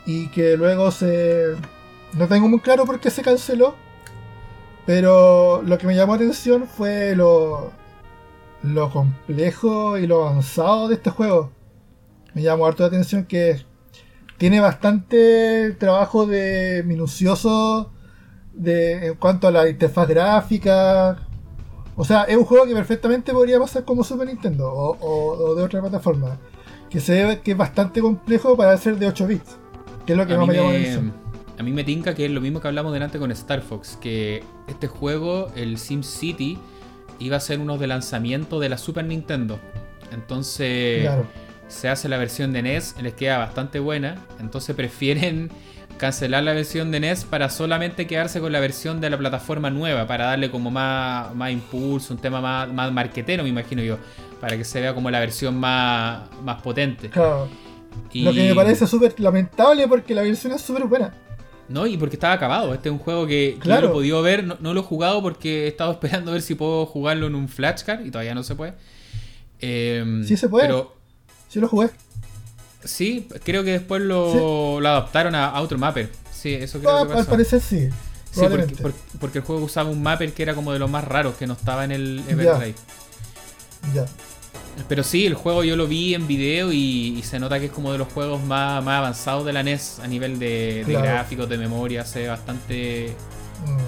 Y 0.07 0.29
que 0.29 0.57
luego 0.57 0.91
se 0.91 1.57
no 2.15 2.27
tengo 2.29 2.49
muy 2.49 2.61
claro 2.61 2.85
por 2.85 3.01
qué 3.01 3.11
se 3.11 3.23
canceló, 3.23 3.77
pero 4.87 5.63
lo 5.63 5.79
que 5.79 5.87
me 5.87 5.95
llamó 5.95 6.15
la 6.15 6.23
atención 6.23 6.67
fue 6.67 7.15
lo 7.15 7.73
lo 8.63 8.91
complejo 8.91 9.99
y 9.99 10.07
lo 10.07 10.27
avanzado 10.27 10.89
de 10.89 10.97
este 10.97 11.11
juego. 11.11 11.51
Me 12.35 12.43
llamó 12.43 12.67
harto 12.67 12.83
la 12.83 12.89
atención 12.89 13.25
que 13.25 13.65
tiene 14.39 14.61
bastante 14.61 15.73
trabajo 15.73 16.27
de 16.27 16.83
minucioso 16.87 17.91
de, 18.53 19.09
en 19.09 19.15
cuanto 19.15 19.49
a 19.49 19.51
la 19.51 19.69
interfaz 19.69 20.09
gráfica. 20.09 21.19
O 21.97 22.05
sea, 22.05 22.25
es 22.25 22.37
un 22.37 22.45
juego 22.45 22.67
que 22.67 22.75
perfectamente 22.75 23.33
podría 23.33 23.59
pasar 23.59 23.85
como 23.85 24.05
Super 24.05 24.27
Nintendo 24.27 24.73
o, 24.73 25.55
de 25.55 25.63
otra 25.63 25.81
plataforma. 25.81 26.39
Que 26.89 27.01
se 27.01 27.25
ve 27.25 27.41
que 27.41 27.53
es 27.53 27.57
bastante 27.57 28.01
complejo 28.01 28.57
para 28.57 28.77
ser 28.77 28.99
de 28.99 29.07
8 29.07 29.27
bits. 29.27 29.57
Que 30.07 30.13
es 30.13 30.19
lo 30.19 30.27
que 30.27 30.37
más 30.37 30.47
me, 30.47 30.55
llama 30.55 30.73
la 30.73 30.79
atención. 30.79 31.13
A 31.59 31.63
mí 31.63 31.73
me 31.73 31.85
tinca 31.85 32.15
que 32.15 32.25
es 32.25 32.31
lo 32.31 32.41
mismo 32.41 32.61
que 32.61 32.69
hablamos 32.69 32.93
delante 32.93 33.19
con 33.19 33.31
Star 33.33 33.61
Fox. 33.61 33.99
Que 34.01 34.43
este 34.67 34.87
juego, 34.87 35.49
el 35.55 35.79
Sim 35.79 36.03
City 36.03 36.59
iba 37.21 37.37
a 37.37 37.41
ser 37.41 37.61
uno 37.61 37.79
de 37.79 37.87
lanzamiento 37.87 38.59
de 38.59 38.69
la 38.69 38.79
Super 38.79 39.05
Nintendo. 39.05 39.61
Entonces 40.11 41.09
se 41.69 41.89
hace 41.89 42.09
la 42.09 42.17
versión 42.17 42.53
de 42.53 42.63
NES, 42.63 42.97
les 43.01 43.15
queda 43.15 43.39
bastante 43.39 43.79
buena. 43.79 44.17
Entonces 44.41 44.75
prefieren 44.77 45.51
cancelar 45.99 46.43
la 46.43 46.55
versión 46.55 46.91
de 46.91 46.99
NES 46.99 47.25
para 47.25 47.51
solamente 47.51 48.07
quedarse 48.07 48.41
con 48.41 48.53
la 48.53 48.61
versión 48.61 49.01
de 49.01 49.11
la 49.11 49.19
plataforma 49.19 49.71
nueva, 49.71 50.07
para 50.07 50.27
darle 50.27 50.51
como 50.51 50.71
más, 50.71 51.35
más 51.35 51.53
impulso, 51.53 52.15
un 52.15 52.21
tema 52.21 52.41
más, 52.41 52.73
más 52.73 52.91
marquetero, 52.91 53.43
me 53.43 53.51
imagino 53.51 53.83
yo, 53.83 53.99
para 54.41 54.57
que 54.57 54.65
se 54.65 54.81
vea 54.81 54.95
como 54.95 55.11
la 55.11 55.21
versión 55.21 55.59
más, 55.59 56.23
más 56.43 56.63
potente. 56.63 57.11
Claro. 57.11 57.49
Lo 58.15 58.33
que 58.33 58.49
me 58.49 58.55
parece 58.55 58.87
súper 58.87 59.19
lamentable 59.21 59.87
porque 59.87 60.15
la 60.15 60.23
versión 60.23 60.55
es 60.55 60.63
súper 60.63 60.87
buena. 60.87 61.13
No, 61.71 61.87
y 61.87 61.97
porque 61.97 62.17
estaba 62.17 62.35
acabado. 62.35 62.75
Este 62.75 62.89
es 62.89 62.93
un 62.93 62.99
juego 62.99 63.29
que, 63.29 63.57
claro. 63.61 63.83
lo 63.83 63.89
he 63.89 63.93
podido 63.93 64.23
ver. 64.23 64.45
No, 64.45 64.75
lo 64.75 64.81
he 64.81 64.83
jugado 64.83 65.23
porque 65.23 65.65
he 65.65 65.69
estado 65.69 65.93
esperando 65.93 66.33
a 66.33 66.35
ver 66.35 66.43
si 66.43 66.57
puedo 66.57 66.85
jugarlo 66.85 67.29
en 67.29 67.37
un 67.37 67.49
flashcard 67.49 68.05
y 68.05 68.11
todavía 68.11 68.35
no 68.35 68.43
se 68.43 68.57
puede. 68.57 68.75
Em, 69.61 70.25
sí 70.25 70.37
se 70.37 70.49
puede. 70.49 70.67
Pero, 70.67 70.97
sí 71.49 71.61
lo 71.61 71.69
jugué. 71.69 71.91
Sí, 72.85 73.29
creo 73.45 73.63
que 73.63 73.73
después 73.73 74.03
lo, 74.03 74.79
adaptaron 74.79 75.35
a, 75.35 75.61
otro 75.61 75.79
mapper. 75.79 76.11
Sí, 76.33 76.55
eso 76.55 76.81
creo 76.81 76.91
ah, 76.91 77.03
que 77.03 77.09
pasó. 77.09 77.21
Al 77.21 77.27
parecer 77.27 77.61
sí. 77.61 77.89
Sí, 78.33 78.41
porque, 79.21 79.39
el 79.39 79.45
juego 79.45 79.65
usaba 79.65 79.91
un 79.91 80.03
mapper 80.03 80.33
que 80.33 80.43
era 80.43 80.55
como 80.55 80.73
de 80.73 80.79
los 80.79 80.91
más 80.91 81.05
raros, 81.05 81.35
que 81.35 81.47
no 81.47 81.55
estaba 81.55 81.85
en 81.85 81.93
el 81.93 82.23
Everdrive. 82.29 82.75
Ya. 83.95 84.07
Pero 84.89 85.05
sí, 85.05 85.27
el 85.27 85.35
juego 85.35 85.65
yo 85.65 85.77
lo 85.77 85.87
vi 85.87 86.15
en 86.15 86.27
video 86.27 86.73
y, 86.73 87.23
se 87.23 87.39
nota 87.39 87.61
que 87.61 87.67
es 87.67 87.73
como 87.73 87.93
de 87.93 87.99
los 87.99 88.11
juegos 88.13 88.43
más, 88.43 88.87
avanzados 88.87 89.45
de 89.45 89.53
la 89.53 89.63
NES 89.63 90.01
a 90.01 90.07
nivel 90.07 90.39
de, 90.39 90.85
gráficos, 90.87 91.47
de 91.49 91.59
memoria, 91.59 92.05
se 92.05 92.23
ve 92.23 92.29
bastante 92.29 93.15
mm. 93.67 93.79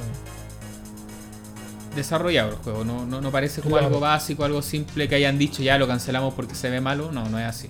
desarrollado 1.97 2.51
el 2.51 2.57
juego. 2.57 2.85
No, 2.85 3.07
no, 3.07 3.31
parece 3.31 3.63
como 3.63 3.77
algo 3.77 4.01
básico, 4.01 4.45
algo 4.45 4.63
simple 4.63 5.09
que 5.09 5.15
hayan 5.15 5.39
dicho 5.39 5.63
ya 5.63 5.79
lo 5.79 5.89
cancelamos 5.89 6.35
porque 6.35 6.55
se 6.55 6.71
ve 6.71 6.81
malo. 6.81 7.11
No, 7.13 7.29
no 7.29 7.39
es 7.39 7.47
así. 7.47 7.69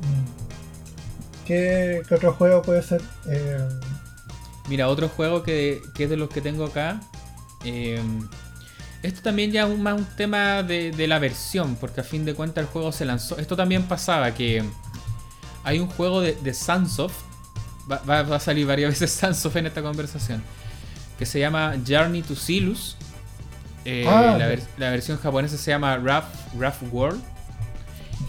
Mm. 0.00 1.46
¿Qué, 1.46 2.02
otro 2.10 2.32
juego 2.34 2.62
puede 2.62 2.82
ser? 2.82 3.02
Eh, 3.30 3.58
Mira, 4.68 4.88
otro 4.88 5.08
juego 5.08 5.42
que, 5.42 5.80
que, 5.94 6.04
es 6.04 6.10
de 6.10 6.16
los 6.16 6.28
que 6.28 6.40
tengo 6.40 6.64
acá. 6.64 7.00
Eh, 7.64 8.00
esto 9.04 9.20
también 9.20 9.52
ya 9.52 9.66
es 9.66 9.78
más 9.78 9.98
un 9.98 10.06
tema 10.16 10.62
de, 10.62 11.06
la 11.06 11.18
versión, 11.18 11.76
porque 11.76 12.00
a 12.00 12.04
fin 12.04 12.24
de 12.24 12.34
cuentas 12.34 12.64
el 12.64 12.70
juego 12.70 12.90
se 12.90 13.04
lanzó. 13.04 13.36
Esto 13.38 13.54
también 13.54 13.82
pasaba 13.82 14.32
que 14.32 14.64
hay 15.62 15.78
un 15.78 15.88
juego 15.88 16.22
de, 16.22 16.34
de 16.36 16.54
Sunsoft, 16.54 17.14
va, 17.90 18.20
a 18.20 18.40
salir 18.40 18.66
varias 18.66 18.90
veces 18.98 19.12
Sunsoft 19.12 19.56
en 19.56 19.66
esta 19.66 19.82
conversación, 19.82 20.42
que 21.18 21.26
se 21.26 21.38
llama 21.38 21.74
Journey 21.86 22.22
to 22.22 22.34
Silus. 22.34 22.96
Eh, 23.84 24.06
ah, 24.08 24.38
la, 24.78 24.90
versión 24.90 25.18
japonesa 25.18 25.58
se 25.58 25.70
llama 25.70 25.98
Rough, 25.98 26.24
Rough 26.58 26.90
World. 26.90 27.22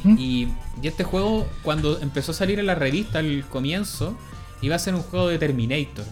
y, 0.03 0.49
y, 0.81 0.87
este 0.87 1.05
juego, 1.05 1.47
cuando 1.63 2.01
empezó 2.01 2.33
a 2.33 2.35
salir 2.35 2.59
en 2.59 2.65
la 2.65 2.75
revista 2.75 3.19
al 3.19 3.45
comienzo, 3.49 4.17
iba 4.61 4.75
a 4.75 4.79
ser 4.79 4.93
un 4.93 5.03
juego 5.03 5.29
de 5.29 5.39
Terminator. 5.39 6.03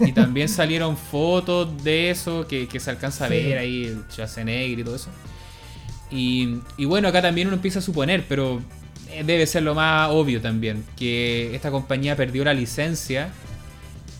Y, 0.00 0.12
también 0.12 0.48
salieron 0.48 0.96
fotos 0.96 1.82
de 1.82 2.10
eso 2.10 2.46
que, 2.46 2.68
se 2.78 2.90
alcanza 2.90 3.26
a 3.26 3.28
ver 3.28 3.58
ahí, 3.58 3.84
el 3.84 4.04
Schwarzenegger 4.10 4.78
y 4.78 4.84
todo 4.84 4.96
eso. 4.96 5.10
Y, 6.10 6.60
bueno, 6.84 7.08
acá 7.08 7.22
también 7.22 7.48
uno 7.48 7.56
empieza 7.56 7.78
a 7.78 7.82
suponer, 7.82 8.24
pero 8.28 8.62
debe 9.24 9.46
ser 9.46 9.62
lo 9.62 9.74
más 9.74 10.10
obvio 10.10 10.40
también, 10.40 10.84
que 10.96 11.54
esta 11.54 11.70
compañía 11.70 12.16
perdió 12.16 12.44
la 12.44 12.54
licencia. 12.54 13.30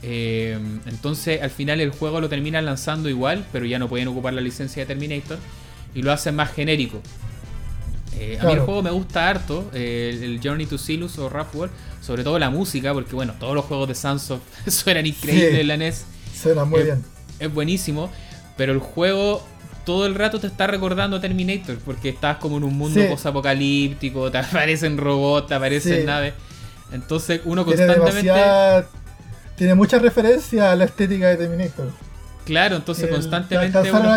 Eh, 0.02 0.56
entonces 0.86 1.42
al 1.42 1.50
final 1.50 1.80
el 1.80 1.90
juego 1.90 2.20
lo 2.20 2.28
terminan 2.28 2.64
lanzando 2.64 3.08
igual, 3.08 3.44
pero 3.52 3.66
ya 3.66 3.78
no 3.78 3.88
pueden 3.88 4.06
ocupar 4.08 4.32
la 4.32 4.40
licencia 4.40 4.82
de 4.82 4.86
Terminator 4.86 5.38
y 5.94 6.02
lo 6.02 6.12
hacen 6.12 6.36
más 6.36 6.52
genérico. 6.52 7.02
Eh, 8.14 8.38
a 8.40 8.46
mí 8.46 8.52
el 8.52 8.60
juego 8.60 8.82
me 8.82 8.90
gusta 8.90 9.28
harto, 9.28 9.70
eh, 9.72 10.18
el 10.22 10.40
Journey 10.42 10.66
to 10.66 10.78
Silus 10.78 11.18
o 11.18 11.28
Rough 11.28 11.54
World, 11.54 11.72
sobre 12.00 12.24
todo 12.24 12.38
la 12.38 12.50
música, 12.50 12.92
porque 12.92 13.14
bueno, 13.14 13.34
todos 13.38 13.54
los 13.54 13.64
juegos 13.64 13.88
de 13.88 13.94
Sunsoft 13.94 14.42
suenan 14.66 15.06
increíbles 15.06 15.60
en 15.60 15.68
la 15.68 15.76
NES. 15.76 16.04
Suena 16.34 16.64
muy 16.64 16.82
bien. 16.82 17.04
Es 17.38 17.52
buenísimo, 17.52 18.10
pero 18.56 18.72
el 18.72 18.78
juego 18.78 19.46
todo 19.84 20.04
el 20.04 20.14
rato 20.14 20.38
te 20.38 20.46
está 20.46 20.66
recordando 20.66 21.16
a 21.16 21.20
Terminator, 21.20 21.78
porque 21.78 22.10
estás 22.10 22.36
como 22.36 22.58
en 22.58 22.64
un 22.64 22.76
mundo 22.76 23.00
post-apocalíptico, 23.08 24.30
te 24.30 24.38
aparecen 24.38 24.98
robots, 24.98 25.46
te 25.46 25.54
aparecen 25.54 26.04
naves. 26.04 26.34
Entonces 26.92 27.40
uno 27.44 27.64
constantemente... 27.64 28.30
Tiene 29.56 29.74
mucha 29.74 29.98
referencia 29.98 30.70
a 30.70 30.76
la 30.76 30.84
estética 30.84 31.28
de 31.28 31.36
Terminator. 31.36 31.90
Claro, 32.44 32.76
entonces 32.76 33.10
constantemente 33.10 33.90
uno 33.90 34.16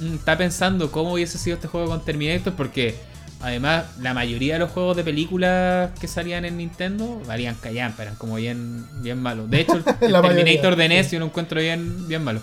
mm, 0.00 0.14
está 0.14 0.38
pensando 0.38 0.92
cómo 0.92 1.14
hubiese 1.14 1.38
sido 1.38 1.56
este 1.56 1.66
juego 1.66 1.88
con 1.88 2.04
Terminator, 2.04 2.52
porque 2.54 2.94
Además, 3.40 3.86
la 4.00 4.12
mayoría 4.12 4.54
de 4.54 4.60
los 4.60 4.70
juegos 4.70 4.96
de 4.96 5.04
películas 5.04 5.90
que 5.98 6.06
salían 6.08 6.44
en 6.44 6.58
Nintendo 6.58 7.22
valían 7.26 7.54
callampa, 7.54 8.02
eran 8.02 8.16
como 8.16 8.36
bien, 8.36 8.86
bien 9.02 9.20
malos. 9.20 9.48
De 9.48 9.60
hecho, 9.60 9.76
el, 10.00 10.12
Terminator 10.12 10.76
de 10.76 10.88
NES 10.88 11.10
yo 11.10 11.18
lo 11.18 11.26
encuentro 11.26 11.60
bien, 11.60 12.06
bien 12.06 12.22
malo. 12.22 12.40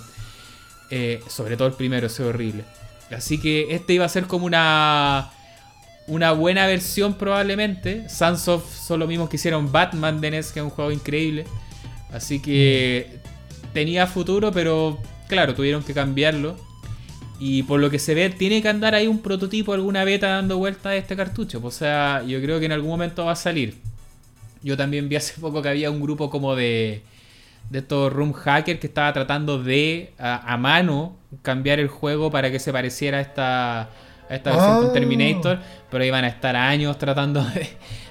Eh, 0.90 1.22
sobre 1.28 1.56
todo 1.56 1.68
el 1.68 1.76
primero, 1.76 2.08
ese 2.08 2.24
horrible. 2.24 2.64
Así 3.12 3.40
que 3.40 3.76
este 3.76 3.94
iba 3.94 4.06
a 4.06 4.10
ser 4.10 4.26
como 4.26 4.46
una 4.46 5.32
una 6.08 6.32
buena 6.32 6.66
versión 6.66 7.14
probablemente. 7.16 8.10
Sunsoft 8.10 8.74
son 8.74 9.00
los 9.00 9.10
mismos 9.10 9.30
que 9.30 9.36
hicieron 9.36 9.72
Batman 9.72 10.20
de 10.22 10.32
NES, 10.32 10.52
que 10.52 10.60
es 10.60 10.64
un 10.64 10.70
juego 10.70 10.92
increíble. 10.92 11.46
Así 12.12 12.40
que 12.40 13.20
tenía 13.74 14.08
futuro, 14.08 14.52
pero 14.52 14.98
claro, 15.28 15.54
tuvieron 15.54 15.84
que 15.84 15.94
cambiarlo. 15.94 16.56
Y 17.40 17.64
por 17.64 17.80
lo 17.80 17.90
que 17.90 18.00
se 18.00 18.16
ve, 18.16 18.30
tiene 18.30 18.62
que 18.62 18.70
andar 18.70 18.96
ahí 18.96 19.08
un 19.08 19.20
prototipo, 19.20 19.74
alguna 19.74 20.04
beta 20.04 20.28
dando 20.28 20.58
vuelta 20.58 20.90
a 20.90 20.96
este 20.96 21.16
cartucho. 21.16 21.60
O 21.64 21.72
sea, 21.72 22.24
yo 22.26 22.42
creo 22.42 22.60
que 22.60 22.66
en 22.66 22.72
algún 22.72 22.90
momento 22.90 23.26
va 23.26 23.34
a 23.34 23.36
salir. 23.36 23.78
Yo 24.64 24.76
también 24.76 25.08
vi 25.08 25.16
hace 25.18 25.40
poco 25.40 25.62
que 25.62 25.70
había 25.70 25.92
un 25.92 26.02
grupo 26.02 26.32
como 26.32 26.56
de, 26.56 27.04
de 27.70 27.80
estos 27.80 28.12
room 28.12 28.34
hackers 28.34 28.80
que 28.80 28.88
estaba 28.88 29.14
tratando 29.14 29.62
de, 29.62 30.14
a, 30.18 30.58
mano, 30.58 31.16
cambiar 31.44 31.80
el 31.80 31.90
juego 31.90 32.32
para 32.32 32.50
que 32.50 32.60
se 32.60 32.74
pareciera 32.74 33.20
a 33.20 33.22
esta, 33.22 33.82
a 33.82 33.90
esta 34.30 34.52
versión 34.52 34.78
con 34.78 34.90
ah. 34.90 34.94
Terminator. 34.94 35.60
Pero 35.92 36.04
iban 36.04 36.24
a 36.24 36.30
estar 36.30 36.56
años 36.56 36.98
tratando 36.98 37.46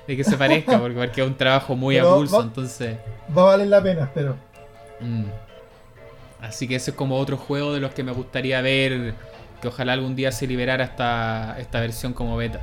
de, 0.06 0.16
que 0.16 0.22
se 0.22 0.36
parezca, 0.36 0.78
porque, 0.78 0.96
porque, 0.96 1.20
es 1.22 1.26
un 1.26 1.34
trabajo 1.34 1.74
muy 1.74 1.98
a 1.98 2.04
pulso. 2.04 2.40
entonces... 2.42 2.96
Va 3.36 3.42
a 3.42 3.46
valer 3.46 3.66
la 3.66 3.82
pena, 3.82 4.04
espero. 4.04 4.36
Mm. 5.00 5.24
Así 6.46 6.68
que 6.68 6.76
ese 6.76 6.92
es 6.92 6.96
como 6.96 7.16
otro 7.16 7.36
juego 7.36 7.72
de 7.74 7.80
los 7.80 7.92
que 7.92 8.04
me 8.04 8.12
gustaría 8.12 8.60
ver 8.60 9.14
que 9.60 9.68
ojalá 9.68 9.94
algún 9.94 10.14
día 10.14 10.30
se 10.30 10.46
liberara 10.46 10.84
esta, 10.84 11.56
esta 11.58 11.80
versión 11.80 12.12
como 12.12 12.36
beta. 12.36 12.60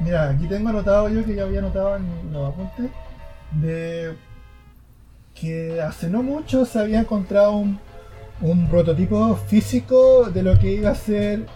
Mira, 0.00 0.30
aquí 0.30 0.46
tengo 0.46 0.70
anotado 0.70 1.08
yo 1.08 1.24
que 1.24 1.36
ya 1.36 1.44
había 1.44 1.60
anotado 1.60 1.96
en 1.96 2.32
los 2.32 2.52
apuntes 2.52 2.90
de 3.52 4.14
que 5.34 5.80
hace 5.80 6.08
no 6.08 6.22
mucho 6.22 6.64
se 6.64 6.80
había 6.80 7.00
encontrado 7.00 7.52
un, 7.52 7.78
un 8.40 8.68
prototipo 8.68 9.36
físico 9.36 10.30
de 10.30 10.42
lo 10.42 10.58
que 10.58 10.72
iba 10.72 10.90
a 10.90 10.94
ser 10.94 11.46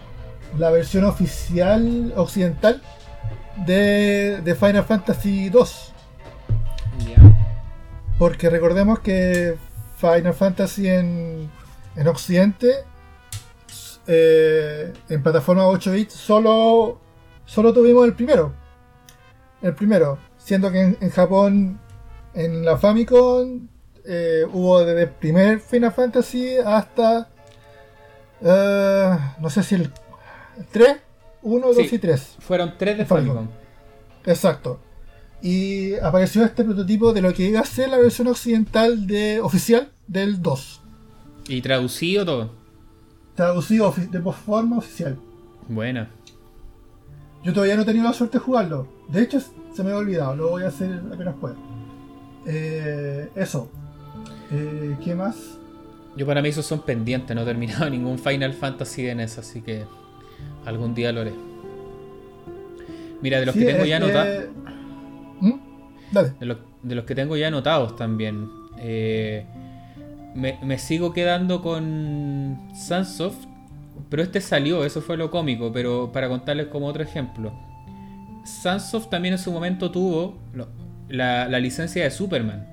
la 0.57 0.69
versión 0.71 1.03
oficial 1.03 2.13
occidental 2.15 2.81
de, 3.65 4.41
de 4.43 4.55
Final 4.55 4.85
Fantasy 4.85 5.47
II. 5.47 5.59
Porque 8.17 8.49
recordemos 8.49 8.99
que 8.99 9.55
Final 9.99 10.33
Fantasy 10.33 10.87
en, 10.87 11.49
en 11.95 12.07
Occidente, 12.07 12.85
eh, 14.07 14.93
en 15.09 15.21
plataforma 15.23 15.67
8 15.67 15.91
bits, 15.91 16.13
solo, 16.13 16.99
solo 17.45 17.73
tuvimos 17.73 18.05
el 18.05 18.13
primero. 18.13 18.53
El 19.61 19.75
primero, 19.75 20.17
siendo 20.37 20.71
que 20.71 20.97
en, 20.99 21.09
Japón, 21.09 21.79
en 22.33 22.63
la 22.63 22.77
Famicom, 22.77 23.67
eh, 24.05 24.45
hubo 24.51 24.85
desde 24.85 25.03
el 25.03 25.09
primer 25.09 25.59
Final 25.59 25.91
Fantasy 25.91 26.57
hasta, 26.57 27.29
eh, 28.41 29.17
no 29.39 29.49
sé 29.49 29.63
si 29.63 29.75
el 29.75 29.91
3, 30.71 30.97
1, 31.41 31.73
2 31.73 31.93
y 31.93 31.99
3. 31.99 32.37
Fueron 32.39 32.77
3 32.77 32.97
de 32.99 33.05
Famicom. 33.05 33.49
Exacto 34.25 34.79
y 35.41 35.95
apareció 35.95 36.43
este 36.43 36.63
prototipo 36.63 37.13
de 37.13 37.21
lo 37.21 37.33
que 37.33 37.49
iba 37.49 37.61
a 37.61 37.65
ser 37.65 37.89
la 37.89 37.97
versión 37.97 38.27
occidental 38.27 39.07
de 39.07 39.39
oficial 39.41 39.89
del 40.07 40.41
2. 40.41 40.81
¿Y 41.47 41.61
traducido 41.61 42.25
todo? 42.25 42.51
Traducido 43.35 43.93
de 43.97 44.21
forma 44.21 44.77
oficial. 44.77 45.17
Buena. 45.67 46.09
Yo 47.43 47.53
todavía 47.53 47.75
no 47.75 47.83
he 47.83 47.85
tenido 47.85 48.03
la 48.03 48.13
suerte 48.13 48.37
de 48.37 48.43
jugarlo. 48.43 48.87
De 49.07 49.21
hecho, 49.21 49.39
se 49.39 49.83
me 49.83 49.91
ha 49.91 49.97
olvidado. 49.97 50.35
Lo 50.35 50.49
voy 50.49 50.63
a 50.63 50.67
hacer 50.67 51.01
apenas 51.11 51.35
pueda. 51.39 51.55
Eh, 52.45 53.29
eso. 53.35 53.69
Eh, 54.51 54.97
¿Qué 55.03 55.15
más? 55.15 55.37
Yo 56.17 56.25
para 56.25 56.41
mí 56.41 56.49
esos 56.49 56.65
son 56.65 56.81
pendientes. 56.81 57.33
No 57.33 57.43
he 57.43 57.45
terminado 57.45 57.89
ningún 57.89 58.19
Final 58.19 58.53
Fantasy 58.53 59.07
en 59.07 59.21
eso. 59.21 59.39
Así 59.39 59.61
que 59.61 59.85
algún 60.65 60.93
día 60.93 61.13
lo 61.13 61.21
haré. 61.21 61.33
Mira, 63.21 63.39
de 63.39 63.45
los 63.45 63.55
que 63.55 63.65
tengo 63.65 63.85
ya 63.85 63.97
anotados. 63.97 64.45
¿Mm? 64.65 64.78
De, 66.11 66.95
los 66.95 67.05
que 67.05 67.15
tengo 67.15 67.37
ya 67.37 67.47
anotados 67.47 67.95
también. 67.95 68.49
Eh, 68.79 69.45
me, 70.35 70.77
sigo 70.77 71.13
quedando 71.13 71.61
con 71.61 72.69
Sunsoft, 72.73 73.45
pero 74.09 74.23
este 74.23 74.41
salió, 74.41 74.85
eso 74.85 75.01
fue 75.01 75.17
lo 75.17 75.29
cómico, 75.31 75.71
pero 75.71 76.11
para 76.11 76.29
contarles 76.29 76.67
como 76.67 76.87
otro 76.87 77.03
ejemplo. 77.03 77.53
Sunsoft 78.45 79.09
también 79.09 79.33
en 79.33 79.39
su 79.39 79.51
momento 79.51 79.91
tuvo 79.91 80.37
la, 81.09 81.47
licencia 81.59 82.03
de 82.03 82.11
Superman. 82.11 82.67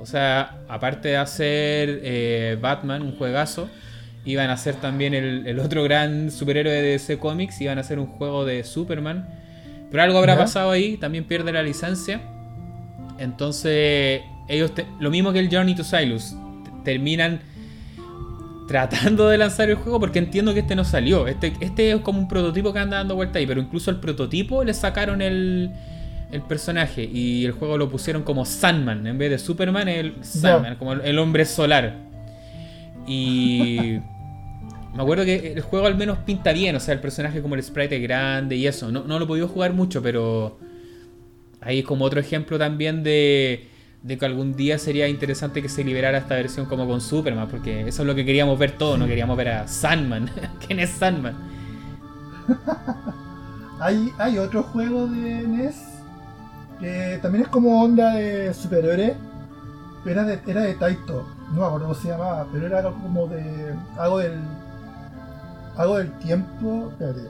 O 0.00 0.06
sea, 0.06 0.62
aparte 0.68 1.08
de 1.08 1.16
hacer 1.18 2.00
eh, 2.02 2.58
Batman, 2.60 3.02
un 3.02 3.16
juegazo, 3.16 3.68
iban 4.24 4.48
a 4.48 4.54
hacer 4.54 4.76
también 4.76 5.12
el, 5.12 5.46
el, 5.46 5.58
otro 5.60 5.82
gran 5.84 6.30
superhéroe 6.30 6.72
de 6.72 6.82
DC 6.92 7.18
Comics, 7.18 7.60
iban 7.60 7.76
a 7.78 7.82
hacer 7.82 7.98
un 7.98 8.06
juego 8.06 8.46
de 8.46 8.64
Superman 8.64 9.40
pero 9.90 10.04
algo 10.04 10.18
habrá 10.18 10.36
pasado 10.36 10.70
ahí, 10.70 10.96
también 10.96 11.24
pierde 11.24 11.52
la 11.52 11.62
licencia. 11.62 12.20
Entonces, 13.20 14.22
ellos, 14.48 14.72
lo 14.98 15.10
mismo 15.10 15.32
que 15.32 15.38
el 15.38 15.48
Journey 15.48 15.74
to 15.74 15.84
Silus, 15.84 16.34
terminan 16.84 17.40
tratando 18.66 19.28
de 19.28 19.38
lanzar 19.38 19.68
el 19.70 19.76
juego 19.76 20.00
porque 20.00 20.18
entiendo 20.18 20.54
que 20.54 20.60
este 20.60 20.74
no 20.74 20.84
salió. 20.84 21.28
Este, 21.28 21.52
este 21.60 21.92
es 21.92 22.00
como 22.00 22.18
un 22.18 22.28
prototipo 22.28 22.72
que 22.72 22.78
anda 22.80 22.96
dando 22.96 23.14
vuelta 23.14 23.38
ahí, 23.38 23.46
pero 23.46 23.60
incluso 23.60 23.90
el 23.90 23.98
prototipo 23.98 24.64
le 24.64 24.74
sacaron 24.74 25.22
el, 25.22 25.70
el 26.32 26.42
personaje 26.42 27.04
y 27.04 27.44
el 27.44 27.52
juego 27.52 27.78
lo 27.78 27.88
pusieron 27.88 28.22
como 28.22 28.44
Sandman 28.44 29.06
en 29.06 29.18
vez 29.18 29.30
de 29.30 29.38
Superman, 29.38 29.88
el 29.88 30.14
Sandman, 30.22 30.76
como 30.76 30.94
el 30.94 31.18
hombre 31.18 31.44
solar. 31.44 31.96
Y 33.06 33.98
Me 34.94 35.02
acuerdo 35.02 35.24
que 35.24 35.52
el 35.52 35.60
juego 35.60 35.86
al 35.86 35.96
menos 35.96 36.18
pinta 36.18 36.52
bien, 36.52 36.74
o 36.74 36.80
sea, 36.80 36.94
el 36.94 37.00
personaje 37.00 37.40
como 37.40 37.54
el 37.54 37.62
sprite 37.62 37.96
es 37.96 38.02
grande 38.02 38.56
y 38.56 38.66
eso. 38.66 38.90
No, 38.90 39.02
lo 39.06 39.24
he 39.24 39.28
podido 39.28 39.48
jugar 39.48 39.72
mucho, 39.72 40.02
pero 40.02 40.58
ahí 41.60 41.80
es 41.80 41.84
como 41.84 42.04
otro 42.04 42.20
ejemplo 42.20 42.58
también 42.58 43.02
de, 43.02 43.68
de 44.02 44.18
que 44.18 44.26
algún 44.26 44.54
día 44.56 44.78
sería 44.78 45.08
interesante 45.08 45.62
que 45.62 45.68
se 45.68 45.84
liberara 45.84 46.18
esta 46.18 46.34
versión 46.34 46.66
como 46.66 46.86
con 46.86 47.00
Superman, 47.00 47.48
porque 47.48 47.88
eso 47.88 48.02
es 48.02 48.06
lo 48.06 48.14
que 48.14 48.24
queríamos 48.24 48.58
ver 48.58 48.72
todos, 48.72 48.98
no 48.98 49.06
queríamos 49.06 49.36
ver 49.36 49.48
a 49.48 49.68
Sandman. 49.68 50.30
¿Quién 50.66 50.80
es 50.80 50.90
Sandman? 50.90 51.36
hay, 53.80 54.10
hay 54.18 54.38
otro 54.38 54.62
juego 54.62 55.06
de 55.06 55.46
NES 55.46 55.76
que 56.80 57.18
también 57.20 57.44
es 57.44 57.50
como 57.50 57.82
onda 57.82 58.14
de 58.14 58.54
superiores, 58.54 59.14
era 60.06 60.24
de, 60.24 60.40
era 60.46 60.62
de 60.62 60.74
Taito, 60.74 61.28
no 61.52 61.60
me 61.60 61.66
acuerdo 61.66 61.88
cómo 61.88 61.94
se 61.94 62.08
llamaba, 62.08 62.46
pero 62.50 62.66
era 62.66 62.82
como 62.82 63.26
de 63.26 63.74
algo 63.98 64.18
del 64.18 64.40
hago 65.80 65.98
del 65.98 66.10
tiempo. 66.18 66.88
Espérate. 66.90 67.28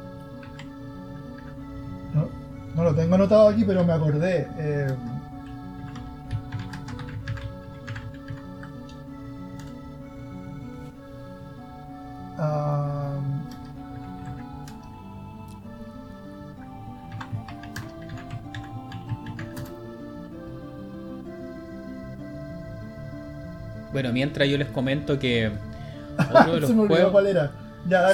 No, 2.15 2.28
no, 2.81 2.90
lo 2.90 2.94
tengo 2.94 3.15
anotado 3.15 3.48
aquí, 3.48 3.65
pero 3.65 3.85
me 3.85 3.93
acordé. 3.93 4.48
Eh, 4.59 4.94
Bueno, 23.93 24.12
mientras 24.12 24.48
yo 24.48 24.57
les 24.57 24.69
comento 24.69 25.19
que 25.19 25.51
otro 26.32 26.55
de 26.55 26.61
los 26.61 26.70
juegos... 26.70 27.11
cuál 27.11 27.27
era. 27.27 27.51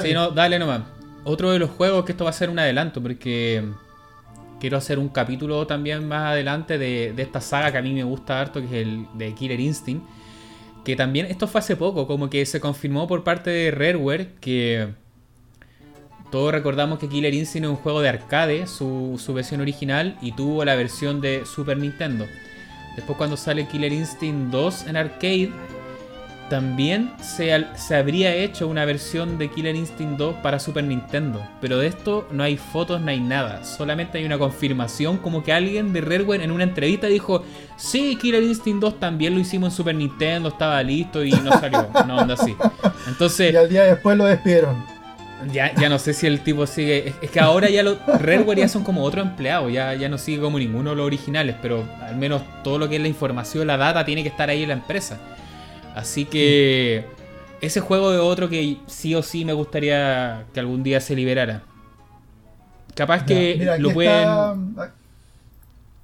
Sí, 0.01 0.11
no, 0.11 0.31
dale 0.31 0.59
nomás. 0.59 0.81
Otro 1.23 1.51
de 1.51 1.59
los 1.59 1.69
juegos 1.69 2.03
que 2.03 2.13
esto 2.13 2.23
va 2.23 2.31
a 2.31 2.33
ser 2.33 2.49
un 2.49 2.57
adelanto, 2.57 3.01
porque 3.01 3.63
quiero 4.59 4.77
hacer 4.77 4.99
un 4.99 5.09
capítulo 5.09 5.65
también 5.67 6.07
más 6.07 6.31
adelante 6.31 6.77
de, 6.77 7.13
esta 7.17 7.41
saga 7.41 7.71
que 7.71 7.77
a 7.77 7.81
mí 7.81 7.93
me 7.93 8.03
gusta 8.03 8.39
harto, 8.39 8.59
que 8.59 8.65
es 8.67 8.87
el 8.87 9.07
de 9.13 9.33
Killer 9.33 9.59
Instinct. 9.59 10.05
Que 10.83 10.95
también, 10.95 11.25
esto 11.25 11.47
fue 11.47 11.59
hace 11.59 11.75
poco, 11.75 12.07
como 12.07 12.29
que 12.29 12.45
se 12.45 12.59
confirmó 12.59 13.07
por 13.07 13.23
parte 13.23 13.49
de 13.49 13.71
Rareware 13.71 14.35
que 14.39 14.87
todos 16.31 16.51
recordamos 16.51 16.99
que 16.99 17.09
Killer 17.09 17.33
Instinct 17.33 17.65
es 17.65 17.69
un 17.69 17.75
juego 17.77 18.01
de 18.01 18.09
arcade, 18.09 18.67
su, 18.67 19.21
su 19.23 19.33
versión 19.33 19.61
original, 19.61 20.17
y 20.21 20.31
tuvo 20.31 20.63
la 20.63 20.75
versión 20.75 21.19
de 21.19 21.45
Super 21.45 21.77
Nintendo. 21.77 22.25
Después 22.95 23.17
cuando 23.17 23.37
sale 23.37 23.67
Killer 23.67 23.93
Instinct 23.93 24.51
2 24.51 24.87
en 24.87 24.97
arcade, 24.97 25.51
también 26.49 27.11
se, 27.21 27.65
se, 27.75 27.95
habría 27.95 28.33
hecho 28.33 28.67
una 28.67 28.85
versión 28.85 29.37
de 29.37 29.49
Killer 29.49 29.75
Instinct 29.75 30.17
2 30.17 30.35
para 30.35 30.59
Super 30.59 30.83
Nintendo, 30.83 31.45
pero 31.59 31.77
de 31.77 31.87
esto 31.87 32.27
no 32.31 32.43
hay 32.43 32.57
fotos, 32.57 33.01
no 33.01 33.11
hay 33.11 33.19
nada, 33.19 33.63
solamente 33.63 34.17
hay 34.17 34.25
una 34.25 34.37
confirmación 34.37 35.17
como 35.17 35.43
que 35.43 35.51
alguien 35.51 35.93
de 35.93 36.01
Rareware 36.01 36.41
en 36.41 36.51
una 36.51 36.63
entrevista 36.63 37.07
dijo, 37.07 37.43
sí, 37.75 38.17
Killer 38.21 38.43
Instinct 38.43 38.81
2 38.81 38.99
también 38.99 39.33
lo 39.33 39.39
hicimos 39.39 39.73
en 39.73 39.77
Super 39.77 39.95
Nintendo, 39.95 40.49
estaba 40.49 40.81
listo 40.83 41.23
y 41.23 41.31
no 41.31 41.51
salió, 41.51 41.87
no 42.07 42.17
onda 42.17 42.35
así. 42.35 42.55
Entonces... 43.07 43.53
Y 43.53 43.57
al 43.57 43.69
día 43.69 43.83
después 43.83 44.17
lo 44.17 44.25
despidieron. 44.25 44.97
Ya, 45.51 45.73
ya 45.75 45.87
no 45.87 45.99
sé 45.99 46.13
si 46.13 46.25
el 46.25 46.41
tipo 46.41 46.65
sigue. 46.65 47.13
Es, 47.21 47.29
que 47.29 47.39
ahora 47.39 47.69
ya 47.69 47.83
los 47.83 47.99
Rareware 48.07 48.59
ya 48.59 48.67
son 48.67 48.83
como 48.83 49.03
otro 49.03 49.21
empleado, 49.21 49.69
ya, 49.69 49.93
ya 49.93 50.09
no 50.09 50.17
sigue 50.17 50.41
como 50.41 50.57
ninguno 50.57 50.91
de 50.91 50.95
los 50.95 51.05
originales, 51.05 51.55
pero 51.61 51.87
al 52.01 52.15
menos 52.15 52.41
todo 52.63 52.79
lo 52.79 52.89
que 52.89 52.95
es 52.95 53.01
la 53.01 53.07
información, 53.07 53.67
la 53.67 53.77
data, 53.77 54.03
tiene 54.03 54.23
que 54.23 54.29
estar 54.29 54.49
ahí 54.49 54.63
en 54.63 54.69
la 54.69 54.73
empresa. 54.73 55.19
Así 55.97 56.25
que 56.25 57.03
ese 57.61 57.79
juego 57.79 58.13
es 58.13 58.19
otro 58.19 58.49
que 58.49 58.77
sí 58.87 59.15
o 59.15 59.23
sí 59.23 59.45
me 59.45 59.53
gustaría 59.53 60.45
que 60.53 60.59
algún 60.59 60.83
día 60.83 61.01
se 61.01 61.15
liberara. 61.15 61.63
Capaz 62.95 63.25
que 63.25 63.75
lo 63.79 63.91
pueden 63.93 64.75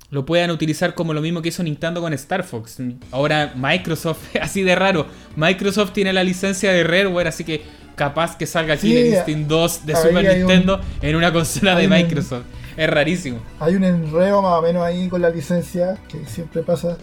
lo 0.09 0.25
puedan 0.27 0.51
utilizar 0.51 0.93
como 0.93 1.11
lo 1.13 1.21
mismo 1.21 1.41
que 1.41 1.49
hizo 1.49 1.63
Nintendo 1.63 1.99
con 1.99 2.13
Star 2.13 2.43
Fox. 2.43 2.77
Ahora 3.11 3.53
Microsoft, 3.55 4.35
así 4.41 4.61
de 4.61 4.75
raro, 4.75 5.07
Microsoft 5.35 5.91
tiene 5.93 6.13
la 6.13 6.23
licencia 6.23 6.71
de 6.71 6.83
Rareware, 6.83 7.27
así 7.29 7.43
que 7.43 7.63
capaz 7.95 8.35
que 8.37 8.45
salga 8.45 8.77
Sí, 8.77 8.89
Killer 8.89 9.07
Instinct 9.17 9.47
2 9.49 9.85
de 9.87 9.95
Super 9.95 10.29
un- 10.29 10.37
Nintendo 10.37 10.81
en 11.01 11.15
una 11.15 11.31
consola 11.33 11.75
de 11.75 11.85
un- 11.85 11.93
Microsoft. 11.93 12.43
Es 12.77 12.89
rarísimo. 12.89 13.39
Hay 13.59 13.75
un 13.75 13.83
enredo 13.83 14.41
más 14.41 14.53
o 14.59 14.61
menos 14.63 14.83
ahí 14.83 15.07
con 15.07 15.21
la 15.21 15.29
licencia, 15.29 15.97
que 16.07 16.25
siempre 16.25 16.61
pasa. 16.63 16.97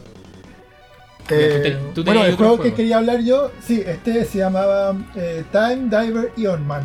Tú 1.26 1.34
Eh, 1.34 1.60
te- 1.62 1.92
tú 1.94 2.04
bueno, 2.04 2.24
el 2.24 2.36
juego, 2.36 2.56
juego. 2.56 2.62
que 2.70 2.74
quería 2.74 2.98
hablar 2.98 3.20
yo, 3.20 3.50
sí, 3.64 3.82
este 3.86 4.24
se 4.24 4.38
llamaba 4.38 4.94
eh, 5.14 5.44
Time 5.52 5.88
Diver 5.88 6.32
Ion 6.36 6.66
Man, 6.66 6.82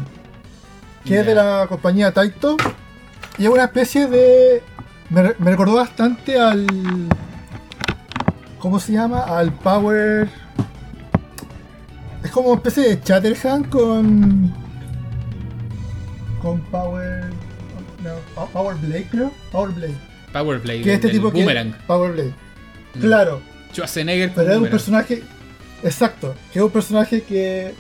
que 1.03 1.20
es 1.20 1.26
de 1.26 1.36
la 1.36 1.66
compañía 1.68 2.12
Taito, 2.12 2.57
y 3.38 3.44
es 3.45 3.49
una 3.49 3.66
especie 3.66 4.07
de... 4.07 4.62
Me, 5.10 5.22
re- 5.22 5.36
me 5.40 5.52
recordó 5.52 5.76
bastante 5.76 6.40
al... 6.40 6.66
¿Cómo 8.60 8.80
se 8.80 8.94
llama? 8.94 9.20
Al 9.22 9.52
Power... 9.53 10.28
Es 12.24 12.32
como 12.32 12.49
una 12.49 12.57
especie 12.57 12.90
de 12.90 13.02
Chatterhand 13.02 13.70
con... 13.70 14.52
Con 16.41 16.60
Power... 16.72 17.26
No, 18.03 18.45
Power 18.53 18.76
Blade 18.78 19.07
creo. 19.12 19.32
Power 19.52 19.72
Blade. 19.72 19.95
Power 20.34 20.62
Play. 20.62 20.82
Que 20.82 20.94
este 20.95 21.10
tipo 21.10 21.32
que... 21.32 21.40
Boomerang. 21.40 21.74
Power 21.88 22.12
Blade. 22.14 22.34
Mm. 22.95 22.99
Claro. 23.02 23.41
Schwarzenegger 23.76 24.31
Pero 24.34 24.52
es 24.52 24.57
un 24.57 24.69
personaje. 24.69 25.23
Exacto. 25.84 26.34
Que 26.52 26.60
es 26.60 26.65
un 26.65 26.72
personaje 26.72 27.22
que. 27.22 27.73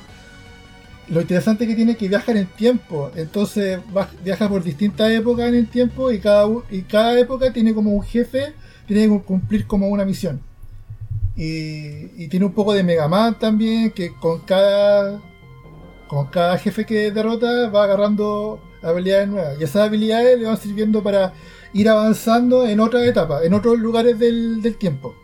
Lo 1.07 1.21
interesante 1.21 1.67
que 1.67 1.75
tiene 1.75 1.91
es 1.93 1.97
que 1.97 2.07
viaja 2.07 2.31
en 2.31 2.47
tiempo. 2.47 3.11
Entonces 3.15 3.79
viaja 4.23 4.49
por 4.49 4.63
distintas 4.63 5.11
épocas 5.11 5.47
en 5.49 5.55
el 5.55 5.67
tiempo 5.67 6.11
y 6.11 6.19
cada, 6.19 6.47
u- 6.47 6.63
y 6.71 6.81
cada 6.81 7.19
época 7.19 7.53
tiene 7.53 7.73
como 7.75 7.91
un 7.91 8.03
jefe 8.03 8.53
tiene 8.87 9.07
que 9.07 9.23
cumplir 9.23 9.65
como 9.67 9.87
una 9.87 10.03
misión. 10.05 10.39
Y, 11.35 12.23
y 12.23 12.27
tiene 12.29 12.45
un 12.45 12.53
poco 12.53 12.73
de 12.73 12.83
Mega 12.83 13.07
Man 13.07 13.37
también, 13.37 13.91
que 13.91 14.13
con 14.13 14.39
cada. 14.41 15.21
Con 16.07 16.27
cada 16.27 16.57
jefe 16.59 16.85
que 16.85 17.11
derrota 17.11 17.69
va 17.69 17.83
agarrando 17.85 18.61
habilidades 18.83 19.27
nuevas. 19.27 19.57
Y 19.59 19.63
esas 19.63 19.87
habilidades 19.87 20.39
le 20.39 20.45
van 20.45 20.57
sirviendo 20.57 21.01
para 21.03 21.33
ir 21.73 21.89
avanzando 21.89 22.65
en 22.67 22.79
otras 22.79 23.03
etapas, 23.07 23.43
en 23.43 23.53
otros 23.55 23.79
lugares 23.79 24.17
del, 24.19 24.61
del 24.61 24.75
tiempo. 24.77 25.15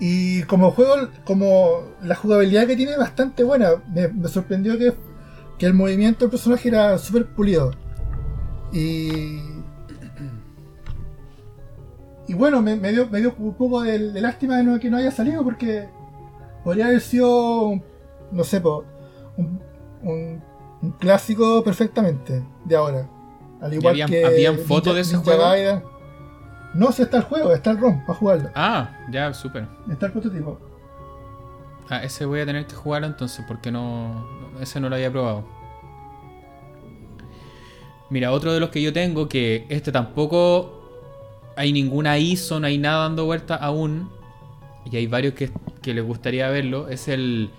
Y 0.00 0.42
como 0.44 0.70
juego, 0.70 0.94
como 1.24 1.82
la 2.02 2.14
jugabilidad 2.14 2.66
que 2.66 2.74
tiene 2.76 2.92
es 2.92 2.98
bastante 2.98 3.44
buena. 3.44 3.70
Me, 3.92 4.08
me 4.08 4.28
sorprendió 4.28 4.78
que, 4.78 4.94
que 5.58 5.66
el 5.66 5.74
movimiento 5.74 6.20
del 6.24 6.30
personaje 6.30 6.68
era 6.68 6.96
súper 6.98 7.26
pulido. 7.26 7.70
Y. 8.72 9.40
Y 12.28 12.34
bueno, 12.34 12.62
me, 12.62 12.76
me 12.76 12.92
dio, 12.92 13.08
me 13.08 13.18
dio 13.20 13.34
un 13.38 13.54
poco 13.54 13.82
de, 13.82 13.98
de 14.12 14.20
lástima 14.20 14.56
de 14.56 14.62
no- 14.62 14.78
que 14.78 14.88
no 14.88 14.96
haya 14.98 15.10
salido 15.10 15.42
porque 15.42 15.88
podría 16.62 16.86
haber 16.86 17.00
sido, 17.00 17.62
un- 17.68 17.82
no 18.30 18.44
sé, 18.44 18.60
po, 18.60 18.84
un, 19.36 19.60
un- 20.02 20.40
un 20.80 20.90
clásico 20.92 21.62
perfectamente 21.64 22.42
de 22.64 22.76
ahora. 22.76 23.08
Al 23.60 23.74
igual 23.74 23.92
habían- 23.94 24.08
que. 24.08 24.24
habían 24.24 24.58
fotos 24.58 24.94
de 24.94 25.00
ese 25.00 25.16
juego? 25.16 25.42
No, 26.74 26.92
si 26.92 27.02
está 27.02 27.18
el 27.18 27.24
juego, 27.24 27.52
está 27.52 27.72
el 27.72 27.78
ROM 27.78 28.04
para 28.06 28.18
jugarlo. 28.18 28.50
Ah, 28.54 28.90
ya, 29.10 29.32
súper. 29.34 29.66
Está 29.90 30.06
el 30.06 30.12
prototipo. 30.12 30.58
Ah, 31.88 32.04
ese 32.04 32.24
voy 32.24 32.40
a 32.40 32.46
tener 32.46 32.66
que 32.66 32.74
jugarlo 32.76 33.08
entonces 33.08 33.44
porque 33.48 33.72
no. 33.72 34.24
Ese 34.60 34.78
no 34.80 34.88
lo 34.88 34.94
había 34.94 35.10
probado. 35.10 35.44
Mira, 38.10 38.30
otro 38.32 38.52
de 38.52 38.60
los 38.60 38.70
que 38.70 38.82
yo 38.82 38.92
tengo 38.92 39.28
que 39.28 39.66
este 39.68 39.90
tampoco 39.92 41.52
hay 41.56 41.72
ninguna 41.72 42.18
ISO, 42.18 42.60
no 42.60 42.66
hay 42.66 42.78
nada 42.78 43.02
dando 43.02 43.24
vuelta 43.24 43.56
aún. 43.56 44.08
Y 44.90 44.96
hay 44.96 45.06
varios 45.06 45.34
que, 45.34 45.50
que 45.82 45.92
les 45.92 46.04
gustaría 46.04 46.48
verlo. 46.48 46.88
Es 46.88 47.08
el. 47.08 47.50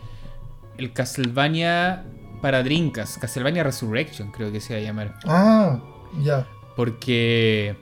El 0.77 0.93
Castlevania 0.93 2.05
para 2.41 2.63
Drinkas. 2.63 3.17
Castlevania 3.17 3.63
Resurrection, 3.63 4.31
creo 4.31 4.51
que 4.51 4.61
se 4.61 4.73
va 4.73 4.79
a 4.79 4.83
llamar. 4.83 5.15
Ah, 5.25 5.79
ya. 6.23 6.47
Porque 6.75 7.75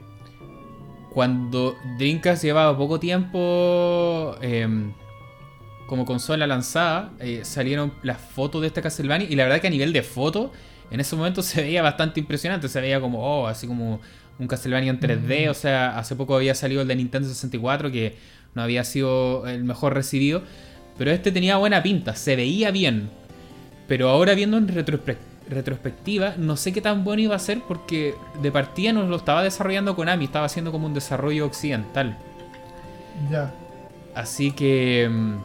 cuando 1.14 1.76
Dreamcast 1.98 2.44
llevaba 2.44 2.78
poco 2.78 3.00
tiempo 3.00 4.36
em, 4.42 4.94
como 5.88 6.06
consola 6.06 6.46
lanzada, 6.48 7.12
eh, 7.20 7.42
salieron 7.44 7.94
las 8.04 8.18
fotos 8.20 8.62
de 8.62 8.68
este 8.68 8.82
Castlevania 8.82 9.28
y 9.30 9.36
la 9.36 9.44
verdad 9.46 9.60
que 9.60 9.68
a 9.68 9.72
nivel 9.72 9.92
de 9.92 10.04
foto, 10.04 10.52
en 10.92 11.00
ese 11.00 11.16
momento 11.16 11.42
se 11.44 11.62
veía 11.62 11.82
bastante 11.82 12.20
impresionante, 12.20 12.68
se 12.70 12.80
veía 12.82 13.02
como, 13.02 13.20
oh, 13.24 13.48
así 13.48 13.66
como 13.68 14.00
un 14.38 14.48
Castlevania 14.48 14.92
en 14.92 15.00
3D, 15.00 15.48
Mm. 15.48 15.50
o 15.50 15.54
sea, 15.54 15.98
hace 15.98 16.16
poco 16.16 16.36
había 16.36 16.56
salido 16.56 16.82
el 16.82 16.88
de 16.88 16.96
Nintendo 16.96 17.28
64 17.28 17.92
que 17.92 18.16
no 18.56 18.62
había 18.62 18.84
sido 18.84 19.48
el 19.48 19.64
mejor 19.64 19.94
recibido, 19.94 20.44
pero 20.98 21.12
este 21.12 21.32
tenía 21.32 21.58
buena 21.58 21.82
pinta, 21.84 22.16
se 22.16 22.36
veía 22.36 22.72
bien, 22.72 23.10
pero 23.88 24.10
ahora 24.10 24.36
viendo 24.36 24.58
en 24.58 24.68
retrospec- 24.68 25.18
retrospectiva, 25.50 26.34
no 26.38 26.56
sé 26.58 26.72
qué 26.74 26.82
tan 26.82 27.04
bueno 27.04 27.22
iba 27.24 27.36
a 27.36 27.40
ser 27.40 27.62
porque 27.68 28.16
de 28.42 28.52
partida 28.52 28.94
no 28.94 29.04
lo 29.04 29.16
estaba 29.16 29.44
desarrollando 29.44 29.96
Konami, 29.96 30.26
estaba 30.26 30.46
haciendo 30.46 30.72
como 30.72 30.86
un 30.88 30.94
desarrollo 30.94 31.46
occidental. 31.46 32.18
Ya. 33.32 33.52
Así 34.16 34.52
que 34.52 35.10
mm, 35.12 35.36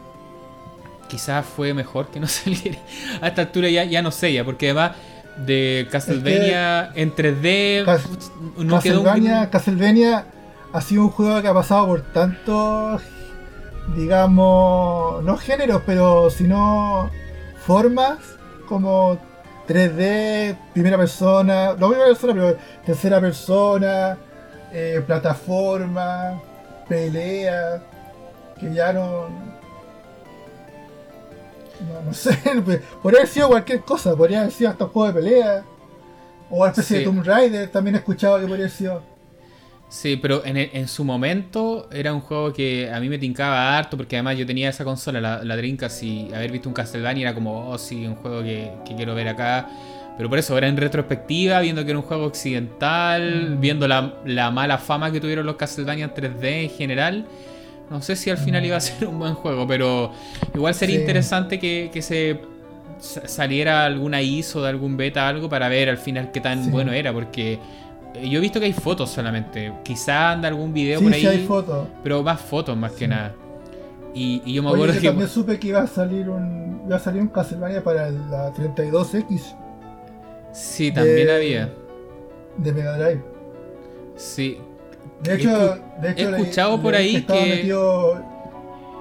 quizás 1.09 1.45
fue 1.47 1.73
mejor 1.75 2.09
que 2.09 2.21
no 2.21 2.27
saliera. 2.29 2.79
A 3.21 3.29
esta 3.29 3.43
altura 3.43 3.69
ya, 3.71 3.85
ya 3.85 4.03
no 4.03 4.11
sé 4.11 4.33
ya, 4.33 4.45
porque 4.45 4.67
además 4.71 4.93
de 5.39 5.89
Castlevania 5.91 6.91
en 6.95 7.13
3D 7.15 7.85
Cas- 7.85 8.03
putz, 8.03 8.31
no 8.59 8.81
quedó 8.81 9.01
un- 9.01 9.05
Castlevania, 9.07 9.51
Castlevania 9.51 10.27
ha 10.73 10.81
sido 10.81 11.03
un 11.03 11.11
juego 11.11 11.41
que 11.43 11.49
ha 11.49 11.55
pasado 11.55 11.87
por 11.87 12.03
tantos, 12.13 13.03
digamos, 13.97 15.23
no 15.25 15.37
géneros, 15.37 15.83
pero 15.87 16.31
sino 16.31 17.11
formas 17.67 18.19
como 18.69 19.19
3D, 19.67 20.57
primera 20.73 20.97
persona, 20.99 21.75
no 21.79 21.89
primera 21.89 22.07
persona, 22.09 22.33
pero 22.35 22.57
tercera 22.85 23.21
persona, 23.21 24.19
eh, 24.73 25.03
plataforma, 25.07 26.41
pelea, 26.89 27.83
que 28.59 28.73
ya 28.73 28.93
no... 28.93 29.29
No, 31.89 32.03
no 32.07 32.15
sé, 32.15 32.39
pues, 32.65 32.81
podría 33.03 33.21
haber 33.21 33.29
sido 33.29 33.49
cualquier 33.49 33.81
cosa, 33.81 34.15
podría 34.17 34.41
haber 34.41 34.53
sido 34.53 34.71
hasta 34.71 34.85
un 34.85 34.91
juego 34.91 35.09
de 35.13 35.21
pelea, 35.21 35.65
o 36.51 36.57
una 36.61 36.71
especie 36.71 36.99
Sí. 36.99 37.05
de 37.05 37.11
Tomb 37.11 37.25
Raider, 37.25 37.71
también 37.71 37.97
he 37.97 37.99
escuchado 37.99 38.37
que 38.39 38.47
podría 38.47 38.67
haber 38.67 38.71
sido... 38.77 39.14
Sí, 39.95 40.17
pero 40.17 40.45
en, 40.45 40.57
el- 40.57 40.71
en 40.73 40.89
su 40.89 41.05
momento 41.05 41.89
era 41.93 42.13
un 42.13 42.21
juego 42.21 42.53
que 42.53 42.91
a 42.93 42.99
mí 42.99 43.09
me 43.09 43.17
tincaba 43.17 43.79
harto 43.79 43.97
porque 43.97 44.17
además 44.17 44.37
yo 44.37 44.45
tenía 44.45 44.69
esa 44.71 44.85
consola, 44.85 45.21
la, 45.21 45.45
la 45.45 45.57
Dreamcast, 45.57 46.03
y 46.03 46.35
haber 46.35 46.51
visto 46.51 46.69
un 46.69 46.75
Castlevania 46.75 47.23
era 47.29 47.35
como, 47.35 47.69
oh 47.71 47.79
sí, 47.79 48.05
un 48.05 48.17
juego 48.17 48.43
que, 48.43 48.73
que 48.85 48.97
quiero 48.97 49.15
ver 49.15 49.29
acá. 49.29 49.69
Pero 50.17 50.29
por 50.29 50.39
eso, 50.39 50.53
ahora 50.55 50.67
en 50.67 50.77
retrospectiva, 50.77 51.61
viendo 51.61 51.85
que 51.85 51.91
era 51.91 51.99
un 52.01 52.05
juego 52.05 52.25
occidental, 52.25 53.51
Mm. 53.57 53.61
viendo 53.61 53.87
la, 53.87 54.15
la 54.27 54.51
mala 54.51 54.79
fama 54.79 55.13
que 55.13 55.21
tuvieron 55.21 55.47
los 55.47 55.55
Castlevania 55.57 56.07
en 56.07 56.11
3D 56.15 56.65
en 56.65 56.71
general, 56.71 57.25
no 57.89 58.03
sé 58.03 58.17
si 58.17 58.31
al 58.31 58.39
final 58.39 58.65
iba 58.67 58.77
a 58.77 58.81
ser 58.81 59.07
un 59.07 59.19
buen 59.21 59.35
juego, 59.35 59.65
pero 59.67 60.13
igual 60.55 60.75
sería 60.75 60.97
Sí. 60.97 61.03
interesante 61.03 61.59
que, 61.61 61.91
que 61.93 62.03
se 62.03 62.41
sa- 62.99 63.29
saliera 63.29 63.85
alguna 63.85 64.23
ISO 64.23 64.61
de 64.63 64.69
algún 64.71 64.97
beta, 64.97 65.29
algo 65.29 65.49
para 65.49 65.69
ver 65.69 65.89
al 65.89 65.99
final 65.99 66.33
qué 66.33 66.41
tan 66.41 66.65
Sí. 66.65 66.71
bueno 66.71 66.93
era, 66.93 67.13
porque 67.13 67.59
yo 68.23 68.39
he 68.39 68.41
visto 68.41 68.61
que 68.61 68.67
hay 68.67 68.73
fotos 68.73 69.11
solamente. 69.11 69.73
Quizá 69.83 70.33
anda 70.33 70.49
algún 70.49 70.73
video 70.73 70.99
Sí, 71.01 71.05
por 71.05 71.15
ahí, 71.15 71.21
sí 71.21 71.27
hay 71.27 71.47
fotos. 71.47 71.89
pero 72.03 72.23
más 72.23 72.41
fotos 72.41 72.77
más 72.77 72.93
que 72.93 73.09
nada. 73.09 73.35
Y, 74.15 74.43
y 74.45 74.55
yo 74.55 74.63
me 74.63 74.69
Oye, 74.69 74.77
acuerdo 74.77 74.95
yo 74.95 75.01
que 75.01 75.07
también 75.09 75.29
supe 75.29 75.59
que 75.59 75.69
iba 75.69 75.81
a 75.83 75.87
salir 75.89 76.29
un 76.29 76.83
iba 76.87 76.97
a 76.97 77.01
salir 77.01 77.21
un 77.23 77.29
Castlevania 77.29 77.83
para 77.83 78.11
la 78.11 78.53
32X 78.55 79.57
sí, 80.53 80.93
también 80.93 81.27
de- 81.27 81.33
había. 81.35 81.73
de 82.59 82.73
Mega 82.73 82.97
Drive. 82.97 83.25
Sí, 84.17 84.59
De 85.23 85.33
He 85.33 85.35
hecho, 85.37 85.49
escu- 85.51 86.01
de 86.01 86.11
hecho 86.13 86.29
he 86.29 86.31
le- 86.31 86.37
escuchado 86.39 86.81
por 86.81 86.93
leí 86.93 87.17
ahí 87.17 87.23
que- 87.23 87.33
metido 87.57 88.23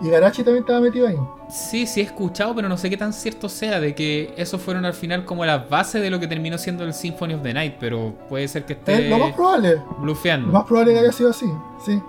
y 0.01 0.09
Garachi 0.09 0.43
también 0.43 0.63
estaba 0.63 0.79
metido 0.81 1.07
ahí. 1.07 1.15
sí, 1.49 1.85
sí 1.85 2.01
he 2.01 2.03
escuchado, 2.03 2.53
pero 2.55 2.67
no 2.67 2.77
sé 2.77 2.89
qué 2.89 2.97
tan 2.97 3.13
cierto 3.13 3.47
sea 3.49 3.79
de 3.79 3.93
que 3.95 4.33
esos 4.37 4.59
fueron 4.61 4.85
al 4.85 4.93
final 4.93 5.23
como 5.25 5.45
las 5.45 5.69
bases 5.69 6.01
de 6.01 6.09
lo 6.09 6.19
que 6.19 6.27
terminó 6.27 6.57
siendo 6.57 6.83
el 6.83 6.93
Symphony 6.93 7.35
of 7.35 7.43
the 7.43 7.53
Night, 7.53 7.75
pero 7.79 8.13
puede 8.27 8.47
ser 8.47 8.65
que 8.65 8.73
Es 8.73 8.79
esté 8.79 9.09
lo 9.09 9.17
más 9.19 9.33
probable, 9.33 9.77
blufeando. 9.99 10.47
lo 10.47 10.53
más 10.53 10.63
probable 10.65 10.93
que 10.93 10.99
haya 10.99 11.11
sido 11.11 11.29
así, 11.29 11.45
sí. 11.85 12.01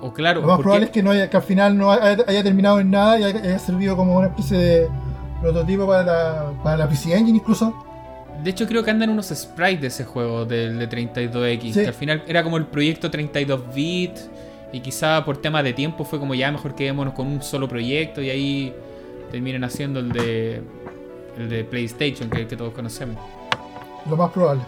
O 0.00 0.12
claro, 0.12 0.42
Lo 0.42 0.48
más 0.48 0.60
probable 0.60 0.86
es 0.86 0.90
que 0.90 1.02
no 1.02 1.12
haya, 1.12 1.30
que 1.30 1.36
al 1.36 1.42
final 1.42 1.78
no 1.78 1.90
haya, 1.90 2.22
haya 2.26 2.42
terminado 2.42 2.78
en 2.80 2.90
nada 2.90 3.18
y 3.18 3.24
haya, 3.24 3.40
haya 3.40 3.58
servido 3.58 3.96
como 3.96 4.18
una 4.18 4.26
especie 4.26 4.58
de 4.58 4.88
prototipo 5.40 5.86
para 5.86 6.04
la, 6.04 6.52
para 6.62 6.76
la 6.76 6.88
PC 6.88 7.16
Engine 7.16 7.38
incluso. 7.38 7.72
De 8.42 8.50
hecho, 8.50 8.66
creo 8.66 8.82
que 8.82 8.90
andan 8.90 9.08
unos 9.10 9.28
sprites 9.28 9.80
de 9.80 9.86
ese 9.86 10.04
juego, 10.04 10.44
del 10.44 10.78
de 10.78 10.88
32X. 10.90 11.60
Sí. 11.62 11.72
Que 11.80 11.86
al 11.86 11.94
final 11.94 12.22
era 12.26 12.42
como 12.42 12.56
el 12.58 12.66
proyecto 12.66 13.10
32-bit. 13.10 14.10
Y 14.72 14.80
quizá 14.80 15.24
por 15.24 15.36
tema 15.36 15.62
de 15.62 15.72
tiempo 15.72 16.04
fue 16.04 16.18
como 16.18 16.34
ya 16.34 16.50
mejor 16.50 16.74
quedémonos 16.74 17.14
con 17.14 17.26
un 17.26 17.42
solo 17.42 17.68
proyecto. 17.68 18.20
Y 18.22 18.30
ahí 18.30 18.74
terminan 19.30 19.64
haciendo 19.64 20.00
el 20.00 20.12
de. 20.12 20.62
El 21.36 21.48
de 21.48 21.64
PlayStation, 21.64 22.30
que, 22.30 22.46
que 22.46 22.56
todos 22.56 22.72
conocemos. 22.72 23.16
Lo 24.08 24.16
más 24.16 24.30
probable. 24.30 24.62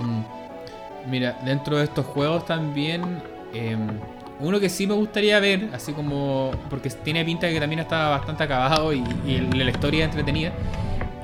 Mm. 0.00 1.10
Mira, 1.10 1.38
dentro 1.44 1.76
de 1.78 1.84
estos 1.84 2.04
juegos 2.06 2.44
también. 2.46 3.22
em, 3.52 4.00
Uno 4.40 4.60
que 4.60 4.68
sí 4.68 4.86
me 4.86 4.94
gustaría 4.94 5.40
ver, 5.40 5.70
así 5.72 5.92
como. 5.92 6.50
Porque 6.68 6.90
tiene 6.90 7.24
pinta 7.24 7.46
de 7.46 7.54
que 7.54 7.60
también 7.60 7.80
está 7.80 8.08
bastante 8.10 8.44
acabado 8.44 8.92
y, 8.92 9.02
y 9.26 9.38
la 9.40 9.70
historia 9.70 10.04
entretenida. 10.04 10.52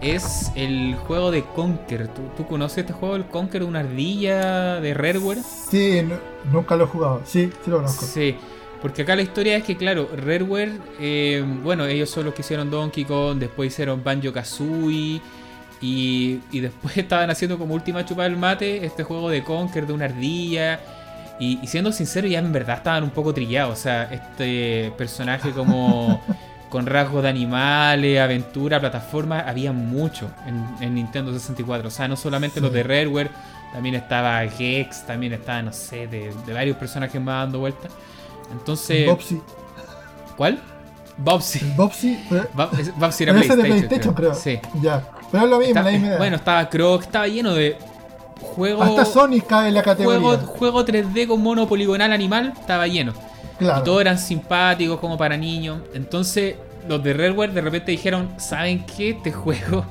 Es 0.02 0.50
el 0.56 0.96
juego 1.06 1.30
de 1.30 1.44
Conker. 1.44 2.08
¿Tú, 2.08 2.22
tú 2.36 2.46
conoces 2.46 2.78
este 2.78 2.92
juego, 2.92 3.14
el 3.14 3.24
Conker, 3.26 3.62
una 3.62 3.80
ardilla 3.80 4.80
de 4.80 4.94
Rareware? 4.94 5.38
Sí, 5.70 6.02
no- 6.02 6.18
nunca 6.52 6.74
lo 6.76 6.84
he 6.84 6.86
jugado. 6.88 7.22
Sí, 7.24 7.50
sí 7.64 7.70
lo 7.70 7.76
conozco. 7.76 8.04
Sí, 8.04 8.34
porque 8.80 9.02
acá 9.02 9.14
la 9.14 9.22
historia 9.22 9.56
es 9.56 9.62
que, 9.62 9.76
claro, 9.76 10.08
Rareware, 10.16 10.72
eh, 10.98 11.44
bueno, 11.62 11.86
ellos 11.86 12.10
son 12.10 12.24
los 12.24 12.34
que 12.34 12.42
hicieron 12.42 12.68
Donkey 12.68 13.04
Kong, 13.04 13.38
después 13.38 13.72
hicieron 13.72 14.02
Banjo 14.02 14.32
Kazooie. 14.32 15.20
Y, 15.80 16.40
y 16.50 16.60
después 16.60 16.96
estaban 16.98 17.30
haciendo 17.30 17.56
como 17.58 17.74
última 17.74 18.04
chupa 18.04 18.24
del 18.24 18.36
mate 18.36 18.84
este 18.84 19.04
juego 19.04 19.30
de 19.30 19.44
Conker 19.44 19.86
de 19.86 19.92
una 19.92 20.06
ardilla. 20.06 20.80
Y, 21.38 21.60
y 21.62 21.66
siendo 21.68 21.92
sincero, 21.92 22.26
ya 22.26 22.40
en 22.40 22.52
verdad 22.52 22.78
estaban 22.78 23.04
un 23.04 23.10
poco 23.10 23.32
trillados. 23.32 23.78
O 23.78 23.82
sea, 23.82 24.04
este 24.12 24.92
personaje 24.98 25.52
como 25.52 26.20
con 26.72 26.86
rasgos 26.86 27.22
de 27.22 27.28
animales, 27.28 28.18
aventura, 28.18 28.80
plataforma, 28.80 29.40
había 29.40 29.72
mucho 29.72 30.30
en, 30.46 30.66
en 30.80 30.94
Nintendo 30.94 31.30
64. 31.30 31.88
O 31.88 31.90
sea, 31.90 32.08
no 32.08 32.16
solamente 32.16 32.62
los 32.62 32.72
de 32.72 32.82
Rareware, 32.82 33.30
también 33.74 33.94
estaba 33.94 34.40
Gex, 34.48 35.04
también 35.06 35.34
estaba, 35.34 35.60
no 35.60 35.72
sé, 35.74 36.06
de, 36.06 36.32
de 36.46 36.52
varios 36.54 36.78
personajes 36.78 37.20
más 37.20 37.44
dando 37.44 37.58
vueltas. 37.58 37.92
Entonces, 38.50 39.06
Bobsy. 39.06 39.42
¿cuál? 40.34 40.60
Bobsy. 41.18 41.60
Bobsy. 41.76 42.18
pero- 42.30 42.48
Bobsy 42.96 43.24
era 43.24 43.32
es 43.38 43.48
de 43.48 43.54
PlayStation, 43.54 43.66
PlayStation, 43.66 44.14
creo. 44.14 44.34
Sí. 44.34 44.58
Ya. 44.80 45.02
Pero 45.30 45.44
es 45.44 45.50
lo 45.50 45.58
mismo, 45.58 45.68
Está- 45.72 45.82
la 45.82 45.90
misma 45.90 46.06
idea. 46.06 46.16
bueno, 46.18 46.36
estaba 46.36 46.68
Croc, 46.70 47.02
estaba 47.02 47.28
lleno 47.28 47.52
de 47.52 47.76
juegos. 48.40 48.88
Hasta 48.88 49.04
Sonic 49.04 49.46
cae 49.46 49.68
en 49.68 49.74
la 49.74 49.82
categoría. 49.82 50.20
juego, 50.20 50.46
juego 50.46 50.84
3D 50.86 51.26
con 51.28 51.42
mono 51.42 51.68
poligonal 51.68 52.12
animal, 52.14 52.54
estaba 52.58 52.86
lleno. 52.86 53.12
Claro. 53.58 53.80
Y 53.80 53.84
todos 53.84 54.00
eran 54.00 54.18
simpáticos, 54.18 54.98
como 55.00 55.16
para 55.16 55.36
niños. 55.36 55.80
Entonces, 55.94 56.56
los 56.88 57.02
de 57.02 57.12
Rareware 57.12 57.52
de 57.52 57.60
repente 57.60 57.92
dijeron: 57.92 58.30
¿Saben 58.38 58.84
qué? 58.86 59.10
Este 59.10 59.32
juego 59.32 59.84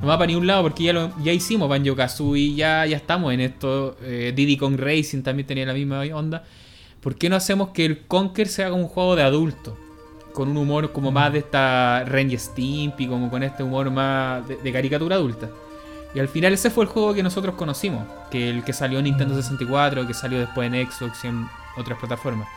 no 0.00 0.08
va 0.08 0.18
para 0.18 0.26
ningún 0.26 0.46
lado 0.46 0.62
porque 0.62 0.84
ya, 0.84 0.92
lo, 0.92 1.12
ya 1.22 1.32
hicimos 1.32 1.68
Banjo 1.68 1.96
Kazooie, 1.96 2.54
ya, 2.54 2.86
ya 2.86 2.96
estamos 2.96 3.32
en 3.32 3.40
esto. 3.40 3.96
Eh, 4.02 4.32
Diddy 4.34 4.56
Kong 4.56 4.78
Racing 4.78 5.22
también 5.22 5.46
tenía 5.46 5.66
la 5.66 5.74
misma 5.74 6.00
onda. 6.14 6.44
¿Por 7.00 7.16
qué 7.16 7.28
no 7.28 7.36
hacemos 7.36 7.70
que 7.70 7.84
el 7.84 8.06
Conker 8.06 8.48
sea 8.48 8.70
como 8.70 8.82
un 8.82 8.88
juego 8.88 9.16
de 9.16 9.22
adulto? 9.22 9.76
Con 10.32 10.48
un 10.50 10.56
humor 10.56 10.92
como 10.92 11.10
más 11.10 11.32
de 11.32 11.38
esta 11.38 12.04
y 12.28 12.36
Stimpy, 12.38 13.06
como 13.06 13.30
con 13.30 13.42
este 13.42 13.62
humor 13.62 13.90
más 13.90 14.46
de, 14.46 14.56
de 14.56 14.72
caricatura 14.72 15.16
adulta. 15.16 15.48
Y 16.14 16.18
al 16.18 16.28
final 16.28 16.52
ese 16.52 16.70
fue 16.70 16.84
el 16.84 16.90
juego 16.90 17.14
que 17.14 17.22
nosotros 17.22 17.54
conocimos, 17.54 18.04
que 18.30 18.50
el 18.50 18.64
que 18.64 18.72
salió 18.72 18.98
en 18.98 19.04
Nintendo 19.04 19.34
64, 19.34 20.06
que 20.06 20.14
salió 20.14 20.38
después 20.38 20.72
en 20.72 20.90
Xbox 20.90 21.24
y 21.24 21.28
en 21.28 21.46
otras 21.76 21.98
plataformas. 21.98 22.48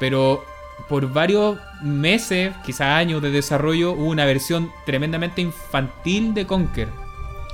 Pero 0.00 0.44
por 0.88 1.12
varios 1.12 1.58
meses, 1.82 2.52
quizás 2.66 2.88
años 2.98 3.22
de 3.22 3.30
desarrollo, 3.30 3.92
hubo 3.92 4.06
una 4.06 4.24
versión 4.24 4.72
tremendamente 4.86 5.40
infantil 5.42 6.34
de 6.34 6.46
Conker. 6.46 6.88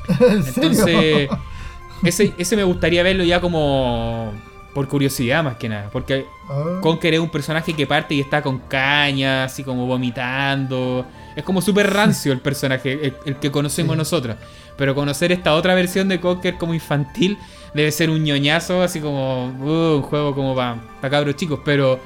Entonces, 0.20 1.28
ese, 2.02 2.32
ese 2.38 2.56
me 2.56 2.64
gustaría 2.64 3.02
verlo 3.02 3.24
ya 3.24 3.40
como 3.40 4.32
por 4.72 4.88
curiosidad 4.88 5.42
más 5.42 5.56
que 5.56 5.68
nada. 5.68 5.88
Porque 5.92 6.26
Ah, 6.48 6.78
Conker 6.80 7.14
es 7.14 7.18
un 7.20 7.28
personaje 7.30 7.72
que 7.74 7.88
parte 7.88 8.14
y 8.14 8.20
está 8.20 8.40
con 8.40 8.58
caña, 8.60 9.44
así 9.44 9.64
como 9.64 9.86
vomitando. 9.86 11.04
Es 11.34 11.42
como 11.42 11.60
súper 11.60 11.92
rancio 11.92 12.32
el 12.32 12.38
personaje, 12.40 12.92
el, 12.92 13.16
el 13.24 13.36
que 13.36 13.50
conocemos 13.50 13.94
Sí. 13.94 13.98
nosotros. 13.98 14.36
Pero 14.76 14.94
conocer 14.94 15.32
esta 15.32 15.54
otra 15.54 15.74
versión 15.74 16.08
de 16.08 16.20
Conker 16.20 16.56
como 16.56 16.72
infantil 16.74 17.36
debe 17.74 17.90
ser 17.90 18.10
un 18.10 18.22
ñoñazo, 18.22 18.82
así 18.82 19.00
como 19.00 19.46
uh, 19.46 19.96
un 19.96 20.02
juego 20.02 20.34
como 20.36 20.54
para 20.54 20.78
cabros 21.10 21.34
chicos. 21.34 21.58
Pero 21.64 21.98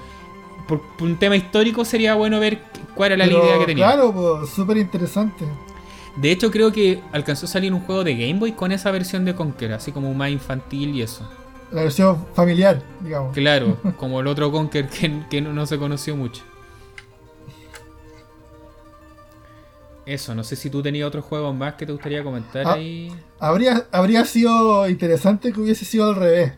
por, 0.70 0.80
por 0.96 1.08
un 1.08 1.18
tema 1.18 1.36
histórico 1.36 1.84
sería 1.84 2.14
bueno 2.14 2.38
ver 2.40 2.60
cuál 2.94 3.12
era 3.12 3.24
la 3.26 3.30
pero 3.30 3.44
idea 3.44 3.58
que 3.58 3.66
tenía. 3.66 3.86
Claro, 3.92 4.12
pues, 4.14 4.50
súper 4.50 4.76
interesante. 4.78 5.44
De 6.16 6.30
hecho, 6.32 6.50
creo 6.50 6.72
que 6.72 7.02
alcanzó 7.12 7.46
a 7.46 7.48
salir 7.48 7.72
un 7.74 7.80
juego 7.80 8.04
de 8.04 8.14
Game 8.14 8.38
Boy 8.38 8.52
con 8.52 8.72
esa 8.72 8.90
versión 8.90 9.24
de 9.24 9.34
Conker, 9.34 9.72
así 9.72 9.92
como 9.92 10.12
más 10.14 10.30
infantil 10.30 10.94
y 10.94 11.02
eso. 11.02 11.28
La 11.70 11.82
versión 11.82 12.26
familiar, 12.34 12.82
digamos. 13.00 13.32
Claro, 13.34 13.76
como 13.96 14.20
el 14.20 14.26
otro 14.26 14.50
Conker 14.50 14.88
que, 14.88 15.22
que 15.28 15.40
no, 15.40 15.52
no 15.52 15.66
se 15.66 15.78
conoció 15.78 16.16
mucho. 16.16 16.42
Eso, 20.06 20.34
no 20.34 20.42
sé 20.42 20.56
si 20.56 20.70
tú 20.70 20.82
tenías 20.82 21.06
otros 21.06 21.24
juegos 21.24 21.54
más 21.54 21.74
que 21.74 21.86
te 21.86 21.92
gustaría 21.92 22.24
comentar 22.24 22.66
Ah. 22.66 22.72
ahí. 22.74 23.12
Habría, 23.38 23.86
habría 23.92 24.24
sido 24.24 24.88
interesante 24.88 25.52
que 25.52 25.60
hubiese 25.60 25.84
sido 25.84 26.08
al 26.10 26.16
revés. 26.16 26.52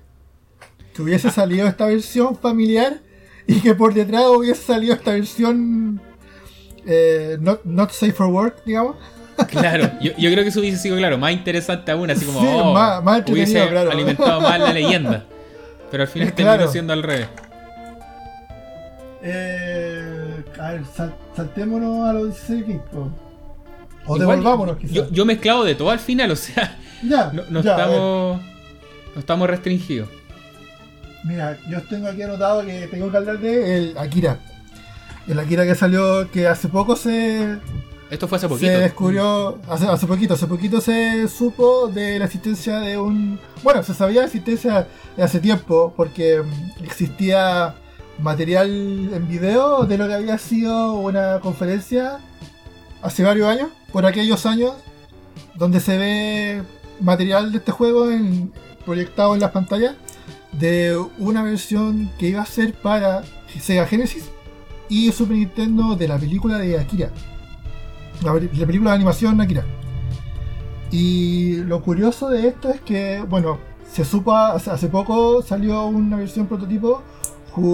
Que 0.94 1.02
hubiese 1.02 1.28
Ah. 1.28 1.32
salido 1.32 1.66
esta 1.66 1.86
versión 1.86 2.36
familiar 2.36 3.01
y 3.47 3.60
que 3.60 3.74
por 3.74 3.93
detrás 3.94 4.24
hubiese 4.27 4.62
salido 4.62 4.94
esta 4.94 5.12
versión 5.12 6.01
eh, 6.86 7.36
not, 7.40 7.64
not 7.64 7.90
safe 7.90 8.12
for 8.12 8.27
work, 8.27 8.62
digamos. 8.64 8.97
Claro, 9.48 9.90
yo, 10.01 10.12
yo 10.19 10.31
creo 10.31 10.43
que 10.44 10.48
eso 10.51 10.60
hubiese 10.60 10.78
sido, 10.78 10.97
claro, 10.97 11.19
más 11.19 11.32
interesante 11.32 11.90
aún, 11.93 12.10
así 12.10 12.24
como 12.24 12.40
Sí, 12.40 12.47
oh, 12.48 12.73
más- 12.73 13.23
hubiese 13.28 13.66
claro. 13.69 13.90
alimentado 13.90 14.40
más 14.40 14.59
la 14.60 14.73
leyenda. 14.74 15.24
Pero 15.90 16.02
al 16.05 16.09
final 16.09 16.32
Claro. 16.35 16.51
terminó 16.52 16.73
siendo 16.73 16.93
al 16.93 17.02
revés. 17.02 17.28
Eh, 19.23 20.43
a 20.60 20.73
ver, 20.73 20.82
sal- 20.94 21.14
saltémonos 21.36 22.09
a 22.09 22.12
los 22.12 22.28
16 22.28 22.66
bits. 22.66 22.81
po. 22.90 23.10
O 24.06 24.16
Igual, 24.16 24.19
devolvámonos, 24.39 24.77
quizás. 24.78 24.93
Yo, 24.94 25.10
yo 25.10 25.24
mezclado 25.24 25.62
de 25.64 25.74
todo 25.77 25.90
al 25.90 26.01
final, 26.01 26.31
o 26.32 26.36
sea, 26.36 26.77
ya, 27.05 27.31
no, 27.51 27.62
ya, 27.62 27.70
estamos. 27.73 28.40
No 29.14 29.20
estamos 29.20 29.48
restringidos. 29.48 30.09
Mira, 31.24 31.59
yo 31.69 31.81
tengo 31.82 32.09
aquí 32.09 32.23
anotado 32.23 32.65
que 32.66 32.89
tengo 32.89 33.11
que 33.11 33.16
hablar 33.16 33.39
de 33.39 33.77
el 33.77 33.99
Akira. 33.99 34.39
El 35.28 35.39
Akira 35.39 35.65
que 35.65 35.74
salió, 35.74 36.28
que 36.31 36.49
hace 36.49 36.69
poco 36.69 36.97
se, 36.97 37.59
Esto 38.11 38.27
fue 38.27 38.36
hace 38.39 38.47
se 38.47 38.53
poquito. 38.53 38.73
descubrió, 38.78 39.59
hace, 39.69 39.86
hace 39.86 40.07
poquito, 40.07 40.35
hace 40.35 40.47
poquito 40.49 40.81
se 40.81 41.28
supo 41.28 41.86
de 41.89 42.19
la 42.19 42.24
existencia 42.24 42.81
de 42.81 42.99
un... 42.99 43.39
Bueno, 43.62 43.82
se 43.85 43.94
sabía 43.94 44.16
de 44.23 44.27
la 44.27 44.27
existencia 44.27 44.89
de 45.16 45.23
hace 45.23 45.39
tiempo, 45.39 45.94
porque 45.97 46.43
mm, 46.43 46.82
existía 46.85 47.74
material 48.19 48.69
en 49.15 49.28
video 49.28 49.85
de 49.86 49.97
lo 49.99 50.09
que 50.09 50.15
había 50.15 50.39
sido 50.39 50.94
una 50.94 51.39
conferencia 51.40 52.19
hace 53.01 53.23
varios 53.23 53.49
años, 53.49 53.69
por 53.93 54.05
aquellos 54.07 54.44
años, 54.44 54.73
donde 55.55 55.78
se 55.81 55.97
ve 55.99 56.62
material 57.01 57.53
de 57.53 57.59
este 57.59 57.70
juego 57.70 58.11
en- 58.11 58.53
proyectado 58.85 59.35
en 59.35 59.40
las 59.40 59.53
pantallas 59.53 59.94
de 60.53 60.97
una 61.19 61.43
versión 61.43 62.11
que 62.19 62.29
iba 62.29 62.43
a 62.43 62.47
ser 62.47 62.74
para 62.74 63.23
Sega 63.61 63.87
Genesis 63.87 64.31
y 64.89 65.11
Super 65.12 65.37
Nintendo 65.37 65.97
de 65.97 66.09
la 66.09 66.19
película 66.19 66.59
de 66.59 66.79
Akira. 66.79 67.11
La, 68.23 68.35
película 68.35 68.91
de 68.91 68.97
animación 68.97 69.41
Akira. 69.41 69.65
Y 70.91 71.57
lo 71.65 71.83
curioso 71.83 72.29
de 72.29 72.49
esto 72.49 72.69
es 72.69 72.81
que, 72.83 73.24
bueno, 73.29 73.59
se 73.91 74.05
supo 74.05 74.35
hace, 74.37 74.89
poco 74.89 75.43
salió 75.43 75.87
una 75.87 76.16
versión 76.16 76.47
prototipo 76.47 77.03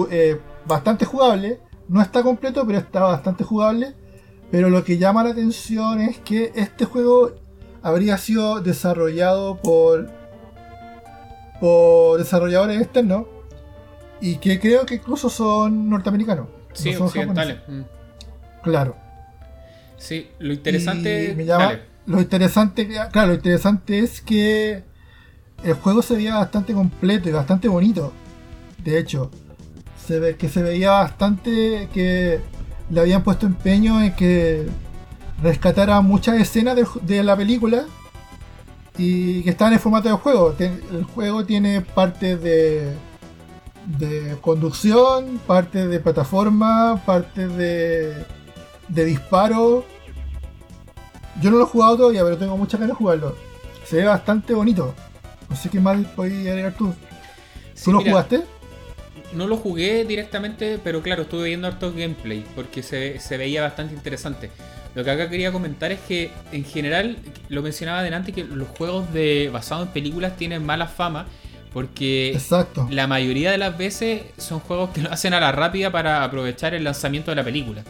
eh, 0.09 0.39
bastante 0.65 1.05
jugable. 1.05 1.59
No 1.89 2.01
está 2.01 2.23
completo, 2.23 2.65
pero 2.65 2.79
está 2.79 3.01
bastante 3.01 3.43
jugable. 3.43 3.95
Pero 4.51 4.69
lo 4.69 4.83
que 4.83 4.97
llama 4.97 5.23
la 5.23 5.31
atención 5.31 6.01
es 6.01 6.17
que 6.19 6.51
este 6.55 6.85
juego 6.85 7.33
habría 7.81 8.17
sido 8.17 8.61
desarrollado 8.61 9.57
por 9.57 10.18
por 11.59 12.17
desarrolladores 12.19 12.81
externos 12.81 13.25
y 14.21 14.37
que 14.37 14.59
creo 14.59 14.85
que 14.85 14.95
incluso 14.95 15.29
son 15.29 15.89
norteamericanos. 15.89 16.47
Sí, 16.73 16.91
no 16.91 16.97
son 16.99 17.07
occidentales. 17.07 17.57
Mm. 17.67 17.81
Claro. 18.63 18.95
Sí, 19.97 20.29
lo 20.39 20.53
interesante. 20.53 21.33
Me 21.35 21.45
llama- 21.45 21.79
lo 22.05 22.19
interesante, 22.19 22.87
claro, 23.11 23.27
lo 23.29 23.33
interesante 23.35 23.99
es 23.99 24.21
que 24.21 24.83
el 25.63 25.73
juego 25.73 26.01
se 26.01 26.15
veía 26.15 26.35
bastante 26.35 26.73
completo 26.73 27.29
y 27.29 27.31
bastante 27.31 27.67
bonito. 27.67 28.13
De 28.83 28.97
hecho, 28.97 29.29
se 30.07 30.19
ve 30.19 30.35
que 30.35 30.49
se 30.49 30.63
veía 30.63 30.91
bastante 30.91 31.87
que 31.93 32.39
le 32.89 32.99
habían 32.99 33.23
puesto 33.23 33.45
empeño 33.45 34.01
en 34.01 34.15
que 34.15 34.67
rescatara 35.43 36.01
muchas 36.01 36.39
escenas 36.41 36.75
de, 37.03 37.23
la 37.23 37.37
película 37.37 37.85
y 38.99 39.41
que 39.43 39.49
estaban 39.51 39.73
en 39.73 39.79
formato 39.79 40.09
de 40.09 40.15
juego. 40.15 40.53
El 40.59 41.03
juego 41.05 41.45
tiene 41.45 41.81
partes 41.81 42.41
de 42.41 42.93
de 43.97 44.37
conducción, 44.41 45.39
partes 45.47 45.89
de 45.89 45.99
plataforma, 45.99 47.01
partes 47.05 47.55
de 47.55 48.25
de 48.89 49.05
disparo. 49.05 49.85
Yo 51.41 51.49
no 51.49 51.57
lo 51.57 51.63
he 51.63 51.67
jugado 51.67 51.95
todavía, 51.97 52.23
pero 52.23 52.37
tengo 52.37 52.57
muchas 52.57 52.79
ganas 52.79 52.95
de 52.95 52.97
jugarlo. 52.97 53.35
Se 53.85 53.95
ve 53.97 54.03
bastante 54.03 54.53
bonito. 54.53 54.93
No 55.49 55.55
sé 55.55 55.69
qué 55.69 55.79
más 55.79 56.05
podéis 56.15 56.47
agregar 56.47 56.73
tú. 56.73 56.93
Sí, 57.73 57.85
¿Tú 57.85 57.93
lo 57.93 57.99
mira, 57.99 58.11
jugaste? 58.11 58.43
No 59.33 59.47
lo 59.47 59.55
jugué 59.55 60.03
directamente, 60.03 60.79
pero 60.83 61.01
claro, 61.01 61.21
estuve 61.23 61.47
viendo 61.47 61.67
harto 61.67 61.91
gameplay 61.93 62.45
porque 62.53 62.83
se, 62.83 63.19
se 63.19 63.37
veía 63.37 63.61
bastante 63.61 63.93
interesante. 63.93 64.51
Lo 64.95 65.03
que 65.03 65.11
acá 65.11 65.29
quería 65.29 65.51
comentar 65.51 65.91
es 65.91 65.99
que 66.01 66.31
en 66.51 66.65
general, 66.65 67.17
lo 67.47 67.61
mencionaba 67.61 67.99
adelante, 67.99 68.31
que 68.33 68.43
los 68.43 68.67
juegos 68.69 69.11
de 69.13 69.49
basados 69.53 69.87
en 69.87 69.93
películas 69.93 70.35
tienen 70.35 70.65
mala 70.65 70.87
fama 70.87 71.27
Porque 71.73 72.31
Exacto. 72.33 72.87
la 72.89 73.05
mayoría 73.05 73.51
de 73.51 73.59
las 73.59 73.77
veces 73.77 74.23
son 74.37 74.59
juegos 74.59 74.89
que 74.89 75.01
lo 75.03 75.11
hacen 75.11 75.33
a 75.35 75.39
la 75.39 75.51
rápida 75.51 75.91
para 75.91 76.23
aprovechar 76.23 76.73
el 76.73 76.83
lanzamiento 76.83 77.29
de 77.31 77.35
la 77.35 77.43
película. 77.43 77.83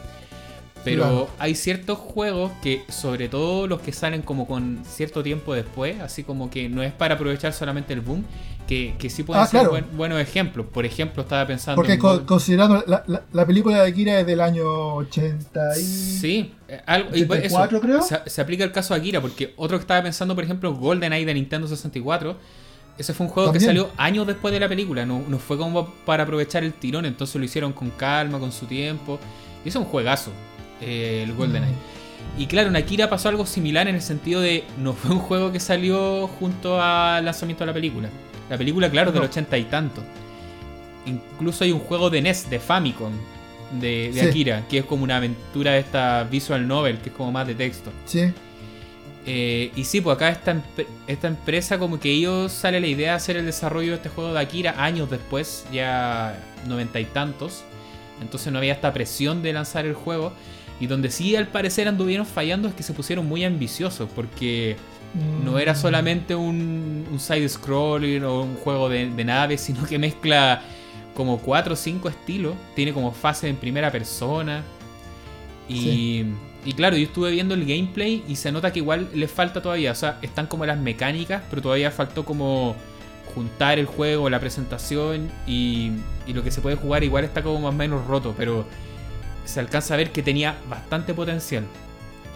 Pero 0.83 1.01
Claro. 1.03 1.29
hay 1.39 1.55
ciertos 1.55 1.97
juegos 1.97 2.51
que, 2.61 2.83
sobre 2.89 3.27
todo 3.29 3.67
los 3.67 3.81
que 3.81 3.91
salen 3.93 4.21
como 4.21 4.47
con 4.47 4.83
cierto 4.85 5.23
tiempo 5.23 5.53
después, 5.53 5.99
así 6.01 6.23
como 6.23 6.49
que 6.49 6.69
no 6.69 6.83
es 6.83 6.93
para 6.93 7.15
aprovechar 7.15 7.53
solamente 7.53 7.93
el 7.93 8.01
boom, 8.01 8.25
que, 8.69 8.93
que 8.99 9.09
sí 9.09 9.23
pueden 9.23 9.41
Ah, 9.41 9.47
ser 9.47 9.61
claro. 9.61 9.71
buen- 9.71 9.97
buenos 9.97 10.21
ejemplos. 10.21 10.67
Por 10.71 10.85
ejemplo, 10.85 11.23
estaba 11.23 11.47
pensando 11.47 11.75
Porque 11.75 11.93
en... 11.93 11.99
co- 11.99 12.23
considerando 12.27 12.83
la, 12.85 13.03
la- 13.07 13.23
la 13.31 13.45
película 13.47 13.81
de 13.81 13.89
Akira 13.89 14.19
es 14.19 14.27
del 14.27 14.39
año 14.41 14.63
80 14.97 15.77
y... 15.77 15.81
Sí, 15.81 16.53
eh, 16.67 16.79
algo, 16.85 17.09
y 17.15 17.25
pues 17.25 17.39
84 17.39 17.81
creo. 17.81 18.01
Se, 18.03 18.19
se 18.27 18.41
aplica 18.41 18.63
el 18.63 18.71
caso 18.71 18.93
de 18.93 18.99
Akira, 18.99 19.21
porque 19.21 19.53
otro 19.57 19.77
que 19.77 19.81
estaba 19.81 20.03
pensando, 20.03 20.35
por 20.35 20.43
ejemplo, 20.43 20.71
GoldenEye 20.75 21.25
de 21.25 21.33
Nintendo 21.33 21.67
64. 21.67 22.37
Ese 22.99 23.13
fue 23.13 23.25
un 23.25 23.31
juego 23.31 23.51
que 23.51 23.59
salió 23.59 23.89
años 23.97 24.27
después 24.27 24.53
de 24.53 24.59
la 24.59 24.69
película, 24.69 25.03
no, 25.05 25.23
no 25.27 25.39
fue 25.39 25.57
como 25.57 25.89
para 26.05 26.23
aprovechar 26.23 26.63
el 26.63 26.73
tirón, 26.73 27.05
entonces 27.05 27.35
lo 27.37 27.45
hicieron 27.45 27.73
con 27.73 27.89
calma, 27.91 28.37
con 28.39 28.51
su 28.51 28.65
tiempo. 28.67 29.17
Y 29.65 29.69
es 29.69 29.75
un 29.77 29.85
juegazo, 29.85 30.31
eh, 30.81 31.23
el 31.25 31.33
GoldenEye. 31.33 31.71
Mm. 31.73 32.41
Y 32.41 32.45
claro, 32.47 32.67
en 32.69 32.75
Akira 32.75 33.09
pasó 33.09 33.29
algo 33.29 33.45
similar 33.47 33.87
en 33.87 33.95
el 33.95 34.01
sentido 34.03 34.41
de 34.41 34.63
no 34.77 34.93
fue 34.93 35.11
un 35.11 35.19
juego 35.19 35.51
que 35.51 35.59
salió 35.59 36.27
junto 36.27 36.79
al 36.81 37.25
lanzamiento 37.25 37.63
de 37.63 37.67
la 37.67 37.73
película. 37.73 38.09
La 38.49 38.57
película, 38.57 38.89
claro, 38.89 39.11
del 39.11 39.21
No. 39.21 39.27
ochenta 39.27 39.57
y 39.57 39.63
tanto. 39.65 40.03
Incluso 41.05 41.63
hay 41.63 41.71
un 41.71 41.79
juego 41.79 42.09
de 42.09 42.21
NES, 42.21 42.49
de 42.49 42.59
Famicom, 42.59 43.13
de, 43.79 44.11
de 44.13 44.21
Sí. 44.21 44.27
Akira, 44.27 44.63
que 44.67 44.79
es 44.79 44.85
como 44.85 45.03
una 45.03 45.17
aventura 45.17 45.71
de 45.73 45.79
esta 45.79 46.23
visual 46.23 46.67
novel, 46.67 46.97
que 46.99 47.09
es 47.09 47.15
como 47.15 47.31
más 47.31 47.47
de 47.47 47.55
texto. 47.55 47.91
Sí, 48.05 48.31
Eh, 49.25 49.71
y 49.75 49.83
sí, 49.83 50.01
pues 50.01 50.15
acá 50.15 50.29
esta, 50.29 50.55
esta 51.05 51.27
empresa 51.27 51.77
como 51.77 51.99
que 51.99 52.09
ellos 52.09 52.51
sale 52.51 52.79
la 52.79 52.87
idea 52.87 53.11
de 53.11 53.15
hacer 53.17 53.37
el 53.37 53.45
desarrollo 53.45 53.89
de 53.91 53.95
este 53.97 54.09
juego 54.09 54.33
de 54.33 54.39
Akira 54.39 54.81
años 54.83 55.09
después, 55.11 55.65
ya 55.71 56.39
noventa 56.67 56.99
y 56.99 57.05
tantos. 57.05 57.63
Entonces 58.21 58.51
no 58.51 58.57
había 58.57 58.73
esta 58.73 58.91
presión 58.91 59.43
de 59.43 59.53
lanzar 59.53 59.85
el 59.85 59.93
juego. 59.93 60.33
Y 60.79 60.87
donde 60.87 61.11
sí 61.11 61.35
al 61.35 61.47
parecer 61.47 61.87
anduvieron 61.87 62.25
fallando 62.25 62.69
es 62.69 62.73
que 62.73 62.81
se 62.81 62.93
pusieron 62.93 63.27
muy 63.27 63.43
ambiciosos 63.43 64.09
porque 64.15 64.77
no 65.13 65.59
era 65.59 65.73
Mm. 65.73 65.75
solamente 65.75 66.35
un, 66.35 67.07
un 67.11 67.19
side-scrolling 67.19 68.23
o 68.23 68.41
un 68.43 68.55
juego 68.57 68.89
de, 68.89 69.09
de 69.09 69.25
naves, 69.25 69.61
sino 69.61 69.85
que 69.85 69.99
mezcla 69.99 70.61
como 71.13 71.39
4 71.39 71.73
o 71.73 71.75
5 71.75 72.09
estilos. 72.09 72.55
Tiene 72.75 72.93
como 72.93 73.11
fase 73.11 73.47
en 73.49 73.57
primera 73.57 73.91
persona. 73.91 74.63
Y, 75.67 75.75
Sí. 75.75 76.25
y 76.65 76.73
claro, 76.73 76.97
yo 76.97 77.03
estuve 77.03 77.31
viendo 77.31 77.53
el 77.53 77.65
gameplay 77.65 78.23
y 78.27 78.35
se 78.35 78.51
nota 78.51 78.71
que 78.73 78.79
igual 78.79 79.09
le 79.13 79.27
falta 79.27 79.61
todavía. 79.61 79.91
O 79.91 79.95
sea, 79.95 80.19
están 80.21 80.47
como 80.47 80.65
las 80.65 80.79
mecánicas, 80.79 81.43
pero 81.49 81.61
todavía 81.61 81.91
faltó 81.91 82.25
como 82.25 82.75
juntar 83.35 83.79
el 83.79 83.85
juego, 83.85 84.29
la 84.29 84.39
presentación 84.39 85.31
y, 85.45 85.91
y 86.25 86.33
lo 86.33 86.43
que 86.43 86.51
se 86.51 86.61
puede 86.61 86.75
jugar 86.75 87.03
igual 87.03 87.23
está 87.23 87.43
como 87.43 87.59
más 87.61 87.69
o 87.73 87.77
menos 87.77 88.05
roto, 88.07 88.33
pero 88.37 88.67
se 89.45 89.59
alcanza 89.59 89.93
a 89.95 89.97
ver 89.97 90.11
que 90.11 90.23
tenía 90.23 90.57
bastante 90.69 91.13
potencial. 91.13 91.65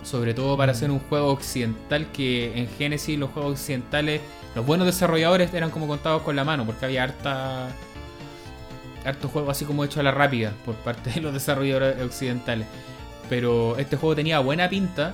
Sobre 0.03 0.33
todo 0.33 0.57
para 0.57 0.73
hacer 0.73 0.91
un 0.91 0.99
juego 0.99 1.31
occidental 1.31 2.07
que 2.11 2.57
en 2.57 2.67
Genesis 2.67 3.17
los 3.17 3.31
juegos 3.31 3.53
occidentales, 3.53 4.21
los 4.55 4.65
buenos 4.65 4.85
desarrolladores 4.85 5.53
eran 5.53 5.69
como 5.69 5.87
contados 5.87 6.21
con 6.21 6.35
la 6.35 6.43
mano, 6.43 6.65
porque 6.65 6.85
había 6.85 7.03
harta 7.03 7.69
harto 9.05 9.27
juego 9.27 9.51
así 9.51 9.65
como 9.65 9.83
hecho 9.83 9.99
a 9.99 10.03
la 10.03 10.11
rápida 10.11 10.53
por 10.65 10.75
parte 10.75 11.11
de 11.11 11.21
los 11.21 11.33
desarrolladores 11.33 12.01
occidentales. 12.01 12.67
Pero 13.29 13.77
este 13.77 13.95
juego 13.95 14.15
tenía 14.15 14.39
buena 14.39 14.69
pinta. 14.69 15.13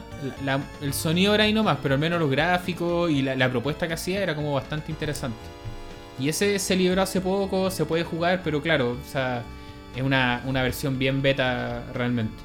El 0.81 0.93
sonido 0.93 1.35
era 1.35 1.43
ahí 1.43 1.53
nomás, 1.53 1.77
pero 1.81 1.93
al 1.93 1.99
menos 1.99 2.19
los 2.19 2.29
gráficos 2.29 3.11
y 3.11 3.21
la, 3.21 3.49
propuesta 3.49 3.87
que 3.87 3.93
hacía 3.93 4.21
era 4.21 4.35
como 4.35 4.53
bastante 4.53 4.91
interesante. 4.91 5.37
Y 6.19 6.27
ese 6.27 6.59
se 6.59 6.75
liberó 6.75 7.01
hace 7.03 7.21
poco, 7.21 7.71
se 7.71 7.85
puede 7.85 8.03
jugar, 8.03 8.41
pero 8.43 8.61
claro, 8.61 8.97
es 9.95 10.03
una, 10.03 10.41
una 10.45 10.63
versión 10.63 10.97
bien 10.97 11.21
beta 11.21 11.83
realmente. 11.93 12.35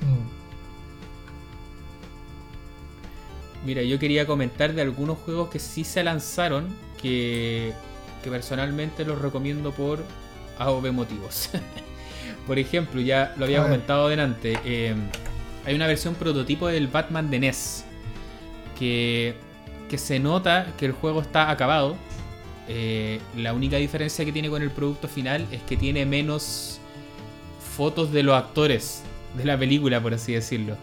Mm. 0.00 0.33
Mira, 3.64 3.82
yo 3.82 3.98
quería 3.98 4.26
comentar 4.26 4.74
de 4.74 4.82
algunos 4.82 5.18
juegos 5.18 5.48
que 5.48 5.58
sí 5.58 5.84
se 5.84 6.04
lanzaron, 6.04 6.68
que, 7.00 7.72
que 8.22 8.30
personalmente 8.30 9.04
los 9.04 9.18
recomiendo 9.18 9.72
por 9.72 10.04
A 10.58 10.70
o 10.70 10.80
B 10.80 10.90
motivos. 10.90 11.50
por 12.46 12.58
ejemplo, 12.58 13.00
ya 13.00 13.34
lo 13.36 13.46
había 13.46 13.62
comentado 13.62 14.08
delante, 14.08 14.58
eh, 14.64 14.94
hay 15.64 15.74
una 15.74 15.86
versión 15.86 16.14
prototipo 16.14 16.68
del 16.68 16.88
Batman 16.88 17.30
de 17.30 17.40
NES, 17.40 17.84
que, 18.78 19.34
que 19.88 19.96
se 19.98 20.18
nota 20.18 20.66
que 20.78 20.86
el 20.86 20.92
juego 20.92 21.22
está 21.22 21.50
acabado. 21.50 21.96
Eh, 22.68 23.20
la 23.36 23.52
única 23.52 23.76
diferencia 23.76 24.24
que 24.24 24.32
tiene 24.32 24.48
con 24.48 24.62
el 24.62 24.70
producto 24.70 25.08
final 25.08 25.46
es 25.52 25.62
que 25.62 25.76
tiene 25.76 26.04
menos 26.06 26.80
fotos 27.76 28.12
de 28.12 28.22
los 28.22 28.36
actores 28.36 29.02
de 29.36 29.44
la 29.44 29.58
película, 29.58 30.00
por 30.00 30.14
así 30.14 30.32
decirlo. 30.32 30.76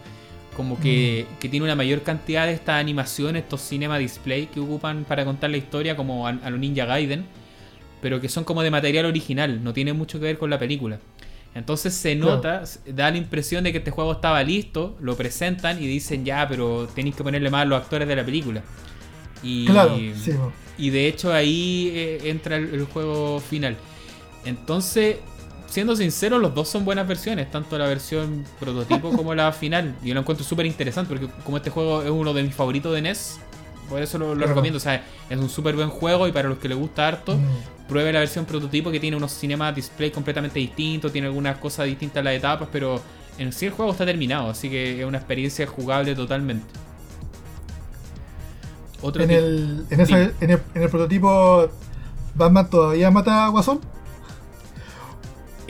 Como 0.56 0.78
que, 0.78 1.26
que 1.40 1.48
tiene 1.48 1.64
una 1.64 1.74
mayor 1.74 2.02
cantidad 2.02 2.46
de 2.46 2.52
estas 2.52 2.78
animaciones, 2.78 3.44
estos 3.44 3.62
cinema 3.62 3.96
display 3.96 4.46
que 4.46 4.60
ocupan 4.60 5.04
para 5.04 5.24
contar 5.24 5.50
la 5.50 5.56
historia, 5.56 5.96
como 5.96 6.26
a, 6.26 6.30
a 6.30 6.50
lo 6.50 6.58
Ninja 6.58 6.84
Gaiden, 6.84 7.24
pero 8.02 8.20
que 8.20 8.28
son 8.28 8.44
como 8.44 8.62
de 8.62 8.70
material 8.70 9.06
original, 9.06 9.64
no 9.64 9.72
tiene 9.72 9.94
mucho 9.94 10.18
que 10.18 10.26
ver 10.26 10.38
con 10.38 10.50
la 10.50 10.58
película. 10.58 10.98
Entonces 11.54 11.94
se 11.94 12.14
nota, 12.14 12.64
da 12.86 13.10
la 13.10 13.16
impresión 13.16 13.62
de 13.64 13.72
que 13.72 13.78
este 13.78 13.90
juego 13.90 14.12
estaba 14.12 14.42
listo, 14.42 14.96
lo 15.00 15.16
presentan 15.16 15.82
y 15.82 15.86
dicen 15.86 16.24
ya, 16.24 16.48
pero 16.48 16.88
tenéis 16.94 17.14
que 17.14 17.22
ponerle 17.22 17.50
más 17.50 17.62
a 17.62 17.64
los 17.66 17.82
actores 17.82 18.08
de 18.08 18.16
la 18.16 18.24
película. 18.24 18.62
Y, 19.42 19.66
Claro, 19.66 19.96
sí, 19.96 20.32
y 20.78 20.90
de 20.90 21.08
hecho 21.08 21.32
ahí 21.32 21.90
eh, 21.94 22.20
entra 22.24 22.56
el, 22.56 22.74
el 22.74 22.84
juego 22.86 23.40
final. 23.40 23.76
Entonces, 24.44 25.16
siendo 25.72 25.96
sincero, 25.96 26.38
los 26.38 26.54
dos 26.54 26.68
son 26.68 26.84
buenas 26.84 27.08
versiones, 27.08 27.50
tanto 27.50 27.78
la 27.78 27.86
versión 27.86 28.44
prototipo 28.60 29.10
como 29.16 29.34
la 29.34 29.50
final. 29.52 29.94
Y 30.02 30.08
yo 30.08 30.14
lo 30.14 30.20
encuentro 30.20 30.44
súper 30.44 30.66
interesante 30.66 31.08
porque 31.08 31.32
como 31.44 31.56
este 31.56 31.70
juego 31.70 32.02
es 32.02 32.10
uno 32.10 32.34
de 32.34 32.42
mis 32.42 32.54
favoritos 32.54 32.92
de 32.94 33.00
NES, 33.00 33.40
por 33.88 34.02
eso 34.02 34.18
lo, 34.18 34.34
recomiendo. 34.34 34.76
O 34.76 34.80
sea, 34.80 35.02
es 35.30 35.38
un 35.38 35.48
súper 35.48 35.74
buen 35.74 35.88
juego 35.88 36.28
y 36.28 36.32
para 36.32 36.48
los 36.50 36.58
que 36.58 36.68
les 36.68 36.76
gusta 36.76 37.08
harto, 37.08 37.36
Mm. 37.36 37.88
pruebe 37.88 38.12
la 38.12 38.18
versión 38.18 38.44
prototipo 38.44 38.90
que 38.90 39.00
tiene 39.00 39.16
unos 39.16 39.32
cinemas 39.32 39.74
display 39.74 40.10
completamente 40.10 40.58
distintos, 40.58 41.10
tiene 41.10 41.28
algunas 41.28 41.56
cosas 41.56 41.86
distintas 41.86 42.20
a 42.20 42.24
las 42.24 42.34
etapas, 42.34 42.68
pero 42.70 43.00
en 43.38 43.50
sí 43.50 43.64
el 43.66 43.72
juego 43.72 43.92
está 43.92 44.04
terminado, 44.04 44.50
así 44.50 44.68
que 44.68 45.00
es 45.00 45.06
una 45.06 45.18
experiencia 45.18 45.66
jugable 45.66 46.14
totalmente. 46.14 46.66
Otro 49.00 49.24
En 49.24 49.30
el, 49.30 49.86
en, 49.90 50.00
en, 50.00 50.14
el, 50.50 50.60
en 50.74 50.82
el 50.82 50.88
prototipo, 50.90 51.68
Batman 52.34 52.68
todavía 52.68 53.10
mata 53.10 53.46
a 53.46 53.48
Guasón. 53.48 53.80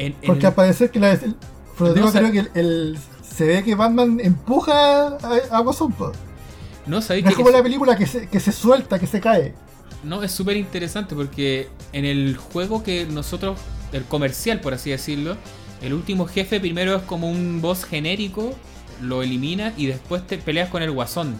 En- 0.06 0.14
en 0.20 0.26
Porque 0.26 0.40
el- 0.40 0.46
al 0.46 0.54
parecer 0.54 0.90
que 0.90 1.00
la- 1.00 1.12
el 1.12 1.34
prototipo 1.76 2.04
No, 2.04 2.08
o 2.08 2.12
sea- 2.12 2.20
creo 2.20 2.32
que 2.32 2.38
el, 2.40 2.50
el- 2.54 2.98
se 3.22 3.46
ve 3.46 3.62
que 3.64 3.74
Batman 3.74 4.20
empuja 4.22 5.06
a, 5.08 5.38
a 5.50 5.60
Guasón. 5.60 5.94
no 6.86 7.00
sabéis 7.00 7.24
No 7.24 7.30
es 7.30 7.36
que 7.36 7.42
como 7.42 7.48
es- 7.50 7.56
la 7.56 7.62
película 7.62 7.96
que 7.96 8.06
se, 8.06 8.26
que 8.28 8.40
se 8.40 8.52
suelta, 8.52 8.98
que 8.98 9.06
se 9.06 9.20
cae. 9.20 9.54
No, 10.04 10.22
es 10.22 10.32
súper 10.32 10.56
interesante 10.56 11.14
porque 11.14 11.68
en 11.92 12.04
el 12.04 12.36
juego 12.36 12.82
que 12.82 13.06
nosotros, 13.06 13.58
el 13.92 14.02
comercial 14.04 14.60
por 14.60 14.74
así 14.74 14.90
decirlo, 14.90 15.36
el 15.80 15.94
último 15.94 16.26
jefe 16.26 16.60
primero 16.60 16.96
es 16.96 17.02
como 17.02 17.30
un 17.30 17.60
boss 17.62 17.84
genérico, 17.84 18.52
lo 19.00 19.22
elimina 19.22 19.72
y 19.76 19.86
después 19.86 20.26
te 20.26 20.38
peleas 20.38 20.68
con 20.70 20.82
el 20.82 20.90
guasón. 20.90 21.34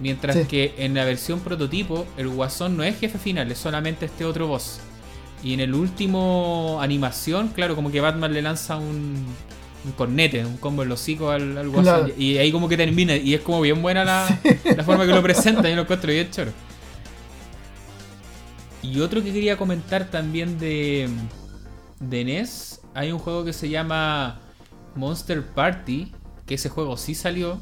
Mientras 0.00 0.36
Sí. 0.36 0.44
que 0.46 0.74
en 0.78 0.94
la 0.94 1.04
versión 1.04 1.40
prototipo, 1.40 2.06
el 2.16 2.28
guasón 2.28 2.76
no 2.76 2.82
es 2.82 2.98
jefe 2.98 3.18
final, 3.18 3.50
es 3.52 3.58
solamente 3.58 4.06
este 4.06 4.24
otro 4.24 4.46
boss. 4.48 4.80
Y 5.42 5.54
en 5.54 5.60
el 5.60 5.74
último 5.74 6.78
animación, 6.80 7.48
claro, 7.48 7.74
como 7.74 7.90
que 7.90 8.00
Batman 8.00 8.32
le 8.32 8.42
lanza 8.42 8.76
un, 8.76 9.26
un 9.84 9.92
cornete, 9.92 10.44
un 10.44 10.56
combo 10.56 10.82
en 10.82 10.88
los 10.88 11.00
hocico 11.00 11.30
al, 11.30 11.58
al. 11.58 11.70
Claro. 11.70 12.08
Y 12.16 12.38
ahí 12.38 12.52
como 12.52 12.68
que 12.68 12.76
termina. 12.76 13.16
Y 13.16 13.34
es 13.34 13.40
como 13.40 13.60
bien 13.60 13.82
buena 13.82 14.04
la, 14.04 14.40
la 14.76 14.84
forma 14.84 15.04
que 15.04 15.12
lo 15.12 15.22
presenta, 15.22 15.68
yo 15.68 15.74
lo 15.74 15.82
encuentro 15.82 16.12
bien 16.12 16.30
choro. 16.30 16.52
Y 18.82 19.00
otro 19.00 19.22
que 19.22 19.32
quería 19.32 19.56
comentar 19.56 20.10
también 20.10 20.58
de, 20.58 21.08
de 22.00 22.24
NES, 22.24 22.80
hay 22.94 23.12
un 23.12 23.18
juego 23.18 23.44
que 23.44 23.52
se 23.52 23.68
llama 23.68 24.40
Monster 24.96 25.44
Party, 25.44 26.12
que 26.46 26.54
ese 26.54 26.68
juego 26.68 26.96
sí 26.96 27.14
salió, 27.14 27.60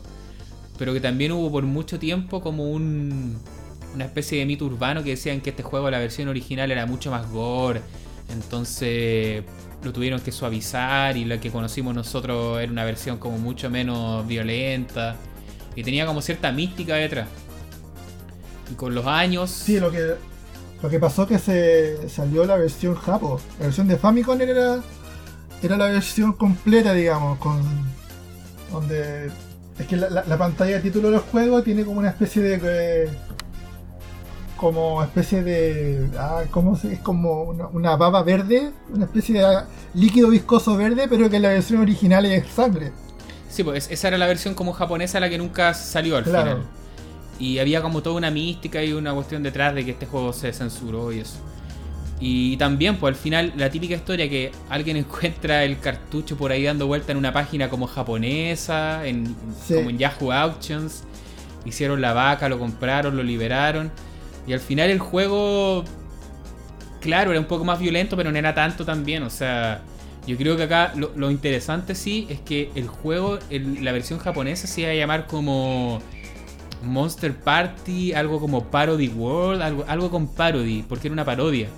pero 0.79 0.95
que 0.95 1.01
también 1.01 1.33
hubo 1.33 1.51
por 1.51 1.65
mucho 1.65 1.99
tiempo 1.99 2.41
como 2.41 2.71
un, 2.71 3.39
una 3.95 4.05
especie 4.05 4.39
de 4.39 4.47
mito 4.47 4.65
urbano 4.65 5.03
que 5.03 5.11
decían 5.11 5.41
que 5.41 5.51
este 5.51 5.63
juego, 5.63 5.91
la 5.91 5.99
versión 5.99 6.29
original, 6.29 6.71
era 6.71 6.87
mucho 6.87 7.11
más 7.11 7.29
gore, 7.31 7.81
entonces 8.33 9.43
lo 9.83 9.93
tuvieron 9.93 10.21
que 10.21 10.31
suavizar 10.33 11.17
y 11.17 11.25
la 11.25 11.41
que 11.41 11.51
conocimos 11.51 11.95
nosotros 11.95 12.61
era 12.61 12.71
una 12.71 12.85
versión 12.85 13.17
como 13.19 13.39
mucho 13.39 13.71
menos 13.71 14.27
violenta 14.27 15.17
y 15.75 15.83
tenía 15.83 16.05
como 16.07 16.21
cierta 16.21 16.53
mística 16.53 16.95
detrás. 16.97 17.29
Y 18.71 18.75
con 18.75 18.95
los 18.95 19.07
años... 19.07 19.51
Sí, 19.51 19.81
lo 19.81 19.91
que, 19.91 20.15
lo 20.83 20.89
que 20.89 20.99
pasó 21.01 21.27
que 21.27 21.39
se 21.39 22.09
salió 22.09 22.45
la 22.45 22.57
versión 22.57 22.95
Japo. 22.95 23.41
La 23.59 23.67
versión 23.67 23.89
de 23.89 23.97
Famicom 23.97 24.41
era, 24.41 24.81
era 25.63 25.77
la 25.77 25.87
versión 25.87 26.35
completa, 26.35 26.93
digamos, 26.93 27.39
con 27.39 27.61
donde 28.71 29.31
es 29.79 29.87
que 29.87 29.97
la, 29.97 30.11
la- 30.11 30.25
la 30.25 30.39
pantalla 30.39 30.77
de 30.77 30.81
título 30.81 31.11
del 31.11 31.21
juego 31.21 31.63
tiene 31.63 31.85
como 31.85 31.99
una 32.01 32.11
especie 32.11 32.43
de 32.43 32.61
eh, 32.63 33.09
como 34.61 35.03
especie 35.03 35.43
de. 35.43 36.11
Ah, 36.19 36.43
¿Cómo 36.51 36.77
se.? 36.77 36.93
Es 36.93 37.01
como 37.01 37.45
una, 37.45 37.67
una 37.69 37.97
baba 37.97 38.23
verde, 38.23 38.71
una 38.93 39.07
especie 39.07 39.41
de 39.41 39.63
líquido 39.95 40.29
viscoso 40.29 40.77
verde, 40.77 41.07
pero 41.09 41.31
que 41.31 41.37
en 41.37 41.43
la 41.43 41.49
versión 41.49 41.81
original 41.81 42.27
es 42.27 42.47
sangre. 42.49 42.93
Sí, 43.49 43.65
pues 43.65 43.91
esa 43.91 44.09
era 44.09 44.19
la 44.19 44.27
versión 44.27 44.55
como 44.55 44.73
japonesa 44.73 45.19
la 45.19 45.29
que 45.31 45.39
nunca 45.39 45.73
salió 45.75 46.17
al 46.19 46.25
Claro. 46.25 46.51
final. 46.51 46.67
Y 47.39 47.59
había 47.59 47.81
como 47.81 48.03
toda 48.03 48.17
una 48.17 48.31
mística 48.31 48.85
y 48.85 48.93
una 48.93 49.15
cuestión 49.15 49.43
detrás 49.43 49.75
de 49.75 49.85
que 49.85 49.93
este 49.93 50.05
juego 50.07 50.33
se 50.35 50.53
censuró 50.53 51.11
y 51.11 51.21
eso. 51.21 51.39
Y 52.21 52.59
también, 52.59 52.99
pues 52.99 53.15
al 53.15 53.21
final, 53.21 53.55
la 53.57 53.71
típica 53.71 53.95
historia 53.95 54.29
que 54.29 54.53
alguien 54.69 54.97
encuentra 54.99 55.65
el 55.65 55.79
cartucho 55.81 56.37
por 56.37 56.53
ahí 56.53 56.65
dando 56.65 56.87
vuelta 56.87 57.13
en 57.13 57.19
una 57.19 57.33
página 57.33 57.71
como 57.71 57.87
japonesa, 57.87 59.07
en, 59.07 59.35
Sí. 59.67 59.75
como 59.75 59.89
en 59.91 59.97
Yahoo 59.99 60.31
Auctions. 60.33 61.05
Hicieron 61.65 62.01
la 62.03 62.13
vaca, 62.13 62.49
lo 62.49 62.59
compraron, 62.59 63.17
lo 63.17 63.23
liberaron. 63.23 63.91
Y 64.47 64.53
al 64.53 64.61
final 64.61 64.91
el 64.91 64.99
juego, 64.99 65.85
claro, 67.01 67.31
era 67.31 67.41
un 67.41 67.47
poco 67.47 67.65
más 67.65 67.79
violento, 67.79 68.17
pero 68.17 68.31
no 68.33 68.39
era 68.39 68.55
tanto 68.55 68.85
también. 68.85 69.23
O 69.23 69.31
sea, 69.31 69.83
yo 70.27 70.37
creo 70.37 70.57
que 70.57 70.65
acá 70.65 70.93
lo, 70.97 71.13
lo 71.17 71.31
interesante 71.31 71.95
sí 71.95 72.27
es 72.31 72.41
que 72.41 72.71
el 72.75 72.89
juego, 72.89 73.39
el- 73.51 73.85
la 73.85 73.93
versión 73.93 74.19
japonesa 74.19 74.67
se 74.67 74.83
iba 74.83 74.91
a 74.91 74.95
llamar 74.95 75.27
como 75.27 76.01
Monster 76.83 77.35
Party, 77.35 78.13
algo 78.13 78.41
como 78.41 78.65
Parody 78.71 79.09
World, 79.09 79.63
algo, 79.63 79.85
algo 79.87 80.11
con 80.11 80.29
parody, 80.29 80.83
porque 80.89 81.09
era 81.09 81.13
una 81.13 81.25
parodia. 81.25 81.69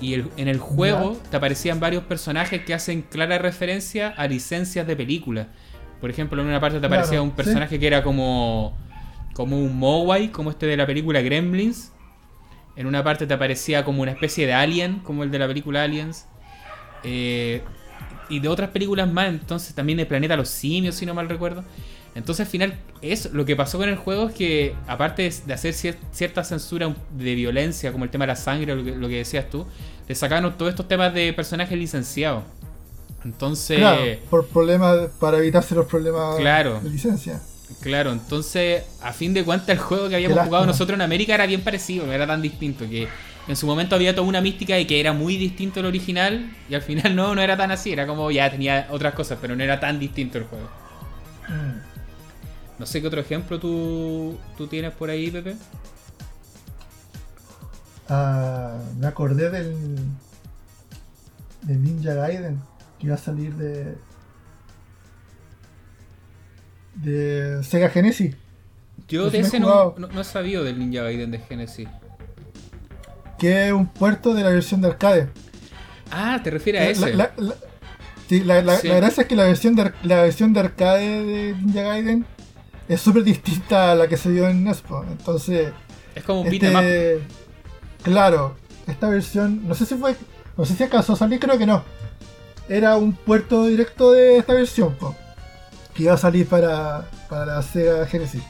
Y 0.00 0.14
el- 0.14 0.28
en 0.36 0.48
el 0.48 0.58
juego 0.58 1.16
te 1.30 1.36
aparecían 1.36 1.78
varios 1.78 2.04
personajes 2.04 2.62
que 2.64 2.74
hacen 2.74 3.02
clara 3.02 3.38
referencia 3.38 4.08
a 4.08 4.26
licencias 4.26 4.86
de 4.86 4.96
películas. 4.96 5.46
Por 6.00 6.10
ejemplo, 6.10 6.40
en 6.40 6.48
una 6.48 6.58
parte 6.60 6.80
te 6.80 6.86
Claro, 6.86 6.94
aparecía 6.94 7.20
un 7.22 7.30
sí. 7.30 7.36
personaje 7.36 7.78
que 7.78 7.86
era 7.86 8.02
como, 8.02 8.76
como 9.34 9.58
un 9.58 9.76
Mowai, 9.78 10.32
como 10.32 10.50
este 10.50 10.66
de 10.66 10.76
la 10.78 10.86
película 10.86 11.20
Gremlins. 11.20 11.92
En 12.80 12.86
una 12.86 13.04
parte 13.04 13.26
te 13.26 13.34
aparecía 13.34 13.84
como 13.84 14.00
una 14.00 14.10
especie 14.12 14.46
de 14.46 14.54
alien, 14.54 15.00
como 15.00 15.22
el 15.22 15.30
de 15.30 15.38
la 15.38 15.46
película 15.46 15.82
Aliens. 15.82 16.24
Eh, 17.04 17.60
y 18.30 18.40
de 18.40 18.48
otras 18.48 18.70
películas 18.70 19.06
más, 19.12 19.28
entonces 19.28 19.74
también 19.74 19.98
de 19.98 20.06
Planeta 20.06 20.34
Los 20.34 20.48
Simios, 20.48 20.94
si 20.94 21.04
no 21.04 21.12
mal 21.12 21.28
recuerdo. 21.28 21.62
Entonces 22.14 22.46
al 22.46 22.50
final, 22.50 22.74
es, 23.02 23.34
lo 23.34 23.44
que 23.44 23.54
pasó 23.54 23.76
con 23.76 23.86
el 23.90 23.96
juego 23.96 24.28
es 24.30 24.34
que, 24.34 24.74
aparte 24.88 25.30
de- 25.46 25.52
hacer 25.52 25.74
cier- 25.74 25.98
cierta 26.10 26.42
censura 26.42 26.94
de 27.18 27.34
violencia, 27.34 27.92
como 27.92 28.04
el 28.04 28.10
tema 28.10 28.22
de 28.24 28.28
la 28.28 28.36
sangre, 28.36 28.74
lo 28.74 28.82
que, 28.82 28.92
lo 28.96 29.08
que 29.08 29.16
decías 29.16 29.50
tú, 29.50 29.66
le 30.08 30.14
sacaron 30.14 30.56
todos 30.56 30.70
estos 30.70 30.88
temas 30.88 31.12
de 31.12 31.34
personajes 31.34 31.76
licenciados. 31.76 32.44
Entonces, 33.26 33.76
Claro, 33.76 34.02
por 34.30 34.46
problemas, 34.48 35.10
para 35.20 35.36
evitarse 35.36 35.74
los 35.74 35.84
problemas 35.84 36.36
Claro. 36.36 36.80
de 36.80 36.88
licencia. 36.88 37.42
Claro, 37.80 38.12
entonces, 38.12 38.84
a 39.02 39.12
fin 39.12 39.32
de 39.32 39.44
cuentas, 39.44 39.70
el 39.70 39.78
juego 39.78 40.08
que 40.08 40.16
habíamos 40.16 40.38
jugado 40.40 40.66
nosotros 40.66 40.96
en 40.96 41.02
América 41.02 41.34
era 41.34 41.46
bien 41.46 41.62
parecido, 41.62 42.06
no 42.06 42.12
era 42.12 42.26
tan 42.26 42.42
distinto. 42.42 42.86
Que 42.88 43.08
en 43.48 43.56
su 43.56 43.66
momento 43.66 43.94
había 43.94 44.14
toda 44.14 44.28
una 44.28 44.42
mística 44.42 44.74
de 44.74 44.86
que 44.86 45.00
era 45.00 45.14
muy 45.14 45.36
distinto 45.36 45.80
el 45.80 45.86
original, 45.86 46.54
y 46.68 46.74
al 46.74 46.82
final 46.82 47.16
no, 47.16 47.34
no 47.34 47.40
era 47.40 47.56
tan 47.56 47.70
así, 47.70 47.92
era 47.92 48.06
como 48.06 48.30
ya 48.30 48.50
tenía 48.50 48.88
otras 48.90 49.14
cosas, 49.14 49.38
pero 49.40 49.56
no 49.56 49.64
era 49.64 49.80
tan 49.80 49.98
distinto 49.98 50.38
el 50.38 50.44
juego. 50.44 50.68
Mm. 51.48 52.78
No 52.78 52.86
sé 52.86 53.00
qué 53.00 53.06
otro 53.06 53.20
ejemplo 53.20 53.58
tú, 53.58 54.38
tú 54.56 54.66
tienes 54.66 54.92
por 54.92 55.10
ahí, 55.10 55.30
Pepe. 55.30 55.56
Ah, 58.08 58.76
me 58.98 59.06
acordé 59.06 59.50
del, 59.50 59.96
del 61.62 61.82
Ninja 61.82 62.14
Gaiden 62.14 62.60
que 62.98 63.06
iba 63.06 63.14
a 63.14 63.18
salir 63.18 63.54
de 63.54 63.96
de 67.02 67.62
Sega 67.64 67.88
Genesis. 67.90 68.34
Yo 69.08 69.30
de 69.30 69.40
ese 69.40 69.58
no, 69.60 69.94
no, 69.98 70.06
no 70.08 70.20
he 70.20 70.24
sabido 70.24 70.62
del 70.64 70.78
Ninja 70.78 71.02
Gaiden 71.02 71.30
de 71.30 71.38
Genesis. 71.38 71.88
que 73.38 73.66
es 73.68 73.72
un 73.72 73.86
puerto 73.86 74.34
de 74.34 74.42
la 74.42 74.50
versión 74.50 74.80
de 74.82 74.88
arcade. 74.88 75.28
Ah, 76.10 76.40
te 76.44 76.50
refieres 76.50 76.82
a 76.82 76.84
La- 76.84 76.90
ese. 77.08 77.16
la- 77.16 77.32
la- 77.38 77.54
sí, 78.28 78.40
la- 78.44 78.62
la- 78.62 78.76
Sí. 78.76 78.88
la 78.88 78.96
gracia 78.96 79.22
es 79.22 79.28
que 79.28 79.34
la 79.36 79.44
versión 79.44 79.74
de, 79.74 79.92
la 80.02 80.22
versión 80.22 80.52
de 80.52 80.60
arcade 80.60 81.24
de 81.24 81.54
Ninja 81.54 81.82
Gaiden 81.82 82.26
es 82.88 83.00
súper 83.00 83.22
distinta 83.24 83.92
a 83.92 83.94
la 83.94 84.08
que 84.08 84.16
se 84.18 84.30
dio 84.30 84.46
en 84.48 84.62
NES. 84.64 84.82
po. 84.82 85.02
Entonces, 85.10 85.72
es 86.14 86.22
como 86.24 86.42
un 86.42 86.50
beat 86.50 86.62
este, 86.64 87.20
claro, 88.02 88.56
esta 88.86 89.08
versión, 89.08 89.66
no 89.66 89.74
sé 89.74 89.86
si 89.86 89.94
fue, 89.94 90.14
no 90.56 90.64
sé 90.66 90.74
si 90.74 90.82
acaso 90.82 91.16
salir, 91.16 91.40
creo 91.40 91.56
que 91.56 91.66
no. 91.66 91.82
Era 92.68 92.96
un 92.98 93.12
puerto 93.14 93.66
directo 93.66 94.12
de 94.12 94.36
esta 94.36 94.52
versión, 94.52 94.94
po, 94.96 95.16
que 96.00 96.04
iba 96.04 96.14
a 96.14 96.18
salir 96.18 96.46
para, 96.46 97.04
para 97.28 97.46
la 97.56 97.62
Sega 97.62 98.06
Genesis. 98.06 98.42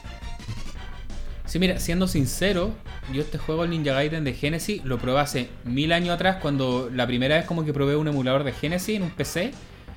Sí, 1.45 1.59
mira, 1.59 1.79
siendo 1.79 2.07
sincero, 2.07 2.71
yo 3.13 3.21
este 3.21 3.37
juego, 3.37 3.65
el 3.65 3.71
Ninja 3.71 3.91
Gaiden 3.91 4.23
de 4.23 4.33
Genesis, 4.33 4.83
lo 4.85 4.97
probé 4.99 5.19
hace 5.19 5.49
mil 5.65 5.91
años 5.91 6.11
atrás, 6.15 6.37
cuando 6.41 6.89
la 6.93 7.05
primera 7.05 7.35
vez 7.35 7.45
como 7.45 7.65
que 7.65 7.73
probé 7.73 7.97
un 7.97 8.07
emulador 8.07 8.45
de 8.45 8.53
Genesis 8.53 8.95
en 8.95 9.03
un 9.03 9.09
PC, 9.11 9.51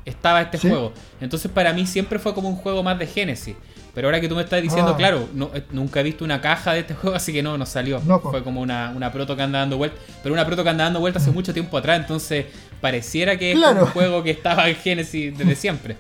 estaba 0.05 0.43
este 0.43 0.59
Sí. 0.59 0.69
juego. 0.69 0.93
Entonces 1.21 1.51
para 1.53 1.73
mí 1.73 1.87
siempre 1.87 2.19
fue 2.19 2.35
como 2.35 2.49
un 2.49 2.57
juego 2.57 2.83
más 2.83 2.99
de 2.99 3.07
Genesis. 3.07 3.55
Pero 3.95 4.09
ahora 4.09 4.21
que 4.21 4.29
tú 4.29 4.35
me 4.35 4.43
estás 4.43 4.61
diciendo, 4.61 4.91
Ah. 4.95 4.97
claro, 4.97 5.29
no, 5.33 5.51
eh, 5.55 5.63
nunca 5.71 6.01
he 6.01 6.03
visto 6.03 6.25
una 6.25 6.41
caja 6.41 6.73
de 6.73 6.81
este 6.81 6.95
juego, 7.01 7.15
así 7.15 7.33
que 7.33 7.45
no, 7.45 7.57
no 7.57 7.65
salió. 7.67 8.01
No, 8.05 8.19
fue 8.19 8.43
como 8.43 8.61
una, 8.61 8.93
una 8.97 9.13
proto 9.13 9.37
que 9.37 9.43
anda 9.43 9.61
dando 9.61 9.77
vueltas. 9.77 10.01
Pero 10.25 10.35
una 10.35 10.45
proto 10.45 10.65
que 10.65 10.71
anda 10.71 10.83
dando 10.83 10.99
vueltas 10.99 11.23
hace 11.23 11.31
mucho 11.31 11.55
tiempo 11.55 11.79
atrás, 11.79 12.01
entonces 12.01 12.47
pareciera 12.81 13.39
que 13.39 13.53
es 13.53 13.57
Mm. 13.57 13.61
Claro. 13.61 13.75
como 13.77 13.87
un 13.87 13.93
juego 13.93 14.23
que 14.25 14.31
estaba 14.33 14.69
en 14.69 14.75
Genesis 14.75 15.39
desde 15.39 15.55
siempre. 15.55 15.97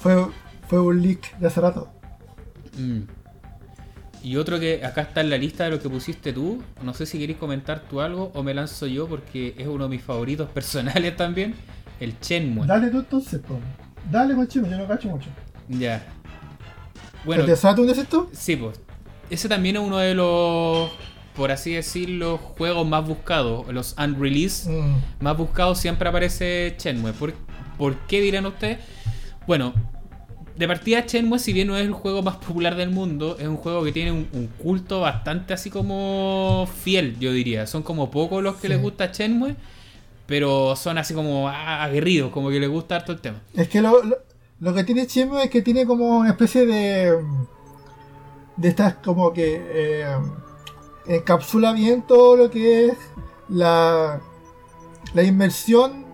Fue, 0.00 0.16
fue 0.68 0.80
un 0.80 1.00
leak 1.02 1.38
de 1.38 1.46
hace 1.46 1.60
rato. 1.60 1.88
Mm. 2.78 3.00
Y 4.22 4.36
otro 4.36 4.58
que 4.58 4.84
acá 4.84 5.02
está 5.02 5.20
en 5.20 5.30
la 5.30 5.38
lista 5.38 5.64
de 5.64 5.70
lo 5.70 5.80
que 5.80 5.88
pusiste 5.88 6.32
tú. 6.32 6.62
No 6.82 6.94
sé 6.94 7.06
si 7.06 7.18
queréis 7.18 7.38
comentar 7.38 7.80
tú 7.88 8.00
algo 8.00 8.32
o 8.34 8.42
me 8.42 8.54
lanzo 8.54 8.86
yo 8.86 9.06
porque 9.06 9.54
es 9.56 9.66
uno 9.68 9.84
de 9.84 9.90
mis 9.90 10.02
favoritos 10.02 10.48
personales 10.54 11.16
también. 11.16 11.54
El 12.00 12.14
Shenmue. 12.20 12.66
Dale 12.66 12.88
tú 12.90 12.98
entonces, 12.98 13.40
po. 13.40 13.58
Dale, 14.10 14.34
cochino, 14.34 14.68
yo 14.68 14.76
no 14.78 14.86
cacho 14.86 15.08
mucho. 15.08 15.28
Ya. 15.68 16.04
Bueno, 17.24 17.42
¿El 17.42 17.48
de 17.48 17.56
Saturn 17.56 17.88
es 17.88 17.98
esto? 17.98 18.28
sí, 18.32 18.56
pues. 18.56 18.80
Ese 19.30 19.48
también 19.48 19.74
es 19.76 19.82
uno 19.82 19.98
de 19.98 20.14
los, 20.14 20.88
por 21.34 21.50
así 21.50 21.72
decirlo, 21.72 22.38
juegos 22.38 22.86
más 22.86 23.04
buscados. 23.06 23.66
Los 23.72 23.96
unreleased 23.98 24.70
Mm. 24.70 24.96
más 25.20 25.36
buscados 25.36 25.78
siempre 25.78 26.08
aparece 26.08 26.76
Shenmue. 26.78 27.12
¿Por, 27.12 27.34
por 27.78 27.96
qué 28.06 28.20
dirán 28.20 28.46
ustedes? 28.46 28.78
Bueno, 29.46 29.72
de 30.56 30.66
partida 30.68 31.00
Shenmue, 31.06 31.38
si 31.38 31.52
bien 31.52 31.68
no 31.68 31.76
es 31.76 31.84
el 31.84 31.92
juego 31.92 32.22
más 32.22 32.36
popular 32.36 32.76
del 32.76 32.90
mundo, 32.90 33.36
es 33.38 33.46
un 33.46 33.56
juego 33.56 33.84
que 33.84 33.92
tiene 33.92 34.12
un, 34.12 34.28
un 34.32 34.46
culto 34.46 35.00
bastante 35.00 35.52
así 35.54 35.70
como 35.70 36.66
fiel, 36.82 37.16
yo 37.20 37.32
diría. 37.32 37.66
Son 37.66 37.82
como 37.82 38.10
pocos 38.10 38.42
los 38.42 38.56
que 38.56 38.62
Sí. 38.62 38.68
les 38.68 38.80
gusta 38.80 39.06
Shenmue, 39.12 39.54
pero 40.26 40.74
son 40.76 40.98
así 40.98 41.14
como 41.14 41.48
aguerridos, 41.48 42.30
como 42.32 42.48
que 42.50 42.58
les 42.60 42.68
gusta 42.70 42.96
harto 42.96 43.12
el 43.12 43.20
tema. 43.20 43.40
Es 43.54 43.68
que 43.68 43.80
lo, 43.82 44.02
lo, 44.02 44.16
lo 44.60 44.74
que 44.74 44.84
tiene 44.84 45.06
Shenmue 45.06 45.44
es 45.44 45.50
que 45.50 45.62
tiene 45.62 45.84
como 45.86 46.18
una 46.18 46.30
especie 46.30 46.64
de. 46.66 47.22
de 48.56 48.68
estas 48.68 48.94
como 48.94 49.32
que. 49.32 49.62
eh, 49.68 50.06
encapsula 51.06 51.72
bien 51.72 52.02
todo 52.02 52.36
lo 52.36 52.50
que 52.50 52.86
es 52.86 52.98
la. 53.48 54.20
la 55.14 55.22
inmersión 55.22 56.04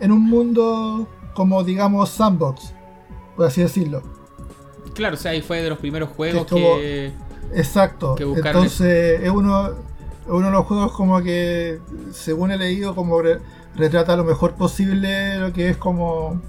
en 0.00 0.12
un 0.12 0.24
mundo 0.24 1.08
como 1.34 1.64
digamos 1.64 2.10
sandbox, 2.10 2.73
por 3.36 3.46
así 3.46 3.62
decirlo. 3.62 4.02
Claro, 4.94 5.14
o 5.14 5.18
sea, 5.18 5.32
ahí 5.32 5.42
fue 5.42 5.62
de 5.62 5.68
los 5.68 5.78
primeros 5.78 6.10
juegos 6.10 6.46
como- 6.46 6.76
que... 6.76 7.12
Exacto. 7.54 8.14
Que 8.14 8.24
Entonces 8.24 9.20
es 9.22 9.30
uno, 9.30 9.68
es 9.68 10.28
uno 10.28 10.46
de 10.46 10.52
los 10.52 10.66
juegos 10.66 10.92
como 10.92 11.22
que, 11.22 11.78
según 12.12 12.50
he 12.50 12.56
leído, 12.56 12.94
como 12.94 13.20
re- 13.20 13.38
retrata 13.76 14.16
lo 14.16 14.24
mejor 14.24 14.54
posible 14.54 15.36
lo 15.36 15.52
que 15.52 15.68
es 15.68 15.76
como 15.76 16.40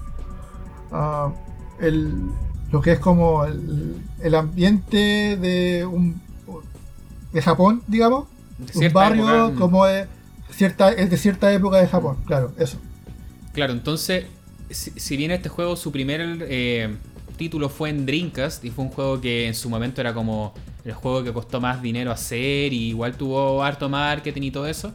ah, 0.90 1.32
el, 1.80 2.12
lo 2.72 2.80
que 2.80 2.92
es 2.92 2.98
como 2.98 3.44
el, 3.44 3.96
el 4.20 4.34
ambiente 4.34 5.36
de 5.36 5.86
un 5.86 6.20
de 7.32 7.42
Japón, 7.42 7.82
digamos, 7.86 8.26
de 8.58 8.86
un 8.86 8.92
barrio 8.92 9.28
época, 9.28 9.48
mm. 9.54 9.58
como 9.58 9.86
de 9.86 10.06
cierta 10.50 10.90
es 10.92 11.10
de 11.10 11.16
cierta 11.18 11.52
época 11.52 11.76
de 11.78 11.86
Japón, 11.86 12.16
claro, 12.26 12.52
eso. 12.58 12.78
Claro, 13.52 13.72
entonces, 13.74 14.26
si, 14.70 14.90
si 14.96 15.16
bien 15.16 15.30
este 15.30 15.48
juego, 15.48 15.76
su 15.76 15.92
primer 15.92 16.46
eh, 16.48 16.94
título 17.36 17.68
fue 17.68 17.90
en 17.90 18.06
Dreamcast, 18.06 18.64
y 18.64 18.70
fue 18.70 18.84
un 18.84 18.90
juego 18.90 19.20
que 19.20 19.46
en 19.46 19.54
su 19.54 19.68
momento 19.68 20.00
era 20.00 20.14
como 20.14 20.54
el 20.84 20.92
juego 20.92 21.24
que 21.24 21.32
costó 21.32 21.60
más 21.60 21.82
dinero 21.82 22.10
hacer, 22.12 22.72
y 22.72 22.88
igual 22.88 23.16
tuvo 23.16 23.62
harto 23.62 23.88
marketing 23.88 24.42
y 24.42 24.50
todo 24.50 24.66
eso, 24.66 24.92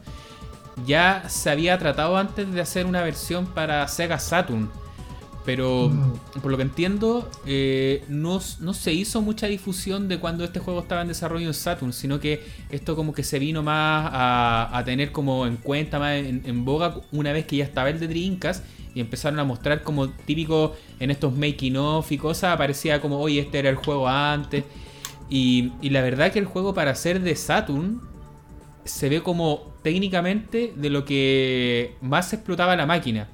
ya 0.86 1.24
se 1.28 1.50
había 1.50 1.78
tratado 1.78 2.16
antes 2.16 2.50
de 2.52 2.60
hacer 2.60 2.86
una 2.86 3.02
versión 3.02 3.46
para 3.46 3.86
Sega 3.88 4.18
Saturn. 4.18 4.70
Pero 5.44 5.88
Mm. 5.88 6.40
por 6.40 6.52
lo 6.52 6.56
que 6.56 6.62
entiendo, 6.62 7.28
eh, 7.46 8.04
no, 8.08 8.40
no 8.60 8.74
se 8.74 8.92
hizo 8.92 9.22
mucha 9.22 9.48
difusión 9.48 10.06
de 10.06 10.20
cuando 10.20 10.44
este 10.44 10.60
juego 10.60 10.78
estaba 10.80 11.02
en 11.02 11.08
desarrollo 11.08 11.48
en 11.48 11.52
Saturn, 11.54 11.92
sino 11.92 12.20
que 12.20 12.44
esto 12.70 12.94
como 12.94 13.12
que 13.12 13.24
se 13.24 13.40
vino 13.40 13.60
más 13.60 14.08
a, 14.12 14.70
a 14.72 14.84
tener 14.84 15.10
como 15.10 15.44
en 15.48 15.56
cuenta, 15.56 15.98
más 15.98 16.12
en, 16.14 16.42
en 16.46 16.64
boga, 16.64 17.00
una 17.10 17.32
vez 17.32 17.44
que 17.46 17.56
ya 17.56 17.64
estaba 17.64 17.90
el 17.90 17.98
de 17.98 18.06
Dreamcast 18.06 18.64
y 18.94 19.00
empezaron 19.00 19.38
a 19.38 19.44
mostrar 19.44 19.82
como 19.82 20.08
típico 20.10 20.74
en 21.00 21.10
estos 21.10 21.36
making 21.36 21.76
of 21.76 22.10
y 22.12 22.18
cosas, 22.18 22.54
aparecía 22.54 23.00
como, 23.00 23.18
oye, 23.18 23.40
este 23.40 23.58
era 23.58 23.70
el 23.70 23.76
juego 23.76 24.08
antes. 24.08 24.64
Y, 25.28 25.72
la 25.88 26.02
verdad 26.02 26.30
que 26.30 26.38
el 26.38 26.44
juego 26.44 26.74
para 26.74 26.94
ser 26.94 27.20
de 27.20 27.34
Saturn 27.36 28.02
se 28.84 29.08
ve 29.08 29.22
como 29.22 29.72
técnicamente 29.82 30.74
de 30.76 30.90
lo 30.90 31.04
que 31.04 31.96
más 32.02 32.32
explotaba 32.32 32.76
la 32.76 32.84
máquina. 32.84 33.28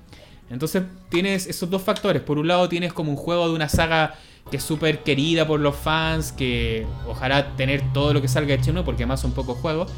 Entonces 0.49 0.85
tienes 1.09 1.47
esos 1.47 1.69
dos 1.69 1.83
factores. 1.83 2.23
Por 2.23 2.39
un 2.39 2.47
lado 2.47 2.69
tienes 2.69 2.93
como 2.93 3.11
un 3.11 3.17
juego 3.17 3.49
de 3.49 3.55
una 3.55 3.69
saga 3.69 4.15
que 4.51 4.59
es 4.59 4.63
súper 4.63 5.03
querida 5.03 5.47
por 5.47 5.61
los 5.61 5.75
fans, 5.75 6.33
que 6.33 6.87
ojalá 7.07 7.57
tener 7.57 7.83
todo 7.93 8.15
lo 8.15 8.23
que 8.23 8.29
salga 8.29 8.57
de 8.57 8.63
Shenmue, 8.63 8.85
porque 8.85 9.03
además 9.03 9.21
son 9.21 9.33
pocos 9.33 9.59
juegos. 9.59 9.91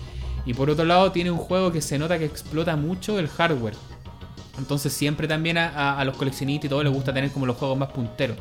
Y 0.46 0.54
por 0.54 0.70
otro 0.70 0.86
lado 0.86 1.12
tiene 1.12 1.30
un 1.30 1.38
juego 1.38 1.70
que 1.70 1.82
se 1.82 1.98
nota 1.98 2.18
que 2.18 2.24
explota 2.24 2.76
mucho 2.76 3.18
el 3.18 3.28
hardware. 3.28 3.74
Entonces 4.60 4.92
siempre 4.92 5.26
también 5.26 5.58
a, 5.58 6.02
los 6.04 6.16
coleccionistas 6.16 6.66
y 6.66 6.68
todo 6.68 6.82
les 6.82 6.92
gusta 6.92 7.12
tener 7.12 7.32
como 7.32 7.46
los 7.46 7.56
juegos 7.56 7.76
más 7.76 7.90
punteros. 7.90 8.36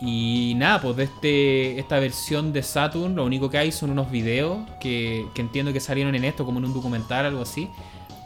Y 0.00 0.52
nada, 0.56 0.82
pues 0.82 0.96
de 0.96 1.04
este, 1.04 1.78
esta 1.78 1.98
versión 1.98 2.52
de 2.52 2.62
Saturn 2.62 3.16
lo 3.16 3.24
único 3.24 3.48
que 3.48 3.56
hay 3.56 3.72
son 3.72 3.90
unos 3.90 4.10
videos 4.10 4.58
que, 4.78 5.26
que 5.34 5.40
entiendo 5.40 5.72
que 5.72 5.80
salieron 5.80 6.14
en 6.14 6.24
esto, 6.24 6.44
como 6.44 6.58
en 6.58 6.66
un 6.66 6.74
documental, 6.74 7.24
algo 7.24 7.42
así 7.42 7.70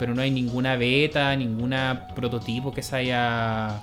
pero 0.01 0.15
no 0.15 0.23
hay 0.23 0.31
ninguna 0.31 0.77
beta, 0.77 1.37
ninguna 1.37 2.07
prototipo 2.17 2.73
que 2.73 2.83
se 2.83 2.97
haya 2.97 3.83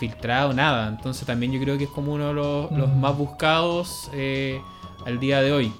filtrado, 0.00 0.52
nada. 0.52 0.88
Entonces 0.88 1.24
también 1.24 1.52
yo 1.52 1.60
creo 1.60 1.78
que 1.78 1.84
es 1.84 1.90
como 1.90 2.12
uno 2.12 2.26
de 2.26 2.34
los, 2.34 2.96
más 2.96 3.16
buscados 3.16 4.10
eh, 4.12 4.60
al 5.06 5.20
día 5.20 5.42
de 5.42 5.52
hoy. 5.52 5.72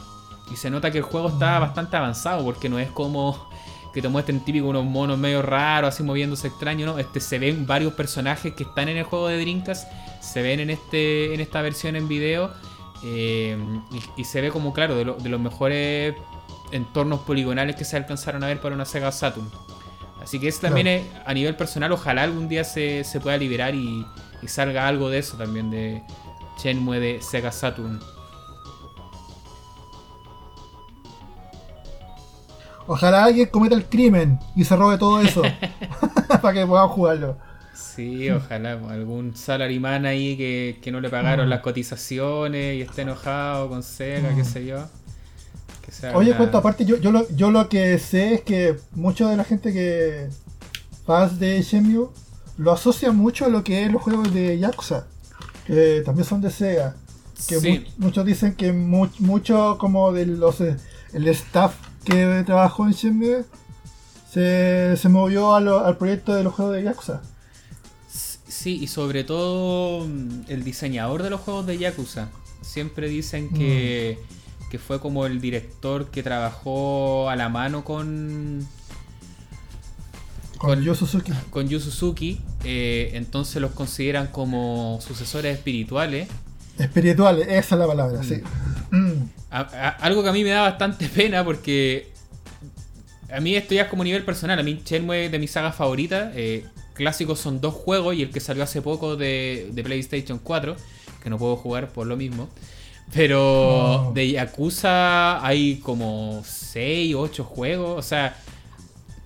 Y 0.53 0.55
se 0.55 0.71
nota 0.71 0.93
que 0.93 0.99
el 0.99 1.05
juego 1.05 1.27
está 1.27 1.59
bastante 1.59 1.97
avanzado, 1.97 2.45
porque 2.45 2.69
no 2.69 2.79
es 2.79 2.89
como 2.93 3.49
que 3.95 4.03
te 4.03 4.09
muestren 4.09 4.41
típico 4.41 4.67
unos 4.67 4.85
monos 4.85 5.17
medio 5.17 5.41
raros, 5.41 5.95
así 5.95 6.03
moviéndose 6.03 6.49
extraño, 6.49 6.85
¿no? 6.85 6.99
Este, 6.99 7.21
se 7.21 7.39
ven 7.39 7.67
varios 7.67 7.95
personajes 7.95 8.53
que 8.55 8.65
están 8.65 8.89
en 8.89 8.97
el 8.97 9.05
juego 9.05 9.29
de 9.29 9.41
Drinkas, 9.41 9.87
se 10.21 10.43
ven 10.43 10.61
en, 10.61 10.71
este, 10.71 11.33
en 11.33 11.41
esta 11.41 11.63
versión 11.63 11.97
en 11.97 12.09
video. 12.09 12.51
Eh, 13.07 13.57
y, 14.17 14.25
se 14.25 14.41
ve 14.41 14.51
como, 14.51 14.73
claro, 14.73 14.95
de, 14.97 15.05
de 15.05 15.29
los 15.29 15.39
mejores 15.41 16.15
entornos 16.73 17.21
poligonales 17.21 17.77
que 17.77 17.85
se 17.85 17.97
alcanzaron 17.97 18.43
a 18.43 18.49
ver 18.49 18.61
para 18.61 18.75
una 18.75 18.85
Sega 18.85 19.13
Saturn. 19.13 19.49
Así 20.25 20.41
que 20.41 20.49
eso 20.49 20.63
también 20.63 20.87
es, 20.87 21.07
a 21.27 21.35
nivel 21.35 21.55
personal, 21.55 21.93
ojalá 21.93 22.23
algún 22.23 22.49
día 22.49 22.65
se, 22.65 23.05
pueda 23.23 23.37
liberar 23.37 23.75
y, 23.75 24.07
salga 24.47 24.89
algo 24.89 25.09
de 25.09 25.19
eso 25.19 25.37
también, 25.37 25.71
de 25.71 26.03
Shenmue 26.59 26.99
de 26.99 27.21
Sega 27.23 27.53
Saturn. 27.53 28.01
Ojalá 32.87 33.25
alguien 33.25 33.49
cometa 33.49 33.75
el 33.75 33.87
crimen 33.87 34.39
y 34.55 34.65
se 34.65 34.77
robe 34.77 34.99
todo 34.99 35.21
eso 35.21 35.43
para 36.43 36.53
que 36.53 36.67
puedan 36.67 36.89
jugarlo. 36.89 37.37
Sí, 37.75 38.31
ojalá 38.31 38.73
algún 38.91 39.37
salaryman 39.37 40.07
ahí 40.07 40.37
que, 40.37 40.93
no 40.93 41.01
le 41.01 41.11
pagaron 41.11 41.47
mm. 41.47 41.51
las 41.51 41.61
cotizaciones 41.61 42.77
y 42.77 42.83
esté 42.83 43.03
enojado 43.03 43.69
con 43.69 43.83
Sega, 43.83 44.35
qué 44.35 44.43
mm. 44.43 44.45
sé 44.45 44.67
yo. 44.67 44.85
Oye, 46.15 46.35
cuento 46.35 46.59
aparte, 46.59 46.85
yo, 46.85 46.97
yo, 46.97 47.13
lo, 47.13 47.29
yo 47.31 47.51
lo 47.51 47.69
que 47.69 47.99
sé 47.99 48.35
es 48.35 48.41
que 48.43 48.77
mucha 48.93 49.29
de 49.29 49.37
la 49.37 49.45
gente 49.45 49.73
que 49.73 50.29
fans 51.07 51.39
de 51.39 51.63
Shenmue 51.63 52.09
lo 52.57 52.73
asocia 52.73 53.13
mucho 53.13 53.45
a 53.45 53.49
lo 53.49 53.63
que 53.63 53.85
es 53.85 53.93
los 53.93 54.03
juegos 54.03 54.33
de 54.33 54.59
Yakuza, 54.59 55.07
que 55.67 56.03
también 56.05 56.27
son 56.27 56.41
de 56.41 56.51
Sega. 56.51 56.97
Que 57.49 57.85
muchos 57.99 58.25
dicen 58.25 58.55
que 58.55 58.73
mucho 58.73 59.77
como 59.79 60.13
de 60.13 60.27
los 60.27 60.61
el 60.61 61.29
staff 61.29 61.75
que 62.05 62.43
trabajó 62.45 62.87
en 62.87 62.93
Shenmue 62.93 63.45
se, 64.31 64.97
se 64.97 65.09
movió 65.09 65.55
al 65.55 65.97
proyecto 65.97 66.35
de 66.35 66.45
los 66.45 66.55
juegos 66.55 66.75
de 66.75 66.83
Yakuza. 66.83 67.23
Sí, 68.09 68.79
y 68.83 68.87
sobre 68.87 69.25
todo 69.25 70.07
mm, 70.07 70.45
el 70.49 70.65
diseñador 70.65 71.23
de 71.23 71.31
los 71.31 71.41
juegos 71.41 71.67
de 71.67 71.79
Yakuza. 71.79 72.29
Siempre 72.63 73.09
dicen 73.09 73.51
que... 73.51 74.19
Mm 74.21 74.35
que 74.75 74.81
fue 74.81 74.99
como 74.99 75.25
el 75.25 75.41
director 75.41 76.11
que 76.11 76.25
trabajó 76.25 77.31
a 77.31 77.37
la 77.37 77.49
mano 77.49 77.85
con. 77.85 78.67
Con, 80.59 80.83
Yu 80.83 80.97
Suzuki. 80.97 81.33
Con 81.51 81.69
Yu 81.69 81.79
Suzuki. 81.79 82.41
Eh, 82.65 83.13
entonces 83.15 83.63
los 83.63 83.71
consideran 83.71 84.27
como 84.27 84.99
sucesores 85.01 85.57
espirituales. 85.57 86.29
Espirituales, 86.77 87.47
esa 87.51 87.77
es 87.77 87.79
la 87.79 87.87
palabra, 87.87 88.25
sí. 88.25 88.43
Algo 89.55 90.23
que 90.25 90.29
a 90.29 90.33
mí 90.33 90.43
me 90.43 90.51
da 90.51 90.63
bastante 90.63 91.09
pena 91.15 91.45
porque. 91.45 92.13
A 93.33 93.41
mí 93.41 93.57
esto 93.57 93.75
ya 93.75 93.83
es 93.83 93.89
como 93.89 94.05
nivel 94.05 94.25
personal. 94.25 94.59
A 94.59 94.63
mí 94.63 94.83
Shenmue 94.85 95.29
de 95.29 95.39
mis 95.39 95.51
sagas 95.51 95.75
favoritas. 95.75 96.33
Eh, 96.37 96.65
clásicos 96.95 97.41
son 97.41 97.61
dos 97.61 97.75
juegos 97.75 98.15
y 98.15 98.23
el 98.23 98.31
que 98.31 98.41
salió 98.41 98.63
hace 98.63 98.83
poco 98.83 99.17
de, 99.17 99.71
de 99.73 99.83
PlayStation 99.83 100.39
4, 100.39 100.77
que 101.23 101.31
no 101.31 101.39
puedo 101.39 101.57
jugar 101.57 101.89
por 101.89 102.07
lo 102.07 102.17
mismo. 102.17 102.49
Pero 103.13 104.13
de 104.15 104.31
Yakuza 104.31 105.45
hay 105.45 105.77
como 105.77 106.43
6, 106.45 107.15
8 107.15 107.45
juegos. 107.45 107.99
O 107.99 108.03
sea, 108.03 108.37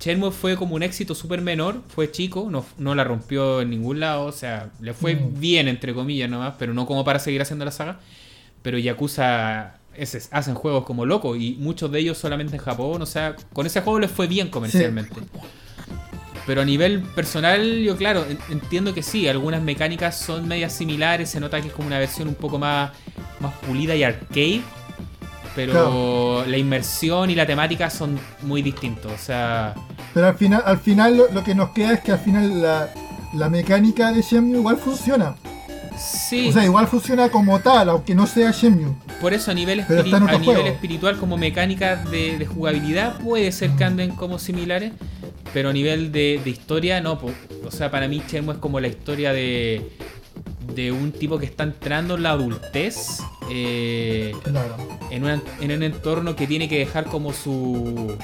Shenmue 0.01 0.31
fue 0.31 0.57
como 0.57 0.75
un 0.75 0.83
éxito 0.83 1.15
súper 1.15 1.41
menor. 1.41 1.83
Fue 1.89 2.11
chico, 2.11 2.51
no, 2.79 2.95
la 2.95 3.05
rompió 3.05 3.63
en 3.63 3.71
ningún 3.71 4.01
lado. 4.01 4.27
O 4.27 4.33
sea, 4.33 4.71
le 4.81 4.95
fue 4.95 5.17
mm. 5.17 5.41
bien, 5.41 5.69
entre 5.69 5.95
comillas, 5.95 6.29
nomás. 6.31 6.55
Pero 6.59 6.75
no 6.75 6.87
como 6.87 7.05
para 7.05 7.19
seguir 7.19 7.43
haciendo 7.43 7.65
la 7.65 7.73
saga. 7.73 8.01
Pero 8.63 8.79
Yakuza 8.79 9.78
hacen 10.31 10.55
juegos 10.55 10.85
como 10.85 11.07
locos. 11.07 11.39
Y 11.39 11.57
muchos 11.59 11.91
de 11.91 12.01
ellos 12.01 12.19
solamente 12.19 12.57
en 12.57 12.63
Japón. 12.63 13.03
O 13.03 13.07
sea, 13.07 13.37
con 13.53 13.67
ese 13.67 13.81
juego 13.81 13.99
les 13.99 14.11
fue 14.11 14.27
bien 14.27 14.49
comercialmente. 14.49 15.21
Pero 16.49 16.63
a 16.63 16.65
nivel 16.65 17.03
personal, 17.03 17.79
yo 17.83 17.95
claro, 17.95 18.25
entiendo 18.49 18.95
que 18.95 19.03
sí, 19.03 19.29
algunas 19.29 19.63
mecánicas 19.63 20.19
son 20.19 20.49
medias 20.49 20.73
similares, 20.73 21.29
se 21.29 21.41
nota 21.41 21.61
que 21.61 21.69
es 21.69 21.75
como 21.75 21.89
una 21.89 21.99
versión 21.99 22.27
un 22.27 22.37
poco 22.37 22.59
más, 22.59 22.91
más 23.41 23.53
pulida 23.57 23.95
y 23.95 24.03
arcade, 24.03 24.63
pero 25.55 26.47
la 26.47 26.57
inmersión 26.57 27.29
y 27.29 27.35
la 27.35 27.47
temática 27.47 27.91
son 27.91 28.19
muy 28.41 28.63
distintos, 28.63 29.13
o 29.13 29.19
sea... 29.19 29.75
Pero 30.15 30.29
al 30.29 30.37
final, 30.37 30.63
al 30.65 30.79
final 30.79 31.23
lo, 31.35 31.45
que 31.45 31.55
nos 31.55 31.69
queda 31.73 31.93
es 31.93 32.01
que 32.01 32.13
al 32.13 32.19
final 32.21 32.63
la, 32.63 32.89
la 33.35 33.51
mecánica 33.51 34.11
de 34.11 34.23
Shenmue 34.23 34.57
igual 34.57 34.79
funciona. 34.79 35.37
Sí. 35.99 36.49
O 36.49 36.53
sea, 36.53 36.65
igual 36.65 36.87
funciona 36.87 37.29
como 37.29 37.59
tal, 37.61 37.89
aunque 37.91 38.15
no 38.15 38.27
sea 38.27 38.51
Shenmue. 38.51 38.95
Por 39.21 39.35
eso 39.35 39.51
a 39.51 39.55
nivel, 39.55 39.81
a 39.81 40.39
nivel 40.39 40.67
espiritual 40.67 41.17
como 41.19 41.37
mecánica 41.37 41.97
de, 41.97 42.39
de, 42.39 42.47
jugabilidad 42.47 43.19
puede 43.19 43.51
ser 43.53 43.71
que 43.73 43.85
anden 43.85 44.11
como 44.11 44.39
similares, 44.39 44.93
pero 45.53 45.71
a 45.71 45.73
nivel 45.73 46.13
de, 46.13 46.41
historia, 46.45 47.01
no. 47.01 47.19
o 47.65 47.71
sea, 47.71 47.91
para 47.91 48.09
mí 48.09 48.23
Shenmue 48.27 48.55
es 48.55 48.59
como 48.61 48.81
la 48.81 48.89
historia 48.89 49.33
de, 49.33 49.91
de 50.75 50.93
un 50.93 51.13
tipo 51.13 51.39
que 51.39 51.47
está 51.47 51.65
entrando 51.65 52.17
en 52.17 52.23
la 52.23 52.31
adultez 52.31 53.21
eh, 53.51 54.33
en, 55.11 55.43
en 55.61 55.73
un 55.73 55.83
entorno 55.83 56.37
que 56.37 56.47
tiene 56.47 56.69
que 56.69 56.79
dejar 56.79 57.05
como 57.05 57.33
su 57.33 58.17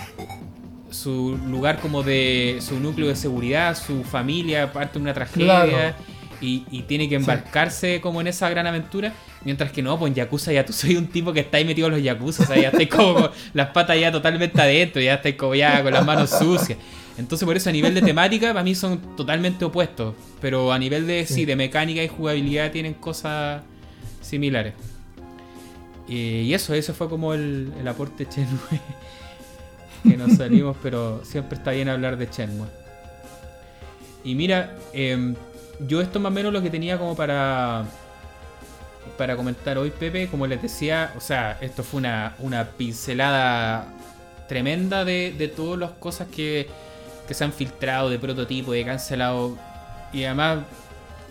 su 0.94 1.36
lugar 1.48 1.80
como 1.80 2.02
de 2.02 2.58
su 2.60 2.78
núcleo 2.78 3.08
de 3.08 3.16
seguridad, 3.16 3.76
su 3.76 4.04
familia, 4.04 4.72
parte 4.72 4.98
de 4.98 5.02
una 5.02 5.12
tragedia. 5.12 5.96
Y, 6.44 6.82
tiene 6.82 7.08
que 7.08 7.14
embarcarse 7.14 8.00
como 8.00 8.20
en 8.20 8.26
esa 8.26 8.48
gran 8.48 8.66
aventura. 8.66 9.12
Mientras 9.44 9.72
que 9.72 9.82
no, 9.82 9.98
pues 9.98 10.10
en 10.10 10.14
Yakuza 10.14 10.52
ya 10.52 10.64
tú 10.64 10.72
soy 10.74 10.96
un 10.96 11.08
tipo 11.08 11.32
que 11.32 11.40
está 11.40 11.56
ahí 11.56 11.64
metido 11.64 11.88
en 11.88 11.94
los 11.94 12.02
Yakuza. 12.02 12.44
O 12.44 12.46
sea, 12.46 12.56
ya 12.56 12.68
estáis 12.68 12.88
como 12.88 13.30
las 13.54 13.68
patas 13.70 13.98
ya 13.98 14.12
totalmente 14.12 14.60
adentro, 14.60 15.00
ya 15.00 15.14
estáis 15.14 15.36
como 15.36 15.54
ya 15.54 15.82
con 15.82 15.92
las 15.92 16.04
manos 16.04 16.30
sucias. 16.30 16.78
Entonces 17.16 17.46
por 17.46 17.56
eso 17.56 17.70
a 17.70 17.72
nivel 17.72 17.94
de 17.94 18.02
temática 18.02 18.48
para 18.48 18.64
mí 18.64 18.74
son 18.74 19.16
totalmente 19.16 19.64
opuestos. 19.64 20.14
Pero 20.40 20.72
a 20.72 20.78
nivel 20.78 21.06
de 21.06 21.26
sí, 21.26 21.44
de 21.44 21.56
mecánica 21.56 22.02
y 22.02 22.08
jugabilidad 22.08 22.70
tienen 22.72 22.94
cosas 22.94 23.62
similares. 24.20 24.74
Y, 26.06 26.52
eso, 26.52 26.74
eso 26.74 26.92
fue 26.92 27.08
como 27.08 27.34
el, 27.34 27.72
aporte 27.86 28.26
Shenmue 28.30 28.80
que 30.02 30.18
nos 30.18 30.36
salimos, 30.36 30.76
pero 30.82 31.24
siempre 31.24 31.56
está 31.56 31.70
bien 31.70 31.88
hablar 31.88 32.18
de 32.18 32.28
Shenmue. 32.30 32.66
Y 34.22 34.34
mira, 34.34 34.76
em, 34.92 35.34
yo 35.80 36.00
esto 36.00 36.20
más 36.20 36.30
o 36.30 36.34
menos 36.34 36.52
lo 36.52 36.62
que 36.62 36.70
tenía 36.70 36.98
como 36.98 37.16
para 37.16 37.84
para 39.18 39.36
comentar 39.36 39.78
hoy, 39.78 39.90
Pepe, 39.90 40.28
como 40.28 40.46
les 40.46 40.62
decía, 40.62 41.12
o 41.16 41.20
sea, 41.20 41.58
esto 41.60 41.84
fue 41.84 41.98
una, 41.98 42.34
una 42.38 42.70
pincelada 42.70 43.86
tremenda 44.48 45.04
de, 45.04 45.32
de 45.36 45.46
todas 45.46 45.78
las 45.78 45.90
cosas 45.92 46.26
que 46.34 46.68
que 47.26 47.34
se 47.34 47.44
han 47.44 47.52
filtrado 47.52 48.10
de 48.10 48.18
prototipo, 48.18 48.72
de 48.72 48.84
cancelado. 48.84 49.56
Y 50.12 50.24
además, 50.24 50.60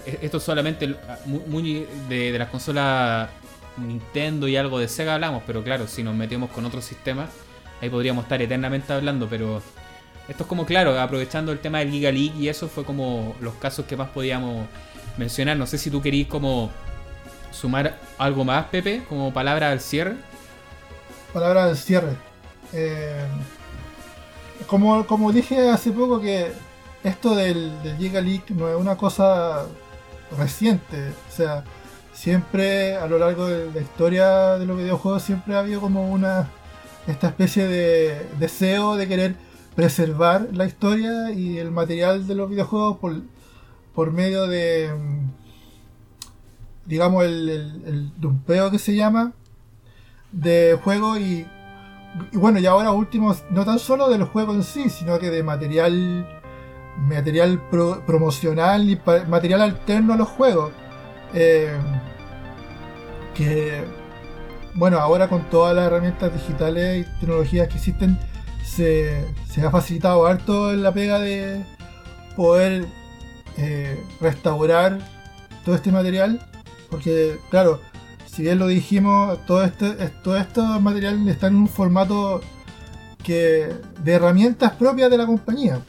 e-, 0.05 0.19
esto 0.21 0.39
solamente 0.39 0.95
muy, 1.25 1.87
de, 2.09 2.37
las 2.37 2.49
consolas 2.49 3.29
Nintendo 3.77 4.47
y 4.47 4.55
algo 4.55 4.79
de 4.79 4.87
Sega 4.87 5.15
hablamos, 5.15 5.43
pero 5.45 5.63
claro, 5.63 5.87
si 5.87 6.03
nos 6.03 6.15
metemos 6.15 6.51
con 6.51 6.65
otros 6.65 6.85
sistemas, 6.85 7.29
ahí 7.81 7.89
podríamos 7.89 8.23
estar 8.25 8.41
eternamente 8.41 8.93
hablando, 8.93 9.27
pero 9.27 9.61
esto 10.27 10.43
es 10.43 10.49
como, 10.49 10.65
claro, 10.65 10.99
aprovechando 10.99 11.51
el 11.51 11.59
tema 11.59 11.79
del 11.79 11.91
Giga 11.91 12.11
League 12.11 12.33
y 12.37 12.47
eso 12.47 12.67
fue 12.67 12.85
como 12.85 13.35
los 13.41 13.55
casos 13.55 13.85
que 13.85 13.97
más 13.97 14.09
podíamos 14.09 14.67
mencionar. 15.17 15.57
No 15.57 15.67
sé 15.67 15.77
si 15.77 15.91
tú 15.91 16.01
querías 16.01 16.27
como 16.27 16.71
sumar 17.51 17.99
algo 18.17 18.45
más, 18.45 18.65
Pepe, 18.67 19.03
como 19.09 19.33
palabra 19.33 19.71
al 19.71 19.79
cierre. 19.79 20.15
Palabra 21.33 21.65
al 21.65 21.77
cierre. 21.77 22.15
Eh, 22.71 23.25
como, 24.67 25.05
como 25.05 25.31
dije 25.31 25.69
hace 25.69 25.91
poco 25.91 26.21
que 26.21 26.51
esto 27.03 27.35
del, 27.35 27.71
Giga 27.97 28.21
Leak 28.21 28.49
no 28.51 28.69
es 28.69 28.75
una 28.75 28.95
cosa 28.95 29.65
reciente. 30.37 31.09
O 31.29 31.35
sea, 31.35 31.63
siempre 32.13 32.95
a 32.95 33.07
lo 33.07 33.19
largo 33.19 33.47
de 33.47 33.71
la 33.73 33.81
historia 33.81 34.57
de 34.57 34.65
los 34.65 34.77
videojuegos 34.77 35.23
siempre 35.23 35.55
ha 35.55 35.59
habido 35.59 35.81
como 35.81 36.11
una 36.11 36.49
esta 37.07 37.27
especie 37.27 37.67
de 37.67 38.25
deseo 38.39 38.95
de 38.95 39.07
querer 39.09 39.35
preservar 39.75 40.49
la 40.51 40.65
historia 40.65 41.31
y 41.31 41.57
el 41.57 41.71
material 41.71 42.27
de 42.27 42.35
los 42.35 42.49
videojuegos 42.49 42.97
por, 42.97 43.21
por 43.93 44.11
medio 44.11 44.47
de, 44.47 44.93
mm, 44.93 45.31
digamos, 46.85 47.23
el, 47.23 47.49
el, 47.49 48.11
dumpeo 48.17 48.71
que 48.71 48.79
se 48.79 48.95
llama 48.95 49.33
de 50.31 50.79
juegos 50.83 51.19
y, 51.19 51.45
bueno, 52.33 52.59
y 52.59 52.65
ahora 52.65 52.91
último, 52.91 53.35
no 53.49 53.65
tan 53.65 53.79
solo 53.79 54.09
de 54.09 54.17
los 54.17 54.29
juegos 54.29 54.55
en 54.55 54.63
sí, 54.63 54.89
sino 54.89 55.19
que 55.19 55.29
de 55.29 55.43
material 55.43 56.27
material 56.97 57.59
promocional 58.05 58.89
y 58.89 58.99
material 59.27 59.61
alterno 59.61 60.13
a 60.13 60.17
los 60.17 60.27
juegos. 60.29 60.71
Eh, 61.33 61.75
que, 63.33 63.83
bueno, 64.75 64.99
ahora 64.99 65.27
con 65.27 65.49
todas 65.49 65.75
las 65.75 65.87
herramientas 65.87 66.31
digitales 66.33 67.05
y 67.07 67.19
tecnologías 67.19 67.67
que 67.67 67.75
existen, 67.75 68.19
se, 68.75 69.25
ha 69.65 69.71
facilitado 69.71 70.25
harto 70.25 70.73
la 70.73 70.93
pega 70.93 71.19
de 71.19 71.63
poder 72.35 72.87
eh, 73.57 74.03
restaurar 74.19 74.99
todo 75.65 75.75
este 75.75 75.91
material. 75.91 76.39
Porque, 76.89 77.39
claro, 77.49 77.79
si 78.25 78.43
bien 78.43 78.59
lo 78.59 78.67
dijimos, 78.67 79.39
todo 79.45 79.63
este, 79.63 79.91
todo 80.23 80.37
este 80.37 80.61
material 80.61 81.27
está 81.27 81.47
en 81.47 81.55
un 81.55 81.67
formato 81.67 82.41
que 83.23 83.73
de 84.03 84.11
herramientas 84.11 84.73
propias 84.73 85.09
de 85.09 85.17
la 85.17 85.25
compañía. 85.25 85.81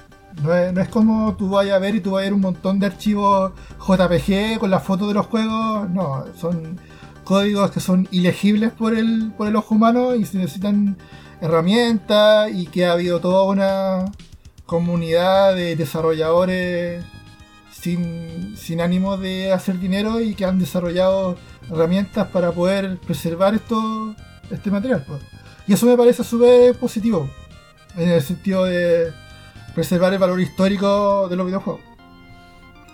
No 0.43 0.53
es, 0.53 0.89
como 0.89 1.37
tú 1.37 1.49
vayas 1.49 1.77
a 1.77 1.79
ver 1.79 1.95
y 1.95 2.01
tú 2.01 2.13
vayas 2.13 2.27
a 2.27 2.31
ver 2.31 2.35
un 2.35 2.41
montón 2.41 2.79
de 2.81 2.87
archivos 2.87 3.53
JPG 3.79 4.59
con 4.59 4.71
las 4.71 4.83
fotos 4.83 5.09
de 5.09 5.15
los 5.15 5.27
juegos. 5.27 5.89
No, 5.91 6.25
son 6.37 6.79
códigos 7.25 7.71
que 7.71 7.81
son 7.81 8.09
ilegibles 8.11 8.73
por 8.73 8.95
el, 8.95 9.33
por 9.37 9.49
el 9.49 9.57
ojo 9.57 9.75
humano 9.75 10.15
y 10.15 10.25
se 10.25 10.39
necesitan 10.39 10.97
herramientas 11.41 12.51
y 12.53 12.67
que 12.67 12.87
ha 12.87 12.93
habido 12.93 13.21
toda 13.21 13.43
una 13.45 14.13
comunidad 14.67 15.55
de 15.55 15.77
desarrolladores 15.77 17.05
sin, 17.73 18.57
sin 18.57 18.81
ánimo 18.81 19.17
de 19.17 19.53
hacer 19.53 19.79
dinero 19.79 20.21
y 20.21 20.35
que 20.35 20.45
han 20.45 20.59
desarrollado 20.59 21.37
herramientas 21.71 22.29
para 22.29 22.53
poder 22.53 22.99
preservar 22.99 23.55
esto, 23.55 24.15
este 24.51 24.71
material. 24.71 25.05
Pues. 25.07 25.23
Y 25.67 25.73
eso 25.73 25.87
me 25.87 25.97
parece 25.97 26.25
súper 26.25 26.75
positivo 26.79 27.29
en 27.97 28.09
el 28.11 28.23
sentido 28.23 28.65
de 28.65 29.13
preservar 29.75 30.13
el 30.13 30.19
valor 30.19 30.41
histórico 30.41 31.29
de 31.29 31.37
los 31.37 31.47
videojuegos. 31.47 31.83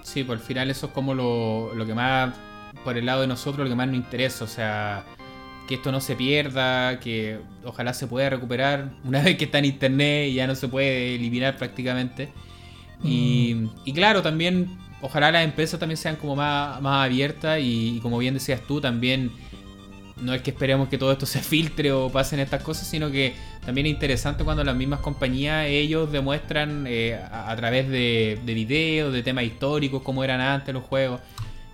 Sí, 0.02 0.24
por 0.24 0.36
el 0.36 0.42
final 0.42 0.70
eso 0.70 0.86
es 0.86 0.92
como 0.92 1.14
lo, 1.14 1.74
lo 1.74 1.86
que 1.86 1.94
más, 1.94 2.34
por 2.84 2.96
el 2.96 3.06
lado 3.06 3.22
de 3.22 3.26
nosotros, 3.26 3.64
lo 3.64 3.70
que 3.70 3.76
más 3.76 3.88
nos 3.88 3.96
interesa. 3.96 4.44
O 4.44 4.48
sea, 4.48 5.04
que 5.68 5.74
esto 5.76 5.92
no 5.92 6.00
se 6.00 6.16
pierda, 6.16 6.98
que 7.00 7.38
ojalá 7.64 7.94
se 7.94 8.06
pueda 8.06 8.28
recuperar 8.30 8.90
una 9.04 9.22
vez 9.22 9.36
que 9.36 9.44
está 9.44 9.58
en 9.58 9.66
internet 9.66 10.28
y 10.28 10.34
ya 10.34 10.46
no 10.46 10.54
se 10.54 10.68
puede 10.68 11.14
eliminar 11.14 11.56
prácticamente. 11.56 12.32
Y, 13.02 13.54
mm. 13.54 13.70
y 13.84 13.92
claro, 13.92 14.22
también 14.22 14.78
ojalá 15.02 15.30
las 15.30 15.44
empresas 15.44 15.78
también 15.78 15.96
sean 15.96 16.16
como 16.16 16.36
más, 16.36 16.80
más 16.80 17.04
abiertas 17.06 17.58
y, 17.62 18.00
como 18.02 18.18
bien 18.18 18.34
decías 18.34 18.60
tú, 18.66 18.80
también 18.80 19.30
no 20.20 20.34
es 20.34 20.42
que 20.42 20.50
esperemos 20.50 20.88
que 20.88 20.98
todo 20.98 21.12
esto 21.12 21.24
se 21.24 21.40
filtre 21.40 21.92
o 21.92 22.10
pasen 22.10 22.40
estas 22.40 22.62
cosas, 22.62 22.86
sino 22.86 23.10
que 23.10 23.34
también 23.64 23.86
es 23.86 23.92
interesante 23.92 24.44
cuando 24.44 24.64
las 24.64 24.76
mismas 24.76 25.00
compañías 25.00 25.66
ellos 25.66 26.12
demuestran 26.12 26.84
eh, 26.86 27.18
a, 27.32 27.54
través 27.56 27.88
de, 27.88 28.38
de, 28.44 28.54
videos, 28.54 29.12
de 29.12 29.22
temas 29.22 29.44
históricos, 29.44 30.02
cómo 30.02 30.22
eran 30.22 30.40
antes 30.40 30.74
los 30.74 30.84
juegos, 30.84 31.20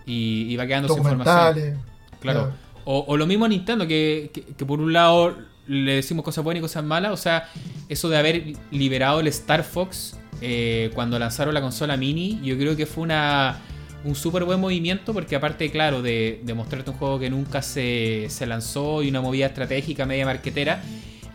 y, 0.07 0.57
va 0.57 0.67
quedando 0.67 0.89
esa 0.89 0.99
información. 0.99 1.79
Claro. 2.21 2.53
O, 2.85 3.17
lo 3.17 3.27
mismo 3.27 3.49
Nintendo, 3.49 3.87
que, 3.87 4.31
que, 4.33 4.65
por 4.65 4.81
un 4.81 4.93
lado 4.93 5.37
le 5.67 5.97
decimos 5.97 6.25
cosas 6.25 6.45
buenas 6.45 6.61
y 6.61 6.63
cosas 6.63 6.85
malas, 6.85 7.11
o 7.11 7.17
sea, 7.17 7.49
eso 7.89 8.09
de 8.09 8.17
haber 8.17 8.53
liberado 8.71 9.19
el 9.19 9.27
Star 9.27 9.65
Fox 9.65 10.17
eh, 10.41 10.91
cuando 10.95 11.19
lanzaron 11.19 11.53
la 11.53 11.61
consola 11.61 11.97
mini, 11.97 12.41
yo 12.45 12.57
creo 12.57 12.77
que 12.77 12.87
fue 12.87 13.03
una 13.03 13.61
un 14.05 14.15
súper 14.15 14.45
buen 14.45 14.61
movimiento 14.61 15.13
porque 15.13 15.35
aparte, 15.35 15.69
claro, 15.73 16.01
de, 16.01 16.41
de, 16.45 16.55
mostrarte 16.55 16.91
un 16.91 16.97
juego 16.97 17.19
que 17.19 17.29
nunca 17.29 17.61
se, 17.61 18.27
se 18.29 18.47
lanzó 18.47 19.03
y 19.03 19.09
una 19.09 19.21
movida 19.21 19.47
estratégica 19.47 20.07
media 20.07 20.25
marquetera, 20.25 20.81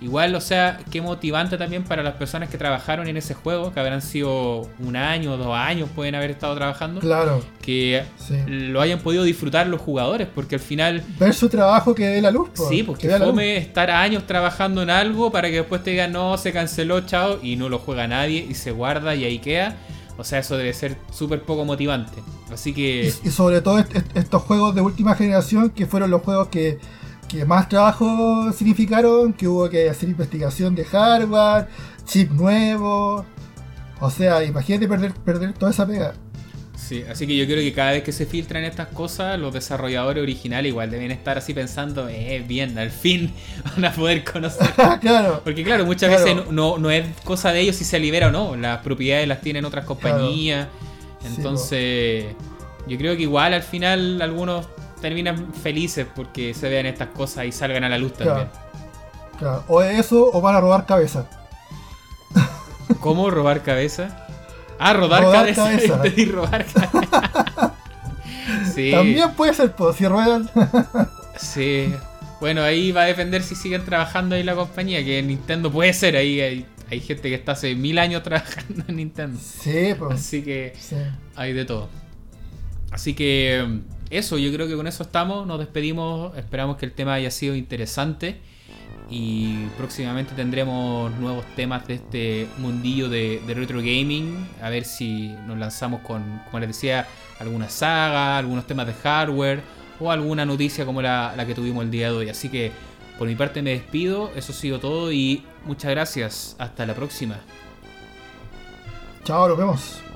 Igual, 0.01 0.33
o 0.33 0.41
sea, 0.41 0.79
qué 0.89 0.99
motivante 0.99 1.59
también 1.59 1.83
para 1.83 2.01
las 2.01 2.15
personas 2.15 2.49
que 2.49 2.57
trabajaron 2.57 3.07
en 3.07 3.17
ese 3.17 3.35
juego, 3.35 3.71
que 3.71 3.79
habrán 3.79 4.01
sido 4.01 4.67
un 4.79 4.95
año, 4.95 5.33
o 5.33 5.37
dos 5.37 5.55
años, 5.55 5.89
pueden 5.95 6.15
haber 6.15 6.31
estado 6.31 6.55
trabajando. 6.55 6.99
Claro. 7.01 7.43
Que 7.61 8.03
lo 8.47 8.81
hayan 8.81 8.97
podido 8.97 9.23
disfrutar 9.23 9.67
los 9.67 9.79
jugadores, 9.79 10.27
porque 10.33 10.55
al 10.55 10.61
final. 10.61 11.03
Ver 11.19 11.35
su 11.35 11.49
trabajo 11.49 11.93
que 11.93 12.07
dé 12.07 12.19
la 12.19 12.31
luz. 12.31 12.49
sí, 12.67 12.81
porque 12.81 13.09
fome 13.11 13.57
estar 13.57 13.91
años 13.91 14.25
trabajando 14.25 14.81
en 14.81 14.89
algo 14.89 15.31
para 15.31 15.49
que 15.49 15.57
después 15.57 15.83
te 15.83 15.91
digan, 15.91 16.11
no, 16.11 16.35
se 16.39 16.51
canceló, 16.51 17.01
chao, 17.01 17.37
y 17.43 17.55
no 17.55 17.69
lo 17.69 17.77
juega 17.77 18.07
nadie 18.07 18.43
y 18.49 18.55
se 18.55 18.71
guarda 18.71 19.13
y 19.13 19.23
ahí 19.23 19.37
queda. 19.37 19.77
O 20.17 20.23
sea, 20.23 20.39
eso 20.39 20.57
debe 20.57 20.73
ser 20.73 20.97
súper 21.11 21.43
poco 21.43 21.63
motivante. 21.63 22.23
Así 22.51 22.73
que. 22.73 23.13
y 23.23 23.29
sobre 23.29 23.61
todo 23.61 23.83
estos 24.15 24.41
juegos 24.41 24.73
de 24.73 24.81
última 24.81 25.13
generación, 25.13 25.69
que 25.69 25.85
fueron 25.85 26.09
los 26.09 26.23
juegos 26.23 26.47
que 26.47 26.79
que 27.31 27.45
más 27.45 27.69
trabajo 27.69 28.51
significaron, 28.51 29.31
que 29.31 29.47
hubo 29.47 29.69
que 29.69 29.89
hacer 29.89 30.09
investigación 30.09 30.75
de 30.75 30.83
hardware, 30.83 31.67
chip 32.03 32.29
nuevo. 32.31 33.25
O 34.01 34.09
sea, 34.09 34.43
imagínate 34.43 34.85
perder, 34.87 35.13
perder 35.13 35.53
toda 35.53 35.71
esa 35.71 35.87
pega. 35.87 36.13
Sí, 36.75 37.05
así 37.09 37.25
que 37.25 37.37
yo 37.37 37.45
creo 37.45 37.59
que 37.59 37.71
cada 37.71 37.91
vez 37.91 38.03
que 38.03 38.11
se 38.11 38.25
filtran 38.25 38.65
estas 38.65 38.87
cosas, 38.89 39.39
los 39.39 39.53
desarrolladores 39.53 40.21
originales 40.21 40.71
igual 40.71 40.91
deben 40.91 41.11
estar 41.11 41.37
así 41.37 41.53
pensando, 41.53 42.09
eh, 42.09 42.43
bien, 42.45 42.77
al 42.77 42.91
fin 42.91 43.33
van 43.75 43.85
a 43.85 43.93
poder 43.93 44.25
conocer. 44.25 44.67
claro. 44.99 45.39
Porque 45.43 45.63
claro, 45.63 45.85
muchas 45.85 46.09
veces 46.09 46.35
no, 46.51 46.79
no, 46.79 46.91
es 46.91 47.05
cosa 47.23 47.53
de 47.53 47.61
ellos 47.61 47.77
si 47.77 47.85
se 47.85 47.97
libera 47.99 48.27
o 48.27 48.31
no, 48.31 48.57
las 48.57 48.79
propiedades 48.79 49.27
las 49.27 49.39
tienen 49.39 49.63
otras 49.63 49.85
compañías. 49.85 50.67
Entonces, 51.23 52.25
yo 52.87 52.97
creo 52.97 53.15
que 53.15 53.21
igual 53.21 53.53
al 53.53 53.63
final 53.63 54.21
algunos 54.21 54.67
terminan 55.01 55.53
felices 55.53 56.07
porque 56.15 56.53
se 56.53 56.69
vean 56.69 56.85
estas 56.85 57.09
cosas 57.09 57.45
y 57.45 57.51
salgan 57.51 57.83
a 57.83 57.89
la 57.89 57.97
luz 57.97 58.13
también. 58.13 58.47
Claro. 59.37 59.63
O 59.67 59.81
eso 59.81 60.29
o 60.31 60.39
van 60.39 60.55
a 60.55 60.61
robar 60.61 60.85
cabeza. 60.85 61.27
¿Cómo 62.99 63.29
robar 63.29 63.63
cabeza? 63.63 64.27
Ah, 64.79 64.93
rodar 64.93 65.23
cabeza. 65.23 66.01
robar 66.31 66.65
cabeza. 66.65 67.73
sí. 68.73 68.91
También 68.91 69.31
puede 69.33 69.53
ser, 69.53 69.73
pues, 69.73 69.97
si 69.97 70.07
ruedan. 70.07 70.49
sí. 71.37 71.93
Bueno, 72.39 72.63
ahí 72.63 72.91
va 72.91 73.01
a 73.03 73.05
depender 73.05 73.43
si 73.43 73.53
siguen 73.53 73.85
trabajando 73.85 74.35
ahí 74.35 74.43
la 74.43 74.55
compañía, 74.55 75.03
que 75.05 75.21
Nintendo 75.21 75.71
puede 75.71 75.93
ser, 75.93 76.15
ahí 76.15 76.41
hay, 76.41 76.65
hay 76.89 76.99
gente 76.99 77.29
que 77.29 77.35
está 77.35 77.51
hace 77.51 77.75
mil 77.75 77.99
años 77.99 78.23
trabajando 78.23 78.83
en 78.87 78.95
Nintendo. 78.95 79.39
Sí, 79.39 79.93
pues. 79.97 80.13
Así 80.15 80.41
que 80.41 80.73
hay 81.35 81.53
de 81.53 81.65
todo. 81.65 81.89
Así 82.91 83.13
que 83.13 83.81
eso, 84.11 84.37
yo 84.37 84.51
creo 84.51 84.67
que 84.67 84.75
con 84.75 84.87
eso 84.87 85.03
estamos, 85.03 85.47
nos 85.47 85.57
despedimos, 85.57 86.37
esperamos 86.37 86.77
que 86.77 86.85
el 86.85 86.91
tema 86.91 87.13
haya 87.13 87.31
sido 87.31 87.55
interesante 87.55 88.37
y 89.09 89.65
próximamente 89.77 90.33
tendremos 90.35 91.11
nuevos 91.15 91.45
temas 91.55 91.87
de 91.87 91.95
este 91.95 92.47
mundillo 92.57 93.09
de, 93.09 93.41
retro 93.47 93.79
gaming, 93.79 94.47
a 94.61 94.69
ver 94.69 94.85
si 94.85 95.29
nos 95.47 95.57
lanzamos 95.57 96.01
con, 96.01 96.41
como 96.45 96.59
les 96.59 96.69
decía, 96.69 97.07
alguna 97.39 97.69
saga, 97.69 98.37
algunos 98.37 98.67
temas 98.67 98.87
de 98.87 98.93
hardware 98.93 99.61
o 99.99 100.11
alguna 100.11 100.45
noticia 100.45 100.85
como 100.85 101.01
la, 101.01 101.33
la 101.35 101.45
que 101.45 101.55
tuvimos 101.55 101.83
el 101.83 101.91
día 101.91 102.11
de 102.11 102.17
hoy. 102.17 102.29
Así 102.29 102.49
que 102.49 102.71
por 103.17 103.27
mi 103.27 103.35
parte 103.35 103.61
me 103.61 103.71
despido, 103.71 104.31
eso 104.35 104.51
ha 104.51 104.55
sido 104.55 104.79
todo 104.79 105.11
y 105.11 105.45
muchas 105.65 105.91
gracias, 105.91 106.55
hasta 106.57 106.85
la 106.85 106.95
próxima. 106.95 107.37
Chao, 109.23 109.47
nos 109.47 109.57
vemos. 109.57 110.10